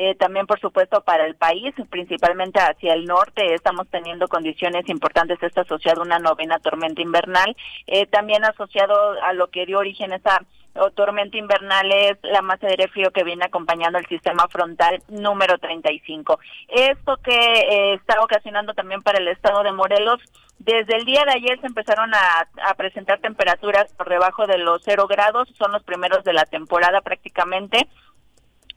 Eh, 0.00 0.14
también, 0.14 0.46
por 0.46 0.60
supuesto, 0.60 1.00
para 1.00 1.26
el 1.26 1.34
país, 1.34 1.74
principalmente 1.90 2.60
hacia 2.60 2.94
el 2.94 3.04
norte, 3.04 3.52
estamos 3.52 3.88
teniendo 3.88 4.28
condiciones 4.28 4.88
importantes. 4.88 5.42
Está 5.42 5.62
asociado 5.62 6.02
a 6.02 6.04
una 6.04 6.20
novena 6.20 6.60
tormenta 6.60 7.02
invernal. 7.02 7.56
Eh, 7.88 8.06
también 8.06 8.44
asociado 8.44 9.20
a 9.24 9.32
lo 9.32 9.48
que 9.50 9.66
dio 9.66 9.80
origen 9.80 10.12
esa 10.12 10.40
o 10.74 10.90
tormenta 10.92 11.36
invernal 11.36 11.90
es 11.90 12.16
la 12.22 12.42
masa 12.42 12.66
de 12.66 12.74
aire 12.74 12.86
frío 12.86 13.10
que 13.10 13.24
viene 13.24 13.44
acompañando 13.44 13.98
el 13.98 14.06
sistema 14.06 14.46
frontal 14.48 15.02
número 15.08 15.58
35. 15.58 16.38
Esto 16.68 17.16
que 17.16 17.32
eh, 17.32 17.94
está 17.94 18.22
ocasionando 18.22 18.74
también 18.74 19.02
para 19.02 19.18
el 19.18 19.26
estado 19.26 19.64
de 19.64 19.72
Morelos, 19.72 20.20
desde 20.60 20.94
el 20.96 21.04
día 21.06 21.24
de 21.24 21.32
ayer 21.32 21.60
se 21.60 21.66
empezaron 21.66 22.14
a, 22.14 22.48
a 22.68 22.74
presentar 22.74 23.18
temperaturas 23.18 23.92
por 23.94 24.08
debajo 24.08 24.46
de 24.46 24.58
los 24.58 24.80
cero 24.84 25.08
grados, 25.08 25.48
son 25.58 25.72
los 25.72 25.82
primeros 25.82 26.22
de 26.22 26.34
la 26.34 26.44
temporada 26.44 27.00
prácticamente. 27.00 27.88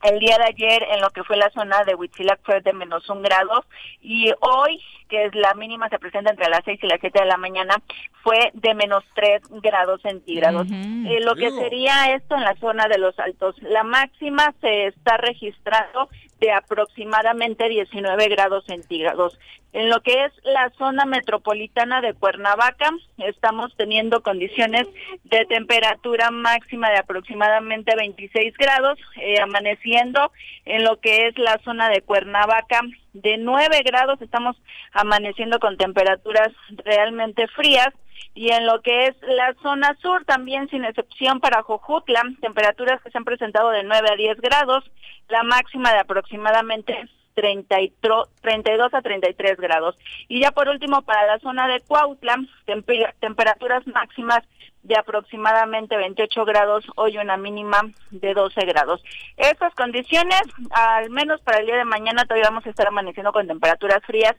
El 0.02 0.18
día 0.18 0.36
de 0.36 0.44
ayer 0.44 0.82
en 0.90 1.00
lo 1.00 1.10
que 1.10 1.22
fue 1.22 1.36
la 1.36 1.50
zona 1.50 1.84
de 1.84 1.94
Huitzilac 1.94 2.40
fue 2.44 2.60
de 2.60 2.72
menos 2.72 3.08
un 3.08 3.22
grado 3.22 3.64
y 4.00 4.32
hoy, 4.40 4.82
que 5.12 5.26
es 5.26 5.34
la 5.34 5.52
mínima, 5.52 5.90
se 5.90 5.98
presenta 5.98 6.30
entre 6.30 6.48
las 6.48 6.62
6 6.64 6.80
y 6.82 6.86
las 6.86 6.98
7 6.98 7.20
de 7.20 7.26
la 7.26 7.36
mañana, 7.36 7.76
fue 8.22 8.50
de 8.54 8.74
menos 8.74 9.04
3 9.14 9.42
grados 9.62 10.00
centígrados. 10.00 10.66
Eh, 10.70 11.20
lo 11.20 11.34
que 11.34 11.50
sería 11.50 12.14
esto 12.14 12.34
en 12.34 12.44
la 12.44 12.56
zona 12.56 12.88
de 12.88 12.96
los 12.96 13.18
altos. 13.18 13.54
La 13.60 13.82
máxima 13.82 14.54
se 14.62 14.86
está 14.86 15.18
registrando 15.18 16.08
de 16.40 16.50
aproximadamente 16.50 17.68
19 17.68 18.26
grados 18.28 18.64
centígrados. 18.64 19.38
En 19.74 19.90
lo 19.90 20.00
que 20.00 20.24
es 20.24 20.32
la 20.44 20.70
zona 20.78 21.04
metropolitana 21.04 22.00
de 22.00 22.14
Cuernavaca, 22.14 22.90
estamos 23.18 23.74
teniendo 23.76 24.22
condiciones 24.22 24.88
de 25.24 25.44
temperatura 25.44 26.30
máxima 26.30 26.88
de 26.90 26.98
aproximadamente 26.98 27.94
26 27.94 28.54
grados, 28.56 28.98
eh, 29.20 29.40
amaneciendo 29.40 30.32
en 30.64 30.84
lo 30.84 31.00
que 31.00 31.26
es 31.26 31.36
la 31.36 31.58
zona 31.64 31.90
de 31.90 32.00
Cuernavaca 32.00 32.80
de 33.12 33.38
9 33.38 33.82
grados, 33.84 34.20
estamos 34.20 34.56
amaneciendo 34.92 35.58
con 35.58 35.76
temperaturas 35.76 36.50
realmente 36.84 37.46
frías. 37.48 37.88
Y 38.34 38.50
en 38.50 38.66
lo 38.66 38.80
que 38.80 39.08
es 39.08 39.16
la 39.22 39.54
zona 39.62 39.96
sur, 40.00 40.24
también 40.24 40.68
sin 40.70 40.84
excepción 40.84 41.40
para 41.40 41.62
Jojutla, 41.62 42.22
temperaturas 42.40 43.02
que 43.02 43.10
se 43.10 43.18
han 43.18 43.24
presentado 43.24 43.70
de 43.70 43.82
9 43.82 44.08
a 44.10 44.16
10 44.16 44.40
grados, 44.40 44.84
la 45.28 45.42
máxima 45.42 45.92
de 45.92 45.98
aproximadamente 45.98 46.94
33 46.94 47.21
32 47.34 48.94
a 48.94 49.02
33 49.02 49.56
grados. 49.58 49.96
Y 50.28 50.40
ya 50.40 50.50
por 50.52 50.68
último, 50.68 51.02
para 51.02 51.26
la 51.26 51.38
zona 51.40 51.68
de 51.68 51.80
Cuautla, 51.80 52.36
tempe- 52.66 53.12
temperaturas 53.20 53.86
máximas 53.86 54.40
de 54.82 54.96
aproximadamente 54.96 55.96
28 55.96 56.44
grados, 56.44 56.84
hoy 56.96 57.16
una 57.16 57.36
mínima 57.36 57.82
de 58.10 58.34
12 58.34 58.64
grados. 58.66 59.02
Estas 59.36 59.72
condiciones, 59.74 60.42
al 60.72 61.08
menos 61.10 61.40
para 61.42 61.58
el 61.58 61.66
día 61.66 61.76
de 61.76 61.84
mañana, 61.84 62.24
todavía 62.24 62.48
vamos 62.48 62.66
a 62.66 62.70
estar 62.70 62.88
amaneciendo 62.88 63.32
con 63.32 63.46
temperaturas 63.46 64.00
frías 64.04 64.34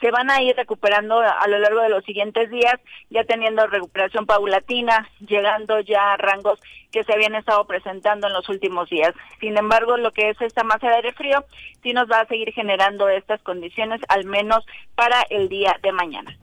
se 0.00 0.10
van 0.10 0.30
a 0.30 0.42
ir 0.42 0.54
recuperando 0.56 1.20
a 1.20 1.46
lo 1.48 1.58
largo 1.58 1.80
de 1.80 1.88
los 1.88 2.04
siguientes 2.04 2.50
días, 2.50 2.74
ya 3.10 3.24
teniendo 3.24 3.66
recuperación 3.66 4.26
paulatina, 4.26 5.08
llegando 5.26 5.80
ya 5.80 6.12
a 6.12 6.16
rangos 6.16 6.60
que 6.92 7.04
se 7.04 7.12
habían 7.12 7.34
estado 7.34 7.66
presentando 7.66 8.26
en 8.26 8.32
los 8.32 8.48
últimos 8.48 8.88
días. 8.88 9.14
Sin 9.40 9.56
embargo, 9.56 9.96
lo 9.96 10.12
que 10.12 10.30
es 10.30 10.40
esta 10.40 10.64
masa 10.64 10.88
de 10.88 10.96
aire 10.96 11.12
frío 11.12 11.44
sí 11.82 11.92
nos 11.92 12.10
va 12.10 12.20
a 12.20 12.26
seguir 12.26 12.52
generando 12.52 13.08
estas 13.08 13.42
condiciones, 13.42 14.00
al 14.08 14.24
menos 14.24 14.64
para 14.94 15.22
el 15.30 15.48
día 15.48 15.76
de 15.82 15.92
mañana. 15.92 16.36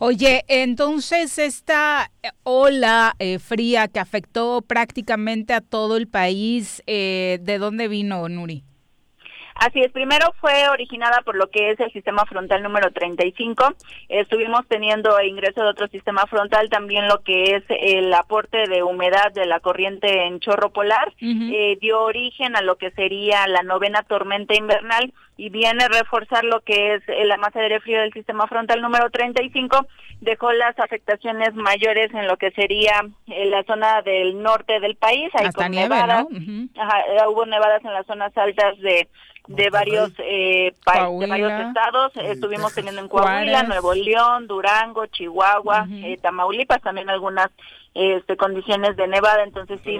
Oye, 0.00 0.44
entonces 0.46 1.38
esta 1.38 2.12
eh, 2.22 2.30
ola 2.44 3.16
eh, 3.18 3.40
fría 3.40 3.88
que 3.88 3.98
afectó 3.98 4.62
prácticamente 4.62 5.52
a 5.52 5.60
todo 5.60 5.96
el 5.96 6.06
país, 6.06 6.84
eh, 6.86 7.38
¿de 7.42 7.58
dónde 7.58 7.88
vino, 7.88 8.28
Nuri? 8.28 8.62
Así 9.58 9.80
es, 9.80 9.90
primero 9.90 10.32
fue 10.40 10.68
originada 10.68 11.20
por 11.24 11.34
lo 11.34 11.50
que 11.50 11.70
es 11.70 11.80
el 11.80 11.92
sistema 11.92 12.24
frontal 12.26 12.62
número 12.62 12.92
35. 12.92 13.74
Estuvimos 14.08 14.60
teniendo 14.68 15.20
ingreso 15.20 15.62
de 15.62 15.70
otro 15.70 15.88
sistema 15.88 16.24
frontal, 16.26 16.70
también 16.70 17.08
lo 17.08 17.22
que 17.22 17.56
es 17.56 17.64
el 17.68 18.14
aporte 18.14 18.68
de 18.68 18.84
humedad 18.84 19.32
de 19.32 19.46
la 19.46 19.58
corriente 19.58 20.26
en 20.26 20.38
chorro 20.38 20.70
polar, 20.70 21.12
eh, 21.20 21.76
dio 21.80 22.02
origen 22.02 22.54
a 22.54 22.62
lo 22.62 22.76
que 22.76 22.92
sería 22.92 23.48
la 23.48 23.62
novena 23.64 24.04
tormenta 24.04 24.54
invernal 24.54 25.12
y 25.36 25.50
viene 25.50 25.84
a 25.84 25.88
reforzar 25.88 26.44
lo 26.44 26.60
que 26.60 26.94
es 26.94 27.02
la 27.26 27.36
masa 27.36 27.58
de 27.58 27.66
aire 27.66 27.80
frío 27.80 28.00
del 28.00 28.12
sistema 28.12 28.46
frontal 28.46 28.80
número 28.80 29.10
35, 29.10 29.86
dejó 30.20 30.52
las 30.52 30.78
afectaciones 30.78 31.54
mayores 31.54 32.12
en 32.14 32.26
lo 32.26 32.36
que 32.36 32.50
sería 32.52 33.04
eh, 33.26 33.46
la 33.46 33.64
zona 33.64 34.02
del 34.02 34.40
norte 34.40 34.78
del 34.80 34.96
país, 34.96 35.30
ahí 35.34 35.46
Hasta 35.46 35.64
con 35.64 35.70
nieve, 35.72 35.94
nevadas, 35.94 36.26
¿no? 36.30 36.68
Ajá, 36.80 37.00
eh, 37.00 37.28
hubo 37.28 37.46
nevadas 37.46 37.84
en 37.84 37.92
las 37.92 38.06
zonas 38.06 38.36
altas 38.36 38.78
de 38.78 39.08
de 39.48 39.70
varios 39.70 40.12
eh, 40.18 40.72
pa- 40.84 41.08
de 41.20 41.26
varios 41.26 41.50
estados. 41.68 42.16
Eh, 42.16 42.30
estuvimos 42.32 42.74
teniendo 42.74 43.00
en 43.00 43.08
Coahuila, 43.08 43.50
Juárez. 43.60 43.68
Nuevo 43.68 43.94
León, 43.94 44.46
Durango, 44.46 45.06
Chihuahua, 45.06 45.86
eh, 45.90 46.18
Tamaulipas 46.22 46.80
también 46.82 47.08
algunas 47.10 47.48
este, 47.94 48.36
condiciones 48.36 48.96
de 48.96 49.08
nevada. 49.08 49.42
Entonces 49.42 49.80
sí 49.84 49.96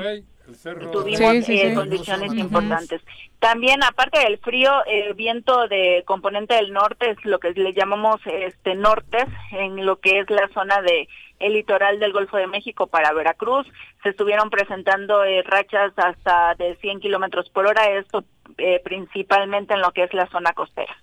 tuvimos 0.93 1.19
Sí, 1.19 1.43
sí, 1.43 1.61
eh, 1.61 1.71
sí. 1.71 1.75
condiciones 1.75 2.35
importantes. 2.35 3.01
También, 3.39 3.83
aparte 3.83 4.19
del 4.19 4.39
frío, 4.39 4.71
el 4.87 5.15
viento 5.15 5.69
de 5.69 6.03
componente 6.07 6.55
del 6.55 6.73
norte 6.73 7.11
es 7.11 7.25
lo 7.25 7.39
que 7.39 7.51
le 7.53 7.73
llamamos 7.73 8.21
este 8.27 8.75
nortes, 8.75 9.27
en 9.53 9.85
lo 9.87 10.01
que 10.01 10.21
es 10.21 10.31
la 10.31 10.49
zona 10.55 10.83
de 10.83 11.09
el 11.39 11.53
litoral 11.53 12.01
del 12.01 12.13
Golfo 12.13 12.37
de 12.37 12.49
México 12.49 12.89
para 12.89 13.13
Veracruz. 13.13 13.67
Se 14.03 14.09
estuvieron 14.09 14.51
presentando 14.51 15.23
eh, 15.23 15.43
rachas 15.43 15.93
hasta 15.97 16.55
de 16.57 16.77
100 16.77 17.01
kilómetros 17.01 17.49
por 17.51 17.67
hora, 17.67 17.89
esto 17.91 18.25
eh, 18.57 18.81
principalmente 18.83 19.75
en 19.75 19.81
lo 19.81 19.93
que 19.93 20.03
es 20.03 20.13
la 20.15 20.27
zona 20.31 20.53
costera. 20.53 20.97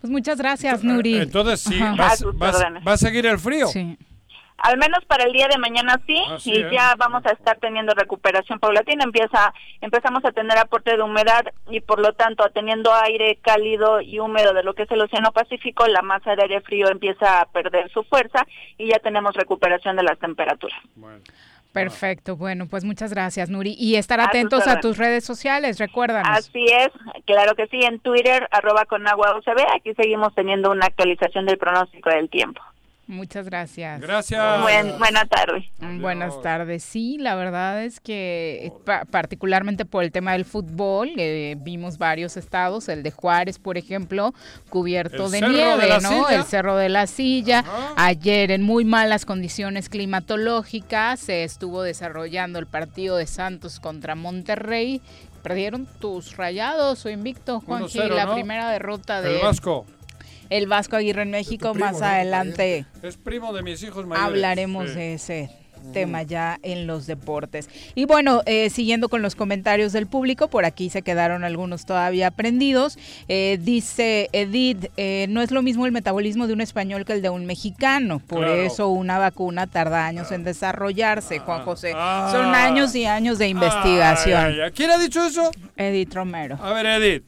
Pues 0.00 0.10
muchas 0.10 0.38
gracias, 0.38 0.82
Nuri. 0.82 1.18
Entonces 1.18 1.60
sí, 1.60 1.78
va, 1.80 2.12
va 2.42 2.80
va 2.86 2.92
a 2.92 2.96
seguir 2.96 3.26
el 3.26 3.38
frío. 3.38 3.68
Sí. 3.68 3.96
Al 4.58 4.78
menos 4.78 5.04
para 5.06 5.24
el 5.24 5.32
día 5.32 5.48
de 5.48 5.58
mañana 5.58 6.00
sí, 6.06 6.22
Así 6.30 6.52
y 6.52 6.62
es. 6.62 6.70
ya 6.70 6.94
vamos 6.96 7.26
a 7.26 7.30
estar 7.30 7.58
teniendo 7.58 7.92
recuperación 7.92 8.60
paulatina. 8.60 9.04
Empieza, 9.04 9.52
empezamos 9.80 10.24
a 10.24 10.32
tener 10.32 10.56
aporte 10.56 10.96
de 10.96 11.02
humedad 11.02 11.44
y 11.68 11.80
por 11.80 11.98
lo 11.98 12.12
tanto, 12.12 12.48
teniendo 12.50 12.92
aire 12.94 13.38
cálido 13.42 14.00
y 14.00 14.20
húmedo 14.20 14.54
de 14.54 14.62
lo 14.62 14.74
que 14.74 14.84
es 14.84 14.90
el 14.90 15.00
Océano 15.00 15.32
Pacífico, 15.32 15.86
la 15.86 16.02
masa 16.02 16.34
de 16.36 16.42
aire 16.42 16.60
frío 16.60 16.88
empieza 16.88 17.40
a 17.40 17.46
perder 17.46 17.90
su 17.90 18.04
fuerza 18.04 18.46
y 18.78 18.88
ya 18.88 18.98
tenemos 19.00 19.34
recuperación 19.34 19.96
de 19.96 20.04
las 20.04 20.18
temperaturas. 20.18 20.78
Perfecto, 21.74 22.36
bueno, 22.36 22.68
pues 22.68 22.84
muchas 22.84 23.12
gracias, 23.12 23.50
Nuri. 23.50 23.74
Y 23.76 23.96
estar 23.96 24.20
atentos 24.20 24.68
a 24.68 24.78
tus 24.78 24.96
redes 24.96 25.24
sociales, 25.24 25.80
recuérdanos. 25.80 26.28
Así 26.30 26.64
es, 26.66 26.90
claro 27.26 27.56
que 27.56 27.66
sí, 27.66 27.80
en 27.82 27.98
Twitter, 27.98 28.48
arroba 28.52 28.84
con 28.84 29.06
agua 29.08 29.36
UCB, 29.36 29.60
aquí 29.74 29.92
seguimos 29.94 30.32
teniendo 30.36 30.70
una 30.70 30.86
actualización 30.86 31.46
del 31.46 31.58
pronóstico 31.58 32.10
del 32.10 32.30
tiempo. 32.30 32.62
Muchas 33.06 33.46
gracias. 33.46 34.00
Gracias. 34.00 34.62
Buen, 34.62 34.98
buena 34.98 35.26
tarde. 35.26 35.70
Buenas 36.00 36.40
tardes. 36.40 36.82
Sí, 36.82 37.18
la 37.18 37.34
verdad 37.34 37.84
es 37.84 38.00
que 38.00 38.72
pa- 38.86 39.04
particularmente 39.04 39.84
por 39.84 40.04
el 40.04 40.10
tema 40.10 40.32
del 40.32 40.46
fútbol, 40.46 41.10
eh, 41.18 41.54
vimos 41.58 41.98
varios 41.98 42.36
estados, 42.38 42.88
el 42.88 43.02
de 43.02 43.10
Juárez, 43.10 43.58
por 43.58 43.76
ejemplo, 43.76 44.32
cubierto 44.70 45.26
El 45.26 45.30
de 45.32 45.40
nieve, 45.42 45.88
¿no? 46.02 46.08
Silla. 46.08 46.36
El 46.36 46.44
Cerro 46.44 46.76
de 46.76 46.88
la 46.88 47.06
Silla. 47.06 47.62
Ayer 47.96 48.50
en 48.50 48.62
muy 48.62 48.84
malas 48.86 49.26
condiciones 49.26 49.88
climatológicas 49.90 51.20
se 51.20 51.44
estuvo 51.44 51.82
desarrollando 51.82 52.58
el 52.58 52.66
partido 52.66 53.16
de 53.16 53.26
Santos 53.26 53.80
contra 53.80 54.14
Monterrey. 54.14 55.00
Perdieron 55.42 55.86
tus 56.00 56.36
rayados 56.38 57.04
o 57.04 57.10
invicto, 57.10 57.60
Juanji, 57.60 57.98
1-0, 57.98 58.14
la 58.14 58.24
¿no? 58.24 58.34
primera 58.34 58.70
derrota 58.70 59.20
de 59.20 59.36
El 59.36 59.42
Vasco. 59.42 59.84
El 60.50 60.66
Vasco 60.66 60.96
Aguirre 60.96 61.22
en 61.22 61.30
México. 61.30 61.72
primo, 61.72 61.86
Más 61.86 62.00
¿no? 62.00 62.06
adelante 62.06 62.86
Es 63.02 63.16
primo 63.16 63.52
de 63.52 63.62
mis 63.62 63.82
hijos 63.82 64.06
mayores. 64.06 64.26
hablaremos 64.28 64.90
Sí. 64.90 64.94
de 64.96 65.14
ese 65.14 65.50
tema 65.92 66.22
ya 66.22 66.58
en 66.62 66.86
los 66.86 67.06
deportes. 67.06 67.68
Y 67.94 68.06
bueno, 68.06 68.40
eh, 68.46 68.70
siguiendo 68.70 69.10
con 69.10 69.20
los 69.20 69.34
comentarios 69.34 69.92
del 69.92 70.06
público, 70.06 70.48
por 70.48 70.64
aquí 70.64 70.88
se 70.88 71.02
quedaron 71.02 71.44
algunos 71.44 71.84
todavía 71.84 72.30
prendidos. 72.30 72.96
Eh, 73.28 73.58
dice 73.60 74.30
Edith, 74.32 74.86
eh, 74.96 75.26
no 75.28 75.42
es 75.42 75.50
lo 75.50 75.60
mismo 75.60 75.84
el 75.84 75.92
metabolismo 75.92 76.46
de 76.46 76.54
un 76.54 76.62
español 76.62 77.04
que 77.04 77.12
el 77.12 77.20
de 77.20 77.28
un 77.28 77.44
mexicano, 77.44 78.18
por 78.20 78.38
Claro. 78.46 78.54
eso 78.62 78.88
una 78.88 79.18
vacuna 79.18 79.66
tarda 79.66 80.06
años 80.06 80.32
en 80.32 80.42
desarrollarse, 80.42 81.40
Juan 81.40 81.64
José. 81.64 81.92
Ah. 81.94 82.30
Son 82.32 82.54
años 82.54 82.94
y 82.94 83.04
años 83.04 83.36
de 83.38 83.48
investigación. 83.48 84.40
Ay, 84.40 84.52
ay, 84.54 84.60
ay. 84.64 84.70
¿Quién 84.72 84.90
ha 84.90 84.96
dicho 84.96 85.22
eso? 85.26 85.50
Edith 85.76 86.14
Romero. 86.14 86.58
A 86.62 86.72
ver, 86.72 86.86
Edith. 86.86 87.24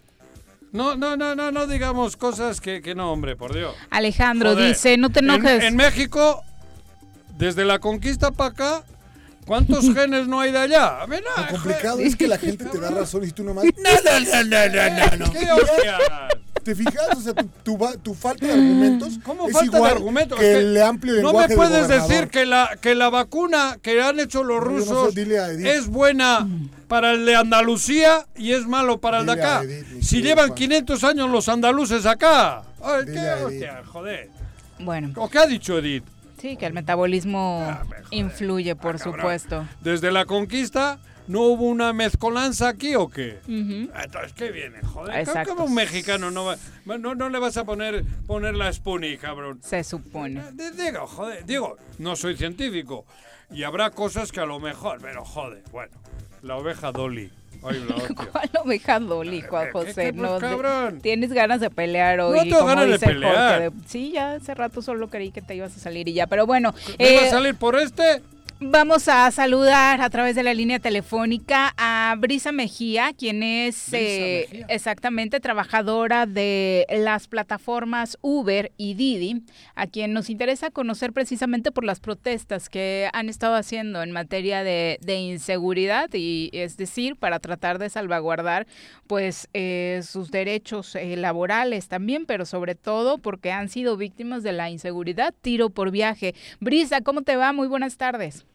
No, 0.77 0.95
no, 0.97 1.17
no, 1.17 1.35
no, 1.35 1.51
no 1.51 1.67
digamos 1.67 2.17
cosas 2.17 2.61
que, 2.61 2.83
que 2.83 2.95
no, 2.95 3.11
hombre, 3.13 3.35
por 3.37 3.55
Dios. 3.55 3.75
Alejandro 3.91 4.53
Joder. 4.53 4.69
dice, 4.69 4.97
no 4.97 5.11
te 5.11 5.21
En- 5.21 5.31
enojes. 5.31 5.65
En, 5.65 5.77
México 5.77 6.43
desde 7.39 7.65
la 7.65 7.79
conquista 7.79 8.31
para 8.31 8.51
acá, 8.51 8.85
¿cuántos 9.47 9.85
genes 9.95 10.27
no 10.29 10.41
hay 10.41 10.53
de 10.53 10.59
allá? 10.59 11.01
A 11.03 11.07
ver, 11.07 11.23
no, 11.25 11.43
Lo 11.43 11.49
complicado 11.51 11.99
es 12.01 12.15
que 12.17 12.29
la 12.29 12.39
gente 12.39 12.65
te 12.67 12.79
da 12.79 12.91
razón 12.91 13.25
y 13.25 13.31
tú 13.31 13.43
nomás. 13.45 13.65
No, 13.65 13.71
no, 13.73 14.21
no, 14.21 14.45
no, 14.45 15.17
no, 15.17 15.27
no. 15.27 15.33
¿Qué 15.39 15.51
hostias? 15.51 16.01
¿Te 16.67 16.75
fijas? 16.75 17.17
O 17.17 17.21
sea, 17.21 17.33
tu, 17.33 17.47
tu 17.63 17.79
va- 17.79 17.97
tu 17.97 18.13
falta 18.13 18.45
de 18.45 18.53
argumentos 18.53 19.19
¿Cómo 19.23 19.47
es 19.47 19.53
falta 19.53 19.79
de 19.81 19.87
argumentos? 19.89 20.39
que 20.39 20.53
el 20.59 20.83
amplio 20.83 21.23
No 21.23 21.33
me 21.33 21.49
puedes 21.49 21.87
del 21.89 22.01
decir 22.01 22.29
que 22.29 22.45
la, 22.45 22.71
que 22.81 22.95
la 22.97 23.09
vacuna 23.09 23.79
que 23.81 24.03
han 24.03 24.19
hecho 24.19 24.43
los 24.43 24.61
No, 24.65 24.71
yo 24.73 24.79
no 24.79 24.85
sé, 24.85 24.91
rusos 24.91 25.15
dile 25.15 25.39
a 25.39 25.49
Edith. 25.51 25.67
es 25.67 25.87
buena 25.87 26.47
para 26.89 27.13
el 27.13 27.25
de 27.25 27.37
Andalucía 27.37 28.27
y 28.37 28.51
es 28.53 28.67
malo 28.67 28.99
para 29.01 29.21
el 29.21 29.27
de 29.27 29.35
Dile 29.37 29.45
acá. 29.47 29.63
Edith, 29.63 30.03
Si 30.03 30.23
llevan 30.23 30.49
Juan. 30.49 30.57
500 30.59 31.05
años 31.05 31.31
los 31.31 31.49
andaluces 31.49 32.05
acá. 32.05 32.63
Ay, 32.83 33.05
¿Qué 33.07 33.31
hostia, 33.45 33.83
joder? 33.87 34.31
Bueno, 34.81 35.13
¿O 35.17 35.29
qué 35.31 35.39
ha 35.39 35.47
dicho 35.47 35.79
Edith? 35.79 36.03
sí, 36.41 36.57
que 36.57 36.67
el 36.67 36.73
metabolismo 36.73 37.61
Ah, 37.65 37.83
influye, 38.11 38.73
Ah, 38.73 38.75
por 38.75 38.99
supuesto. 38.99 39.67
Desde 39.83 40.11
la 40.11 40.25
conquista, 40.27 40.99
¿no 41.29 41.41
hubo 41.43 41.65
una 41.67 41.93
mezcolanza 41.93 42.69
aquí 42.69 42.95
o 42.95 43.09
qué? 43.09 43.39
Ujú. 43.49 43.91
Ah, 43.95 44.05
Entonces, 44.05 44.33
¿qué 44.33 44.51
viene? 44.51 44.81
Joder. 44.83 45.27
¿cómo 45.47 45.65
un 45.65 45.75
mexicano 45.75 46.31
no, 46.31 46.45
va- 46.45 46.57
no, 46.99 47.15
no 47.15 47.29
le 47.29 47.39
vas 47.39 47.57
a 47.57 47.65
poner, 47.65 48.05
poner 48.27 48.55
la 48.55 48.73
Spoonie, 48.73 49.19
cabrón? 49.19 49.61
Se 49.63 49.83
supone. 49.85 50.41
Eh, 50.41 50.71
Digo, 50.77 51.07
joder, 51.07 51.45
digo, 51.45 51.77
no 51.99 52.17
soy 52.17 52.37
científico. 52.37 53.05
Y 53.51 53.63
habrá 53.63 53.91
cosas 53.91 54.33
que 54.33 54.41
a 54.41 54.47
lo 54.47 54.59
mejor, 54.61 54.99
pero 55.01 55.25
joder, 55.25 55.63
bueno. 55.73 55.93
La 56.43 56.57
oveja 56.57 56.93
Dolly. 56.93 57.31
Ay. 57.63 57.85
¿Cuál 58.33 58.51
oveja 58.65 59.01
Dolly, 59.01 59.41
Juan 59.41 59.67
¿qué- 59.67 59.73
José? 59.73 59.95
pues, 60.13 60.15
No, 60.15 60.35
de- 60.35 60.41
cabrón? 60.41 61.01
tienes 61.01 61.33
ganas 61.33 61.61
de 61.61 61.71
pelear 61.71 62.21
hoy. 62.21 62.37
No 62.37 62.43
tengo 62.43 62.57
como 62.59 62.67
ganas 62.69 62.87
de 62.87 62.93
dice 62.93 63.07
Jorge, 63.07 63.21
pelear. 63.21 63.61
de- 63.73 63.89
sí, 63.89 64.13
ya 64.13 64.33
hace 64.35 64.55
rato 64.55 64.83
solo 64.83 65.09
creí 65.09 65.31
que 65.33 65.43
te 65.43 65.55
ibas 65.55 65.75
a 65.77 65.81
salir 65.81 66.07
y 66.09 66.13
ya. 66.13 66.27
Pero 66.27 66.47
bueno, 66.47 66.75
¿Me 66.99 67.15
eh, 67.15 67.27
a 67.27 67.31
salir 67.31 67.55
por 67.57 67.77
este? 67.77 68.23
Vamos 68.59 69.07
a 69.09 69.31
saludar 69.33 70.01
a 70.01 70.09
través 70.09 70.35
de 70.35 70.43
la 70.43 70.55
línea 70.55 70.79
telefónica 70.79 71.75
a 71.77 72.15
Brisa 72.19 72.53
Mejía, 72.53 73.13
quien 73.13 73.43
es 73.43 73.93
eh, 73.93 74.65
exactamente 74.69 75.41
trabajadora 75.41 76.25
de 76.25 76.87
las 76.89 77.29
plataformas 77.29 78.17
Uber 78.23 78.73
y 78.79 78.95
Didi, 78.95 79.43
a 79.75 79.87
quien 79.87 80.15
nos 80.15 80.31
interesa 80.31 80.71
conocer 80.71 81.13
precisamente 81.13 81.71
por 81.71 81.85
las 81.85 82.01
protestas 82.01 82.71
que 82.71 83.11
han 83.13 83.29
estado 83.29 83.57
haciendo 83.57 84.03
en 84.03 84.11
materia 84.11 84.65
de, 84.65 84.99
de 85.03 85.17
inseguridad 85.17 86.09
y 86.15 86.49
es 86.55 86.79
decir, 86.79 87.17
para 87.17 87.41
tratar 87.41 87.79
de 87.79 87.91
salvaguardar 87.91 88.67
pues 89.07 89.51
eh, 89.53 90.01
sus 90.03 90.31
derechos 90.31 90.95
eh, 90.95 91.15
laborales 91.17 91.89
también, 91.89 92.25
pero 92.25 92.47
sobre 92.47 92.75
todo 92.75 93.19
porque 93.19 93.53
han 93.53 93.69
sido 93.69 93.99
víctimas 93.99 94.43
de 94.43 94.53
la 94.53 94.71
inseguridad 94.71 95.35
tiro 95.43 95.69
por 95.69 95.91
viaje. 95.91 96.35
Brisa, 96.59 97.03
¿cómo 97.03 97.21
te 97.21 97.37
va? 97.37 97.53
Muy 97.53 97.69
buenas 97.69 97.99
tardes. 97.99 98.46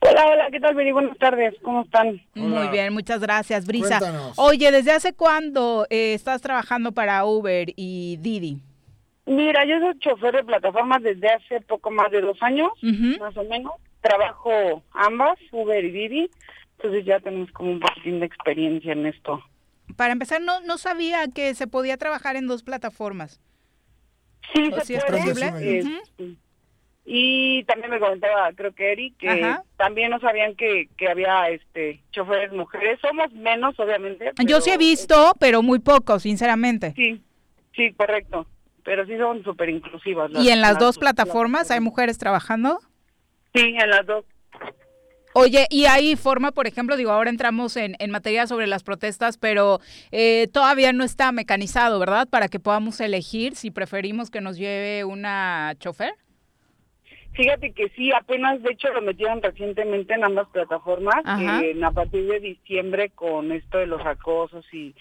Hola, 0.00 0.26
hola, 0.26 0.48
¿qué 0.50 0.60
tal, 0.60 0.74
Viri? 0.76 0.92
Buenas 0.92 1.18
tardes, 1.18 1.54
¿cómo 1.62 1.82
están? 1.82 2.20
Muy 2.34 2.68
bien, 2.68 2.92
muchas 2.92 3.20
gracias, 3.20 3.66
Brisa. 3.66 3.98
Cuéntanos. 3.98 4.38
Oye, 4.38 4.70
¿desde 4.70 4.92
hace 4.92 5.12
cuándo 5.12 5.86
eh, 5.90 6.14
estás 6.14 6.40
trabajando 6.40 6.92
para 6.92 7.24
Uber 7.24 7.72
y 7.76 8.16
Didi? 8.18 8.58
Mira, 9.26 9.64
yo 9.66 9.78
soy 9.80 9.98
chofer 9.98 10.36
de 10.36 10.44
plataformas 10.44 11.02
desde 11.02 11.28
hace 11.28 11.60
poco 11.62 11.90
más 11.90 12.10
de 12.12 12.20
dos 12.20 12.38
años, 12.42 12.70
más 13.18 13.36
o 13.36 13.44
menos. 13.44 13.72
Trabajo 14.00 14.82
ambas, 14.92 15.36
Uber 15.50 15.84
y 15.84 15.90
Didi, 15.90 16.30
entonces 16.76 17.04
ya 17.04 17.18
tenemos 17.20 17.50
como 17.50 17.72
un 17.72 17.80
poquitín 17.80 18.20
de 18.20 18.26
experiencia 18.26 18.92
en 18.92 19.06
esto. 19.06 19.42
Para 19.96 20.12
empezar, 20.12 20.40
no, 20.40 20.60
no 20.60 20.78
sabía 20.78 21.26
que 21.28 21.54
se 21.54 21.66
podía 21.66 21.96
trabajar 21.96 22.36
en 22.36 22.46
dos 22.46 22.62
plataformas. 22.62 23.40
Sí, 24.54 24.70
¿O 24.72 24.76
se 24.76 24.86
sí 24.86 24.94
es 24.94 25.04
puede, 25.04 25.18
posible? 25.34 25.78
eh, 25.80 25.82
Ujú. 26.18 26.36
Y 27.10 27.64
también 27.64 27.90
me 27.90 28.00
comentaba, 28.00 28.52
creo 28.52 28.74
que 28.74 28.92
Eri, 28.92 29.12
que 29.12 29.30
Ajá. 29.30 29.64
también 29.78 30.10
no 30.10 30.20
sabían 30.20 30.54
que, 30.56 30.90
que 30.98 31.08
había 31.08 31.48
este 31.48 32.02
choferes 32.10 32.52
mujeres. 32.52 32.98
Somos 33.00 33.32
menos, 33.32 33.80
obviamente. 33.80 34.32
Yo 34.44 34.60
sí 34.60 34.68
he 34.68 34.76
visto, 34.76 35.32
pero 35.40 35.62
muy 35.62 35.78
poco, 35.78 36.18
sinceramente. 36.18 36.92
Sí, 36.96 37.22
sí, 37.74 37.94
correcto. 37.94 38.46
Pero 38.84 39.06
sí 39.06 39.16
son 39.16 39.42
súper 39.42 39.70
inclusivas. 39.70 40.30
¿Y 40.34 40.50
en 40.50 40.60
las 40.60 40.78
dos 40.78 40.98
plataformas 40.98 41.70
hay 41.70 41.80
mujeres 41.80 42.18
trabajando? 42.18 42.78
Sí, 43.54 43.74
en 43.80 43.88
las 43.88 44.04
dos. 44.04 44.26
Oye, 45.32 45.64
y 45.70 45.86
hay 45.86 46.14
forma, 46.14 46.52
por 46.52 46.66
ejemplo, 46.66 46.98
digo, 46.98 47.10
ahora 47.10 47.30
entramos 47.30 47.78
en, 47.78 47.96
en 48.00 48.10
materia 48.10 48.46
sobre 48.46 48.66
las 48.66 48.82
protestas, 48.82 49.38
pero 49.38 49.80
eh, 50.10 50.48
todavía 50.52 50.92
no 50.92 51.04
está 51.04 51.32
mecanizado, 51.32 51.98
¿verdad? 52.00 52.28
Para 52.28 52.48
que 52.48 52.60
podamos 52.60 53.00
elegir 53.00 53.56
si 53.56 53.70
preferimos 53.70 54.30
que 54.30 54.42
nos 54.42 54.58
lleve 54.58 55.04
una 55.04 55.72
chofer. 55.78 56.12
Fíjate 57.38 57.70
que 57.70 57.88
sí, 57.90 58.10
apenas 58.12 58.60
de 58.64 58.72
hecho 58.72 58.92
lo 58.92 59.00
metieron 59.00 59.40
recientemente 59.40 60.12
en 60.12 60.24
ambas 60.24 60.48
plataformas, 60.48 61.22
eh, 61.40 61.80
a 61.84 61.90
partir 61.92 62.26
de 62.26 62.40
diciembre 62.40 63.10
con 63.10 63.52
esto 63.52 63.78
de 63.78 63.86
los 63.86 64.04
acosos 64.04 64.66
y, 64.74 64.92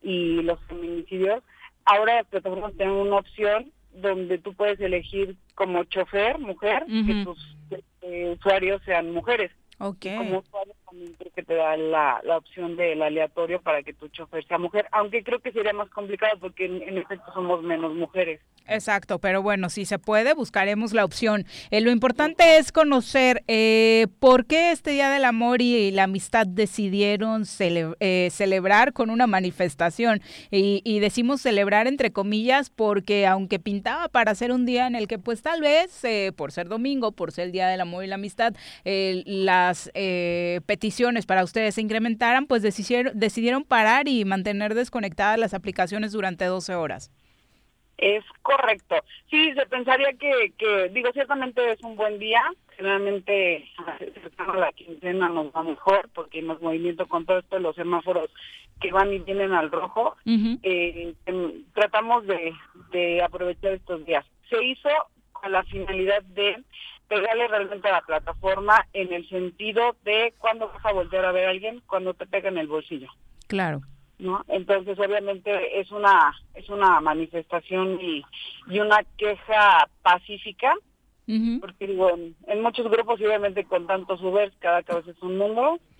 y 0.00 0.40
los 0.40 0.58
feminicidios. 0.68 1.42
Ahora 1.84 2.14
las 2.14 2.26
plataformas 2.28 2.72
tienen 2.78 2.94
una 2.94 3.16
opción 3.16 3.72
donde 3.92 4.38
tú 4.38 4.54
puedes 4.54 4.80
elegir 4.80 5.36
como 5.54 5.84
chofer, 5.84 6.38
mujer, 6.38 6.86
que 6.86 7.24
tus 7.24 7.56
eh, 8.00 8.36
usuarios 8.38 8.80
sean 8.86 9.12
mujeres. 9.12 9.50
Ok. 9.78 10.06
Y 10.06 10.16
como 10.16 10.38
usuario 10.38 10.74
también 10.92 11.14
creo 11.18 11.32
que 11.34 11.42
te 11.42 11.54
da 11.54 11.74
la, 11.76 12.20
la 12.22 12.36
opción 12.36 12.76
del 12.76 13.00
aleatorio 13.02 13.60
para 13.62 13.82
que 13.82 13.94
tu 13.94 14.08
chofer 14.08 14.46
sea 14.46 14.58
mujer, 14.58 14.86
aunque 14.92 15.24
creo 15.24 15.40
que 15.40 15.50
sería 15.50 15.72
más 15.72 15.88
complicado 15.88 16.38
porque 16.38 16.66
en, 16.66 16.82
en 16.82 16.98
efecto 16.98 17.32
somos 17.32 17.62
menos 17.62 17.94
mujeres. 17.94 18.40
Exacto, 18.68 19.18
pero 19.18 19.42
bueno, 19.42 19.70
si 19.70 19.84
se 19.86 19.98
puede, 19.98 20.34
buscaremos 20.34 20.92
la 20.92 21.04
opción. 21.04 21.46
Eh, 21.72 21.80
lo 21.80 21.90
importante 21.90 22.58
es 22.58 22.70
conocer 22.70 23.42
eh, 23.48 24.06
por 24.20 24.46
qué 24.46 24.70
este 24.70 24.92
Día 24.92 25.10
del 25.10 25.24
Amor 25.24 25.60
y, 25.60 25.90
la 25.90 26.04
Amistad 26.04 26.46
decidieron 26.46 27.42
cele- 27.42 27.96
eh, 27.98 28.28
celebrar 28.30 28.92
con 28.92 29.10
una 29.10 29.26
manifestación. 29.26 30.20
Y, 30.52 30.80
y 30.84 31.00
decimos 31.00 31.40
celebrar 31.40 31.88
entre 31.88 32.12
comillas 32.12 32.70
porque 32.70 33.26
aunque 33.26 33.58
pintaba 33.58 34.08
para 34.08 34.32
ser 34.36 34.52
un 34.52 34.64
día 34.64 34.86
en 34.86 34.94
el 34.94 35.08
que 35.08 35.18
pues 35.18 35.42
tal 35.42 35.60
vez, 35.60 36.04
eh, 36.04 36.30
por 36.36 36.52
ser 36.52 36.68
domingo, 36.68 37.10
por 37.10 37.32
ser 37.32 37.46
el 37.46 37.52
Día 37.52 37.66
del 37.66 37.80
Amor 37.80 38.04
y 38.04 38.06
la 38.06 38.14
Amistad, 38.14 38.54
eh, 38.84 39.24
las 39.26 39.90
eh, 39.94 40.60
peticiones 40.82 41.26
para 41.26 41.44
ustedes 41.44 41.76
se 41.76 41.80
incrementaran, 41.80 42.48
pues 42.48 42.60
decidieron, 42.60 43.16
decidieron 43.16 43.62
parar 43.62 44.08
y 44.08 44.24
mantener 44.24 44.74
desconectadas 44.74 45.38
las 45.38 45.54
aplicaciones 45.54 46.10
durante 46.10 46.44
12 46.44 46.74
horas. 46.74 47.12
Es 47.98 48.24
correcto. 48.42 48.96
Sí, 49.30 49.52
se 49.54 49.64
pensaría 49.66 50.12
que, 50.14 50.52
que, 50.58 50.88
digo, 50.88 51.12
ciertamente 51.12 51.70
es 51.70 51.80
un 51.84 51.94
buen 51.94 52.18
día. 52.18 52.42
Generalmente, 52.76 53.64
cercano 54.22 54.54
a 54.54 54.56
la 54.56 54.72
quincena 54.72 55.28
nos 55.28 55.52
va 55.54 55.62
mejor 55.62 56.10
porque 56.12 56.40
hay 56.40 56.46
más 56.46 56.60
movimiento 56.60 57.06
con 57.06 57.26
todo 57.26 57.38
esto 57.38 57.54
de 57.54 57.62
los 57.62 57.76
semáforos 57.76 58.28
que 58.80 58.90
van 58.90 59.12
y 59.12 59.20
vienen 59.20 59.52
al 59.52 59.70
rojo. 59.70 60.16
Eh, 60.26 61.14
em, 61.26 61.62
tratamos 61.74 62.26
de, 62.26 62.52
de 62.90 63.22
aprovechar 63.22 63.74
estos 63.74 64.04
días. 64.04 64.26
Se 64.50 64.60
hizo 64.64 64.88
con 65.30 65.52
la 65.52 65.62
finalidad 65.62 66.24
de 66.24 66.56
pegarle 67.12 67.46
realmente 67.48 67.88
a 67.88 67.92
la 67.92 68.00
plataforma 68.00 68.86
en 68.94 69.12
el 69.12 69.28
sentido 69.28 69.96
de 70.04 70.32
cuando 70.38 70.68
vas 70.68 70.84
a 70.86 70.92
volver 70.92 71.24
a 71.24 71.32
ver 71.32 71.46
a 71.46 71.50
alguien, 71.50 71.82
cuando 71.86 72.14
te 72.14 72.26
pega 72.26 72.48
en 72.48 72.56
el 72.56 72.68
bolsillo. 72.68 73.08
Claro. 73.48 73.82
¿no? 74.18 74.42
Entonces, 74.48 74.98
obviamente 74.98 75.80
es 75.80 75.90
una 75.90 76.32
es 76.54 76.68
una 76.70 77.00
manifestación 77.00 78.00
y, 78.00 78.22
y 78.68 78.80
una 78.80 79.04
queja 79.18 79.88
pacífica, 80.02 80.74
porque 81.60 81.86
digo, 81.86 82.10
en, 82.10 82.34
en 82.46 82.62
muchos 82.62 82.90
grupos 82.90 83.20
obviamente 83.20 83.64
con 83.64 83.86
tantos 83.86 84.20
Ubers, 84.22 84.54
cada 84.58 84.82
cabeza 84.82 85.10
es 85.10 85.22
un 85.22 85.38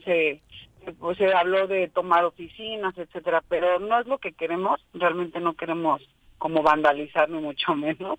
se 0.04 0.40
se, 0.84 0.92
pues, 0.92 1.16
se 1.18 1.32
habló 1.32 1.66
de 1.66 1.88
tomar 1.88 2.24
oficinas, 2.24 2.96
etcétera, 2.98 3.42
pero 3.48 3.78
no 3.78 4.00
es 4.00 4.06
lo 4.06 4.18
que 4.18 4.32
queremos, 4.32 4.80
realmente 4.92 5.40
no 5.40 5.54
queremos 5.54 6.02
como 6.42 6.60
vandalizar 6.60 7.30
ni 7.30 7.40
mucho 7.40 7.72
menos, 7.76 8.18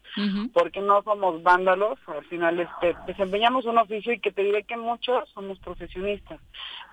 porque 0.53 0.79
no 0.79 1.03
somos 1.03 1.43
vándalos, 1.43 1.99
al 2.07 2.23
final 2.27 2.57
este, 2.57 2.95
desempeñamos 3.05 3.65
un 3.65 3.77
oficio 3.77 4.13
y 4.13 4.19
que 4.19 4.31
te 4.31 4.43
diré 4.43 4.63
que 4.63 4.77
muchos 4.77 5.27
somos 5.33 5.59
profesionistas, 5.59 6.39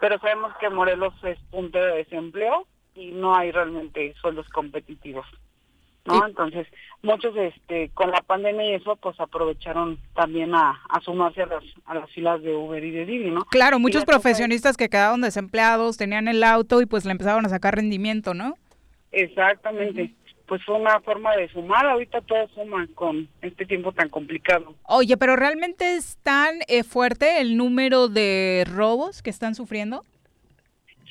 pero 0.01 0.19
sabemos 0.19 0.53
que 0.59 0.69
Morelos 0.71 1.15
es 1.23 1.39
punto 1.53 1.79
de 1.79 1.99
desempleo 1.99 2.67
y 2.97 3.13
no 3.13 3.37
hay 3.37 3.53
realmente 3.53 4.13
sueldos 4.21 4.49
competitivos. 4.49 5.25
¿no? 6.07 6.27
Entonces, 6.27 6.67
muchos 7.03 7.37
este 7.37 7.91
con 7.95 8.11
la 8.11 8.23
pandemia 8.23 8.73
y 8.73 8.75
eso 8.75 8.97
pues 8.97 9.21
aprovecharon 9.21 9.99
también 10.17 10.53
a, 10.55 10.81
a 10.89 11.01
sumarse 11.03 11.43
a 11.43 11.47
las, 11.47 11.63
a 11.85 11.95
las 11.95 12.11
filas 12.11 12.43
de 12.43 12.57
Uber 12.57 12.83
y 12.83 12.91
de 12.91 13.05
Didi, 13.05 13.31
¿no? 13.31 13.45
Claro, 13.45 13.79
muchos 13.79 14.05
profesionistas 14.05 14.77
que 14.77 14.89
quedaron 14.89 15.21
desempleados 15.21 15.97
tenían 15.97 16.27
el 16.27 16.43
auto 16.43 16.81
y 16.81 16.87
pues 16.87 17.05
le 17.05 17.13
empezaron 17.13 17.47
a 17.47 17.51
sacar 17.51 17.77
rendimiento, 17.77 18.35
¿no? 18.35 18.57
Exactamente. 19.13 20.15
Pues 20.51 20.65
fue 20.65 20.75
una 20.75 20.99
forma 20.99 21.37
de 21.37 21.49
sumar, 21.51 21.87
ahorita 21.87 22.23
todo 22.23 22.49
suma 22.49 22.85
con 22.97 23.29
este 23.41 23.67
tiempo 23.67 23.93
tan 23.93 24.09
complicado. 24.09 24.75
Oye, 24.83 25.17
pero 25.17 25.37
realmente 25.37 25.95
es 25.95 26.19
tan 26.25 26.57
eh, 26.67 26.83
fuerte 26.83 27.41
el 27.41 27.57
número 27.57 28.09
de 28.09 28.65
robos 28.67 29.23
que 29.23 29.31
están 29.31 29.55
sufriendo. 29.55 30.05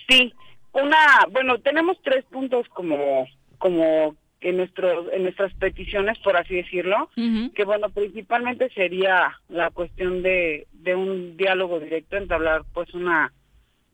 Sí, 0.09 0.33
una, 0.73 0.97
bueno, 1.31 1.57
tenemos 1.59 1.97
tres 2.03 2.25
puntos 2.25 2.67
como, 2.67 3.29
como 3.59 4.17
en 4.41 4.57
nuestro 4.57 5.09
en 5.13 5.23
nuestras 5.23 5.53
peticiones 5.53 6.19
por 6.19 6.35
así 6.35 6.55
decirlo 6.55 7.09
que 7.53 7.65
bueno 7.65 7.89
principalmente 7.89 8.69
sería 8.69 9.37
la 9.49 9.69
cuestión 9.69 10.21
de, 10.21 10.65
de 10.71 10.95
un 10.95 11.35
diálogo 11.35 11.81
directo 11.81 12.15
entablar 12.15 12.63
pues 12.73 12.93
una 12.93 13.33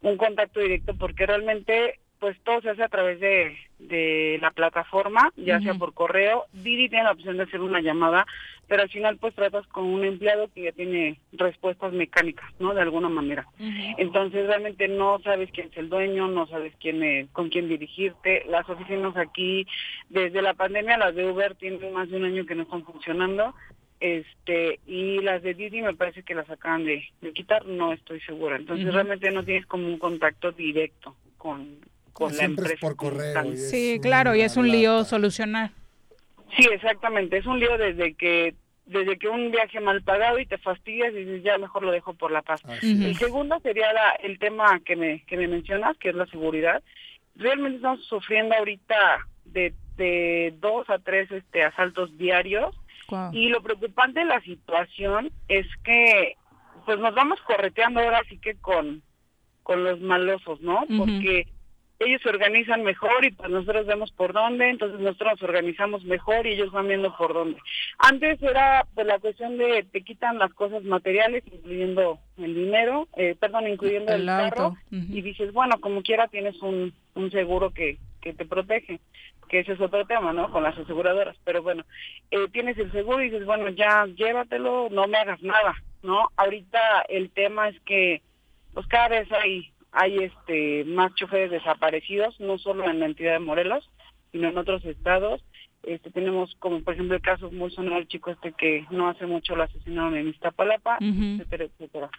un 0.03 0.17
contacto 0.17 0.59
directo 0.59 0.93
porque 0.95 1.26
realmente 1.26 1.99
pues 2.19 2.37
todo 2.43 2.61
se 2.61 2.69
hace 2.69 2.83
a 2.83 2.87
través 2.89 3.19
de, 3.19 3.57
de 3.79 4.37
la 4.41 4.51
plataforma, 4.51 5.31
ya 5.35 5.59
sea 5.61 5.73
por 5.79 5.93
correo. 5.93 6.45
Didi 6.53 6.89
tiene 6.89 7.03
la 7.05 7.11
opción 7.11 7.37
de 7.37 7.43
hacer 7.43 7.61
una 7.61 7.81
llamada, 7.81 8.25
pero 8.67 8.81
al 8.83 8.89
final 8.89 9.17
pues 9.17 9.35
tratas 9.35 9.67
con 9.67 9.85
un 9.85 10.03
empleado 10.05 10.47
que 10.53 10.63
ya 10.63 10.71
tiene 10.71 11.19
respuestas 11.33 11.93
mecánicas, 11.93 12.49
¿no? 12.59 12.73
De 12.73 12.81
alguna 12.81 13.09
manera. 13.09 13.45
Entonces 13.97 14.47
realmente 14.47 14.87
no 14.87 15.19
sabes 15.23 15.49
quién 15.51 15.67
es 15.67 15.77
el 15.77 15.89
dueño, 15.89 16.27
no 16.27 16.47
sabes 16.47 16.73
quién 16.79 17.03
es- 17.03 17.29
con 17.31 17.49
quién 17.49 17.67
dirigirte. 17.69 18.43
Las 18.49 18.67
oficinas 18.69 19.15
aquí, 19.17 19.67
desde 20.09 20.41
la 20.41 20.53
pandemia, 20.55 20.97
las 20.97 21.13
de 21.15 21.29
Uber 21.29 21.55
tienen 21.55 21.93
más 21.93 22.09
de 22.09 22.17
un 22.17 22.25
año 22.25 22.45
que 22.45 22.55
no 22.55 22.63
están 22.63 22.83
funcionando. 22.85 23.53
Este, 23.99 24.79
y 24.85 25.21
las 25.21 25.41
de 25.41 25.53
Didi 25.53 25.81
me 25.81 25.93
parece 25.95 26.23
que 26.23 26.35
las 26.35 26.49
acaban 26.49 26.83
de, 26.85 27.03
de 27.21 27.33
quitar, 27.33 27.65
no 27.65 27.93
estoy 27.93 28.19
segura. 28.21 28.55
Entonces 28.57 28.85
realmente 28.93 29.31
no 29.31 29.43
tienes 29.43 29.65
como 29.65 29.87
un 29.87 29.97
contacto 29.97 30.51
directo 30.51 31.15
con, 31.37 31.77
con 32.15 32.31
la 32.31 32.37
Siempre 32.39 32.65
es 32.65 32.71
empresa. 32.71 32.87
por 32.87 32.95
como 32.95 33.11
correo 33.11 33.45
y 33.45 33.53
es 33.55 33.69
Sí, 33.69 33.99
claro, 34.01 34.33
y 34.35 34.41
es 34.41 34.55
un 34.57 34.69
lío 34.71 35.03
solucionar. 35.03 35.71
Sí, 36.57 36.65
exactamente. 36.71 37.37
Es 37.37 37.45
un 37.45 37.59
lío 37.59 37.77
desde 37.77 38.13
que 38.15 38.55
desde 38.85 39.17
que 39.17 39.27
un 39.27 39.49
viaje 39.51 39.79
mal 39.79 40.03
pagado 40.03 40.37
y 40.39 40.45
te 40.45 40.59
fastidias 40.59 41.11
y 41.11 41.25
dices 41.25 41.43
ya 41.43 41.57
mejor 41.57 41.81
lo 41.83 41.91
dejo 41.91 42.13
por 42.13 42.31
la 42.31 42.41
paz. 42.43 42.63
Así 42.65 42.91
El 43.03 43.11
es. 43.11 43.17
segundo 43.17 43.59
sería 43.61 43.91
la- 43.91 44.11
el 44.23 44.37
tema 44.39 44.79
que 44.85 44.95
me 44.95 45.23
que 45.25 45.37
me 45.37 45.47
mencionas, 45.47 45.97
que 45.97 46.09
es 46.09 46.15
la 46.15 46.25
seguridad. 46.27 46.81
Realmente 47.35 47.77
estamos 47.77 48.05
sufriendo 48.05 48.55
ahorita 48.55 48.95
de, 49.45 49.73
de 49.97 50.53
dos 50.59 50.89
a 50.89 50.99
tres 50.99 51.29
este 51.31 51.63
asaltos 51.63 52.15
diarios 52.17 52.73
y 53.33 53.49
lo 53.49 53.61
preocupante 53.61 54.19
de 54.21 54.25
la 54.25 54.39
situación 54.41 55.31
es 55.47 55.65
que 55.83 56.35
pues 56.85 56.97
nos 56.99 57.13
vamos 57.15 57.41
correteando 57.41 57.99
ahora 57.99 58.21
sí 58.29 58.37
que 58.37 58.55
con 58.55 59.01
con 59.63 59.83
los 59.83 59.99
malosos, 59.99 60.61
¿no? 60.61 60.85
Porque 60.95 61.47
ellos 62.06 62.22
se 62.22 62.30
organizan 62.30 62.84
mejor 62.84 63.26
y 63.26 63.32
pues 63.32 63.49
nosotros 63.49 63.86
vemos 63.86 64.11
por 64.11 64.34
dónde, 64.34 64.69
entonces 64.69 64.99
nosotros 64.99 65.34
nos 65.34 65.44
organizamos 65.44 66.03
mejor 66.06 66.45
y 66.45 66.53
ellos 66.53 66.72
van 66.72 66.88
viendo 66.88 67.15
por 67.15 67.34
dónde. 67.34 67.60
Antes 67.98 68.41
era 68.41 68.86
pues 68.94 69.07
la 69.07 69.19
cuestión 69.19 69.57
de 69.57 69.86
te 69.91 70.02
quitan 70.02 70.40
las 70.40 70.53
cosas 70.53 70.84
materiales, 70.84 71.44
incluyendo 71.52 72.19
el 72.38 72.53
dinero, 72.56 73.07
eh, 73.18 73.36
perdón, 73.40 73.68
incluyendo 73.68 74.14
el, 74.14 74.22
El 74.22 74.27
carro, 74.27 74.76
y 74.91 75.22
dices, 75.22 75.52
bueno, 75.53 75.80
como 75.80 76.02
quiera 76.02 76.27
tienes 76.27 76.61
un, 76.61 76.94
un 77.15 77.32
seguro 77.32 77.72
que, 77.72 77.98
que 78.22 78.34
te 78.34 78.45
protege, 78.45 78.99
que 79.49 79.60
ese 79.60 79.73
es 79.73 79.82
otro 79.82 80.06
tema, 80.06 80.34
¿no? 80.34 80.52
Con 80.52 80.64
las 80.64 80.77
aseguradoras, 80.77 81.38
pero 81.44 81.61
bueno, 81.61 81.84
eh, 82.32 82.48
tienes 82.52 82.77
el 82.77 82.91
seguro 82.91 83.22
y 83.22 83.30
dices, 83.30 83.45
bueno, 83.45 83.69
ya 83.69 84.06
llévatelo, 84.06 84.90
no 84.90 85.07
me 85.07 85.18
hagas 85.18 85.41
nada, 85.41 85.76
¿no? 86.03 86.30
Ahorita 86.36 87.03
el 87.10 87.30
tema 87.32 87.69
es 87.69 87.80
que 87.82 88.22
pues 88.73 88.88
cada 88.88 89.07
vez 89.07 89.32
hay 89.32 89.72
hay 89.95 90.17
este 90.19 90.84
más 90.85 91.13
choferes 91.15 91.51
desaparecidos, 91.51 92.39
no 92.39 92.57
solo 92.57 92.84
en 92.89 92.99
la 92.99 93.05
entidad 93.07 93.34
de 93.34 93.39
Morelos, 93.39 93.89
sino 94.31 94.49
en 94.49 94.57
otros 94.57 94.84
estados. 94.85 95.41
Este 95.84 96.09
tenemos 96.09 96.55
como 96.57 96.81
por 96.81 96.95
ejemplo 96.95 97.15
el 97.15 97.22
caso 97.22 97.51
muy 97.51 97.69
sonado 97.69 97.97
el 97.99 98.07
chico 98.07 98.31
este 98.31 98.53
que 98.53 98.85
no 98.89 99.07
hace 99.07 99.27
mucho 99.27 99.55
lo 99.55 99.63
asesinaron 99.63 100.15
en 100.17 100.30
Iztapalapa, 100.30 100.97
Ujú. 100.99 101.23
etcétera, 101.35 101.65
etcétera. 101.65 102.09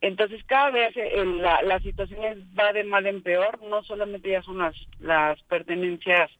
Entonces 0.00 0.42
cada 0.44 0.70
vez 0.70 0.92
eh, 0.96 1.24
la, 1.24 1.62
la 1.62 1.78
situación 1.80 2.24
es- 2.24 2.38
va 2.58 2.72
de 2.72 2.82
mal 2.82 3.06
en 3.06 3.22
peor, 3.22 3.62
no 3.62 3.84
solamente 3.84 4.30
ya 4.30 4.42
son 4.42 4.58
las 4.58 4.74
las 4.98 5.40
pertenencias 5.44 6.30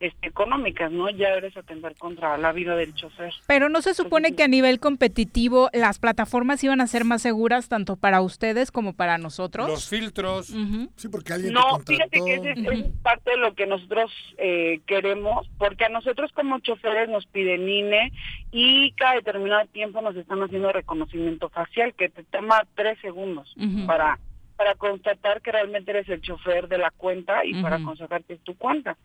este, 0.00 0.28
económicas, 0.28 0.92
¿no? 0.92 1.10
Ya 1.10 1.28
eres 1.30 1.56
atentar 1.56 1.96
contra 1.96 2.36
la 2.38 2.52
vida 2.52 2.76
del 2.76 2.94
chofer. 2.94 3.32
Pero 3.46 3.68
no 3.68 3.82
se 3.82 3.94
supone 3.94 4.34
que 4.36 4.44
a 4.44 4.48
nivel 4.48 4.78
competitivo 4.78 5.70
las 5.72 5.98
plataformas 5.98 6.62
iban 6.62 6.80
a 6.80 6.86
ser 6.86 7.04
más 7.04 7.22
seguras 7.22 7.68
tanto 7.68 7.96
para 7.96 8.20
ustedes 8.20 8.70
como 8.70 8.92
para 8.92 9.18
nosotros. 9.18 9.68
Los 9.68 9.88
filtros. 9.88 10.54
Sí, 10.96 11.08
porque 11.08 11.32
alguien 11.32 11.52
No, 11.54 11.78
te 11.78 11.94
fíjate 11.94 12.20
que 12.24 12.34
ese 12.34 12.50
es, 12.52 12.58
es 12.58 12.84
parte 13.02 13.32
de 13.32 13.38
lo 13.38 13.54
que 13.54 13.66
nosotros 13.66 14.12
eh, 14.36 14.80
queremos, 14.86 15.48
porque 15.58 15.86
a 15.86 15.88
nosotros 15.88 16.30
como 16.32 16.60
choferes 16.60 17.08
nos 17.08 17.26
piden 17.26 17.68
INE 17.68 18.12
y 18.52 18.92
cada 18.92 19.14
determinado 19.14 19.66
tiempo 19.66 20.00
nos 20.00 20.14
están 20.16 20.42
haciendo 20.42 20.72
reconocimiento 20.72 21.48
facial 21.48 21.94
que 21.94 22.08
te 22.08 22.22
toma 22.24 22.62
tres 22.74 22.98
segundos 23.00 23.52
para 23.86 24.18
para 24.58 24.74
constatar 24.74 25.40
que 25.40 25.52
realmente 25.52 25.90
eres 25.92 26.08
el 26.10 26.20
chofer 26.20 26.68
de 26.68 26.76
la 26.76 26.90
cuenta 26.90 27.44
y 27.46 27.54
para 27.62 27.78
constatar 27.84 28.24
que 28.24 28.34
es 28.34 28.40
tu 28.42 28.54
cuenta. 28.58 28.98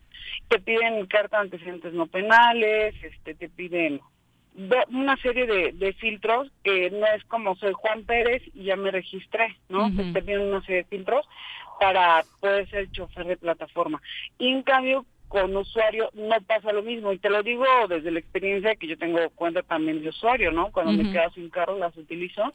Te 0.48 0.58
piden 0.60 1.06
carta 1.06 1.36
de 1.38 1.44
antecedentes 1.44 1.94
no 1.94 2.06
penales, 2.08 2.94
este, 3.02 3.34
te 3.34 3.48
piden 3.48 4.00
una 4.90 5.16
serie 5.16 5.46
de, 5.46 5.72
de 5.72 5.92
filtros 5.94 6.48
que 6.62 6.90
no 6.90 7.06
es 7.06 7.24
como 7.24 7.56
soy 7.56 7.72
Juan 7.72 8.04
Pérez 8.04 8.42
y 8.52 8.64
ya 8.64 8.76
me 8.76 8.90
registré, 8.90 9.56
¿no? 9.68 9.88
Te- 9.96 10.02
Te 10.12 10.22
piden 10.22 10.42
una 10.42 10.60
serie 10.62 10.82
de 10.82 10.88
filtros 10.88 11.26
para 11.80 12.24
poder 12.40 12.68
ser 12.70 12.90
chofer 12.92 13.26
de 13.26 13.36
plataforma. 13.36 14.00
Y 14.38 14.48
en 14.48 14.62
cambio, 14.62 15.06
con 15.28 15.56
usuario 15.56 16.10
no 16.14 16.36
pasa 16.46 16.72
lo 16.72 16.82
mismo. 16.82 17.12
Y 17.12 17.18
te 17.18 17.30
lo 17.30 17.42
digo 17.42 17.64
desde 17.88 18.12
la 18.12 18.20
experiencia 18.20 18.76
que 18.76 18.86
yo 18.86 18.96
tengo 18.96 19.18
cuenta 19.30 19.62
también 19.62 20.00
de 20.02 20.10
usuario, 20.10 20.52
¿no? 20.52 20.70
Cuando 20.70 20.92
me 20.92 21.10
quedo 21.10 21.30
sin 21.32 21.50
carro 21.50 21.76
las 21.76 21.96
utilizo 21.96 22.52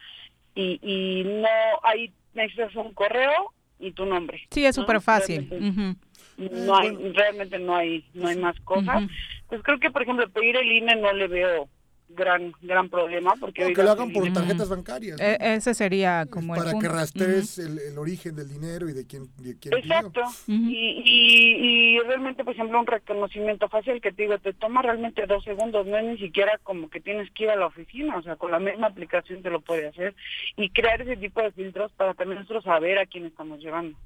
y, 0.56 0.80
y 0.82 1.24
no 1.24 1.48
hay, 1.84 2.14
necesitas 2.34 2.76
un 2.76 2.94
correo 2.94 3.54
y 3.80 3.92
tu 3.92 4.06
nombre. 4.06 4.48
Sí, 4.50 4.66
es 4.66 4.78
¿no? 4.78 4.84
súper 4.84 5.02
fácil. 5.02 5.48
Realmente 5.50 6.00
no 6.38 6.78
hay 6.78 6.96
realmente 7.14 7.60
no 7.60 7.76
hay 7.76 8.06
no 8.14 8.28
hay 8.30 8.38
más 8.38 8.58
cosas 8.62 9.04
pues 9.50 9.62
creo 9.62 9.80
que 9.80 9.92
por 9.92 10.04
ejemplo 10.04 10.30
pedir 10.30 10.56
el 10.56 10.72
INE 10.72 10.96
no 10.96 11.12
le 11.12 11.28
veo 11.28 11.70
gran 12.10 12.52
gran 12.62 12.90
problema 12.90 13.34
porque 13.40 13.64
No, 13.70 13.74
que 13.74 13.84
lo 13.84 13.92
hagan 13.92 14.12
por 14.12 14.32
tarjetas 14.34 14.68
bancarias. 14.70 15.18
¿no? 15.20 15.24
E- 15.24 15.38
ese 15.40 15.74
sería 15.74 16.26
como 16.30 16.56
el 16.56 16.64
para 16.64 16.78
que 16.80 16.88
rastrees 16.88 17.58
el, 17.60 17.80
el 17.80 17.98
origen 17.98 18.36
del 18.36 18.50
dinero 18.50 18.90
y 18.90 18.94
de 18.94 19.06
quién, 19.06 19.28
de 19.38 19.58
quién. 19.58 19.74
Exacto. 19.76 20.22
y, 20.48 21.02
y, 21.06 21.96
y 21.96 22.00
realmente, 22.00 22.44
por 22.44 22.54
ejemplo, 22.54 22.80
un 22.80 22.88
reconocimiento 22.88 23.70
facial 23.70 24.02
que 24.02 24.12
te 24.12 24.24
digo, 24.24 24.38
te 24.40 24.54
toma 24.54 24.82
realmente 24.82 25.26
dos 25.28 25.44
segundos, 25.44 25.86
no 25.86 25.98
es 25.98 26.06
ni 26.06 26.18
siquiera 26.18 26.60
como 26.64 26.90
que 26.90 27.00
tienes 27.00 27.30
que 27.32 27.44
ir 27.46 27.50
a 27.52 27.56
la 27.56 27.68
oficina, 27.68 28.18
o 28.18 28.22
sea, 28.24 28.36
con 28.36 28.52
la 28.52 28.60
misma 28.60 28.88
aplicación 28.88 29.42
te 29.42 29.50
lo 29.50 29.62
puede 29.62 29.88
hacer 29.88 30.16
y 30.58 30.70
crear 30.72 31.02
ese 31.02 31.16
tipo 31.18 31.42
de 31.42 31.52
filtros 31.52 31.92
para 31.94 32.14
también 32.16 32.40
nosotros 32.40 32.64
saber 32.64 32.98
a 33.00 33.06
quién 33.06 33.26
estamos 33.26 33.60
llevando. 33.60 33.98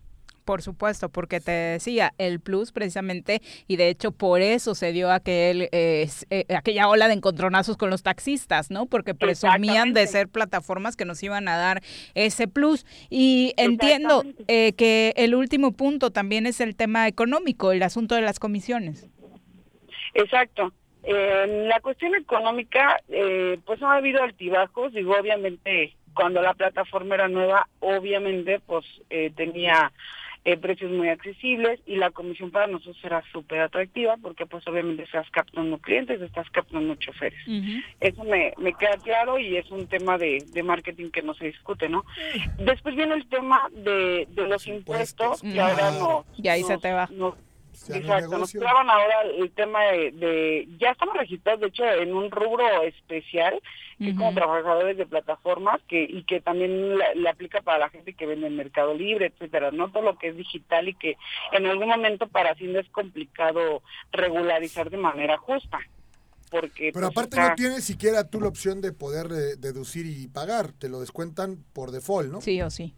Por 0.46 0.62
supuesto, 0.62 1.10
porque 1.10 1.40
te 1.40 1.52
decía, 1.52 2.14
el 2.18 2.40
plus 2.40 2.72
precisamente, 2.72 3.42
y 3.68 3.78
de 3.78 3.90
hecho 3.90 4.12
por 4.12 4.42
eso 4.42 4.76
se 4.76 4.92
dio 4.92 5.12
aquel, 5.12 5.70
eh, 5.72 6.10
eh, 6.30 6.46
aquella 6.56 6.90
ola 6.90 7.08
de 7.08 7.14
encontronazos 7.14 7.78
con 7.78 7.90
los 7.90 8.04
taxistas, 8.04 8.70
¿no? 8.72 8.86
Porque 8.86 9.16
presumían 9.16 9.94
de 9.94 10.06
ser 10.08 10.28
plataformas 10.28 10.96
que 10.96 11.06
nos 11.06 11.24
iban 11.24 11.48
a 11.48 11.58
dar 11.58 11.82
ese 12.14 12.48
plus. 12.48 12.86
Y 13.10 13.54
entiendo 13.58 14.24
eh, 14.48 14.74
que 14.74 15.14
el 15.16 15.36
último 15.36 15.72
punto 15.72 16.12
también 16.12 16.46
es 16.46 16.60
el 16.60 16.76
tema 16.76 17.08
económico, 17.08 17.72
el 17.72 17.84
asunto 17.84 18.16
de 18.16 18.22
las 18.22 18.40
comisiones. 18.40 19.08
Exacto. 20.14 20.74
Eh, 21.04 21.66
la 21.68 21.80
cuestión 21.82 22.16
económica, 22.16 22.98
eh, 23.10 23.60
pues 23.66 23.82
ha 23.82 23.94
habido 23.94 24.24
altibajos. 24.24 24.94
Digo, 24.94 25.16
obviamente, 25.20 25.96
cuando 26.14 26.42
la 26.42 26.54
plataforma 26.54 27.16
era 27.16 27.28
nueva, 27.28 27.68
obviamente, 27.80 28.60
pues 28.66 28.86
eh, 29.10 29.32
tenía 29.36 29.92
eh, 30.46 30.58
precios 30.58 30.92
muy 30.92 31.08
accesibles 31.10 31.80
y 31.86 31.96
la 31.96 32.12
comisión 32.12 32.52
para 32.52 32.68
nosotros 32.68 32.98
era 33.04 33.24
súper 33.32 33.62
atractiva 33.62 34.18
porque, 34.18 34.46
pues, 34.46 34.68
obviamente, 34.68 35.04
estás 35.04 35.30
captando 35.32 35.78
clientes, 35.78 36.22
estás 36.22 36.50
captando 36.50 36.96
choferes. 36.96 37.40
Eso 38.02 38.24
me, 38.26 38.54
me 38.58 38.74
queda 38.74 38.98
claro 38.98 39.40
y 39.40 39.56
es 39.56 39.70
un 39.72 39.88
tema 39.88 40.18
de, 40.18 40.46
de 40.50 40.64
marketing 40.64 41.12
que 41.12 41.22
no 41.22 41.34
se 41.34 41.46
discute, 41.46 41.88
¿no? 41.88 42.04
Después 42.58 42.96
viene 42.96 43.14
el 43.16 43.28
tema 43.30 43.70
de, 43.72 44.28
de 44.32 44.48
los 44.48 44.68
impuestos, 44.68 45.42
que 45.54 45.62
ahora 45.62 45.92
no. 45.92 46.26
Y 46.38 46.48
ahí 46.50 46.64
se 46.64 46.78
te 46.78 46.92
va. 46.92 47.08
nos- 47.12 47.36
Exacto, 47.74 48.38
nos 48.38 48.52
clavan 48.52 48.90
ahora 48.90 49.22
el 49.38 49.52
tema 49.52 49.84
de, 49.86 50.12
de- 50.12 50.68
ya 50.80 50.92
estamos 50.92 51.16
registrados 51.18 51.62
de 51.62 51.68
hecho 51.68 51.84
en 51.86 52.14
un 52.14 52.30
rubro 52.32 52.84
especial 52.84 53.60
que 54.00 54.10
es 54.10 54.16
como 54.18 54.34
trabajadores 54.34 54.98
de 54.98 55.06
plataformas 55.06 55.80
que 55.88 56.04
y 56.04 56.24
que 56.24 56.42
también 56.42 56.98
la- 56.98 57.14
le 57.14 57.30
aplica 57.30 57.62
para 57.62 57.78
la 57.80 57.90
gente 57.90 58.14
que 58.14 58.26
vende 58.26 58.48
en 58.48 58.56
Mercado 58.58 58.94
Libre, 58.94 59.28
etcétera, 59.28 59.72
no 59.72 59.92
todo 59.92 60.04
lo 60.04 60.18
que 60.18 60.30
es 60.30 60.36
digital 60.38 60.90
y 60.90 60.94
que 60.96 61.16
en 61.52 61.66
algún 61.68 61.88
momento 61.88 62.28
para 62.28 62.52
Hacienda 62.52 62.82
es 62.82 62.90
complicado 62.90 63.82
regularizar 64.12 64.90
de 64.90 64.98
manera 64.98 65.38
justa. 65.38 65.80
Porque 66.52 66.92
Pero 66.94 67.08
pues, 67.08 67.18
aparte 67.26 67.38
está- 67.38 67.50
no 67.50 67.56
tienes 67.56 67.84
siquiera 67.84 68.30
tú 68.30 68.40
la 68.40 68.48
opción 68.48 68.80
de 68.82 68.92
poder 68.92 69.28
eh, 69.32 69.56
deducir 69.58 70.06
y 70.06 70.28
pagar, 70.28 70.72
te 70.74 70.88
lo 70.90 71.00
descuentan 71.00 71.58
por 71.74 71.90
default, 71.92 72.32
¿no? 72.32 72.42
Sí 72.42 72.62
o 72.62 72.70
sí. 72.70 72.94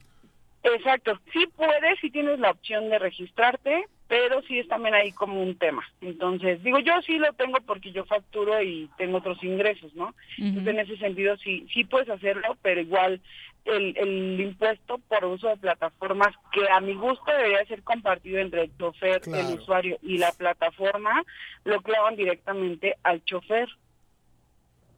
Exacto, 0.64 1.20
sí 1.32 1.46
puedes, 1.56 2.00
sí 2.02 2.10
tienes 2.10 2.40
la 2.40 2.52
opción 2.52 2.90
de 2.90 2.98
registrarte, 3.00 3.86
pero 4.08 4.42
sí 4.44 4.60
es 4.60 4.68
también 4.68 4.94
ahí 4.94 5.12
como 5.12 5.42
un 5.42 5.58
tema. 5.58 5.84
Entonces, 6.02 6.62
digo, 6.64 6.80
yo 6.80 7.02
sí 7.02 7.18
lo 7.18 7.34
tengo 7.34 7.58
porque 7.66 7.92
yo 7.92 8.06
facturo 8.06 8.62
y 8.62 8.90
tengo 8.98 9.18
otros 9.18 9.44
ingresos, 9.44 9.94
¿no? 9.96 10.14
Entonces, 10.38 10.74
en 10.74 10.80
ese 10.80 10.98
sentido 10.98 11.36
sí, 11.38 11.66
sí 11.74 11.84
puedes 11.86 12.10
hacerlo, 12.10 12.56
pero 12.62 12.82
igual 12.82 13.20
el, 13.66 13.98
el 13.98 14.40
impuesto 14.40 15.00
por 15.08 15.26
uso 15.26 15.48
de 15.48 15.58
plataformas, 15.58 16.36
que 16.52 16.70
a 16.70 16.80
mi 16.82 16.94
gusto 16.94 17.32
debería 17.32 17.66
ser 17.66 17.82
compartido 17.82 18.38
entre 18.38 18.66
el 18.66 18.78
chofer, 18.78 19.22
Claro. 19.22 19.48
el 19.50 19.60
usuario 19.60 19.98
y 20.04 20.20
la 20.20 20.32
plataforma, 20.34 21.24
lo 21.64 21.82
clavan 21.82 22.16
directamente 22.16 22.96
al 23.02 23.24
chofer 23.26 23.68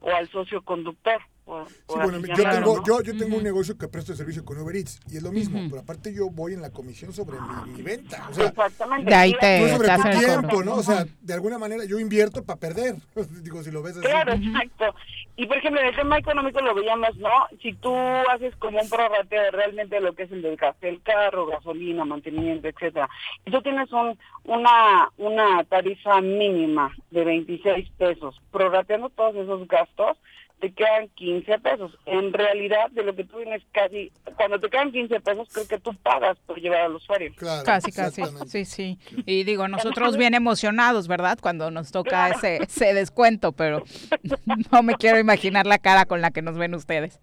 o 0.00 0.10
al 0.10 0.28
socio 0.28 0.60
conductor. 0.62 1.20
Por- 1.48 1.68
Sí, 1.68 1.74
por 1.86 2.02
bueno, 2.02 2.18
así 2.18 2.28
yo 2.28 2.34
llamarlo, 2.36 2.60
tengo, 2.60 2.76
¿no? 2.76 2.84
yo, 2.84 3.02
yo 3.02 3.16
tengo 3.16 3.36
un 3.38 3.42
negocio 3.42 3.78
que 3.78 3.88
presto 3.88 4.14
servicio 4.14 4.44
con 4.44 4.58
Uber 4.58 4.76
Eats 4.76 5.00
y 5.10 5.16
es 5.16 5.22
lo 5.22 5.32
mismo, 5.32 5.58
pero 5.70 5.80
aparte 5.82 6.12
yo 6.14 6.28
voy 6.30 6.52
en 6.52 6.60
la 6.62 6.70
comisión 6.70 7.12
sobre 7.12 7.38
mi, 7.40 7.72
mi 7.72 7.82
venta. 7.82 8.26
O 8.30 8.34
sea, 8.34 8.46
Exactamente. 8.48 9.08
De 9.10 9.16
ahí 9.16 9.34
te- 9.40 9.60
no 9.62 9.68
sobre 9.76 9.88
te 9.88 9.96
tu 9.96 10.08
el 10.08 10.18
tiempo. 10.18 10.62
¿no? 10.62 10.74
O 10.74 10.82
sea, 10.82 11.06
de 11.20 11.34
alguna 11.34 11.58
manera 11.58 11.84
yo 11.86 11.98
invierto 11.98 12.44
para 12.44 12.58
perder. 12.60 12.96
Digo, 13.42 13.62
si 13.62 13.70
lo 13.70 13.82
ves 13.82 13.96
así. 13.96 14.06
Claro, 14.06 14.32
exacto. 14.34 14.94
Y 15.36 15.46
por 15.46 15.56
ejemplo, 15.56 15.80
en 15.80 15.86
el 15.86 15.96
tema 15.96 16.18
económico 16.18 16.60
lo 16.60 16.74
veíamos, 16.74 17.16
¿no? 17.16 17.30
Si 17.62 17.72
tú 17.74 17.94
haces 17.96 18.54
como 18.56 18.80
un 18.80 18.88
prorrateo 18.88 19.40
de 19.40 19.50
realmente 19.52 20.00
lo 20.00 20.12
que 20.12 20.24
es 20.24 20.32
el 20.32 20.42
del 20.42 20.56
gas 20.56 20.78
del 20.80 21.00
carro, 21.02 21.46
gasolina, 21.46 22.04
mantenimiento, 22.04 22.66
etcétera, 22.66 23.08
y 23.46 23.50
tú 23.52 23.62
tienes 23.62 23.90
un, 23.92 24.18
una, 24.44 25.08
una 25.16 25.62
tarifa 25.64 26.20
mínima 26.20 26.92
de 27.12 27.24
26 27.24 27.88
pesos, 27.96 28.34
prorrateando 28.50 29.10
todos 29.10 29.36
esos 29.36 29.66
gastos, 29.68 30.16
te 30.60 30.72
quedan 30.72 31.08
15 31.14 31.58
pesos. 31.60 31.92
En 32.06 32.32
realidad, 32.32 32.90
de 32.90 33.04
lo 33.04 33.14
que 33.14 33.24
tú 33.24 33.38
tienes 33.38 33.62
casi, 33.72 34.12
cuando 34.36 34.58
te 34.58 34.68
quedan 34.68 34.92
15 34.92 35.20
pesos, 35.20 35.48
creo 35.52 35.68
que 35.68 35.78
tú 35.78 35.94
pagas 36.02 36.36
por 36.46 36.60
llevar 36.60 36.82
al 36.82 36.96
usuario. 36.96 37.32
Casi, 37.64 37.92
casi. 37.92 38.22
Sí, 38.46 38.64
sí. 38.64 38.98
Y 39.26 39.44
digo, 39.44 39.68
nosotros 39.68 40.16
bien 40.16 40.34
emocionados, 40.34 41.08
¿verdad? 41.08 41.38
Cuando 41.40 41.70
nos 41.70 41.92
toca 41.92 42.28
ese, 42.28 42.62
ese 42.62 42.94
descuento, 42.94 43.52
pero 43.52 43.82
no 44.72 44.82
me 44.82 44.94
quiero 44.94 45.18
imaginar 45.18 45.66
la 45.66 45.78
cara 45.78 46.06
con 46.06 46.20
la 46.20 46.30
que 46.30 46.42
nos 46.42 46.56
ven 46.56 46.74
ustedes. 46.74 47.20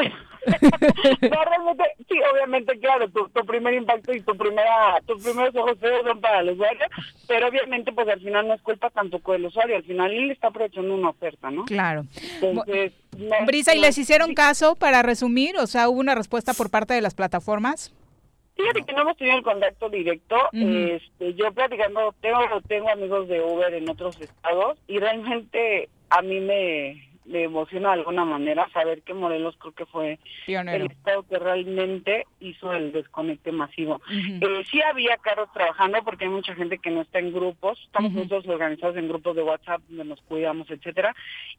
No, 0.46 1.44
realmente, 1.44 1.84
sí, 2.08 2.18
obviamente, 2.32 2.78
claro, 2.80 3.08
tu, 3.10 3.28
tu 3.28 3.44
primer 3.44 3.74
impacto 3.74 4.12
y 4.14 4.20
tu 4.22 4.34
primera, 4.36 4.98
tus 5.06 5.22
primeros 5.22 5.54
ojos 5.54 5.78
feos 5.78 6.02
son 6.02 6.20
para 6.20 6.40
el 6.40 6.50
usuario, 6.50 6.86
pero 7.28 7.48
obviamente, 7.48 7.92
pues 7.92 8.08
al 8.08 8.20
final 8.20 8.48
no 8.48 8.54
es 8.54 8.62
culpa 8.62 8.88
tampoco 8.90 9.32
del 9.32 9.44
usuario, 9.46 9.76
al 9.76 9.84
final 9.84 10.10
él 10.12 10.30
está 10.30 10.48
aprovechando 10.48 10.94
una 10.94 11.10
oferta, 11.10 11.50
¿no? 11.50 11.64
Claro. 11.66 12.04
Entonces, 12.40 12.92
no- 13.18 13.46
Brisa, 13.46 13.74
¿y 13.74 13.80
no- 13.80 13.86
les 13.86 13.98
hicieron 13.98 14.34
caso 14.34 14.76
para 14.76 15.02
resumir? 15.02 15.56
O 15.58 15.66
sea, 15.66 15.88
¿hubo 15.90 16.00
una 16.00 16.14
respuesta 16.14 16.54
por 16.54 16.70
parte 16.70 16.94
de 16.94 17.02
las 17.02 17.14
plataformas? 17.14 17.92
Fíjate 18.56 18.82
que 18.82 18.92
no 18.94 19.02
hemos 19.02 19.16
tenido 19.18 19.36
el 19.38 19.42
contacto 19.42 19.88
directo. 19.90 20.36
Este, 20.52 21.34
yo 21.34 21.52
platicando, 21.52 22.14
tengo, 22.20 22.38
tengo 22.66 22.90
amigos 22.90 23.28
de 23.28 23.40
Uber 23.42 23.72
en 23.74 23.88
otros 23.88 24.20
estados 24.20 24.78
y 24.88 24.98
realmente 24.98 25.88
a 26.10 26.20
mí 26.22 26.40
me, 26.40 27.09
me 27.26 27.44
emociona 27.44 27.88
de 27.92 28.00
alguna 28.00 28.24
manera 28.24 28.68
saber 28.72 29.02
que 29.02 29.14
Morelos 29.14 29.56
creo 29.58 29.72
que 29.72 29.86
fue 29.86 30.18
Pionero. 30.46 30.84
el 30.84 30.90
estado 30.90 31.22
que 31.28 31.38
realmente 31.38 32.26
hizo 32.40 32.72
el 32.72 32.92
desconecte 32.92 33.52
masivo. 33.52 34.00
Eh, 34.10 34.64
sí 34.70 34.80
había 34.82 35.16
carros 35.18 35.52
trabajando 35.52 36.02
porque 36.02 36.24
hay 36.24 36.30
mucha 36.30 36.54
gente 36.54 36.78
que 36.78 36.90
no 36.90 37.02
está 37.02 37.18
en 37.18 37.32
grupos, 37.32 37.78
estamos 37.84 38.12
nosotros 38.12 38.46
organizados 38.48 38.96
en 38.96 39.08
grupos 39.08 39.36
de 39.36 39.42
WhatsApp 39.42 39.80
donde 39.88 40.04
nos 40.04 40.20
cuidamos, 40.22 40.70
etcétera, 40.70 41.14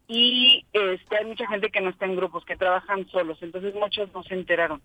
y 0.08 0.66
este 0.74 1.18
hay 1.18 1.26
mucha 1.26 1.48
gente 1.48 1.70
que 1.70 1.82
no 1.82 1.90
está 1.92 2.06
en 2.06 2.16
grupos, 2.16 2.44
que 2.46 2.58
trabajan 2.58 3.08
solos, 3.10 3.38
entonces 3.42 3.74
muchos 3.76 4.12
no 4.14 4.24
se 4.24 4.34
enteraron, 4.34 4.82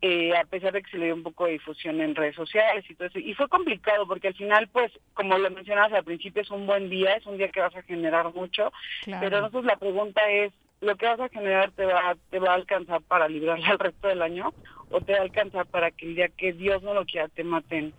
eh, 0.00 0.36
a 0.36 0.44
pesar 0.44 0.72
de 0.72 0.82
que 0.82 0.90
se 0.90 0.98
le 0.98 1.06
dio 1.06 1.14
un 1.14 1.22
poco 1.22 1.46
de 1.46 1.52
difusión 1.52 2.00
en 2.00 2.14
redes 2.14 2.36
sociales 2.36 2.84
y 2.88 2.94
todo 2.94 3.08
eso, 3.08 3.18
y 3.18 3.34
fue 3.34 3.48
complicado 3.48 4.06
porque 4.06 4.28
al 4.28 4.34
final, 4.34 4.68
pues, 4.72 4.92
como 5.14 5.36
lo 5.38 5.50
mencionabas 5.50 5.92
al 5.92 6.04
principio, 6.04 6.42
es 6.42 6.50
un 6.50 6.66
buen 6.66 6.88
día, 6.88 7.14
es 7.14 7.26
un 7.26 7.36
día 7.38 7.48
que 7.48 7.60
vas 7.60 7.74
a 7.76 7.82
generar 7.82 8.32
mucho, 8.34 8.72
Claro. 9.02 9.20
pero 9.22 9.40
nosotros 9.40 9.64
la 9.64 9.76
pregunta 9.76 10.11
es, 10.30 10.52
¿lo 10.80 10.96
que 10.96 11.06
vas 11.06 11.20
a 11.20 11.28
generar 11.28 11.70
te 11.72 11.84
va, 11.84 12.16
te 12.30 12.38
va 12.38 12.52
a 12.52 12.54
alcanzar 12.54 13.00
para 13.02 13.28
librarle 13.28 13.66
al 13.66 13.78
resto 13.78 14.08
del 14.08 14.22
año 14.22 14.52
o 14.90 15.00
te 15.00 15.12
va 15.12 15.18
a 15.18 15.22
alcanzar 15.22 15.66
para 15.66 15.90
que 15.90 16.06
el 16.06 16.14
día 16.16 16.28
que 16.28 16.52
Dios 16.52 16.82
no 16.82 16.94
lo 16.94 17.04
quiera 17.04 17.28
te 17.28 17.44
maten 17.44 17.92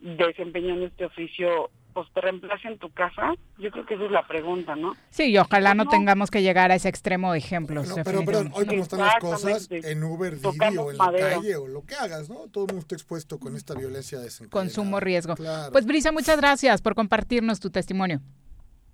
desempeñando 0.00 0.86
este 0.86 1.04
oficio, 1.04 1.70
pues 1.92 2.06
te 2.14 2.20
reemplace 2.20 2.68
en 2.68 2.78
tu 2.78 2.90
casa? 2.90 3.34
Yo 3.58 3.70
creo 3.70 3.84
que 3.84 3.94
esa 3.94 4.04
es 4.04 4.10
la 4.10 4.26
pregunta, 4.26 4.74
¿no? 4.76 4.94
Sí, 5.10 5.24
y 5.24 5.38
ojalá 5.38 5.74
no 5.74 5.84
No. 5.84 5.90
tengamos 5.90 6.30
que 6.30 6.40
llegar 6.42 6.70
a 6.70 6.76
ese 6.76 6.88
extremo 6.88 7.32
de 7.32 7.38
ejemplos. 7.38 7.88
No, 7.88 7.96
pero, 8.04 8.24
perdón, 8.24 8.50
hoy 8.54 8.64
como 8.66 8.82
están 8.82 9.00
las 9.00 9.16
cosas, 9.16 9.68
en 9.70 10.02
Uber, 10.04 10.36
Didi 10.40 10.76
o 10.78 10.90
en 10.90 10.98
la 10.98 11.04
madera. 11.04 11.30
calle 11.36 11.56
o 11.56 11.66
lo 11.66 11.84
que 11.84 11.94
hagas, 11.96 12.30
¿no? 12.30 12.46
Todo 12.50 12.64
el 12.64 12.68
mundo 12.68 12.80
está 12.80 12.94
expuesto 12.94 13.38
con 13.38 13.56
esta 13.56 13.74
violencia 13.74 14.18
desencadenada. 14.20 14.50
Consumo 14.72 15.00
riesgo. 15.00 15.34
Claro. 15.34 15.72
Pues 15.72 15.84
Brisa, 15.84 16.12
muchas 16.12 16.38
gracias 16.38 16.80
por 16.80 16.94
compartirnos 16.94 17.60
tu 17.60 17.70
testimonio. 17.70 18.20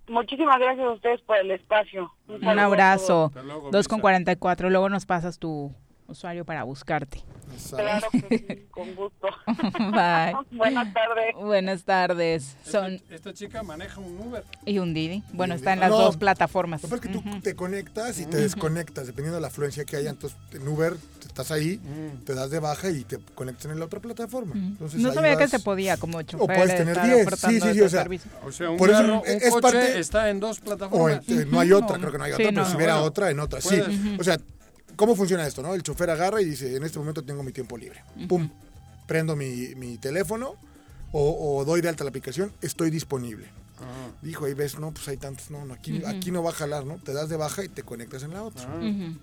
Muchísimas 0.07 0.59
gracias 0.59 0.85
a 0.85 0.91
ustedes 0.91 1.21
por 1.21 1.37
el 1.37 1.51
espacio. 1.51 2.11
Un 2.27 2.59
abrazo. 2.59 3.31
todos. 3.33 3.71
2 3.71 3.87
con 3.87 3.99
44. 3.99 4.69
Luego 4.69 4.89
nos 4.89 5.05
pasas 5.05 5.37
tu 5.37 5.71
usuario 6.07 6.45
para 6.45 6.63
buscarte. 6.63 7.23
Claro 7.69 8.07
que 8.11 8.37
sí, 8.37 8.65
con 8.71 8.93
gusto. 8.95 9.27
Bye. 9.91 10.35
Buenas 10.51 10.93
tardes. 10.93 11.35
Buenas 11.35 11.83
tardes. 11.83 12.55
Son 12.65 13.01
Esta 13.09 13.33
chica 13.33 13.63
maneja 13.63 13.99
un 13.99 14.17
Uber. 14.19 14.43
y 14.65 14.79
un 14.79 14.93
Didi. 14.93 15.23
Bueno, 15.33 15.55
está 15.55 15.73
en 15.73 15.79
las 15.79 15.89
No, 15.89 15.97
dos 15.99 16.17
plataformas. 16.17 16.83
Lo 16.83 16.89
que 16.89 16.95
pasa 16.97 17.09
es 17.09 17.13
que 17.23 17.29
tú 17.31 17.41
te 17.41 17.55
conectas 17.55 18.19
y 18.19 18.25
te 18.25 18.37
desconectas, 18.37 19.07
dependiendo 19.07 19.35
de 19.35 19.41
la 19.41 19.47
afluencia 19.47 19.85
que 19.85 19.97
haya. 19.97 20.09
Entonces, 20.11 20.37
en 20.53 20.67
Uber 20.67 20.95
estás 21.25 21.51
ahí, 21.51 21.79
te 22.25 22.33
das 22.33 22.49
de 22.49 22.59
baja 22.59 22.89
y 22.89 23.03
te 23.03 23.19
conectas 23.35 23.65
en 23.71 23.79
la 23.79 23.85
otra 23.85 23.99
plataforma. 23.99 24.53
Entonces, 24.55 24.99
No 25.01 25.13
sabía 25.13 25.35
que 25.37 25.43
vas- 25.43 25.51
se 25.51 25.59
podía 25.59 25.97
como 25.97 26.21
chofer 26.23 26.43
O 26.43 26.47
puedes 26.47 26.75
tener 26.77 26.95
estar 26.97 27.05
10. 27.05 27.27
Sí, 27.39 27.47
sí, 27.47 27.61
sí. 27.61 27.67
este 27.79 27.83
O 27.83 27.89
sea. 27.89 28.07
O 28.45 28.51
sea, 28.51 28.69
un 28.71 28.77
por 28.77 28.89
eso 28.89 28.99
carro, 28.99 29.21
un 29.21 29.27
es 29.27 29.49
coche 29.49 29.61
parte- 29.61 29.99
está 29.99 30.29
en 30.29 30.39
dos 30.39 30.59
O 30.59 30.63
plataformas. 30.63 31.27
en- 31.29 31.41
eh, 31.41 31.45
no 31.49 31.59
hay 31.59 31.71
otra, 31.71 31.97
creo 31.97 32.11
que 32.11 32.17
no 32.17 32.23
hay 32.23 32.31
Sí, 32.31 32.35
otra, 32.35 32.45
pero 32.49 32.61
no. 32.63 32.69
si 32.69 32.75
hubiera 32.75 32.93
Bueno, 32.95 33.07
otra, 33.07 33.29
en 33.31 33.39
otra. 33.39 33.61
Sí. 33.61 33.67
puedes. 33.69 34.19
O 34.19 34.23
sea, 34.23 34.37
¿cómo 34.97 35.15
funciona 35.15 35.47
esto? 35.47 35.61
no? 35.61 35.73
El 35.73 35.83
chofer 35.83 36.09
agarra 36.09 36.41
y 36.41 36.45
dice, 36.45 36.75
en 36.75 36.83
este 36.83 36.99
momento 36.99 37.23
tengo 37.23 37.43
mi 37.43 37.53
tiempo 37.53 37.77
libre. 37.77 38.03
Pum, 38.27 38.49
prendo 39.07 39.37
mi, 39.37 39.73
mi 39.75 39.97
teléfono 39.97 40.55
o, 41.13 41.57
o 41.59 41.63
doy 41.63 41.79
de 41.79 41.87
alta 41.87 42.03
la 42.03 42.09
aplicación, 42.09 42.51
estoy 42.61 42.89
disponible. 42.89 43.47
Ah. 43.79 44.09
Dijo, 44.21 44.45
ahí 44.45 44.53
ves, 44.53 44.77
no, 44.79 44.91
pues 44.91 45.07
hay 45.07 45.17
tantos, 45.17 45.51
no, 45.51 45.63
no, 45.65 45.73
aquí 45.73 46.31
no 46.31 46.43
va 46.43 46.49
a 46.49 46.53
jalar, 46.53 46.85
¿no? 46.85 46.97
Te 46.97 47.13
das 47.13 47.29
de 47.29 47.37
baja 47.37 47.63
y 47.63 47.69
te 47.69 47.83
conectas 47.83 48.23
en 48.23 48.33
la 48.33 48.43
otra. 48.43 48.67
Ah. 48.67 49.13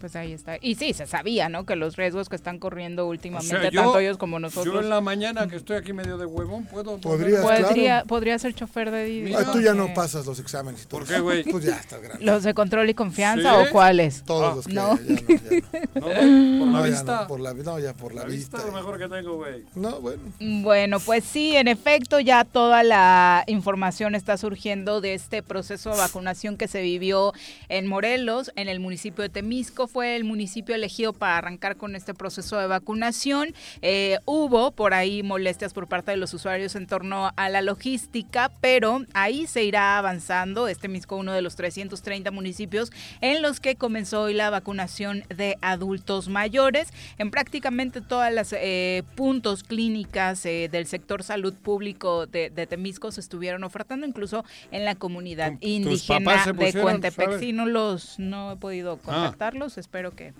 Pues 0.00 0.16
ahí 0.16 0.32
está. 0.32 0.56
Y 0.62 0.76
sí, 0.76 0.94
se 0.94 1.06
sabía, 1.06 1.50
¿no? 1.50 1.66
Que 1.66 1.76
los 1.76 1.96
riesgos 1.96 2.30
que 2.30 2.36
están 2.36 2.58
corriendo 2.58 3.04
O 3.04 3.10
últimamente, 3.10 3.60
sea, 3.60 3.70
yo, 3.70 3.82
tanto 3.82 3.98
ellos 3.98 4.16
como 4.16 4.38
nosotros. 4.38 4.74
yo 4.74 4.80
en 4.80 4.88
la 4.88 5.02
mañana 5.02 5.46
que 5.46 5.56
estoy 5.56 5.76
aquí 5.76 5.92
medio 5.92 6.16
de 6.16 6.24
huevón, 6.24 6.64
puedo... 6.64 6.96
Podría, 6.98 7.42
claro. 7.42 8.06
podría 8.06 8.38
ser 8.38 8.54
chofer 8.54 8.90
de 8.90 9.04
Didi. 9.04 9.34
Ah, 9.34 9.44
tú 9.52 9.60
ya 9.60 9.74
no 9.74 9.92
pasas 9.92 10.24
los 10.24 10.38
exámenes 10.38 10.86
¿Por 10.86 11.06
qué, 11.06 11.20
güey? 11.20 11.44
Pues 11.44 11.64
ya 11.64 11.76
estás 11.76 12.00
grande. 12.00 12.24
¿Los 12.24 12.44
de 12.44 12.54
control 12.54 12.88
y 12.88 12.94
confianza 12.94 13.62
¿Sí? 13.62 13.68
o 13.68 13.70
cuáles? 13.70 14.22
Todos 14.22 14.56
los 14.56 14.66
que 14.66 14.72
no. 14.72 14.96
ya 14.96 15.02
no, 15.02 15.18
ya 15.18 15.80
no. 15.94 16.60
No, 16.60 16.64
por 16.64 16.72
la 16.72 16.82
vista. 16.82 17.20
no, 17.20 17.26
por 17.28 17.40
la, 17.40 17.54
no, 17.54 17.78
ya 17.78 17.92
por 17.94 18.14
la, 18.14 18.22
La 18.22 18.28
vista. 18.28 18.56
vista 18.56 18.58
es 18.58 18.64
lo 18.64 18.72
mejor 18.72 18.98
que 18.98 19.08
tengo, 19.08 19.36
güey. 19.36 19.64
No, 19.74 20.00
bueno. 20.00 20.22
Bueno, 20.40 20.98
pues 21.00 21.24
sí, 21.24 21.56
en 21.56 21.68
efecto, 21.68 22.20
ya 22.20 22.44
toda 22.44 22.82
la 22.82 23.44
información 23.48 24.14
está 24.14 24.38
surgiendo 24.38 25.02
de 25.02 25.14
este 25.14 25.42
proceso 25.42 25.90
de 25.90 25.98
vacunación 25.98 26.56
que 26.56 26.68
se 26.68 26.80
vivió 26.80 27.34
en 27.68 27.86
Morelos, 27.86 28.50
en 28.56 28.68
el 28.68 28.80
municipio 28.80 29.22
de 29.22 29.28
Temisco. 29.28 29.89
Fue 29.92 30.16
el 30.16 30.24
municipio 30.24 30.74
elegido 30.74 31.12
para 31.12 31.38
arrancar 31.38 31.76
con 31.76 31.96
este 31.96 32.14
proceso 32.14 32.58
de 32.58 32.66
vacunación. 32.66 33.54
Eh, 33.82 34.18
hubo 34.24 34.70
por 34.70 34.94
ahí 34.94 35.22
molestias 35.22 35.72
por 35.72 35.88
parte 35.88 36.12
de 36.12 36.16
los 36.16 36.32
usuarios 36.32 36.74
en 36.76 36.86
torno 36.86 37.32
a 37.36 37.48
la 37.48 37.62
logística, 37.62 38.50
pero 38.60 39.04
ahí 39.14 39.46
se 39.46 39.64
irá 39.64 39.98
avanzando. 39.98 40.68
Este 40.68 40.82
Temisco, 40.82 41.16
uno 41.16 41.32
de 41.32 41.42
los 41.42 41.56
330 41.56 42.30
municipios 42.30 42.90
en 43.20 43.42
los 43.42 43.60
que 43.60 43.76
comenzó 43.76 44.22
hoy 44.22 44.34
la 44.34 44.48
vacunación 44.48 45.24
de 45.28 45.56
adultos 45.60 46.28
mayores. 46.28 46.88
En 47.18 47.30
prácticamente 47.30 48.00
todas 48.00 48.32
las 48.32 48.52
eh, 48.52 49.02
puntos 49.14 49.62
clínicas 49.62 50.46
eh, 50.46 50.68
del 50.70 50.86
sector 50.86 51.22
salud 51.22 51.54
público 51.54 52.26
de, 52.26 52.50
de 52.50 52.66
Temisco 52.66 53.12
se 53.12 53.20
estuvieron 53.20 53.62
ofertando, 53.64 54.06
incluso 54.06 54.44
en 54.70 54.84
la 54.84 54.94
comunidad 54.94 55.52
¿Tus 55.52 55.68
indígena 55.68 56.46
de 56.46 56.72
Cuentepec. 56.72 57.38
Sí, 57.40 57.52
no 57.52 57.66
los 57.66 58.18
no 58.18 58.52
he 58.52 58.56
podido 58.56 58.98
Ah. 59.06 59.34
Espero 59.80 60.12
que, 60.12 60.32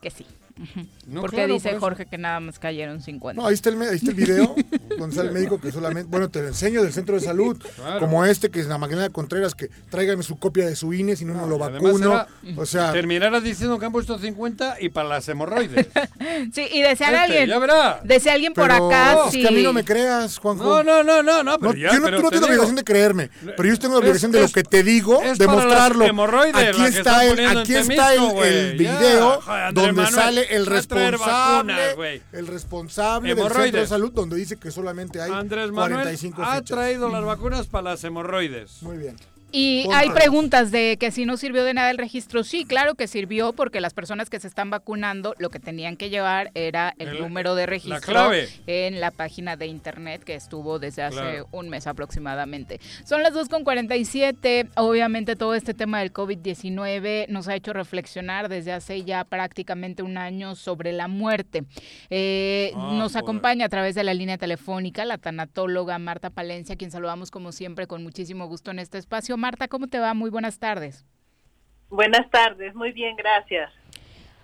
que 0.00 0.10
sí. 0.10 0.26
No, 1.06 1.20
Porque 1.22 1.36
claro, 1.36 1.54
dice 1.54 1.70
por. 1.70 1.80
Jorge 1.80 2.06
que 2.06 2.18
nada 2.18 2.38
más 2.40 2.58
cayeron 2.58 3.00
50. 3.02 3.40
No, 3.40 3.46
ahí 3.48 3.54
está 3.54 3.68
el, 3.70 3.76
me- 3.76 3.88
ahí 3.88 3.96
está 3.96 4.10
el 4.10 4.16
video 4.16 4.54
donde 4.98 5.16
sale 5.16 5.28
el 5.28 5.34
médico 5.34 5.60
que 5.60 5.72
solamente, 5.72 6.08
bueno, 6.10 6.28
te 6.28 6.40
lo 6.42 6.48
enseño 6.48 6.82
del 6.82 6.92
centro 6.92 7.14
de 7.16 7.20
salud, 7.22 7.60
Claro. 7.76 8.00
como 8.00 8.24
este 8.24 8.50
que 8.50 8.60
es 8.60 8.66
la 8.66 8.78
Magdalena 8.78 9.08
Contreras, 9.10 9.54
que 9.54 9.68
tráigame 9.90 10.22
su 10.22 10.38
copia 10.38 10.66
de 10.66 10.76
su 10.76 10.92
INE 10.92 11.16
si 11.16 11.24
no, 11.24 11.34
no 11.34 11.46
lo 11.46 11.58
vacuno. 11.58 12.12
era- 12.12 12.28
O 12.56 12.66
sea, 12.66 12.92
Terminará 12.92 13.40
diciendo 13.40 13.78
que 13.78 13.86
han 13.86 13.92
puesto 13.92 14.18
50 14.18 14.76
y 14.80 14.88
para 14.90 15.08
las 15.08 15.28
hemorroides. 15.28 15.86
Sí, 16.52 16.66
y 16.72 16.82
decía 16.82 17.06
Este, 17.08 17.16
alguien, 17.18 17.48
ya 17.48 17.58
verá. 17.58 18.00
decía 18.04 18.32
alguien 18.34 18.52
por 18.54 18.68
pero 18.68 18.86
acá, 18.88 19.16
es 19.26 19.32
sí. 19.32 19.42
que 19.42 19.48
a 19.48 19.50
mí 19.50 19.62
no 19.62 19.72
me 19.72 19.84
creas, 19.84 20.38
Juanjo. 20.38 20.62
No, 20.64 20.82
no, 20.82 21.02
no, 21.02 21.22
no, 21.22 21.42
no, 21.42 21.58
pero 21.58 21.72
No, 21.72 21.78
ya, 21.78 21.92
yo 21.92 21.98
no, 21.98 22.04
pero 22.06 22.16
tú 22.18 22.22
no 22.24 22.28
tienes 22.30 22.40
la 22.42 22.46
obligación 22.54 22.76
de 22.76 22.84
creerme, 22.84 23.30
pero 23.56 23.68
yo 23.68 23.78
tengo 23.78 23.94
la 23.94 23.98
es- 24.00 24.02
obligación 24.04 24.32
de 24.32 24.38
es- 24.38 24.50
lo 24.50 24.52
que 24.52 24.62
te 24.62 24.82
digo, 24.82 25.20
es 25.22 25.38
de 25.38 25.46
para 25.46 25.56
las 25.58 25.66
mostrarlo. 25.66 26.04
hemorroides, 26.04 26.68
Aquí 26.68 26.82
está 26.84 27.24
el, 27.26 27.46
aquí 27.58 27.74
está 27.74 28.14
el, 28.14 28.76
video 28.78 29.40
donde 29.72 29.92
Manuel. 29.92 30.41
El 30.50 30.66
responsable, 30.66 31.72
vacunas, 31.74 32.20
el 32.32 32.46
responsable 32.46 33.34
del 33.34 33.48
centro 33.52 33.80
de 33.80 33.86
salud 33.86 34.12
donde 34.12 34.36
dice 34.36 34.56
que 34.56 34.70
solamente 34.70 35.20
hay 35.20 35.30
Andrés 35.30 35.70
Manuel 35.70 36.02
45 36.02 36.42
ha 36.42 36.54
fechas. 36.56 36.64
traído 36.64 37.08
las 37.08 37.24
vacunas 37.24 37.66
para 37.66 37.90
las 37.90 38.04
hemorroides. 38.04 38.82
Muy 38.82 38.96
bien. 38.98 39.16
Y 39.52 39.86
hay 39.92 40.10
preguntas 40.10 40.70
de 40.70 40.96
que 40.98 41.10
si 41.10 41.26
no 41.26 41.36
sirvió 41.36 41.62
de 41.64 41.74
nada 41.74 41.90
el 41.90 41.98
registro. 41.98 42.42
Sí, 42.42 42.64
claro 42.64 42.94
que 42.94 43.06
sirvió 43.06 43.52
porque 43.52 43.80
las 43.80 43.92
personas 43.94 44.30
que 44.30 44.40
se 44.40 44.48
están 44.48 44.70
vacunando 44.70 45.34
lo 45.38 45.50
que 45.50 45.60
tenían 45.60 45.96
que 45.96 46.08
llevar 46.10 46.50
era 46.54 46.94
el, 46.98 47.08
El- 47.08 47.20
número 47.20 47.54
de 47.54 47.62
la 47.62 47.66
registro 47.66 48.00
clave. 48.00 48.48
en 48.66 49.00
la 49.00 49.10
página 49.10 49.56
de 49.56 49.66
internet 49.66 50.24
que 50.24 50.34
estuvo 50.34 50.78
desde 50.78 51.02
hace 51.02 51.16
Claro. 51.16 51.48
un 51.52 51.68
mes 51.68 51.86
aproximadamente. 51.86 52.80
Son 53.04 53.22
las 53.22 53.34
2.47. 53.34 54.68
Obviamente 54.76 55.36
todo 55.36 55.54
este 55.54 55.74
tema 55.74 56.00
del 56.00 56.12
COVID-19 56.12 57.26
nos 57.28 57.48
ha 57.48 57.54
hecho 57.54 57.72
reflexionar 57.72 58.48
desde 58.48 58.72
hace 58.72 59.02
ya 59.04 59.24
prácticamente 59.24 60.02
un 60.02 60.16
año 60.16 60.54
sobre 60.54 60.92
la 60.92 61.08
muerte. 61.08 61.64
Eh, 62.10 62.72
Ah, 62.74 62.92
nos 62.94 63.16
acompaña 63.16 63.66
a 63.66 63.68
través 63.68 63.94
de 63.94 64.04
la 64.04 64.14
línea 64.14 64.38
telefónica 64.38 65.04
la 65.04 65.18
tanatóloga 65.18 65.98
Marta 65.98 66.30
Palencia, 66.30 66.76
quien 66.76 66.90
saludamos 66.90 67.30
como 67.30 67.52
siempre 67.52 67.86
con 67.86 68.02
muchísimo 68.02 68.46
gusto 68.46 68.70
en 68.70 68.78
este 68.78 68.98
espacio. 68.98 69.36
Marta, 69.42 69.66
¿cómo 69.66 69.88
te 69.88 69.98
va? 69.98 70.14
Muy 70.14 70.30
buenas 70.30 70.60
tardes. 70.60 71.04
Buenas 71.90 72.30
tardes, 72.30 72.76
muy 72.76 72.92
bien, 72.92 73.16
gracias. 73.16 73.72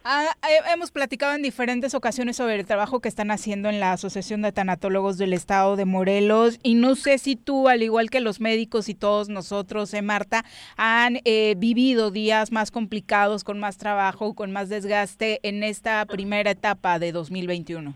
Ah, 0.03 0.27
eh, 0.43 0.73
hemos 0.75 0.91
platicado 0.91 1.37
en 1.37 1.43
diferentes 1.43 1.95
ocasiones 1.95 2.37
sobre 2.37 2.57
el 2.57 2.67
trabajo 2.67 2.99
que 2.99 3.09
están 3.09 3.31
haciendo 3.31 3.69
en 3.69 3.79
la 3.79 3.93
Asociación 3.93 4.43
de 4.43 4.51
Tanatólogos 4.51 5.17
del 5.17 5.33
Estado 5.35 5.77
de 5.77 5.85
Morelos 5.85 6.59
y 6.65 6.75
no 6.75 6.97
sé 6.97 7.19
si 7.19 7.37
tú, 7.37 7.69
al 7.69 7.85
igual 7.85 8.11
que 8.11 8.19
los 8.19 8.41
médicos 8.41 8.89
y 8.89 8.97
todos 8.97 9.29
nosotros, 9.29 9.95
eh, 9.95 10.03
Marta, 10.03 10.45
han 10.77 11.21
eh, 11.25 11.55
vivido 11.57 12.11
días 12.11 12.51
más 12.51 12.73
complicados, 12.73 13.45
con 13.45 13.61
más 13.61 13.79
trabajo, 13.79 14.35
con 14.35 14.51
más 14.51 14.69
desgaste 14.69 15.39
en 15.45 15.63
esta 15.63 16.05
primera 16.07 16.51
etapa 16.51 16.99
de 16.99 17.13
2021. 17.13 17.95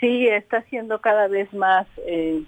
Sí, 0.00 0.28
está 0.28 0.62
siendo 0.70 1.00
cada 1.00 1.26
vez 1.26 1.52
más 1.52 1.86
eh, 2.06 2.42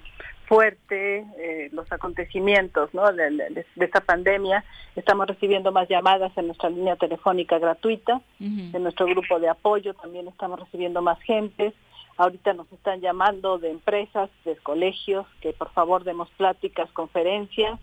fuerte 0.55 1.25
eh, 1.37 1.69
los 1.71 1.89
acontecimientos 1.93 2.93
¿no? 2.93 3.09
de, 3.13 3.31
de- 3.31 3.65
de 3.73 3.85
esta 3.85 4.01
pandemia. 4.01 4.65
Estamos 4.97 5.25
recibiendo 5.25 5.71
más 5.71 5.87
llamadas 5.87 6.37
en 6.37 6.47
nuestra 6.47 6.69
línea 6.69 6.97
telefónica 6.97 7.57
gratuita, 7.57 8.19
en 8.41 8.83
nuestro 8.83 9.05
grupo 9.05 9.39
de 9.39 9.47
apoyo 9.47 9.93
también 9.93 10.27
estamos 10.27 10.59
recibiendo 10.59 11.01
más 11.01 11.17
gente. 11.21 11.71
Ahorita 12.17 12.51
nos 12.51 12.69
están 12.73 12.99
llamando 12.99 13.59
de 13.59 13.71
empresas, 13.71 14.29
de 14.43 14.57
colegios, 14.57 15.25
que 15.39 15.53
por 15.53 15.71
favor 15.71 16.03
demos 16.03 16.29
pláticas, 16.31 16.91
conferencias, 16.91 17.79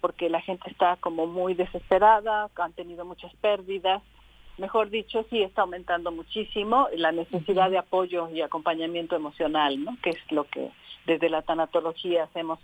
porque 0.00 0.30
la 0.30 0.40
gente 0.40 0.70
está 0.70 0.96
como 1.00 1.26
muy 1.26 1.54
desesperada, 1.54 2.48
han 2.54 2.72
tenido 2.74 3.04
muchas 3.04 3.34
pérdidas. 3.40 4.00
Mejor 4.58 4.90
dicho, 4.90 5.24
sí 5.28 5.42
está 5.42 5.62
aumentando 5.62 6.12
muchísimo 6.12 6.86
la 6.94 7.10
necesidad 7.10 7.68
de 7.68 7.78
apoyo 7.78 8.28
y 8.30 8.42
acompañamiento 8.42 9.16
emocional, 9.16 9.82
¿no? 9.84 9.96
que 10.04 10.10
es 10.10 10.18
lo 10.30 10.44
que 10.44 10.70
desde 11.06 11.28
la 11.28 11.42
tanatología 11.42 12.24
hacemos 12.24 12.58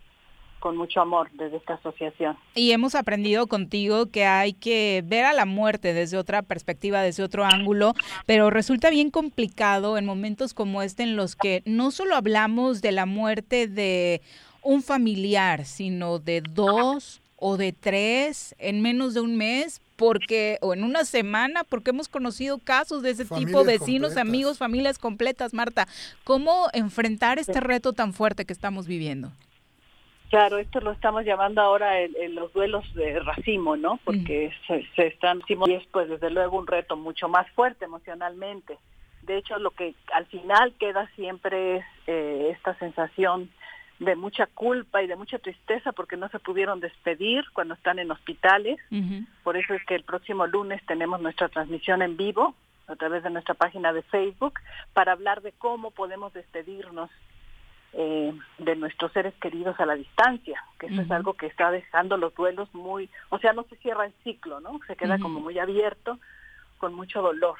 con 0.59 0.77
mucho 0.77 1.01
amor 1.01 1.31
desde 1.33 1.57
esta 1.57 1.75
asociación. 1.75 2.37
Y 2.55 2.73
hemos 2.73 2.95
aprendido 2.95 3.47
contigo 3.47 4.07
que 4.07 4.25
hay 4.25 4.53
que 4.53 5.03
ver 5.07 5.25
a 5.25 5.33
la 5.33 5.45
muerte 5.45 5.93
desde 5.93 6.17
otra 6.17 6.43
perspectiva, 6.43 7.01
desde 7.01 7.23
otro 7.23 7.45
ángulo, 7.45 7.95
pero 8.27 8.51
resulta 8.51 8.91
bien 8.91 9.11
complicado 9.11 9.97
en 9.99 10.05
momentos 10.05 10.55
como 10.55 10.83
este 10.83 11.05
en 11.05 11.17
los 11.17 11.37
que 11.37 11.63
no 11.65 11.91
solo 11.91 12.17
hablamos 12.17 12.83
de 12.83 12.93
la 12.93 13.07
muerte 13.07 13.69
de 13.69 14.21
un 14.63 14.83
familiar, 14.83 15.65
sino 15.65 16.19
de 16.19 16.41
dos 16.41 17.23
o 17.37 17.57
de 17.57 17.73
tres 17.73 18.55
en 18.59 18.83
menos 18.83 19.15
de 19.15 19.21
un 19.21 19.37
mes, 19.37 19.81
porque 19.99 20.59
o 20.63 20.73
en 20.73 20.85
una 20.85 21.05
semana, 21.05 21.65
porque 21.65 21.91
hemos 21.91 22.09
conocido 22.09 22.59
casos 22.59 23.03
de 23.03 23.11
ese 23.11 23.25
tipo, 23.25 23.65
vecinos, 23.65 24.11
completas. 24.11 24.17
amigos, 24.17 24.59
familias 24.59 24.97
completas, 24.97 25.53
Marta. 25.53 25.89
¿Cómo 26.23 26.69
enfrentar 26.73 27.41
este 27.41 27.59
reto 27.61 27.93
tan 27.93 28.13
fuerte 28.13 28.45
que 28.45 28.53
estamos 28.53 28.87
viviendo? 28.87 29.33
Claro, 30.31 30.59
esto 30.59 30.81
lo 30.81 30.93
estamos 30.93 31.25
llamando 31.25 31.61
ahora 31.61 32.01
en, 32.01 32.15
en 32.21 32.37
los 32.37 32.53
duelos 32.53 32.85
de 32.95 33.19
racimo, 33.19 33.77
¿no? 33.77 33.99
Porque 34.05 34.53
se, 34.69 34.87
se 34.95 35.09
están 35.09 35.41
y 35.49 35.73
es 35.73 35.85
pues 35.91 36.09
desde 36.09 36.31
luego 36.31 36.59
un 36.59 36.69
reto 36.69 36.97
mucho 36.97 37.29
más 37.29 37.51
fuerte 37.51 37.87
emocionalmente. 37.87 38.79
De 39.23 39.37
hecho, 39.37 39.59
lo 39.59 39.73
que 39.73 39.97
al 40.15 40.27
final 40.27 40.75
queda 40.79 41.11
siempre 41.17 41.79
es 41.79 41.85
eh, 42.07 42.51
esta 42.55 42.79
sensación 42.79 43.51
de 43.99 44.15
mucha 44.15 44.47
culpa 44.47 45.03
y 45.03 45.07
de 45.07 45.17
mucha 45.17 45.39
tristeza 45.39 45.93
porque 45.93 46.17
no 46.17 46.29
se 46.29 46.39
pudieron 46.39 46.81
despedir 46.81 47.45
cuando 47.53 47.75
están 47.75 47.99
en 47.99 48.11
hospitales. 48.11 48.79
Por 49.43 49.57
eso 49.57 49.75
es 49.75 49.85
que 49.85 49.95
el 49.97 50.05
próximo 50.05 50.47
lunes 50.47 50.81
tenemos 50.87 51.21
nuestra 51.21 51.49
transmisión 51.49 52.03
en 52.03 52.17
vivo 52.17 52.55
a 52.87 52.97
través 52.97 53.23
de 53.23 53.31
nuestra 53.31 53.55
página 53.55 53.93
de 53.93 54.03
Facebook 54.03 54.61
para 54.93 55.13
hablar 55.13 55.43
de 55.43 55.53
cómo 55.53 55.91
podemos 55.91 56.33
despedirnos 56.33 57.11
eh, 57.93 58.33
de 58.59 58.77
nuestros 58.77 59.13
seres 59.13 59.35
queridos 59.41 59.79
a 59.81 59.87
la 59.87 59.95
distancia, 59.95 60.63
que 60.79 60.87
eso 60.87 61.01
es 61.01 61.11
algo 61.11 61.35
que 61.35 61.47
está 61.47 61.71
dejando 61.71 62.17
los 62.17 62.35
duelos 62.35 62.73
muy, 62.75 63.09
o 63.31 63.39
sea, 63.39 63.53
no 63.53 63.65
se 63.65 63.77
cierra 63.77 64.05
el 64.05 64.13
ciclo, 64.25 64.61
¿no? 64.61 64.79
Se 64.87 64.95
queda 64.95 65.19
como 65.19 65.41
muy 65.41 65.59
abierto, 65.59 66.19
con 66.77 66.95
mucho 66.95 67.23
dolor. 67.23 67.59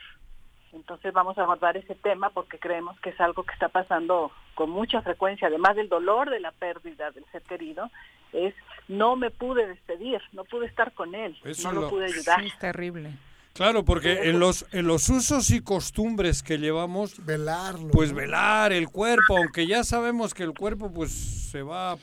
Entonces 0.73 1.13
vamos 1.13 1.39
a 1.39 1.43
abordar 1.43 1.77
ese 1.77 1.95
tema 1.95 2.31
porque 2.31 2.59
creemos 2.59 2.99
que 3.01 3.11
es 3.11 3.21
algo 3.21 3.43
que 3.45 3.55
está 3.55 3.69
pasando 3.69 4.31
con 4.55 4.71
mucha 4.71 5.01
frecuencia, 5.03 5.49
además 5.49 5.77
del 5.77 5.89
dolor 5.89 6.31
de 6.31 6.41
la 6.41 6.53
pérdida 6.53 7.11
del 7.11 7.25
ser 7.33 7.43
querido, 7.43 7.91
es 8.33 8.55
no 8.89 9.17
me 9.17 9.31
pude 9.31 9.67
despedir, 9.67 10.21
no 10.33 10.45
pude 10.45 10.67
estar 10.67 10.93
con 10.93 11.15
él, 11.15 11.37
Eso 11.45 11.69
no 11.69 11.75
lo 11.75 11.81
lo- 11.83 11.91
pude 11.91 12.07
ayudar. 12.07 12.45
es 12.45 12.59
terrible. 12.59 13.13
Claro, 13.55 13.85
porque 13.85 14.29
en 14.31 14.39
los, 14.39 14.67
en 14.71 14.87
los 14.87 15.09
usos 15.09 15.51
y 15.51 15.61
costumbres 15.61 16.45
que 16.45 16.59
llevamos, 16.59 17.25
velarlo, 17.27 17.89
pues 17.91 18.13
velar 18.13 18.73
el 18.73 18.89
cuerpo, 18.89 19.37
aunque 19.37 19.67
ya 19.67 19.83
sabemos 19.83 20.33
que 20.33 20.45
el 20.45 20.53
cuerpo 20.55 20.93
pues 20.93 21.11
se 21.51 21.63
va 21.63 21.93
a 21.93 21.97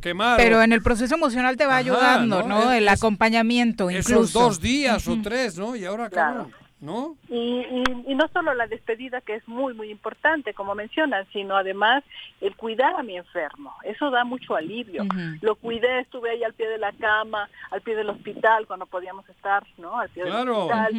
quemar. 0.00 0.36
Pero 0.36 0.62
en 0.62 0.72
el 0.72 0.80
proceso 0.82 1.16
emocional 1.16 1.56
te 1.56 1.64
va 1.64 1.72
Ajá, 1.72 1.78
ayudando, 1.78 2.42
¿no? 2.42 2.48
¿no? 2.66 2.70
Es- 2.72 2.78
el 2.78 2.88
acompañamiento, 2.88 3.90
esos 3.90 4.10
incluso. 4.12 4.40
dos 4.40 4.60
días 4.60 5.08
o 5.08 5.16
tres, 5.20 5.58
¿no? 5.58 5.74
Y 5.74 5.84
ahora, 5.84 6.10
Claro. 6.10 6.44
cabrón, 6.44 6.54
¿no? 6.80 7.16
Y, 7.28 7.34
y, 7.60 7.84
y 8.06 8.14
no 8.14 8.28
solo 8.28 8.54
la 8.54 8.66
despedida, 8.68 9.20
que 9.20 9.34
es 9.34 9.46
muy, 9.48 9.74
muy 9.74 9.90
importante, 9.90 10.54
como 10.54 10.74
mencionan, 10.74 11.26
sino 11.32 11.56
además 11.56 12.04
el 12.40 12.54
cuidar 12.56 12.94
a 12.94 13.02
mi 13.02 13.16
enfermo. 13.16 13.74
Eso 13.82 14.10
da 14.10 14.24
mucho 14.24 14.54
alivio. 14.54 15.04
Lo 15.42 15.56
cuidé, 15.56 16.00
estuve 16.00 16.30
ahí 16.30 16.44
al 16.44 16.54
pie 16.54 16.68
de 16.68 16.78
la 16.78 16.92
cama, 16.92 17.48
al 17.70 17.80
pie 17.82 17.96
del 17.96 18.10
hospital, 18.10 18.66
cuando 18.66 18.86
podíamos 18.86 19.28
estar, 19.28 19.64
¿no? 19.76 19.98
Al 19.98 20.08
pie 20.10 20.24
del 20.24 20.32
hospital. 20.62 20.94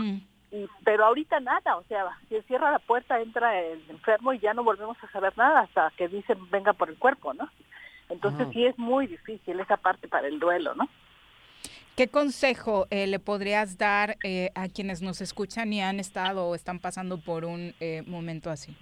Y- 0.52 0.68
pero 0.84 1.06
ahorita 1.06 1.40
nada, 1.40 1.78
o 1.78 1.84
sea, 1.84 2.06
si 2.28 2.42
cierra 2.42 2.72
la 2.72 2.80
puerta, 2.80 3.20
entra 3.22 3.58
el 3.60 3.82
enfermo 3.88 4.34
y 4.34 4.40
ya 4.40 4.54
no 4.54 4.64
volvemos 4.64 4.98
a 5.04 5.12
saber 5.12 5.38
nada 5.38 5.62
hasta 5.62 5.92
que 5.96 6.08
dicen 6.08 6.38
venga 6.50 6.74
por 6.74 6.90
el 6.90 6.98
cuerpo, 6.98 7.34
¿no? 7.34 7.48
Entonces 8.10 8.48
sí 8.54 8.66
es 8.66 8.76
muy 8.80 9.06
difícil 9.06 9.60
esa 9.60 9.78
parte 9.78 10.08
para 10.08 10.28
el 10.28 10.40
duelo, 10.40 10.74
¿no? 10.74 10.90
¿Qué 12.00 12.08
consejo 12.08 12.88
eh, 12.92 13.08
le 13.08 13.20
podrías 13.20 13.78
dar 13.78 14.16
eh, 14.24 14.52
a 14.56 14.70
quienes 14.70 15.02
nos 15.02 15.20
escuchan 15.20 15.74
y 15.74 15.82
han 15.82 16.00
estado 16.00 16.46
o 16.46 16.56
están 16.56 16.80
pasando 16.80 17.18
por 17.18 17.44
un 17.44 17.74
eh, 17.82 18.04
momento 18.08 18.50
así? 18.50 18.74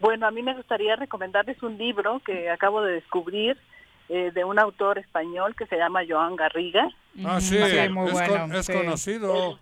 Bueno, 0.00 0.26
a 0.26 0.30
mí 0.30 0.40
me 0.40 0.54
gustaría 0.54 0.96
recomendarles 0.96 1.62
un 1.62 1.76
libro 1.76 2.22
que 2.24 2.48
acabo 2.48 2.80
de 2.80 2.94
descubrir 2.94 3.58
eh, 4.08 4.30
de 4.32 4.44
un 4.44 4.58
autor 4.58 4.96
español 4.96 5.54
que 5.56 5.66
se 5.66 5.76
llama 5.76 6.00
Joan 6.08 6.36
Garriga. 6.36 6.88
Ah, 7.22 7.38
sí, 7.38 7.58
es, 7.58 7.90
con- 7.90 8.54
es 8.54 8.70
conocido. 8.70 9.58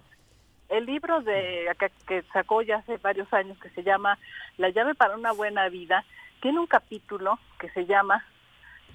El 0.68 0.86
libro 0.86 1.22
de 1.22 1.66
que, 1.76 1.90
que 2.06 2.22
sacó 2.32 2.62
ya 2.62 2.76
hace 2.76 2.98
varios 2.98 3.32
años 3.32 3.58
que 3.58 3.70
se 3.70 3.82
llama 3.82 4.16
La 4.58 4.70
llave 4.70 4.94
para 4.94 5.16
una 5.16 5.32
buena 5.32 5.68
vida 5.70 6.04
tiene 6.40 6.60
un 6.60 6.68
capítulo 6.68 7.40
que 7.58 7.68
se 7.70 7.84
llama 7.84 8.24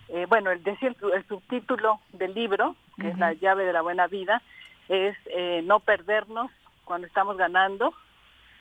eh, 0.10 0.26
bueno, 0.28 0.52
el, 0.52 0.64
decir, 0.64 0.96
el 1.14 1.28
subtítulo 1.28 2.00
del 2.14 2.34
libro, 2.34 2.76
que 3.00 3.10
es. 3.10 3.18
La 3.18 3.34
llave 3.34 3.66
de 3.66 3.74
la 3.74 3.82
buena 3.82 4.08
vida, 4.08 4.42
es 4.90 5.18
eh, 5.26 5.62
no 5.64 5.80
perdernos 5.80 6.50
cuando 6.86 7.08
estamos 7.08 7.38
ganando 7.38 7.94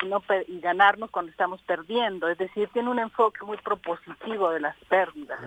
y, 0.02 0.06
no 0.06 0.20
per- 0.20 0.44
y 0.48 0.60
ganarnos 0.60 1.10
cuando 1.10 1.30
estamos 1.30 1.60
perdiendo. 1.62 2.28
Es 2.28 2.38
decir, 2.38 2.68
tiene 2.72 2.90
un 2.90 2.98
enfoque 2.98 3.44
muy 3.44 3.56
propositivo 3.58 4.50
de 4.50 4.60
las 4.60 4.76
pérdidas, 4.88 5.38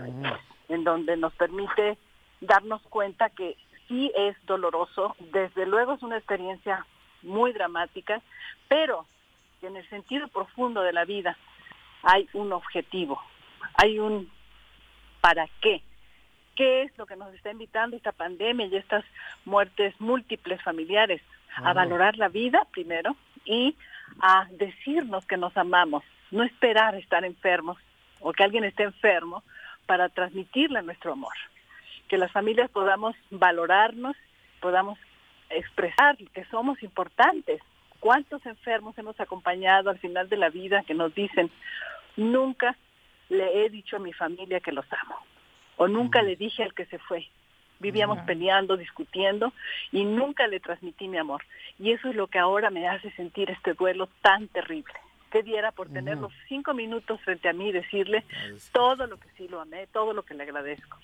en 0.70 0.84
donde 0.84 1.18
nos 1.18 1.34
permite 1.34 1.98
darnos 2.42 2.82
cuenta 2.84 3.30
que 3.30 3.58
sí 3.88 4.12
es 4.16 4.36
doloroso, 4.46 5.16
desde 5.20 5.66
luego 5.66 5.94
es 5.94 6.04
una 6.04 6.18
experiencia 6.18 6.86
muy 7.24 7.52
dramática, 7.52 8.22
pero 8.70 9.06
en 9.62 9.76
el 9.76 9.88
sentido 9.90 10.28
profundo 10.30 10.82
de 10.82 10.94
la 10.94 11.04
vida 11.04 11.36
hay 12.04 12.30
un 12.34 12.54
objetivo, 12.54 13.22
hay 13.76 14.00
un 14.00 14.32
para 15.20 15.48
qué. 15.60 15.84
¿Qué 16.60 16.82
es 16.82 16.98
lo 16.98 17.06
que 17.06 17.16
nos 17.16 17.34
está 17.34 17.52
invitando 17.52 17.96
esta 17.96 18.12
pandemia 18.12 18.66
y 18.66 18.76
estas 18.76 19.06
muertes 19.46 19.96
múltiples 19.98 20.62
familiares? 20.62 21.22
A 21.56 21.70
Ah. 21.70 21.74
valorar 21.74 22.18
la 22.18 22.28
vida 22.28 22.68
primero 22.74 23.16
y 23.46 23.78
a 24.22 24.46
decirnos 24.52 25.26
que 25.26 25.38
nos 25.38 25.56
amamos, 25.56 26.04
no 26.32 26.44
esperar 26.44 26.96
estar 26.96 27.24
enfermos 27.24 27.78
o 28.20 28.34
que 28.34 28.44
alguien 28.44 28.66
esté 28.66 28.84
enfermo 28.84 29.42
para 29.86 30.10
transmitirle 30.10 30.82
nuestro 30.82 31.14
amor. 31.14 31.34
Que 32.10 32.18
las 32.18 32.30
familias 32.34 32.70
podamos 32.72 33.16
valorarnos, 33.32 34.18
podamos 34.60 35.00
expresar 35.50 36.18
que 36.18 36.44
somos 36.52 36.84
importantes 36.84 37.62
¿Cuántos 38.02 38.46
enfermos 38.46 38.98
hemos 38.98 39.20
acompañado 39.20 39.90
al 39.90 40.00
final 40.00 40.30
de 40.30 40.38
la 40.38 40.50
vida 40.50 40.84
que 40.88 40.94
nos 40.94 41.14
dicen, 41.14 41.52
nunca 42.16 42.78
le 43.28 43.66
he 43.66 43.70
dicho 43.70 43.98
a 43.98 44.00
mi 44.00 44.14
familia 44.14 44.62
que 44.62 44.72
los 44.72 44.86
amo? 45.04 45.18
O 45.80 45.88
nunca 45.88 46.22
le 46.22 46.36
dije 46.36 46.62
al 46.62 46.74
que 46.74 46.86
se 46.88 47.00
fue. 47.00 47.26
Vivíamos 47.80 48.20
peleando, 48.26 48.76
discutiendo 48.76 49.54
y 49.94 50.04
nunca 50.04 50.46
le 50.48 50.60
transmití 50.60 51.08
mi 51.08 51.18
amor. 51.18 51.42
Y 51.80 51.94
eso 51.94 52.10
es 52.10 52.18
lo 52.18 52.28
que 52.28 52.38
ahora 52.38 52.70
me 52.70 52.90
hace 52.90 53.10
sentir 53.12 53.50
este 53.50 53.76
duelo 53.76 54.10
tan 54.22 54.50
terrible. 54.50 54.94
¿Qué 55.32 55.42
diera 55.42 55.72
por 55.72 55.88
tener 55.88 56.18
los 56.18 56.34
cinco 56.50 56.74
minutos 56.74 57.22
frente 57.22 57.48
a 57.48 57.54
mí 57.54 57.70
y 57.70 57.72
decirle 57.72 58.26
todo 58.74 59.08
lo 59.08 59.18
que 59.18 59.30
sí 59.38 59.48
lo 59.48 59.62
amé, 59.62 59.88
todo 59.88 60.12
lo 60.12 60.24
que 60.24 60.34
le 60.34 60.44
agradezco? 60.44 60.98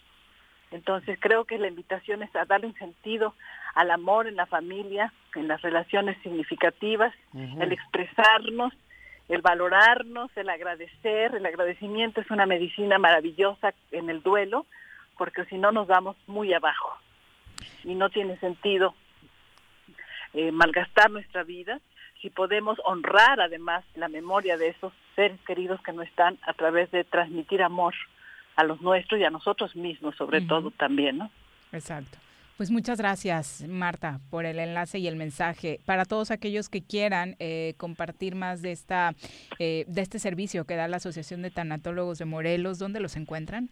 Entonces 0.71 1.17
creo 1.21 1.45
que 1.45 1.57
la 1.57 1.69
invitación 1.69 2.21
es 2.21 2.35
a 2.35 2.43
darle 2.43 2.67
un 2.67 2.75
sentido 2.75 3.33
al 3.75 3.91
amor 3.91 4.27
en 4.27 4.35
la 4.35 4.45
familia, 4.45 5.13
en 5.35 5.47
las 5.47 5.61
relaciones 5.61 6.17
significativas, 6.21 7.13
el 7.33 7.71
expresarnos, 7.71 8.73
el 9.29 9.41
valorarnos, 9.41 10.29
el 10.35 10.49
agradecer. 10.49 11.35
El 11.35 11.45
agradecimiento 11.45 12.21
es 12.21 12.29
una 12.29 12.45
medicina 12.45 12.97
maravillosa 12.97 13.73
en 13.91 14.09
el 14.09 14.21
duelo, 14.21 14.65
porque 15.17 15.45
si 15.45 15.57
no 15.57 15.71
nos 15.71 15.87
vamos 15.87 16.15
muy 16.27 16.53
abajo 16.53 16.97
y 17.83 17.95
no 17.95 18.09
tiene 18.09 18.37
sentido 18.37 18.93
eh, 20.33 20.51
malgastar 20.51 21.09
nuestra 21.11 21.43
vida 21.43 21.79
si 22.21 22.29
podemos 22.29 22.79
honrar 22.85 23.39
además 23.39 23.83
la 23.95 24.07
memoria 24.07 24.57
de 24.57 24.69
esos 24.69 24.91
seres 25.15 25.39
queridos 25.45 25.79
que 25.81 25.93
no 25.93 26.01
están 26.01 26.39
a 26.41 26.53
través 26.53 26.89
de 26.91 27.03
transmitir 27.03 27.61
amor 27.61 27.93
a 28.55 28.63
los 28.63 28.81
nuestros 28.81 29.19
y 29.19 29.23
a 29.23 29.29
nosotros 29.29 29.75
mismos 29.75 30.15
sobre 30.15 30.41
todo 30.41 30.71
también, 30.71 31.19
¿no? 31.19 31.29
Exacto. 31.71 32.17
Pues 32.57 32.71
muchas 32.71 32.99
gracias, 32.99 33.65
Marta, 33.67 34.21
por 34.29 34.45
el 34.45 34.59
enlace 34.59 34.97
y 34.99 35.07
el 35.07 35.17
mensaje. 35.17 35.81
Para 35.85 36.05
todos 36.05 36.31
aquellos 36.31 36.69
que 36.69 36.81
quieran 36.81 37.35
eh, 37.39 37.73
compartir 37.77 38.33
más 38.35 38.61
de 38.61 38.71
esta 38.71 39.13
eh, 39.59 39.83
de 39.87 40.01
este 40.01 40.19
servicio 40.19 40.63
que 40.65 40.77
da 40.77 40.87
la 40.87 40.97
Asociación 40.97 41.41
de 41.41 41.51
Tanatólogos 41.51 42.17
de 42.17 42.25
Morelos, 42.25 42.79
¿dónde 42.79 43.01
los 43.01 43.17
encuentran? 43.17 43.69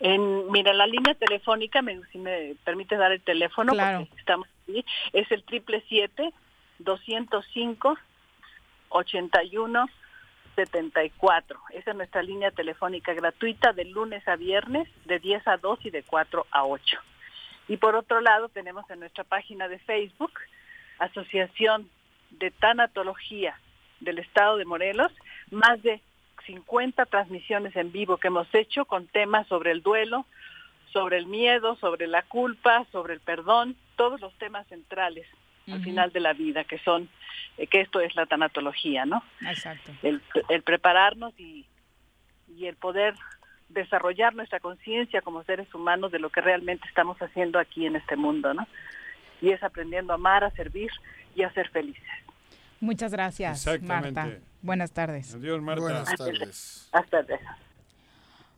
En, 0.00 0.50
mira, 0.50 0.74
la 0.74 0.86
línea 0.86 1.14
telefónica, 1.14 1.80
me, 1.80 2.00
si 2.12 2.18
me 2.18 2.54
permite 2.64 2.96
dar 2.96 3.12
el 3.12 3.22
teléfono, 3.22 3.72
Claro. 3.72 4.00
porque 4.00 4.20
estamos 4.20 4.48
aquí, 4.64 4.84
es 5.14 5.30
el 5.30 5.42
triple 5.44 5.82
siete 5.88 6.34
205 6.80 7.96
81 8.90 9.86
74. 10.56 11.58
Esa 11.72 11.90
es 11.92 11.96
nuestra 11.96 12.22
línea 12.22 12.50
telefónica 12.50 13.14
gratuita 13.14 13.72
de 13.72 13.84
lunes 13.86 14.26
a 14.28 14.36
viernes 14.36 14.86
de 15.06 15.18
10 15.18 15.46
a 15.48 15.56
2 15.56 15.78
y 15.86 15.90
de 15.90 16.02
4 16.02 16.46
a 16.50 16.64
8. 16.66 16.98
Y 17.70 17.76
por 17.76 17.94
otro 17.94 18.20
lado 18.20 18.48
tenemos 18.48 18.90
en 18.90 18.98
nuestra 18.98 19.22
página 19.22 19.68
de 19.68 19.78
Facebook 19.78 20.32
Asociación 20.98 21.88
de 22.30 22.50
Tanatología 22.50 23.56
del 24.00 24.18
Estado 24.18 24.56
de 24.56 24.64
Morelos 24.64 25.12
más 25.52 25.80
de 25.80 26.00
50 26.46 27.06
transmisiones 27.06 27.76
en 27.76 27.92
vivo 27.92 28.16
que 28.16 28.26
hemos 28.26 28.52
hecho 28.56 28.86
con 28.86 29.06
temas 29.06 29.46
sobre 29.46 29.70
el 29.70 29.82
duelo, 29.82 30.26
sobre 30.92 31.18
el 31.18 31.26
miedo, 31.26 31.76
sobre 31.76 32.08
la 32.08 32.22
culpa, 32.22 32.86
sobre 32.90 33.14
el 33.14 33.20
perdón, 33.20 33.76
todos 33.94 34.20
los 34.20 34.36
temas 34.38 34.66
centrales 34.66 35.28
al 35.68 35.80
final 35.84 36.10
de 36.10 36.18
la 36.18 36.32
vida, 36.32 36.64
que 36.64 36.80
son, 36.80 37.08
eh, 37.56 37.68
que 37.68 37.82
esto 37.82 38.00
es 38.00 38.16
la 38.16 38.26
tanatología, 38.26 39.06
¿no? 39.06 39.22
Exacto. 39.42 39.92
El, 40.02 40.20
el 40.48 40.62
prepararnos 40.62 41.38
y, 41.38 41.64
y 42.48 42.66
el 42.66 42.74
poder 42.74 43.14
desarrollar 43.70 44.34
nuestra 44.34 44.60
conciencia 44.60 45.22
como 45.22 45.42
seres 45.44 45.72
humanos 45.74 46.12
de 46.12 46.18
lo 46.18 46.30
que 46.30 46.40
realmente 46.40 46.86
estamos 46.88 47.16
haciendo 47.18 47.58
aquí 47.58 47.86
en 47.86 47.96
este 47.96 48.16
mundo, 48.16 48.54
¿no? 48.54 48.66
Y 49.40 49.50
es 49.50 49.62
aprendiendo 49.62 50.12
a 50.12 50.16
amar, 50.16 50.44
a 50.44 50.50
servir 50.50 50.90
y 51.34 51.42
a 51.42 51.52
ser 51.52 51.68
felices. 51.70 52.02
Muchas 52.80 53.12
gracias. 53.12 53.66
Marta. 53.82 54.28
Buenas 54.62 54.92
tardes. 54.92 55.34
Adiós, 55.34 55.60
Marta. 55.62 55.82
Buenas 55.82 56.14
tardes. 56.16 56.88
Hasta 56.92 57.22
luego. 57.22 57.42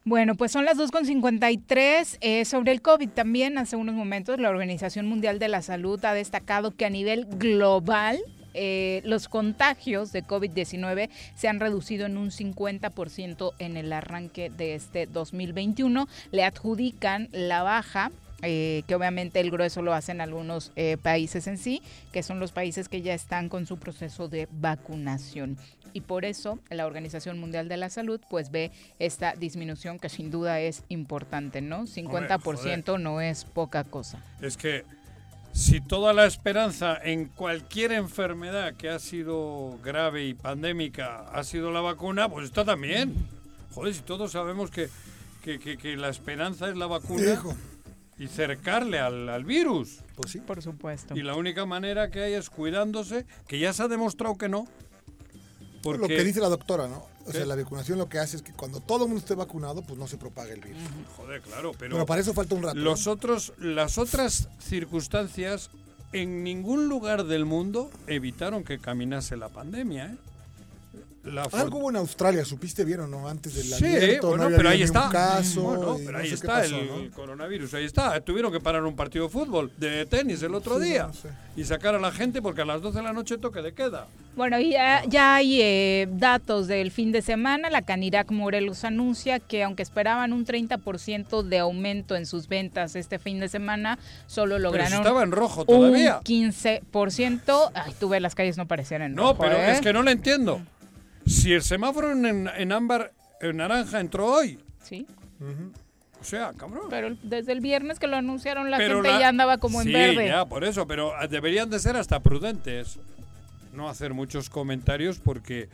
Bueno, 0.05 0.35
pues 0.35 0.51
son 0.51 0.65
las 0.65 0.79
2.53. 0.79 2.19
Eh, 2.21 2.45
sobre 2.45 2.73
el 2.73 2.83
COVID 2.83 3.11
también, 3.11 3.57
hace 3.57 3.77
unos 3.77 3.95
momentos, 3.95 4.41
la 4.41 4.51
Organización 4.51 5.07
Mundial 5.07 5.39
de 5.39 5.49
la 5.49 5.63
Salud 5.63 6.05
ha 6.05 6.13
destacado 6.13 6.75
que 6.75 6.85
a 6.85 6.91
nivel 6.91 7.27
global 7.27 8.19
eh, 8.55 9.03
los 9.05 9.29
contagios 9.29 10.13
de 10.13 10.25
COVID-19 10.25 11.09
se 11.35 11.49
han 11.49 11.61
reducido 11.61 12.07
en 12.07 12.17
un 12.17 12.31
50% 12.31 13.53
en 13.59 13.77
el 13.77 13.93
arranque 13.93 14.51
de 14.51 14.75
este 14.75 15.07
2021. 15.07 16.09
Le 16.31 16.45
adjudican 16.45 17.29
la 17.33 17.63
baja. 17.63 18.11
eh, 18.45 18.83
que 18.89 18.97
obviamente 18.97 19.39
el 19.39 19.53
grueso 19.53 19.83
lo 19.83 19.95
hacen 19.95 20.21
algunos 20.21 20.73
eh, 20.75 20.97
países 21.01 21.47
en 21.47 21.59
sí, 21.59 21.81
que 22.11 22.25
son 22.25 22.41
los 22.41 22.51
países 22.51 22.89
que 22.89 23.01
ya 23.01 23.15
están 23.15 23.49
con 23.49 23.67
su 23.67 23.79
proceso 23.79 24.27
de 24.27 24.49
vacunación 24.51 25.59
y 25.93 26.01
por 26.01 26.25
eso 26.25 26.59
la 26.71 26.87
Organización 26.87 27.39
Mundial 27.39 27.69
de 27.69 27.77
la 27.77 27.91
Salud 27.91 28.21
pues 28.31 28.51
ve 28.51 28.71
esta 28.99 29.35
disminución 29.35 29.99
que 29.99 30.09
sin 30.09 30.31
duda 30.31 30.61
es 30.61 30.85
importante, 30.89 31.61
¿no? 31.61 31.83
50% 31.83 33.01
no 33.01 33.21
es 33.21 33.45
poca 33.45 33.85
cosa. 33.85 34.23
Es 34.41 34.57
que 34.57 34.85
si 35.53 35.81
toda 35.81 36.13
la 36.13 36.27
esperanza 36.27 36.99
en 37.03 37.27
cualquier 37.27 37.93
enfermedad 37.93 38.75
que 38.75 38.89
ha 38.89 38.99
sido 38.99 39.79
grave 39.85 40.25
y 40.27 40.35
pandémica 40.35 41.27
ha 41.33 41.45
sido 41.45 41.71
la 41.71 41.81
vacuna, 41.81 42.29
pues 42.29 42.47
esta 42.47 42.65
también. 42.65 43.15
Joder, 43.75 43.95
si 43.95 44.01
todos 44.03 44.33
sabemos 44.33 44.71
que, 44.71 44.89
que, 45.43 45.59
que- 45.59 45.77
que 45.79 45.97
la 45.97 46.09
esperanza 46.09 46.69
es 46.69 46.77
la 46.77 46.87
vacuna 46.87 47.33
Hijo. 47.35 47.55
y 48.19 48.29
cercarle 48.29 48.99
al, 48.99 49.29
al 49.29 49.45
virus. 49.45 49.99
Pues 50.17 50.31
sí. 50.33 50.41
Por 50.41 50.63
supuesto. 50.63 51.15
Y 51.17 51.23
la 51.23 51.35
única 51.37 51.65
manera 51.67 52.11
que 52.11 52.21
hay 52.23 52.33
es 52.35 52.51
cuidándose, 52.51 53.27
que 53.47 53.59
ya 53.59 53.73
se 53.73 53.83
ha 53.83 53.89
demostrado 53.89 54.37
que 54.37 54.49
no. 54.49 54.67
Porque 55.83 56.01
Lo 56.03 56.09
que 56.09 56.23
dice 56.25 56.41
la 56.41 56.49
doctora, 56.49 56.87
¿no? 56.87 57.07
O 57.23 57.27
¿Qué? 57.27 57.33
sea, 57.39 57.47
la 57.47 57.55
vacunación 57.57 57.99
lo 57.99 58.09
que 58.09 58.19
hace 58.19 58.37
es 58.37 58.43
que 58.43 58.53
cuando 58.53 58.81
todo 58.81 59.05
el 59.05 59.09
mundo 59.11 59.21
esté 59.21 59.35
vacunado, 59.35 59.83
pues 59.83 59.99
no 59.99 60.07
se 60.09 60.17
propaga 60.19 60.53
el 60.53 60.61
virus. 60.61 60.83
Joder, 61.17 61.41
claro, 61.41 61.73
pero, 61.79 61.95
Pero 61.95 62.07
para 62.07 62.21
eso 62.21 62.35
falta 62.35 62.55
un 62.55 62.63
rato. 62.63 62.75
los 62.79 63.07
otros, 63.07 63.53
las 63.59 63.99
otras 63.99 64.49
circunstancias 64.59 65.71
en 66.13 66.43
ningún 66.45 66.89
lugar 66.89 67.25
del 67.25 67.45
mundo 67.45 67.91
evitaron 68.07 68.65
que 68.65 68.79
caminase 68.79 69.37
la 69.37 69.49
pandemia. 69.49 70.07
¿eh? 70.07 70.17
La 71.25 71.45
Algo 71.53 71.79
hubo 71.79 71.91
en 71.91 71.97
Australia, 71.97 72.45
¿supiste 72.45 72.85
bien 72.85 72.99
o 73.01 73.07
no? 73.07 73.29
Antes 73.29 73.55
del 73.55 73.65
Sí, 73.67 73.85
abierto, 73.87 74.29
bueno, 74.29 74.43
no 74.43 74.47
había 74.47 74.57
pero 74.57 74.69
ahí 74.71 74.83
está. 74.83 75.09
caso. 75.09 75.63
Bueno, 75.63 75.97
y 76.01 76.05
pero 76.05 76.13
no 76.13 76.19
ahí 76.19 76.25
sé 76.25 76.31
qué 76.31 76.35
está 76.35 76.53
pasó, 76.63 76.77
el, 76.79 76.87
¿no? 76.89 76.97
el 76.99 77.11
coronavirus, 77.13 77.75
ahí 77.75 77.85
está. 77.85 78.21
Tuvieron 78.21 78.51
que 78.53 78.59
parar 78.59 78.83
un 78.83 78.97
partido 78.97 79.27
de 79.27 79.31
fútbol, 79.31 79.71
de 79.77 80.05
tenis 80.07 80.43
el 80.43 80.53
otro 80.55 80.79
Sí, 80.81 80.87
día 80.89 81.07
no 81.07 81.13
sé. 81.13 81.29
y 81.57 81.63
sacar 81.65 81.95
a 81.95 82.01
la 82.01 82.11
gente 82.11 82.43
porque 82.43 82.63
a 82.63 82.65
las 82.65 82.83
12 82.83 82.99
de 82.99 83.05
la 83.05 83.13
noche 83.13 83.39
toque 83.39 83.63
de 83.63 83.73
queda. 83.73 84.09
Bueno, 84.35 84.59
y 84.59 84.71
ya, 84.71 85.05
ya 85.07 85.37
hay 85.37 85.61
eh, 85.63 86.09
datos 86.11 86.67
del 86.67 86.91
fin 86.91 87.13
de 87.13 87.23
semana. 87.23 87.71
La 87.71 87.83
Canirac 87.83 88.31
Morelos 88.33 88.83
anuncia 88.83 89.39
que 89.39 89.63
aunque 89.63 89.83
esperaban 89.85 90.33
un 90.33 90.45
30% 90.45 91.43
de 91.45 91.59
aumento 91.61 92.17
en 92.17 92.27
sus 92.27 92.49
ventas 92.49 92.97
este 92.97 93.19
fin 93.21 93.39
de 93.39 93.49
semana, 93.49 93.99
solo 94.27 94.57
Pero 94.57 94.63
lograron 94.71 94.93
estaba 94.99 95.23
en 95.23 95.31
rojo 95.31 95.65
todavía. 95.67 96.17
un 96.19 96.25
15%. 96.25 97.71
Ay, 97.75 97.93
tú 98.01 98.09
ves, 98.09 98.21
las 98.23 98.35
calles 98.35 98.57
no 98.57 98.67
parecían 98.67 99.03
en 99.03 99.15
No, 99.15 99.23
rojo, 99.35 99.39
pero 99.43 99.57
¿eh? 99.57 99.73
es 99.73 99.81
que 99.81 99.93
no 99.93 100.03
lo 100.03 100.11
entiendo. 100.11 100.63
Si 101.27 101.53
el 101.53 101.63
semáforo 101.63 102.13
en, 102.13 102.49
en 102.49 102.73
ámbar, 102.73 103.13
en 103.41 103.57
naranja 103.57 104.01
entró 104.01 104.27
hoy. 104.27 104.59
Sí, 104.83 105.07
O 106.21 106.25
sea, 106.25 106.53
cabrón. 106.57 106.87
pero 106.91 107.17
desde 107.23 107.53
el 107.53 107.61
viernes 107.61 107.99
que 107.99 108.07
lo 108.07 108.17
anunciaron 108.17 108.71
la 108.71 108.77
Pero 108.79 108.97
gente 108.97 109.11
la- 109.13 109.21
ya 109.21 109.29
andaba 109.29 109.59
como 109.59 109.81
en 109.81 109.89
Sí, 109.89 109.93
verde. 109.93 110.27
ya, 110.29 110.45
por 110.47 110.65
eso, 110.65 110.87
pero 110.87 111.15
ah, 111.17 111.27
deberían 111.27 111.69
de 111.71 111.79
ser 111.79 111.97
hasta 111.97 112.21
prudentes. 112.21 112.99
No 113.73 113.89
hacer 113.89 114.13
muchos 114.13 114.51
comentarios 114.51 115.19
porque, 115.19 115.69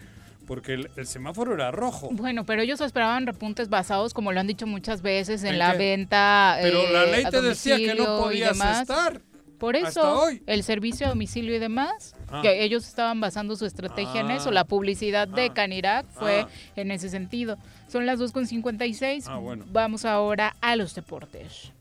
porque 0.47 0.75
el, 0.75 0.91
el 0.97 1.07
semáforo 1.07 1.53
era 1.55 1.71
rojo. 1.71 2.09
Bueno, 2.13 2.45
pero 2.45 2.63
ellos 2.63 2.81
esperaban 2.81 3.27
repuntes 3.27 3.69
basados, 3.69 4.15
como 4.15 4.31
lo 4.33 4.39
han 4.41 4.47
dicho 4.47 4.67
muchas 4.67 5.03
veces, 5.03 5.43
en, 5.43 5.55
¿En 5.55 5.59
la 5.59 5.73
qué? 5.73 5.79
venta. 5.79 6.59
Pero 6.63 6.79
eh, 6.83 6.93
la 6.93 7.07
ley 7.07 7.25
te 7.31 7.43
decía 7.43 7.77
que 7.77 7.95
no 7.95 8.19
podías 8.19 8.57
estar. 8.81 9.21
Por 9.59 9.75
hasta 9.77 9.89
eso, 9.89 10.21
hoy. 10.23 10.43
el 10.47 10.63
servicio 10.63 11.07
a 11.07 11.11
domicilio 11.11 11.55
y 11.57 11.59
demás, 11.59 12.15
Ah. 12.31 12.41
que 12.43 12.63
ellos 12.65 12.87
estaban 12.87 13.21
basando 13.21 13.57
su 13.57 13.65
estrategia 13.67 14.21
en 14.21 14.31
Ah. 14.31 14.37
eso. 14.37 14.51
La 14.51 14.65
publicidad 14.65 15.27
de 15.29 15.47
Ah. 15.47 15.55
Canirac 15.55 16.07
fue 16.11 16.41
Ah. 16.43 16.49
en 16.77 16.91
ese 16.91 17.09
sentido. 17.09 17.57
Son 17.89 18.07
las 18.07 18.19
2.56. 18.19 19.27
Ah, 19.29 19.37
bueno. 19.39 19.65
Vamos 19.71 20.05
ahora 20.05 20.55
a 20.61 20.77
los 20.77 20.95
deportes. 20.95 21.73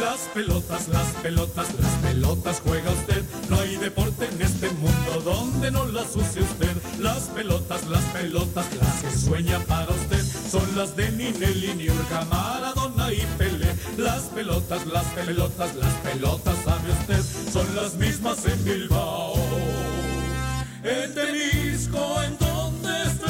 Las 0.00 0.20
pelotas, 0.34 0.88
las 0.88 1.06
pelotas, 1.22 1.74
las 1.78 1.94
pelotas 1.96 2.60
juega 2.64 2.90
usted. 2.90 3.22
No 3.50 3.60
hay 3.60 3.76
deporte 3.76 4.26
en 4.26 4.40
este 4.42 4.70
mundo 4.70 5.20
donde 5.22 5.70
no 5.70 5.84
las 5.86 6.16
use 6.16 6.40
usted. 6.40 6.72
Las 6.98 7.24
pelotas, 7.28 7.86
las 7.88 8.02
pelotas, 8.06 8.66
las 8.76 9.02
que 9.02 9.10
sueña 9.10 9.60
para 9.60 9.90
usted. 9.92 10.22
Son 10.50 10.76
las 10.76 10.96
de 10.96 11.10
Ninelli, 11.12 11.74
Niurka, 11.74 12.24
Maradona 12.24 13.12
y 13.12 13.20
Pelé. 13.38 13.51
Las 13.98 14.22
pelotas, 14.30 14.86
las 14.86 15.04
pelotas, 15.12 15.74
las 15.76 15.94
pelotas, 15.96 16.56
sabe 16.64 16.92
usted. 16.92 17.20
Son 17.50 17.76
las 17.76 17.94
mismas 17.96 18.44
en 18.46 18.64
Bilbao. 18.64 19.34
En 20.82 21.14
Temisco, 21.14 22.22
en 22.22 22.38
donde 22.38 23.02
esté. 23.02 23.26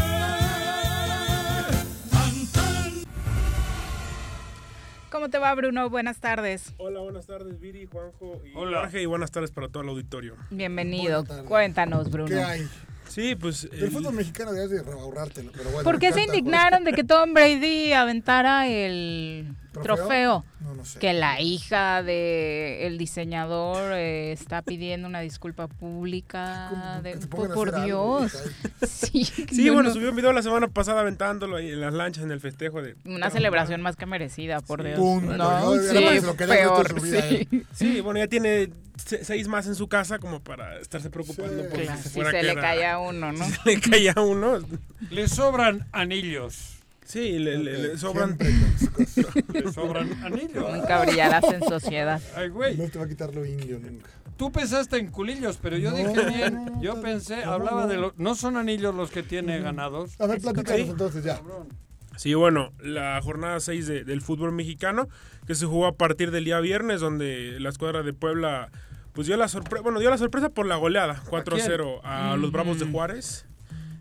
Tan, 2.11 2.47
tan. 2.53 2.93
Como 5.11 5.11
¿Cómo 5.11 5.31
te 5.31 5.39
va, 5.39 5.53
Bruno? 5.57 5.91
Buenas 5.91 6.21
tardes. 6.21 6.73
Hola, 6.79 7.01
buenas 7.01 7.27
tardes, 7.27 7.59
Viri, 7.59 7.87
Juanjo 7.87 8.41
y 8.45 8.53
Hola. 8.55 8.83
Jorge, 8.83 9.03
y 9.03 9.07
buenas 9.07 9.33
tardes 9.33 9.51
para 9.51 9.69
todo 9.69 9.83
el 9.83 9.89
auditorio. 9.89 10.37
Bienvenido. 10.51 11.25
Cuéntanos, 11.49 12.09
Bruno. 12.09 12.29
¿Qué 12.29 12.41
hay? 12.41 12.69
Sí, 13.09 13.35
pues... 13.35 13.69
El 13.73 13.91
fútbol 13.91 14.15
mexicano 14.15 14.53
debes 14.53 14.71
de 14.71 14.93
ahorrártelo, 14.93 15.51
pero 15.53 15.71
bueno. 15.71 15.83
¿Por 15.83 15.99
qué 15.99 16.13
se 16.13 16.23
indignaron 16.23 16.85
de 16.85 16.93
que 16.93 17.03
Tom 17.03 17.35
Brady 17.35 17.93
aventara 17.93 18.69
el 18.69 19.57
¿Trofeo? 19.73 19.97
trofeo? 19.97 20.45
No, 20.61 20.75
no 20.75 20.85
sé. 20.85 20.99
Que 20.99 21.13
la 21.15 21.41
hija 21.41 22.03
de 22.03 22.87
el 22.87 22.99
diseñador 22.99 23.93
eh, 23.95 24.33
está 24.33 24.63
pidiendo 24.63 25.09
una 25.09 25.21
disculpa 25.21 25.67
pública. 25.67 27.01
de- 27.03 27.17
por 27.27 27.85
Dios. 27.85 28.33
Sí, 28.87 29.69
bueno, 29.71 29.85
no- 29.89 29.93
subió 29.95 30.11
un 30.11 30.17
video 30.17 30.33
la 30.33 30.43
semana 30.43 30.69
pasada 30.69 31.01
aventándolo 31.01 31.57
ahí 31.57 31.71
en 31.71 31.81
las 31.81 31.93
lanchas 31.95 32.25
en 32.25 32.31
el 32.33 32.41
festejo 32.41 32.83
de... 32.83 32.97
Una 33.05 33.31
celebración 33.31 33.81
más 33.83 33.97
que 33.97 34.07
merecida, 34.07 34.61
por 34.61 34.83
Dios. 34.83 34.99
Punto. 34.99 35.37
No, 35.37 35.75
sí, 35.79 36.21
lo 36.21 36.35
peor, 36.35 36.89
su 36.89 36.95
vida, 37.05 37.23
sí. 37.29 37.49
eh. 37.51 37.63
Sí, 37.75 38.01
bueno, 38.01 38.19
ya 38.21 38.27
tiene 38.29 38.71
se- 38.97 39.25
seis 39.25 39.49
más 39.49 39.67
en 39.67 39.75
su 39.75 39.89
casa 39.89 40.19
como 40.19 40.41
para 40.41 40.79
estarse 40.81 41.11
preocupando 41.11 41.69
por 41.69 41.81
Claro, 41.81 41.97
si 42.03 42.09
se 42.09 42.09
si 42.15 42.21
se 42.25 42.33
le 42.33 42.41
quedar. 42.41 42.61
cae 42.61 42.87
a 42.87 42.99
uno, 42.99 43.33
¿no? 43.33 43.45
Si 43.45 43.53
se 43.53 43.61
le 43.67 43.81
cae 43.81 44.11
a 44.15 44.21
uno. 44.21 44.59
Le 45.11 45.29
sobran 45.29 45.87
anillos. 45.93 46.72
Sí, 47.05 47.39
le, 47.39 47.59
le- 47.59 47.79
le 47.89 47.99
sobran... 47.99 48.39
Le 49.53 49.73
sobran 49.73 50.13
anillos. 50.25 50.73
Nunca 50.75 51.03
brillarás 51.05 51.45
en 51.53 51.63
sociedad. 51.65 52.21
Ay, 52.37 52.49
güey. 52.49 52.77
No 52.77 52.89
te 52.89 52.99
va 52.99 53.05
a 53.05 53.09
quitar 53.09 53.35
lo 53.35 53.45
indio 53.45 53.79
nunca. 53.79 54.09
Tú 54.37 54.51
pensaste 54.51 54.97
en 54.99 55.09
culillos, 55.09 55.59
pero 55.61 55.77
yo 55.77 55.91
No, 55.91 55.97
dije 55.97 56.25
bien. 56.27 56.65
no, 56.67 56.83
Yo 56.83 56.95
no, 56.95 57.03
pensé, 57.03 57.45
no, 57.45 57.53
hablaba 57.53 57.83
no. 57.83 57.89
de 57.89 57.97
los. 57.97 58.17
No 58.19 58.35
son 58.35 58.57
anillos 58.57 58.95
los 58.95 59.11
que 59.11 59.23
tiene 59.23 59.61
ganados. 59.61 60.19
A 60.21 60.27
ver, 60.27 60.41
platícanos 60.41 60.81
Sí. 60.85 60.91
entonces 60.91 61.25
ya. 61.25 61.41
Sí, 62.17 62.35
bueno, 62.35 62.73
la 62.83 63.21
jornada 63.23 63.61
6 63.61 63.87
de- 63.87 64.05
del 64.05 64.21
fútbol 64.23 64.53
mexicano 64.53 65.09
que 65.47 65.55
se 65.55 65.67
jugó 65.67 65.87
a 65.87 65.97
partir 65.97 66.31
del 66.31 66.45
día 66.45 66.61
viernes 66.61 67.01
donde 67.01 67.59
la 67.61 67.69
escuadra 67.69 68.03
de 68.03 68.13
Puebla 68.15 68.71
pues 69.13 69.27
dio 69.27 69.37
la 69.37 69.49
sorpresa, 69.49 69.83
bueno, 69.83 70.01
dio 70.01 70.09
la 70.11 70.19
sorpresa 70.19 70.49
por 70.49 70.67
la 70.67 70.77
goleada 70.77 71.23
4-0 71.29 72.01
a, 72.03 72.37
los 72.37 72.51
Bravos 72.53 72.79
de. 72.81 72.87
Juárez. 72.87 73.47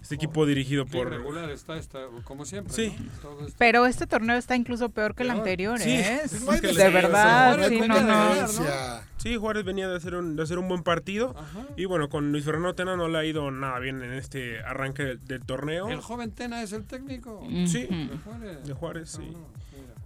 Este 0.01 0.15
equipo 0.15 0.45
dirigido 0.47 0.85
por 0.87 1.09
regular 1.09 1.49
está 1.51 1.79
como 2.23 2.43
siempre. 2.43 2.73
Sí. 2.73 2.95
¿no? 2.97 3.21
Todo 3.21 3.41
esto. 3.45 3.55
Pero 3.59 3.85
este 3.85 4.07
torneo 4.07 4.35
está 4.35 4.55
incluso 4.55 4.89
peor 4.89 5.13
que 5.13 5.23
el 5.23 5.29
anterior, 5.29 5.79
Sí, 5.79 5.91
¿eh? 5.91 6.21
es 6.23 6.41
más 6.43 6.59
que 6.59 6.73
de 6.73 6.89
verdad, 6.89 7.55
Juárez 7.55 7.69
sí, 7.69 7.87
no, 7.87 8.35
de 8.35 9.01
Sí, 9.17 9.37
Juárez 9.37 9.63
venía 9.63 9.87
de 9.87 9.95
hacer 9.97 10.15
un, 10.15 10.35
de 10.35 10.41
hacer 10.41 10.57
un 10.57 10.67
buen 10.67 10.81
partido. 10.81 11.35
Y 11.77 11.85
bueno, 11.85 12.09
con 12.09 12.31
Luis 12.31 12.43
Fernando 12.43 12.73
Tena 12.73 12.95
no 12.97 13.07
le 13.07 13.17
ha 13.19 13.23
ido 13.25 13.51
nada 13.51 13.77
bien 13.77 14.01
en 14.01 14.13
este 14.13 14.59
arranque 14.61 15.03
del, 15.03 15.23
del 15.25 15.45
torneo. 15.45 15.87
El 15.89 16.01
joven 16.01 16.31
Tena 16.31 16.63
es 16.63 16.73
el 16.73 16.85
técnico. 16.85 17.47
Sí, 17.67 17.83
De 17.85 18.17
Juárez. 18.25 18.63
de 18.67 18.73
Juárez, 18.73 19.09
sí. 19.11 19.31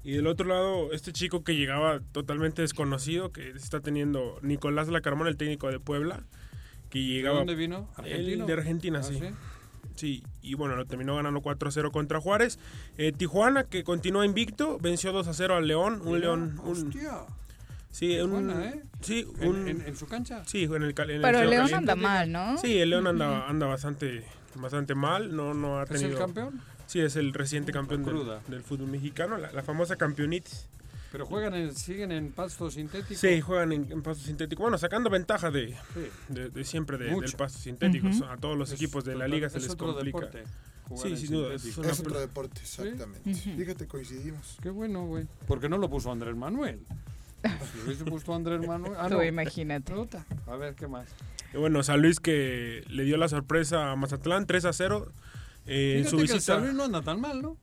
Y 0.04 0.12
del 0.12 0.28
otro 0.28 0.46
lado, 0.48 0.92
este 0.92 1.14
chico 1.14 1.44
que 1.44 1.56
llegaba 1.56 2.00
totalmente 2.12 2.62
desconocido, 2.62 3.32
que 3.32 3.50
está 3.52 3.80
teniendo 3.80 4.38
Nicolás 4.44 4.88
Lacarmón, 4.90 5.28
el 5.28 5.38
técnico 5.38 5.72
de 5.72 5.80
Puebla, 5.80 6.22
que 6.90 7.00
llegaba... 7.02 7.38
dónde 7.40 7.56
vino? 7.56 7.90
Él 8.04 8.12
¿Argentino? 8.12 8.46
de 8.46 8.54
Argentina, 8.54 9.00
Ah, 9.00 9.04
sí. 9.04 9.20
¿Sí? 9.96 10.24
y 10.42 10.54
bueno, 10.56 10.76
lo 10.76 10.86
terminó 10.86 11.16
ganando 11.16 11.42
4-0 11.42 11.92
contra 11.92 12.20
Juárez. 12.22 12.60
Eh, 12.98 13.12
Tijuana, 13.12 13.64
que 13.64 13.84
continúa 13.84 14.26
invicto, 14.26 14.78
venció 14.80 15.12
2-0 15.14 15.52
al 15.58 15.68
León. 15.68 16.02
Un 16.02 16.08
Mira, 16.08 16.20
León... 16.20 16.60
Un, 16.64 16.72
Hostia. 16.72 17.12
sí, 17.92 18.18
un, 18.20 18.30
Tijuana, 18.48 18.66
¿eh? 18.70 18.82
sí, 19.02 19.28
¿En- 19.40 19.48
un- 19.50 19.68
en- 19.68 19.82
en 19.82 19.96
su 19.96 20.06
cancha? 20.08 20.44
Sí, 20.46 20.64
en 20.64 20.74
el, 20.76 20.82
en 20.98 21.10
el 21.10 21.22
Pero 21.22 21.40
el 21.40 21.50
León 21.50 21.64
Caliente. 21.70 21.76
anda 21.76 21.96
mal, 21.96 22.32
¿no? 22.32 22.58
Sí, 22.58 22.78
el 22.78 22.90
León 22.90 23.08
anda, 23.08 23.48
anda 23.48 23.68
bastante, 23.68 24.24
bastante 24.56 24.96
mal. 24.96 25.36
No, 25.36 25.54
no 25.54 25.80
ha 25.80 25.84
¿Es 25.84 25.92
el 25.92 26.00
tenido... 26.02 26.20
campeón? 26.20 26.62
Sí, 26.88 27.00
es 27.00 27.16
el 27.16 27.34
reciente 27.34 27.72
campeón 27.72 28.04
del, 28.06 28.16
del 28.48 28.62
fútbol 28.62 28.88
mexicano, 28.90 29.38
la, 29.38 29.52
la 29.52 29.64
famosa 29.64 29.96
campeonitis. 29.96 30.68
Pero 31.16 31.26
juegan 31.28 31.54
en, 31.56 31.74
siguen 31.76 32.12
en 32.12 32.32
pasto 32.32 32.70
sintético. 32.70 33.20
Sí, 33.20 33.40
juegan 33.42 33.72
en, 33.72 33.92
en 33.92 34.02
pasto 34.04 34.24
sintético. 34.26 34.62
Bueno, 34.64 34.78
sacando 34.78 35.10
ventaja 35.10 35.50
de, 35.52 35.70
Sí. 35.94 36.08
de, 36.30 36.50
de 36.50 36.64
siempre 36.66 36.98
de- 36.98 37.06
del 37.20 37.32
pasto 37.38 37.60
sintético. 37.60 38.08
A 38.30 38.38
todos 38.38 38.58
los 38.58 38.70
Es 38.72 38.76
equipos 38.76 39.06
de 39.06 39.16
la 39.16 39.28
liga 39.28 39.50
se 39.50 39.58
es 39.60 39.64
les 39.64 39.72
otro 39.74 39.94
complica. 39.94 40.20
deporte, 40.20 40.44
Sí, 41.02 41.18
sin 41.18 41.32
duda. 41.32 41.48
una 41.48 41.56
Es 41.92 42.00
otro 42.00 42.20
deporte, 42.20 42.60
exactamente. 42.62 43.30
Ujú. 43.32 43.40
Fíjate, 43.58 43.88
coincidimos. 43.88 44.58
Qué 44.62 44.70
bueno, 44.70 45.06
güey. 45.06 45.26
Porque 45.48 45.70
no 45.70 45.78
lo 45.78 45.90
puso 45.90 46.12
Andrés 46.12 46.36
Manuel. 46.36 46.86
Si 47.44 47.80
hubiese 47.86 48.04
puesto 48.06 48.34
Andrés 48.34 48.66
Manuel. 48.68 48.94
Ah, 48.98 49.08
Tú 49.10 49.22
imagínate. 49.22 49.94
A 50.48 50.56
ver, 50.56 50.76
¿qué 50.76 50.88
más? 50.88 51.08
Y 51.54 51.58
bueno, 51.58 51.82
San 51.84 52.02
Luis 52.02 52.20
que 52.20 52.84
le 52.90 53.04
dio 53.04 53.18
la 53.18 53.28
sorpresa 53.30 53.92
a 53.92 53.96
Mazatlán 53.96 54.46
3 54.48 54.66
a 54.66 54.74
0 54.74 55.12
eh, 55.68 56.00
en 56.00 56.10
su 56.10 56.18
que 56.18 56.24
visita. 56.24 56.42
San 56.42 56.62
Luis 56.64 56.74
no 56.74 56.84
anda 56.84 57.02
tan 57.02 57.22
mal, 57.22 57.42
¿no? 57.42 57.56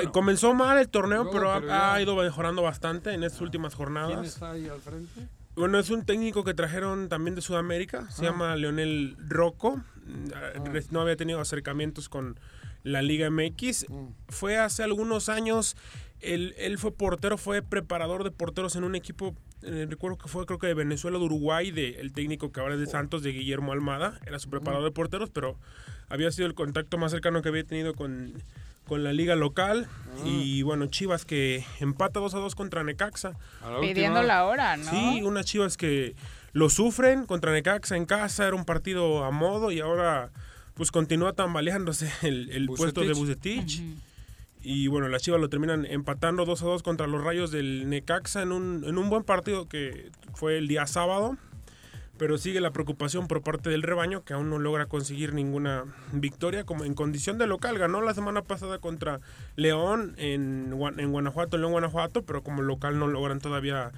Eh, 0.00 0.08
comenzó 0.12 0.54
mal 0.54 0.78
el 0.78 0.88
torneo, 0.88 1.24
Luego, 1.24 1.32
pero, 1.38 1.50
ha- 1.52 1.56
pero 1.56 1.68
ya- 1.68 1.94
ha, 1.94 2.00
ido 2.02 2.16
mejorando 2.16 2.62
bastante 2.62 3.12
en 3.12 3.22
estas 3.24 3.40
últimas 3.40 3.74
¿Quién 3.74 3.78
jornadas. 3.86 4.26
está 4.26 4.52
ahí 4.52 4.68
al 4.68 4.80
frente? 4.80 5.28
Bueno, 5.54 5.78
es 5.78 5.90
un 5.90 6.04
técnico 6.06 6.44
que 6.44 6.54
trajeron 6.54 7.08
también 7.08 7.34
de 7.34 7.42
Sudamérica, 7.42 8.10
se 8.10 8.26
Ah. 8.26 8.30
llama 8.30 8.56
Leonel 8.56 9.16
Rocco. 9.28 9.82
Mm, 10.06 10.64
re- 10.72 10.84
No 10.90 11.00
había 11.02 11.16
tenido 11.16 11.40
acercamientos 11.40 12.08
con 12.08 12.38
la 12.84 13.02
Liga 13.02 13.26
MX. 13.30 13.86
Mm. 13.88 14.06
Fue 14.28 14.58
hace 14.58 14.82
algunos 14.82 15.28
años, 15.28 15.76
él, 16.20 16.54
él 16.58 16.78
fue 16.78 16.92
portero, 16.92 17.36
fue 17.36 17.62
preparador 17.62 18.24
de 18.24 18.30
porteros 18.30 18.74
en 18.76 18.84
un 18.84 18.94
equipo, 18.94 19.36
eh, 19.62 19.86
recuerdo 19.88 20.16
que 20.18 20.28
fue 20.28 20.46
creo 20.46 20.58
que 20.58 20.66
de 20.68 20.74
Venezuela, 20.74 21.18
de 21.18 21.24
Uruguay, 21.24 21.70
de, 21.70 22.00
el 22.00 22.12
técnico 22.12 22.50
que 22.50 22.60
ahora 22.60 22.74
es 22.74 22.80
de 22.80 22.86
Santos, 22.86 23.22
de 23.22 23.30
Guillermo 23.32 23.72
Almada, 23.72 24.18
era 24.26 24.38
su 24.38 24.48
preparador 24.50 24.84
de 24.84 24.90
porteros, 24.90 25.30
pero 25.30 25.56
había 26.08 26.30
sido 26.32 26.46
el 26.48 26.54
contacto 26.54 26.96
más 26.98 27.12
cercano 27.12 27.42
que 27.42 27.50
había 27.50 27.64
tenido 27.64 27.94
con, 27.94 28.32
con 28.86 29.04
la 29.04 29.12
liga 29.12 29.36
local. 29.36 29.88
Y 30.24 30.62
bueno, 30.62 30.86
Chivas 30.86 31.24
que 31.24 31.64
empata 31.80 32.20
2 32.20 32.34
a 32.34 32.38
2 32.38 32.54
contra 32.54 32.84
Necaxa. 32.84 33.32
Pidiendo 33.80 34.22
la 34.22 34.44
hora, 34.44 34.76
¿no? 34.76 34.90
Sí, 34.90 35.22
unas 35.22 35.46
Chivas 35.46 35.76
que 35.76 36.14
lo 36.52 36.68
sufren 36.68 37.24
contra 37.26 37.52
Necaxa 37.52 37.96
en 37.96 38.04
casa, 38.04 38.46
era 38.46 38.54
un 38.54 38.64
partido 38.64 39.24
a 39.24 39.30
modo 39.30 39.72
y 39.72 39.80
ahora 39.80 40.30
pues 40.74 40.90
continúa 40.90 41.32
tambaleándose 41.32 42.10
el, 42.22 42.50
el 42.50 42.66
puesto 42.66 43.00
de 43.02 43.14
Bucetich. 43.14 43.82
Y 44.64 44.86
bueno, 44.86 45.08
las 45.08 45.22
Chivas 45.22 45.40
lo 45.40 45.48
terminan 45.48 45.84
empatando 45.86 46.44
2 46.44 46.62
a 46.62 46.66
2 46.66 46.82
contra 46.82 47.06
los 47.06 47.22
Rayos 47.24 47.50
del 47.50 47.88
Necaxa 47.88 48.42
en 48.42 48.52
un, 48.52 48.84
en 48.86 48.96
un 48.96 49.10
buen 49.10 49.24
partido 49.24 49.66
que 49.68 50.10
fue 50.34 50.58
el 50.58 50.68
día 50.68 50.86
sábado. 50.86 51.36
Pero 52.18 52.38
sigue 52.38 52.60
la 52.60 52.70
preocupación 52.72 53.26
por 53.26 53.42
parte 53.42 53.70
del 53.70 53.82
rebaño 53.82 54.22
que 54.22 54.34
aún 54.34 54.50
no 54.50 54.58
logra 54.58 54.86
conseguir 54.86 55.32
ninguna 55.34 55.84
victoria 56.12 56.64
como 56.64 56.84
en 56.84 56.94
condición 56.94 57.38
de 57.38 57.46
local. 57.46 57.78
Ganó 57.78 58.00
la 58.02 58.14
semana 58.14 58.42
pasada 58.42 58.78
contra 58.78 59.20
León 59.56 60.14
en, 60.18 60.72
en 60.98 61.10
Guanajuato, 61.12 61.56
León, 61.58 61.72
Guanajuato, 61.72 62.22
pero 62.22 62.42
como 62.42 62.62
local 62.62 62.98
no 62.98 63.06
logran 63.08 63.40
todavía 63.40 63.90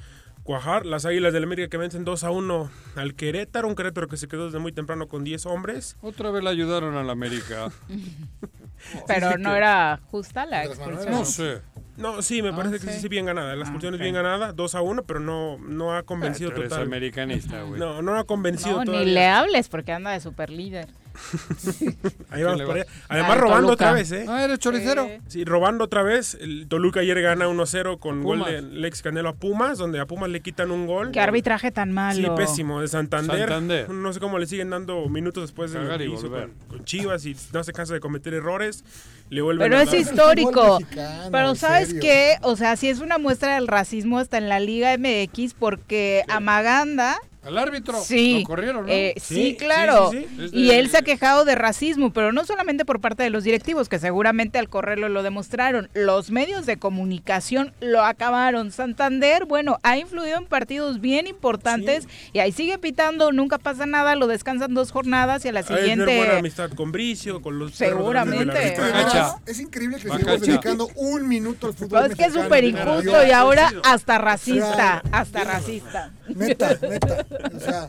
cuajar. 0.45 0.87
Las 0.87 1.05
Águilas 1.07 1.33
del 1.33 1.43
América 1.45 1.69
que 1.69 1.77
vencen 1.77 2.05
2 2.05 2.23
a 2.25 2.31
1 2.31 2.71
al 2.97 3.15
Querétaro, 3.15 3.67
un 3.69 3.75
Querétaro 3.75 4.09
que 4.09 4.17
se 4.17 4.29
quedó 4.29 4.47
desde 4.47 4.59
muy 4.59 4.73
temprano 4.73 5.09
con 5.09 5.25
10 5.25 5.45
hombres. 5.47 5.97
Otra 6.01 6.31
vez 6.31 6.43
le 6.45 6.51
ayudaron 6.51 6.97
al 6.97 7.11
América. 7.11 7.71
Pero 9.07 9.31
Sí, 9.33 9.37
no 9.39 9.51
que- 9.53 9.57
era 9.57 10.01
justa 10.11 10.47
la 10.47 10.65
expulsión. 10.65 11.11
No 11.11 11.25
sé. 11.25 11.61
No, 11.97 12.23
sí, 12.23 12.43
me 12.43 12.49
Ah, 12.49 12.57
parece 12.57 12.85
que 12.85 12.93
sí, 12.93 13.01
sí. 13.01 13.09
bien 13.09 13.25
ganada. 13.27 13.55
La 13.55 13.63
expulsión 13.63 13.95
ok. 13.95 13.99
es 13.99 14.03
bien 14.03 14.15
ganada, 14.15 14.53
2 14.53 14.75
a 14.75 14.83
1, 14.83 15.05
pero 15.05 15.21
no, 15.21 15.59
no 15.59 15.95
ha 15.97 16.03
convencido 16.03 16.51
Ah, 16.51 16.55
tú 16.55 16.61
eres 16.63 16.71
total. 16.71 16.87
americanista, 16.87 17.63
güey. 17.63 17.79
No, 17.79 18.03
no 18.03 18.17
ha 18.19 18.25
convencido 18.25 18.77
No, 18.77 18.81
ni 18.81 18.87
todavía. 18.87 19.13
le 19.15 19.27
hables 19.29 19.69
porque 19.69 19.93
anda 19.93 20.11
de 20.11 20.21
super 20.21 20.51
líder. 20.51 20.89
Ahí 22.31 22.43
vamos 22.43 22.63
por 22.63 22.77
allá. 22.77 22.87
Además, 23.09 23.31
Al 23.33 23.39
robando 23.39 23.67
Toluca. 23.69 23.85
otra 23.85 23.93
vez, 23.93 24.13
¿eh? 24.13 24.27
Ah, 24.29 24.45
eres 24.45 24.59
choricero. 24.59 25.09
Sí, 25.29 25.45
robando 25.45 25.85
otra 25.85 26.03
vez. 26.03 26.37
El 26.41 26.67
Toluca 26.69 27.01
ayer 27.01 27.21
gana 27.23 27.47
1-0 27.49 27.99
con 27.99 28.23
gol 28.23 28.45
de 28.45 28.63
Lex 28.63 29.03
Canelo 29.03 29.29
a 29.31 29.35
Pumas, 29.35 29.79
donde 29.79 30.01
a 30.01 30.07
Pumas 30.07 30.31
le 30.31 30.41
quitan 30.41 30.71
un 30.71 30.87
gol. 30.87 31.13
Qué 31.13 31.21
arbitraje 31.21 31.71
tan 31.71 31.89
Sí, 31.91 31.95
malo. 31.95 32.35
pésimo, 32.35 32.81
de 32.81 32.89
Santander. 32.89 33.41
Santander. 33.49 33.91
No 33.91 34.13
sé 34.13 34.21
cómo 34.21 34.39
le 34.39 34.47
siguen 34.47 34.71
dando 34.71 35.09
minutos 35.09 35.45
después 35.45 35.73
de 35.73 35.81
lo 35.83 35.97
que 35.99 36.07
hizo 36.07 36.31
con, 36.31 36.53
con 36.69 36.85
Chivas 36.85 37.25
y 37.27 37.37
no 37.53 37.63
se 37.65 37.73
cansa 37.73 37.95
de 37.95 38.01
cometer 38.01 38.35
errores. 38.35 38.85
Le 39.31 39.41
vuelven 39.41 39.65
Pero 39.67 39.79
a 39.79 39.83
es 39.83 39.91
dar- 39.91 40.01
histórico. 40.01 40.79
mexicano, 40.81 41.29
Pero 41.33 41.55
¿sabes 41.55 41.89
serio. 41.89 42.03
qué? 42.03 42.35
O 42.43 42.57
sea, 42.57 42.77
sí 42.77 42.89
es 42.89 42.99
una 43.01 43.19
muestra 43.19 43.55
del 43.55 43.67
racismo 43.69 44.19
hasta 44.19 44.37
en 44.39 44.49
la 44.49 44.61
Liga 44.61 44.95
MX 44.99 45.55
porque 45.55 46.23
a 46.29 46.41
Maganda 46.41 47.17
Al 47.45 47.59
árbitro. 47.59 48.01
Sí, 48.03 48.41
Lo 48.41 48.47
corrieron, 48.47 48.87
¿no? 48.87 48.93
eh, 48.93 49.15
Sí, 49.17 49.57
claro. 49.59 50.11
sí, 50.11 50.27
sí. 50.37 50.45
Es 50.45 50.53
Y 50.53 50.71
él 50.71 50.89
se 50.89 50.99
ha 50.99 51.03
quejado 51.03 51.45
de 51.45 51.55
racismo, 51.55 52.13
pero 52.13 52.33
no 52.33 52.45
solamente 52.45 52.85
por 52.85 53.01
parte 53.01 53.23
de 53.23 53.31
los 53.31 53.45
directivos, 53.45 53.89
que 53.89 53.99
seguramente 53.99 54.59
al 54.59 54.69
correrlo 54.69 55.09
lo 55.09 55.23
demostraron. 55.23 55.89
Los 55.95 56.31
medios 56.31 56.67
de 56.67 56.79
comunicación 56.79 57.73
lo 57.81 58.03
acabaron. 58.03 58.71
Santander, 58.71 59.45
bueno, 59.45 59.79
ha 59.83 59.99
influido 59.99 60.39
en 60.39 60.47
partidos 60.47 61.01
bien 61.01 61.27
importantes 61.27 62.09
y 62.33 62.39
ahí 62.39 62.53
sigue 62.53 62.79
pitando, 62.79 63.33
nunca 63.33 63.59
pasa 63.59 63.87
nada, 63.87 64.17
lo 64.17 64.27
descansan 64.27 64.75
dos 64.75 64.91
jornadas 64.91 65.45
y 65.45 65.49
a 65.49 65.53
la 65.53 65.63
tener 65.63 65.83
siguiente... 65.83 66.17
buena 66.17 66.39
amistad 66.39 66.71
con 66.71 66.93
Bricio, 66.93 67.43
con 67.43 67.59
los 67.59 67.75
Seguramente. 67.75 68.77
además, 68.79 69.37
Es 69.47 69.61
increíble 69.61 69.97
que 69.99 70.11
sigamos 70.11 70.41
dedicando 70.41 70.89
un 70.97 71.29
minuto 71.29 71.67
al 71.67 71.75
fútbol 71.75 72.01
Pues 72.01 72.13
es 72.13 72.17
que 72.17 72.25
es 72.25 72.33
súper 72.33 72.65
injusto 72.65 73.27
y 73.27 73.31
ahora 73.31 73.73
hasta 73.85 74.19
racista, 74.19 75.03
hasta 75.13 75.45
racista. 75.45 76.13
Neta, 76.29 76.79
neta. 76.81 77.27
O 77.55 77.61
sea, 77.61 77.89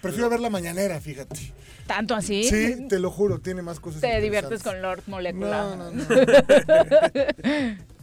prefiero 0.00 0.28
ver 0.30 0.40
la 0.40 0.50
mañanera, 0.50 1.00
fíjate. 1.00 1.52
¿Tanto 1.86 2.14
así? 2.14 2.44
Sí, 2.44 2.86
te 2.88 2.98
lo 2.98 3.10
juro, 3.10 3.40
tiene 3.40 3.62
más 3.62 3.80
cosas 3.80 4.00
Te 4.00 4.20
diviertes 4.20 4.62
con 4.62 4.80
Lord 4.80 5.02
Molecular. 5.06 5.76
No, 5.76 5.90
no, 5.90 5.90
no. 5.90 6.04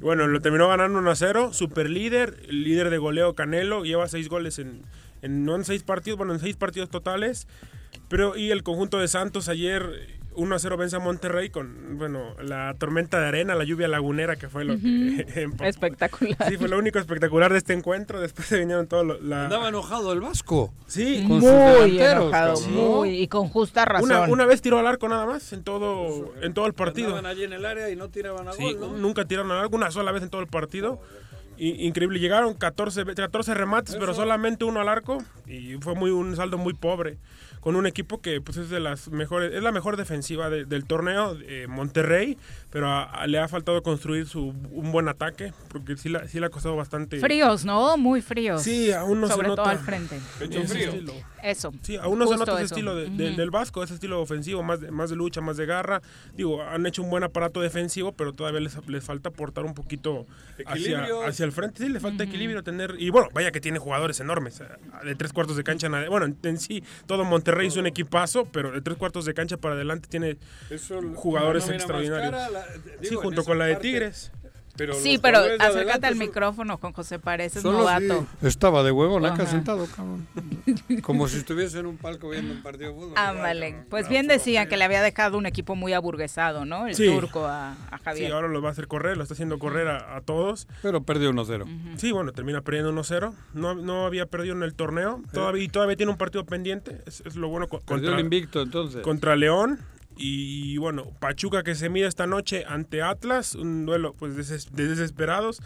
Bueno, 0.00 0.26
lo 0.26 0.40
terminó 0.40 0.68
ganando 0.68 0.98
1 1.00 1.10
a 1.10 1.16
0, 1.16 1.52
super 1.52 1.90
líder, 1.90 2.52
líder 2.52 2.88
de 2.90 2.98
goleo 2.98 3.34
Canelo, 3.34 3.84
lleva 3.84 4.08
seis 4.08 4.28
goles 4.28 4.58
en, 4.60 4.82
en 5.22 5.44
no 5.44 5.56
en 5.56 5.64
seis 5.64 5.82
partidos, 5.82 6.18
bueno, 6.18 6.34
en 6.34 6.40
seis 6.40 6.56
partidos 6.56 6.88
totales. 6.88 7.48
Pero 8.08 8.36
y 8.36 8.50
el 8.50 8.62
conjunto 8.62 8.98
de 8.98 9.08
Santos 9.08 9.48
ayer 9.48 10.15
1 10.36 10.54
a 10.54 10.58
0 10.58 10.76
vence 10.76 10.96
a 10.96 10.98
Monterrey 10.98 11.50
con, 11.50 11.98
bueno, 11.98 12.34
la 12.42 12.74
tormenta 12.78 13.18
de 13.20 13.26
arena, 13.26 13.54
la 13.54 13.64
lluvia 13.64 13.88
lagunera 13.88 14.36
que 14.36 14.48
fue 14.48 14.64
lo 14.64 14.76
que... 14.78 15.26
Espectacular. 15.66 16.36
Sí, 16.48 16.56
fue 16.56 16.68
lo 16.68 16.78
único 16.78 16.98
espectacular 16.98 17.50
de 17.52 17.58
este 17.58 17.72
encuentro. 17.72 18.20
Después 18.20 18.46
se 18.46 18.58
vinieron 18.58 18.86
todos 18.86 19.06
los... 19.06 19.22
La... 19.22 19.44
Andaba 19.44 19.68
enojado 19.68 20.12
el 20.12 20.20
Vasco. 20.20 20.72
Sí, 20.86 21.24
con 21.26 21.40
Muy 21.40 21.98
enojado, 22.00 22.30
cabrón. 22.30 22.72
muy, 22.74 23.10
y 23.22 23.28
con 23.28 23.48
justa 23.48 23.84
razón. 23.84 24.10
Una, 24.10 24.22
una 24.28 24.46
vez 24.46 24.62
tiró 24.62 24.78
al 24.78 24.86
arco 24.86 25.08
nada 25.08 25.26
más 25.26 25.52
en 25.52 25.62
todo, 25.64 26.32
en 26.42 26.54
todo 26.54 26.66
el 26.66 26.74
partido. 26.74 27.08
Andaban 27.08 27.26
allí 27.26 27.44
en 27.44 27.52
el 27.52 27.64
área 27.64 27.90
y 27.90 27.96
no 27.96 28.08
tiraban 28.08 28.48
a 28.48 28.52
Sí, 28.52 28.74
gol, 28.74 28.92
¿no? 28.92 28.98
nunca 28.98 29.24
tiraron 29.24 29.50
al 29.52 29.58
arco, 29.58 29.76
una 29.76 29.90
sola 29.90 30.12
vez 30.12 30.22
en 30.22 30.30
todo 30.30 30.40
el 30.40 30.46
partido. 30.48 31.00
Increíble, 31.58 32.18
llegaron 32.18 32.54
14, 32.54 33.04
ve- 33.04 33.14
14 33.14 33.54
remates, 33.54 33.96
pero 33.96 34.14
solamente 34.14 34.64
uno 34.64 34.80
al 34.80 34.88
arco. 34.88 35.18
Y 35.46 35.74
fue 35.80 35.94
muy 35.94 36.10
un 36.10 36.34
saldo 36.36 36.58
muy 36.58 36.74
pobre. 36.74 37.18
Con 37.60 37.74
un 37.74 37.84
equipo 37.88 38.20
que 38.20 38.40
pues 38.40 38.56
es 38.58 38.70
de 38.70 38.78
las 38.78 39.08
mejores, 39.08 39.52
es 39.52 39.60
la 39.60 39.72
mejor 39.72 39.96
defensiva 39.96 40.48
de- 40.50 40.64
del 40.66 40.84
torneo, 40.84 41.36
eh, 41.48 41.66
Monterrey, 41.68 42.38
pero 42.70 42.88
a- 42.88 43.02
a- 43.02 43.26
le 43.26 43.40
ha 43.40 43.48
faltado 43.48 43.82
construir 43.82 44.26
su, 44.28 44.54
un 44.70 44.92
buen 44.92 45.08
ataque, 45.08 45.52
porque 45.68 45.96
sí, 45.96 46.08
la- 46.08 46.28
sí 46.28 46.38
le 46.38 46.46
ha 46.46 46.50
costado 46.50 46.76
bastante. 46.76 47.18
Fríos, 47.18 47.64
¿no? 47.64 47.96
Muy 47.96 48.22
fríos. 48.22 48.62
Sí, 48.62 48.92
aún 48.92 49.20
no 49.20 49.26
se 49.26 49.32
Sobre 49.34 49.48
todo 49.48 49.56
nota. 49.56 49.70
al 49.70 49.78
frente. 49.80 50.20
Pecho 50.38 50.62
frío. 50.62 50.90
estilo. 50.90 51.12
Eso. 51.50 51.72
Sí, 51.82 51.96
aún 51.96 52.18
no 52.18 52.26
se 52.26 52.36
nota 52.36 52.52
ese 52.54 52.64
eso. 52.64 52.74
estilo 52.74 52.94
de- 52.96 53.08
del 53.36 53.50
Vasco, 53.50 53.82
ese 53.84 53.94
estilo 53.94 54.20
ofensivo, 54.20 54.62
más 54.62 54.80
de, 54.80 54.90
más 54.90 55.10
de 55.10 55.16
lucha, 55.16 55.40
más 55.40 55.56
de 55.56 55.64
garra. 55.66 56.02
Digo, 56.34 56.62
han 56.62 56.84
hecho 56.86 57.02
un 57.02 57.10
buen 57.10 57.22
aparato 57.22 57.60
defensivo, 57.60 58.12
pero 58.12 58.32
todavía 58.32 58.60
les, 58.60 58.76
les 58.88 59.04
falta 59.04 59.28
aportar 59.28 59.64
un 59.64 59.74
poquito 59.74 60.26
hacia, 60.66 61.06
hacia 61.26 61.44
el 61.44 61.52
frente. 61.52 61.82
Sí, 61.84 61.88
le 61.88 62.00
falta 62.00 62.24
equilibrio 62.24 62.62
tener. 62.64 62.96
Y 62.98 63.10
bueno, 63.10 63.28
vaya 63.32 63.52
que 63.52 63.60
tiene 63.60 63.78
jugadores 63.78 64.18
enormes. 64.20 64.60
De 65.04 65.14
tres 65.14 65.32
cuartos 65.32 65.56
de 65.56 65.62
cancha. 65.64 65.88
nada- 65.88 66.08
Bueno, 66.08 66.26
en, 66.26 66.36
en 66.42 66.58
sí, 66.58 66.82
todo 67.06 67.24
Monterrey 67.24 67.68
es 67.68 67.76
un 67.76 67.86
equipazo, 67.86 68.46
pero 68.46 68.72
de 68.72 68.80
tres 68.80 68.96
cuartos 68.96 69.24
de 69.24 69.34
cancha 69.34 69.56
para 69.56 69.74
adelante 69.76 70.08
tiene 70.08 70.38
jugadores 71.14 71.68
extraordinarios. 71.68 72.30
cara, 72.30 72.50
la- 72.50 72.64
sí, 73.00 73.08
digo, 73.10 73.22
junto 73.22 73.44
con 73.44 73.58
la 73.58 73.66
de 73.66 73.76
Tigres. 73.76 74.32
Pero 74.76 74.94
Sí, 74.94 75.18
pero 75.18 75.38
acércate 75.38 75.64
adelante 75.64 76.06
al 76.06 76.14
son- 76.14 76.18
micrófono, 76.26 76.76
Juan 76.78 76.92
José, 76.92 77.18
pareces 77.18 77.62
Solo 77.62 77.78
novato. 77.78 78.26
Estaba 78.42 78.82
de 78.82 78.92
huevo, 78.92 79.18
la 79.20 79.34
sentado, 79.46 79.86
cabrón. 79.86 80.26
Como 81.02 81.28
si 81.28 81.38
estuviese 81.38 81.78
en 81.78 81.86
un 81.86 81.96
palco 81.96 82.28
viendo 82.30 82.52
un 82.52 82.62
partido 82.62 82.90
de 82.90 82.94
fútbol. 82.94 83.12
Ándale. 83.16 83.84
Pues 83.90 84.08
bien 84.08 84.26
decían 84.26 84.68
que 84.68 84.76
le 84.76 84.84
había 84.84 85.02
dejado 85.02 85.38
un 85.38 85.46
equipo 85.46 85.74
muy 85.74 85.92
aburguesado, 85.92 86.64
¿no? 86.64 86.86
El 86.86 86.94
Sí. 86.94 87.06
turco 87.06 87.46
a, 87.46 87.72
a 87.72 87.98
Sí, 87.98 88.04
Javier. 88.04 88.32
ahora 88.32 88.48
lo 88.48 88.60
va 88.62 88.68
a 88.70 88.72
hacer 88.72 88.86
correr, 88.88 89.16
lo 89.16 89.22
está 89.22 89.34
haciendo 89.34 89.58
correr 89.58 89.88
a, 89.88 90.16
a 90.16 90.20
todos. 90.20 90.66
Pero 90.82 91.02
perdió 91.02 91.30
1-0. 91.32 91.64
Sí, 91.96 92.12
bueno, 92.12 92.32
termina 92.32 92.60
perdiendo 92.62 92.90
1-0. 92.92 93.32
No, 93.54 93.74
no 93.74 94.06
había 94.06 94.26
perdido 94.26 94.54
en 94.54 94.62
el 94.62 94.74
torneo. 94.74 95.22
Todavía, 95.32 95.64
y 95.64 95.68
todavía 95.68 95.96
tiene 95.96 96.12
un 96.12 96.18
partido 96.18 96.44
pendiente. 96.44 97.02
Es, 97.06 97.22
es 97.24 97.36
lo 97.36 97.48
bueno 97.48 97.68
Perdió 97.68 98.12
el 98.14 98.20
invicto, 98.20 98.62
entonces. 98.62 99.02
contra 99.02 99.36
León. 99.36 99.78
Y 100.16 100.78
bueno, 100.78 101.12
Pachuca 101.20 101.62
que 101.62 101.74
se 101.74 101.88
mide 101.88 102.06
esta 102.06 102.26
noche 102.26 102.64
ante 102.66 103.02
Atlas. 103.02 103.54
Un 103.54 103.84
duelo 103.86 104.14
pues 104.18 104.34
deses- 104.36 104.70
de 104.70 104.88
desesperados. 104.88 105.60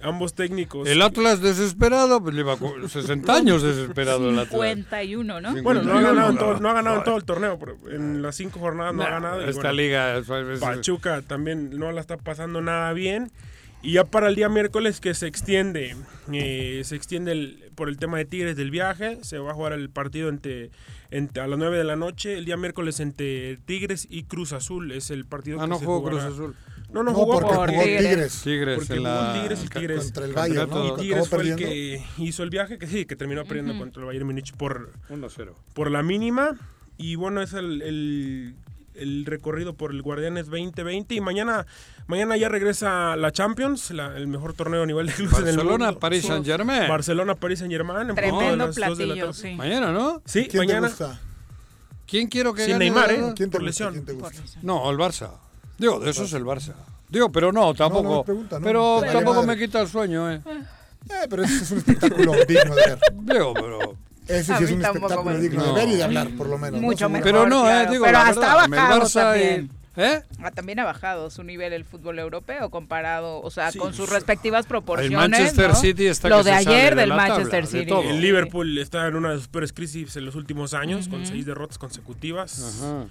Ambos 0.00 0.34
técnicos. 0.34 0.86
El 0.86 1.00
Atlas 1.00 1.40
desesperado, 1.40 2.20
pues 2.22 2.34
lleva 2.34 2.56
cu- 2.56 2.74
60 2.88 3.32
años 3.34 3.62
desesperado 3.62 4.28
el 4.28 4.38
Atlas. 4.38 4.50
51, 4.50 5.40
¿no? 5.40 5.62
Bueno, 5.62 5.82
no 5.82 5.92
ha 5.92 5.96
51, 5.96 6.02
ganado, 6.02 6.30
en 6.30 6.36
todo, 6.38 6.52
no. 6.54 6.60
no 6.60 6.68
ha 6.68 6.72
ganado 6.74 6.96
en 6.98 7.04
todo 7.04 7.16
el 7.16 7.24
torneo. 7.24 7.58
pero 7.58 7.78
en 7.90 8.20
las 8.20 8.34
cinco 8.36 8.58
jornadas 8.60 8.92
no 8.94 9.02
ha 9.04 9.08
ganado. 9.10 9.40
y 9.40 9.48
esta 9.48 9.60
bueno, 9.62 9.72
liga 9.72 10.16
es- 10.18 10.28
es- 10.28 10.60
Pachuca 10.60 11.22
también 11.22 11.78
no 11.78 11.90
la 11.92 12.00
está 12.00 12.16
pasando 12.18 12.60
nada 12.60 12.92
bien. 12.92 13.30
Y 13.84 13.92
ya 13.92 14.04
para 14.04 14.28
el 14.28 14.34
día 14.34 14.48
miércoles 14.48 14.98
que 14.98 15.12
se 15.14 15.26
extiende, 15.26 15.94
eh, 16.32 16.80
se 16.84 16.96
extiende 16.96 17.32
el- 17.32 17.70
por 17.74 17.88
el 17.90 17.98
tema 17.98 18.16
de 18.16 18.24
Tigres 18.24 18.56
del 18.56 18.70
viaje, 18.70 19.18
se 19.22 19.38
va 19.38 19.50
a 19.50 19.54
jugar 19.54 19.74
el 19.74 19.90
partido 19.90 20.30
entre, 20.30 20.70
entre- 21.10 21.42
a 21.42 21.46
las 21.46 21.58
9 21.58 21.76
de 21.76 21.84
la 21.84 21.94
noche, 21.96 22.38
el 22.38 22.46
día 22.46 22.56
miércoles 22.56 22.98
entre 23.00 23.58
Tigres 23.66 24.06
y 24.08 24.22
Cruz 24.24 24.52
Azul, 24.54 24.90
es 24.92 25.10
el 25.10 25.26
partido 25.26 25.58
Ah, 25.60 25.64
que 25.64 25.68
no 25.70 25.78
se 25.78 25.84
jugó 25.84 25.98
jugará. 26.00 26.18
Cruz 26.26 26.32
Azul. 26.32 26.54
No, 26.92 27.02
no, 27.02 27.10
No, 27.10 27.16
jugó 27.16 27.40
porque 27.40 27.54
por 27.56 27.70
jugó 27.70 27.82
Tigres. 27.82 28.40
Tigres 28.42 28.76
Porque 28.76 28.92
en 28.94 28.98
jugó 29.00 29.10
la- 29.10 29.32
Tigres 29.40 29.64
y 29.64 29.68
Tigres 29.68 30.04
contra 30.04 30.24
el 30.24 30.32
Bayern, 30.32 30.70
¿no? 30.70 30.86
y 30.96 31.00
Tigres 31.00 31.28
fue 31.28 31.42
el 31.42 31.56
que 31.56 32.02
hizo 32.18 32.42
el 32.42 32.50
viaje, 32.50 32.78
que 32.78 32.86
sí, 32.86 33.04
que 33.04 33.16
terminó 33.16 33.44
perdiendo 33.44 33.72
Ujú. 33.72 33.80
contra 33.80 34.00
el 34.00 34.06
Bayern 34.06 34.26
Múnich 34.26 34.54
por 34.54 34.92
1-0. 35.10 35.54
por 35.74 35.90
la 35.90 36.02
mínima. 36.02 36.56
Y 36.96 37.16
bueno, 37.16 37.42
es 37.42 37.52
el, 37.52 37.82
el- 37.82 38.54
el 38.94 39.24
recorrido 39.26 39.74
por 39.74 39.90
el 39.90 40.02
Guardianes 40.02 40.46
2020. 40.46 41.14
Y 41.14 41.20
mañana, 41.20 41.66
mañana 42.06 42.36
ya 42.36 42.48
regresa 42.48 43.16
la 43.16 43.32
Champions, 43.32 43.90
la- 43.90 44.16
el 44.16 44.26
mejor 44.26 44.52
torneo 44.54 44.82
a 44.82 44.86
nivel 44.86 45.06
de 45.06 45.12
clubes 45.14 45.38
en 45.38 45.48
el 45.48 45.56
Barcelona, 45.56 45.84
mundo. 45.86 46.00
París 46.00 46.24
Saint-Germain. 46.26 46.88
Barcelona, 46.88 47.34
París 47.34 47.58
Saint 47.58 47.72
Germain. 47.72 48.14
Tremendo 48.14 48.70
platillo, 48.72 49.32
sí. 49.32 49.54
Mañana, 49.54 49.92
¿no? 49.92 50.22
Sí, 50.24 50.46
¿Quién 50.50 50.66
mañana. 50.66 50.88
te 50.88 51.04
gusta? 51.04 51.20
¿Quién 52.06 52.28
quiero 52.28 52.52
que 52.54 52.62
Sin 52.64 52.72
gane? 52.72 52.84
Neymar, 52.84 53.10
¿eh? 53.10 53.32
¿Quién 53.34 53.50
te 53.50 53.58
Por 53.58 53.66
gusta? 53.66 53.84
lesión. 53.90 53.92
¿Quién 53.92 54.04
te 54.04 54.12
gusta? 54.12 54.42
No, 54.62 54.90
el 54.90 54.96
Barça. 54.98 55.30
Digo, 55.78 55.98
de 56.00 56.10
eso 56.10 56.24
es 56.24 56.32
el 56.34 56.44
Barça. 56.44 56.74
Digo, 57.08 57.30
pero 57.32 57.50
no, 57.52 57.72
tampoco. 57.74 58.02
no, 58.08 58.24
pregunta, 58.24 58.58
no. 58.58 58.64
pero 58.64 59.00
tampoco 59.12 59.42
madre. 59.42 59.56
me 59.58 59.66
quita 59.66 59.80
el 59.80 59.88
sueño, 59.88 60.30
¿eh? 60.30 60.40
Eh, 60.46 61.26
pero 61.28 61.42
es 61.44 61.70
un 61.70 61.78
espectáculo 61.78 62.32
digno 62.46 62.74
de 62.74 62.82
ver. 62.86 62.98
Digo, 63.12 63.54
pero. 63.54 63.96
Ese 64.28 64.56
sí 64.56 64.64
es 64.64 64.70
un 64.70 64.80
tampoco 64.80 65.06
espectáculo 65.06 65.38
digno 65.38 65.64
de 65.66 65.72
ver 65.72 65.88
y 65.88 65.96
de 65.96 66.02
hablar, 66.04 66.28
por 66.36 66.48
lo 66.48 66.56
menos. 66.58 66.80
¿no? 66.80 66.86
Mucho 66.86 67.08
mejor. 67.08 67.24
Pero 67.24 67.46
no, 67.46 67.62
claro. 67.64 67.88
eh, 67.88 67.92
digo, 67.92 68.04
Pero 68.04 68.18
la 68.18 68.26
hasta 68.28 68.40
verdad, 68.40 68.58
ha 68.60 68.64
el 68.64 68.70
bajado 68.70 69.00
Barça 69.02 69.12
también. 69.12 69.70
y- 69.70 69.84
¿Eh? 69.96 70.22
Ah, 70.42 70.50
también 70.50 70.80
ha 70.80 70.84
bajado 70.84 71.30
su 71.30 71.44
nivel 71.44 71.72
el 71.72 71.84
fútbol 71.84 72.18
europeo 72.18 72.68
comparado, 72.68 73.40
o 73.40 73.50
sea, 73.52 73.70
Sí, 73.70 73.78
con 73.78 73.90
sus 73.92 74.06
pues, 74.06 74.10
respectivas 74.10 74.66
proporciones. 74.66 75.16
Manchester 75.30 75.68
¿no? 75.68 75.74
City 75.76 76.06
está 76.06 76.28
Lo 76.28 76.38
que 76.38 76.50
de 76.50 76.50
se 76.50 76.56
ayer 76.68 76.94
de 76.96 77.02
del 77.02 77.10
Manchester 77.10 77.62
de 77.64 77.70
City. 77.70 77.86
todo. 77.86 78.02
El 78.02 78.20
Liverpool 78.20 78.76
está 78.78 79.06
en 79.06 79.14
una 79.14 79.30
de 79.30 79.36
sus 79.36 79.46
peores 79.46 79.72
crisis 79.72 80.16
en 80.16 80.24
los 80.24 80.34
últimos 80.34 80.74
años, 80.74 81.06
con 81.06 81.24
seis 81.24 81.46
derrotas 81.46 81.78
consecutivas. 81.78 82.80
Ajá. 82.82 83.04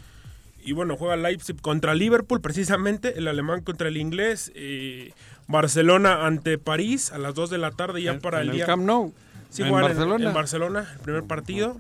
Y 0.66 0.74
bueno, 0.74 0.98
juega 0.98 1.16
Leipzig 1.16 1.56
contra 1.62 1.94
Liverpool, 1.96 2.42
precisamente, 2.42 3.18
el 3.18 3.30
alemán 3.30 3.62
contra 3.62 3.88
el 3.88 3.96
inglés. 3.96 4.52
eh, 4.56 5.12
Barcelona 5.48 6.26
ante 6.26 6.58
París 6.58 7.12
a 7.12 7.18
las 7.18 7.34
2 7.36 7.50
de 7.50 7.58
la 7.58 7.72
tarde, 7.72 8.02
ya 8.02 8.18
para 8.20 8.42
el 8.42 8.50
el 8.50 8.56
día. 8.56 8.66
Camp 8.66 8.84
Nou. 8.84 9.14
Sí, 9.54 9.62
en 9.64 9.72
Barcelona. 9.72 10.28
En, 10.30 10.34
Barcelona, 10.34 10.88
el 10.94 11.00
primer 11.00 11.24
partido. 11.24 11.80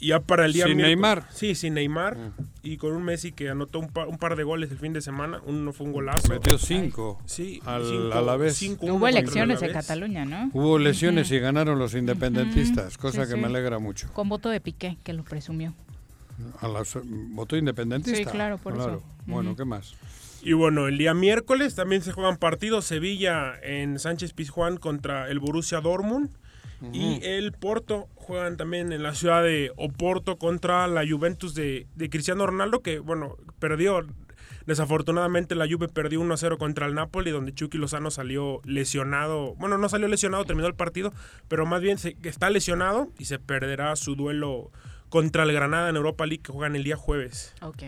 Y 0.00 0.08
ya 0.08 0.20
para 0.20 0.44
el 0.44 0.52
día. 0.52 0.66
Sin 0.66 0.78
Neymar. 0.78 1.24
Ah. 1.26 1.30
Sí, 1.32 1.54
sin 1.54 1.74
Neymar. 1.74 2.16
Y 2.62 2.78
con 2.78 2.92
un 2.92 3.04
Messi 3.04 3.30
que 3.32 3.48
anotó 3.48 3.78
un 3.78 3.88
par, 3.88 4.08
un 4.08 4.18
par 4.18 4.34
de 4.36 4.42
goles 4.42 4.70
el 4.70 4.78
fin 4.78 4.92
de 4.92 5.00
semana. 5.00 5.40
Uno 5.46 5.72
fue 5.72 5.86
un 5.86 5.92
golazo. 5.92 6.28
Metió 6.28 6.58
cinco 6.58 7.20
Sí, 7.26 7.60
al, 7.64 7.84
cinco- 7.84 8.12
a 8.14 8.20
la 8.20 8.36
vez. 8.36 8.56
cinco, 8.56 8.86
Hubo 8.86 9.06
elecciones 9.06 9.62
el 9.62 9.68
en. 9.70 9.74
Cataluña, 9.74 10.24
¿no? 10.24 10.50
Hubo 10.52 10.78
lesiones 10.78 11.30
y 11.30 11.38
ganaron 11.38 11.78
los 11.78 11.94
independentistas, 11.94 12.98
cosa 12.98 13.22
Sí, 13.24 13.28
que 13.30 13.34
sí. 13.36 13.40
me 13.40 13.46
alegra 13.46 13.78
mucho. 13.78 14.12
Con 14.12 14.28
voto 14.28 14.48
de 14.48 14.60
Piqué, 14.60 14.98
que 15.04 15.12
lo 15.12 15.22
presumió. 15.24 15.74
A 16.60 16.66
las, 16.66 16.98
¿Voto 17.04 17.56
independentista? 17.56 18.18
Sí, 18.18 18.24
claro, 18.24 18.58
por 18.58 18.72
eso. 18.74 19.00
Bueno, 19.26 19.50
Ujú. 19.50 19.58
¿qué 19.58 19.64
más? 19.64 19.94
Y 20.42 20.52
bueno, 20.54 20.88
el 20.88 20.98
día 20.98 21.14
miércoles 21.14 21.74
también 21.76 22.02
se 22.02 22.10
juegan 22.12 22.36
partidos. 22.38 22.84
Sevilla 22.84 23.54
en 23.62 23.98
Sánchez 24.00 24.32
Pizjuán 24.32 24.76
contra 24.78 25.30
el 25.30 25.38
Borussia 25.38 25.80
Dortmund. 25.80 26.30
Y 26.92 27.20
el 27.24 27.52
Porto 27.52 28.08
juegan 28.14 28.56
también 28.56 28.92
en 28.92 29.02
la 29.02 29.14
ciudad 29.14 29.42
de 29.42 29.72
Oporto 29.76 30.38
contra 30.38 30.86
la 30.86 31.06
Juventus 31.08 31.54
de, 31.54 31.86
de 31.94 32.10
Cristiano 32.10 32.46
Ronaldo, 32.46 32.80
que 32.80 32.98
bueno, 32.98 33.36
perdió. 33.58 34.06
Desafortunadamente 34.66 35.54
la 35.54 35.66
Juve 35.68 35.88
perdió 35.88 36.22
1-0 36.22 36.56
contra 36.56 36.86
el 36.86 36.94
Napoli, 36.94 37.30
donde 37.30 37.52
Chucky 37.52 37.76
Lozano 37.76 38.10
salió 38.10 38.62
lesionado. 38.64 39.54
Bueno, 39.56 39.76
no 39.76 39.88
salió 39.90 40.08
lesionado, 40.08 40.46
terminó 40.46 40.66
el 40.66 40.74
partido, 40.74 41.12
pero 41.48 41.66
más 41.66 41.82
bien 41.82 41.98
se, 41.98 42.16
está 42.22 42.48
lesionado 42.48 43.08
y 43.18 43.26
se 43.26 43.38
perderá 43.38 43.94
su 43.96 44.14
duelo 44.14 44.70
contra 45.10 45.42
el 45.42 45.52
Granada 45.52 45.90
en 45.90 45.96
Europa 45.96 46.24
League 46.24 46.42
que 46.42 46.52
juegan 46.52 46.76
el 46.76 46.84
día 46.84 46.96
jueves. 46.96 47.54
Ok. 47.60 47.82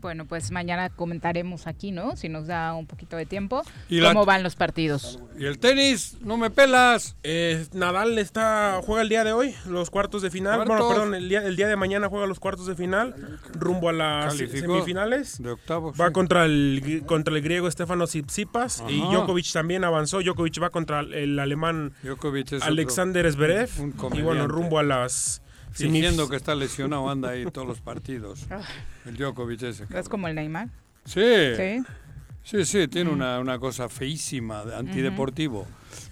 Bueno, 0.00 0.24
pues 0.26 0.50
mañana 0.50 0.88
comentaremos 0.88 1.66
aquí, 1.66 1.90
¿no? 1.92 2.16
Si 2.16 2.28
nos 2.28 2.46
da 2.46 2.74
un 2.74 2.86
poquito 2.86 3.16
de 3.16 3.26
tiempo, 3.26 3.62
Y 3.88 4.00
la- 4.00 4.08
cómo 4.08 4.24
van 4.24 4.42
los 4.42 4.56
partidos. 4.56 5.18
¿Y 5.38 5.44
el 5.46 5.58
tenis? 5.58 6.16
¡No 6.22 6.36
me 6.36 6.50
pelas! 6.50 7.16
Eh, 7.22 7.66
Nadal 7.72 8.18
está 8.18 8.80
juega 8.84 9.02
el 9.02 9.08
día 9.08 9.24
de 9.24 9.32
hoy, 9.32 9.54
los 9.66 9.90
cuartos 9.90 10.22
de 10.22 10.30
final. 10.30 10.56
Cuartos. 10.56 10.76
Bueno, 10.78 10.94
perdón, 10.94 11.14
el 11.14 11.28
día, 11.28 11.42
el 11.42 11.56
día 11.56 11.68
de 11.68 11.76
mañana 11.76 12.08
juega 12.08 12.26
los 12.26 12.40
cuartos 12.40 12.66
de 12.66 12.74
final, 12.74 13.38
rumbo 13.52 13.88
a 13.88 13.92
las 13.92 14.34
Calificó 14.34 14.74
semifinales. 14.74 15.42
De 15.42 15.50
octavos. 15.50 16.00
Va 16.00 16.06
sí. 16.08 16.12
contra 16.12 16.44
el 16.44 17.02
contra 17.06 17.34
el 17.34 17.42
griego 17.42 17.70
Stefano 17.70 18.06
Tsitsipas 18.06 18.82
y. 18.88 19.00
Djokovic 19.00 19.52
también 19.52 19.84
avanzó. 19.84 20.20
Djokovic 20.20 20.62
va 20.62 20.70
contra 20.70 21.00
el 21.00 21.38
alemán 21.38 21.92
Alexander 22.62 23.30
Zverev 23.30 23.70
un 23.80 23.94
y 24.14 24.22
bueno, 24.22 24.46
rumbo 24.48 24.78
a 24.78 24.82
las 24.82 25.42
Fingiendo 25.72 26.28
que 26.28 26.36
está 26.36 26.54
lesionado, 26.54 27.08
anda 27.10 27.30
ahí 27.30 27.44
todos 27.46 27.66
los 27.66 27.80
partidos. 27.80 28.46
El 29.06 29.16
Djokovic 29.16 29.62
ese. 29.62 29.86
Es 29.94 30.08
como 30.08 30.28
el 30.28 30.34
Neymar. 30.34 30.68
Sí. 31.04 31.22
Sí. 31.56 31.82
Sí, 32.42 32.64
sí, 32.64 32.88
tiene 32.88 33.10
una, 33.10 33.38
una 33.38 33.58
cosa 33.58 33.88
feísima, 33.88 34.64
de 34.64 34.74
antideportivo. 34.74 35.66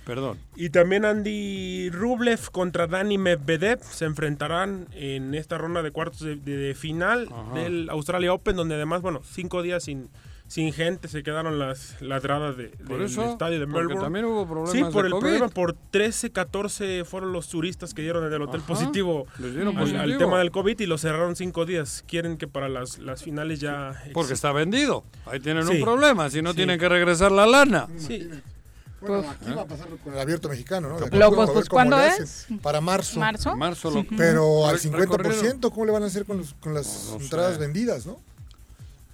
Perdón. 0.04 0.38
Y 0.56 0.70
también 0.70 1.04
Andy 1.04 1.90
Rublev 1.90 2.50
contra 2.50 2.86
Dani 2.86 3.16
Medvedev 3.18 3.80
se 3.82 4.04
enfrentarán 4.04 4.88
en 4.92 5.34
esta 5.34 5.56
ronda 5.58 5.82
de 5.82 5.90
cuartos 5.90 6.20
de, 6.20 6.36
de- 6.36 6.56
de 6.56 6.74
final 6.74 7.28
Ajá. 7.32 7.54
del 7.60 7.88
Australia 7.90 8.32
Open, 8.32 8.56
donde 8.56 8.74
además, 8.74 9.00
bueno, 9.02 9.22
cinco 9.24 9.62
días 9.62 9.84
sin, 9.84 10.08
sin 10.48 10.72
gente, 10.72 11.08
se 11.08 11.22
quedaron 11.22 11.58
las 11.58 12.00
ladradas 12.00 12.56
de, 12.56 12.68
del 12.78 13.02
eso, 13.02 13.22
estadio 13.22 13.60
de 13.60 13.66
Melbourne. 13.66 14.00
también 14.00 14.24
hubo 14.24 14.46
problemas 14.46 14.72
Sí, 14.72 14.82
por 14.82 15.02
de 15.02 15.08
el 15.08 15.12
COVID. 15.12 15.20
problema, 15.20 15.48
por 15.48 15.74
13, 15.90 16.30
14 16.32 17.04
fueron 17.04 17.32
los 17.32 17.48
turistas 17.48 17.92
que 17.94 18.00
dieron 18.02 18.26
en 18.26 18.32
el 18.32 18.40
hotel 18.42 18.60
Ajá, 18.60 18.66
positivo, 18.66 19.26
al, 19.36 20.16
tema 20.18 20.38
del 20.38 20.50
COVID 20.50 20.80
y 20.80 20.86
lo 20.86 20.96
cerraron 20.98 21.36
cinco 21.36 21.66
días. 21.66 22.02
Quieren 22.08 22.38
que 22.38 22.48
para 22.48 22.68
las, 22.70 22.98
las 22.98 23.22
finales 23.22 23.60
ya... 23.60 24.02
Porque 24.14 24.32
está 24.32 24.50
vendido. 24.52 25.04
Ahí 25.26 25.38
tienen 25.38 25.66
Sí. 25.66 25.74
un 25.76 25.82
problema, 25.82 26.30
si 26.30 26.40
no 26.40 26.50
Sí. 26.50 26.56
tienen 26.56 26.80
que 26.80 26.88
regresar 26.88 27.30
la 27.30 27.46
lana. 27.46 27.86
Sí. 27.98 28.28
Bueno, 29.00 29.30
aquí 29.30 29.52
va 29.52 29.62
a 29.62 29.66
pasar 29.66 29.86
con 30.02 30.12
el 30.14 30.18
abierto 30.18 30.48
mexicano, 30.48 30.88
¿no? 30.88 30.98
Lo- 30.98 31.32
pues, 31.34 31.50
pues, 31.50 31.68
¿cuándo 31.68 32.00
es? 32.00 32.46
Para 32.62 32.80
marzo. 32.80 33.20
¿Marzo? 33.20 33.54
Marzo 33.54 33.90
lo- 33.92 34.04
Pero 34.16 34.66
al 34.66 34.74
Re- 34.74 34.80
50%, 34.80 35.70
¿cómo 35.70 35.84
le 35.84 35.92
van 35.92 36.02
a 36.02 36.06
hacer 36.06 36.24
con, 36.24 36.38
los- 36.38 36.54
con 36.54 36.72
las 36.74 37.10
No, 37.10 37.18
no 37.18 37.22
entradas 37.24 37.54
sé. 37.54 37.60
vendidas, 37.60 38.06
no? 38.06 38.18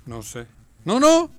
No 0.07 0.23
sé. 0.23 0.47
No, 0.85 1.01
no. 1.01 1.31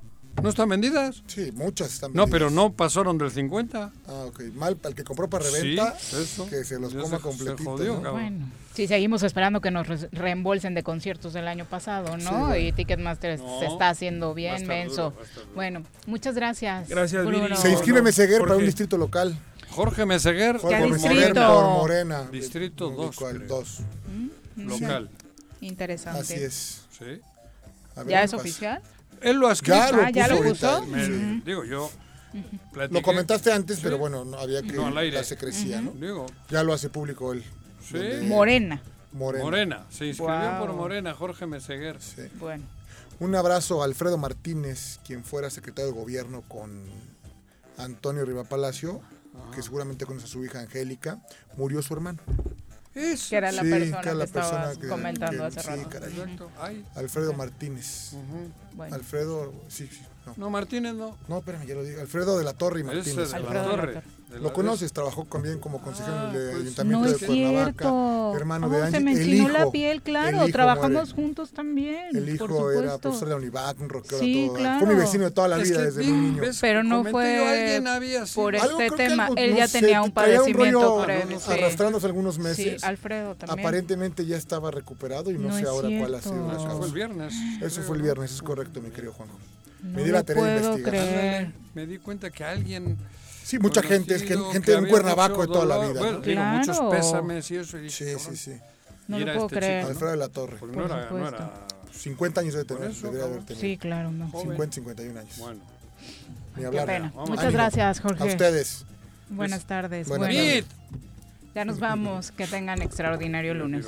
No 0.43 0.49
están 0.49 0.67
vendidas. 0.67 1.23
Sí, 1.27 1.49
muchas 1.53 1.93
están 1.93 2.11
No, 2.11 2.23
vendidas. 2.23 2.29
pero 2.31 2.49
no 2.49 2.73
pasaron 2.73 3.17
del 3.17 3.31
50. 3.31 3.91
Ah, 4.05 4.25
ok. 4.27 4.41
Mal, 4.55 4.77
al 4.83 4.93
que 4.93 5.05
compró 5.05 5.29
para 5.29 5.45
reventa, 5.45 5.95
Sí, 5.97 6.17
eso. 6.21 6.45
que 6.49 6.65
se 6.65 6.77
los 6.77 6.91
Ya 6.91 6.99
coma 7.01 7.19
se- 7.19 7.55
se 7.55 7.63
jodió, 7.63 8.01
¿no? 8.01 8.11
Bueno, 8.11 8.45
sí, 8.73 8.85
seguimos 8.85 9.23
esperando 9.23 9.61
que 9.61 9.71
nos 9.71 9.87
re- 9.87 10.09
reembolsen 10.11 10.73
de 10.73 10.83
conciertos 10.83 11.31
del 11.31 11.47
año 11.47 11.63
pasado, 11.63 12.17
Sí, 12.19 12.25
¿no? 12.25 12.47
bueno. 12.47 12.57
Y 12.57 12.73
Ticketmaster 12.73 13.39
No, 13.39 13.59
se 13.61 13.67
está 13.67 13.87
haciendo 13.89 14.33
bien 14.33 14.67
menso. 14.67 15.13
Bueno, 15.55 15.83
muchas 16.05 16.35
gracias. 16.35 16.89
Gracias. 16.89 17.25
Viri. 17.25 17.55
Se 17.55 17.71
inscribe 17.71 18.01
Meseguer 18.01 18.41
para 18.41 18.57
un 18.57 18.65
distrito 18.65 18.97
local. 18.97 19.37
Jorge 19.69 20.05
Meseguer. 20.05 20.57
Jorge 20.57 20.81
¿Qué 20.83 20.87
Meseguer 20.89 21.15
distrito? 21.17 21.47
por 21.47 21.63
Morena. 21.63 22.23
Distrito 22.29 22.89
¿De 22.89 22.95
2. 22.97 23.15
cuál? 23.15 23.47
Dos. 23.47 23.79
Mm, 24.57 24.67
Local. 24.67 25.09
Interesante. 25.61 26.19
Así 26.19 26.33
es. 26.33 26.81
Sí. 26.99 27.05
A 27.95 28.03
ver 28.03 28.07
¿Ya 28.11 28.23
es 28.23 28.31
pasa. 28.31 28.41
oficial? 28.41 28.81
Él 29.21 29.37
lo 29.37 29.47
ha 29.47 29.53
escrito. 29.53 29.75
Ya 29.77 29.91
lo 29.91 30.01
Ah, 30.03 30.09
¿ya 30.11 30.27
lo 30.27 30.41
puso? 30.43 30.85
Me-. 30.85 31.41
Digo, 31.45 31.63
yo. 31.65 31.89
platiqué- 32.73 32.93
Lo 32.93 33.01
comentaste 33.01 33.51
antes, 33.53 33.77
Sí. 33.77 33.81
pero 33.83 33.97
bueno, 33.97 34.25
no 34.25 34.37
había 34.37 34.61
que 34.61 34.73
No, 34.73 34.87
al 34.87 34.97
aire. 34.97 35.17
la 35.17 35.23
secrecía, 35.23 35.81
¿no? 35.81 35.91
Digo, 35.91 36.25
Ya 36.49 36.63
lo 36.63 36.73
hace 36.73 36.89
público 36.89 37.31
él. 37.33 37.43
Sí. 37.81 37.93
Donde- 37.97 38.21
Morena. 38.27 38.81
Morena. 39.13 39.43
Morena. 39.45 39.85
Se 39.89 40.05
inscribió 40.07 40.35
Wow. 40.57 40.59
por 40.67 40.73
Morena, 40.75 41.13
Jorge 41.13 41.45
Meseguer. 41.47 42.01
Sí. 42.01 42.23
Bueno. 42.39 42.63
Un 43.19 43.33
abrazo 43.35 43.81
a 43.81 43.85
Alfredo 43.85 44.17
Martínez, 44.17 44.99
quien 45.05 45.23
fuera 45.23 45.49
secretario 45.49 45.93
de 45.93 45.97
gobierno 45.97 46.41
con 46.49 46.83
Antonio 47.77 48.25
Riva 48.25 48.43
Palacio, 48.43 49.01
que 49.53 49.61
seguramente 49.61 50.05
conoce 50.05 50.25
a 50.25 50.29
su 50.29 50.43
hija 50.43 50.59
Angélica. 50.59 51.19
Murió 51.57 51.81
su 51.81 51.93
hermano. 51.93 52.19
Eso. 52.95 53.29
Que 53.29 53.35
era 53.35 53.51
la 53.51 53.61
Sí, 53.61 53.69
persona 53.69 54.01
que 54.01 54.07
era 54.07 54.11
que, 54.11 54.17
la 54.17 54.23
estabas 54.23 54.49
persona 54.51 54.81
que- 54.81 54.87
comentando 54.87 55.37
que- 55.37 55.47
hace 55.47 55.59
sí, 55.61 55.67
rato. 55.67 55.89
caray. 55.89 56.09
Exacto. 56.19 56.51
Ay. 56.59 56.85
Alfredo 56.95 57.33
Martínez. 57.33 58.13
Ujú. 58.13 58.51
Bueno. 58.73 58.95
Alfredo, 58.95 59.53
sí, 59.67 59.87
sí. 59.91 60.01
No. 60.25 60.33
No, 60.37 60.49
Martínez 60.49 60.93
no. 60.95 61.17
No, 61.27 61.37
espérame, 61.39 61.67
ya 61.67 61.75
lo 61.75 61.83
digo. 61.83 62.01
Alfredo 62.01 62.37
de 62.39 62.43
la 62.45 62.53
Torre 62.53 62.79
y 62.79 62.83
Martínez. 62.83 63.15
de 63.15 63.27
la 63.27 63.37
Alfredo 63.37 63.61
de 63.69 63.77
la 63.77 63.81
Torre. 63.83 64.01
Lo 64.41 64.53
conoces, 64.53 64.91
trabajó 64.93 65.25
también 65.25 65.59
como 65.59 65.81
consejero 65.81 66.15
Ah, 66.15 66.31
del 66.33 66.51
pues, 66.51 66.61
Ayuntamiento 66.63 67.05
No 67.05 67.11
de 67.11 67.25
Cuernavaca. 67.25 67.71
cierto. 67.71 68.33
Hermano 68.35 68.69
de 68.69 68.77
se 68.79 68.83
Ángel. 68.85 69.03
me 69.03 69.11
el 69.13 69.17
enchinó 69.21 69.37
hijo, 69.49 69.49
la 69.57 69.71
piel, 69.71 69.91
el 69.91 70.01
claro. 70.01 70.37
hijo 70.37 70.47
Trabajamos 70.51 70.91
muere. 70.91 71.11
juntos 71.13 71.51
también. 71.51 72.07
El 72.15 72.23
por 72.37 72.49
hijo 72.49 72.57
supuesto. 72.57 72.83
era 72.83 72.97
profesor 72.97 73.29
de 73.29 73.35
Univac, 73.35 73.79
un 73.79 73.89
rockero 73.89 74.19
Sí, 74.19 74.45
todo 74.47 74.57
claro. 74.57 74.85
Fue 74.85 74.93
mi 74.95 74.99
vecino 75.01 75.23
de 75.25 75.31
toda 75.31 75.47
la 75.47 75.57
Es 75.61 75.69
vida 75.69 75.77
que 75.79 75.83
desde 75.85 76.01
vi- 76.01 76.07
muy 76.11 76.29
niño. 76.31 76.43
Pero 76.61 76.83
no 76.83 77.03
fue 77.05 77.81
por 78.35 78.55
Algo, 78.55 78.79
este 78.81 78.95
tema. 78.97 79.25
algo, 79.25 79.35
Él 79.37 79.51
no 79.51 79.57
ya 79.57 79.67
sé, 79.67 79.79
tenía 79.81 80.01
un 80.01 80.11
padecimiento 80.11 80.79
rollo 80.81 81.03
previo. 81.05 81.39
sí. 81.39 81.51
Arrastrándose 81.51 82.05
algunos 82.05 82.37
meses. 82.39 82.81
Sí, 82.81 82.85
Alfredo 82.87 83.35
también. 83.35 83.59
Aparentemente 83.59 84.25
ya 84.25 84.37
estaba 84.37 84.71
recuperado 84.71 85.31
y 85.31 85.35
no, 85.37 85.49
No 85.49 85.57
sé 85.57 85.65
ahora 85.65 85.87
cuál 85.99 86.15
ha 86.15 86.21
sido 86.21 86.47
la 86.47 86.53
Eso 86.53 86.63
causa. 86.63 86.77
fue 86.77 86.87
el 86.87 86.93
viernes. 86.93 87.33
Eso 87.61 87.81
fue 87.81 87.95
el 87.97 88.01
viernes, 88.03 88.31
es 88.33 88.41
correcto, 88.41 88.81
mi 88.81 88.89
querido 88.89 89.13
Juanjo. 89.13 89.37
No 89.83 89.91
Me 89.97 90.03
di 90.03 90.11
la 90.11 90.23
tarea 90.23 90.43
de 90.45 90.59
puedo 90.59 90.77
investigar. 90.77 91.51
Me 91.75 91.85
di 91.85 91.97
cuenta 91.99 92.29
que 92.31 92.43
alguien. 92.43 92.97
Sí, 93.45 93.59
mucha 93.59 93.83
gente, 93.83 94.15
es 94.15 94.23
gente 94.23 94.71
de 94.71 94.77
un 94.77 94.87
Cuernavaco 94.87 95.41
de 95.41 95.47
toda 95.47 95.65
la 95.65 95.77
vida. 95.87 95.99
bueno, 95.99 96.17
¿no? 96.17 96.19
digo, 96.25 96.41
muchos 96.41 96.79
pésames 96.89 97.51
y 97.51 97.57
eso. 97.57 97.77
y 97.77 97.89
Sí, 97.91 98.05
dije, 98.05 98.19
sí, 98.19 98.35
sí. 98.35 98.57
No 99.07 99.19
lo 99.19 99.25
puedo 99.25 99.45
este 99.45 99.55
creer. 99.57 99.79
chico. 99.81 99.91
Alfredo 99.91 100.11
de 100.11 100.17
la 100.17 100.29
Torre. 100.29 100.57
Porque 100.59 100.75
no 100.75 100.85
era, 100.85 101.09
no 101.11 101.27
era 101.27 101.53
50 101.91 102.41
años 102.41 102.53
de 102.55 102.65
tener, 102.65 102.89
eso, 102.89 103.05
debería 103.07 103.25
haber 103.27 103.43
tenido. 103.45 103.61
Sí, 103.61 103.77
claro, 103.77 104.09
no. 104.11 104.27
Joven. 104.29 104.47
50, 104.49 104.73
51 104.75 105.19
años. 105.19 105.37
Bueno. 105.37 105.61
Ni 106.55 106.61
Qué 106.61 106.65
hablar. 106.65 106.85
pena. 106.87 107.11
Vamos. 107.13 107.29
Muchas 107.29 107.45
Ánimo. 107.45 107.57
gracias, 107.59 107.99
Jorge. 107.99 108.23
A 108.23 108.25
ustedes. 108.25 108.85
Buenas 109.29 109.65
tardes. 109.65 110.07
Buenas 110.07 110.27
Bueno, 110.27 110.43
tardes. 110.43 110.65
ya 111.53 111.65
nos 111.65 111.79
vamos. 111.79 112.31
Que 112.31 112.47
tengan 112.47 112.81
extraordinario 112.81 113.53
lunes. 113.53 113.85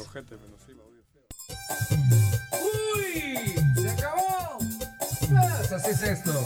¡Uy! 2.52 3.56
¡Se 3.82 3.90
acabó! 3.90 4.58
Pues 4.60 5.72
así 5.72 5.92
es 5.92 6.04
esto. 6.04 6.46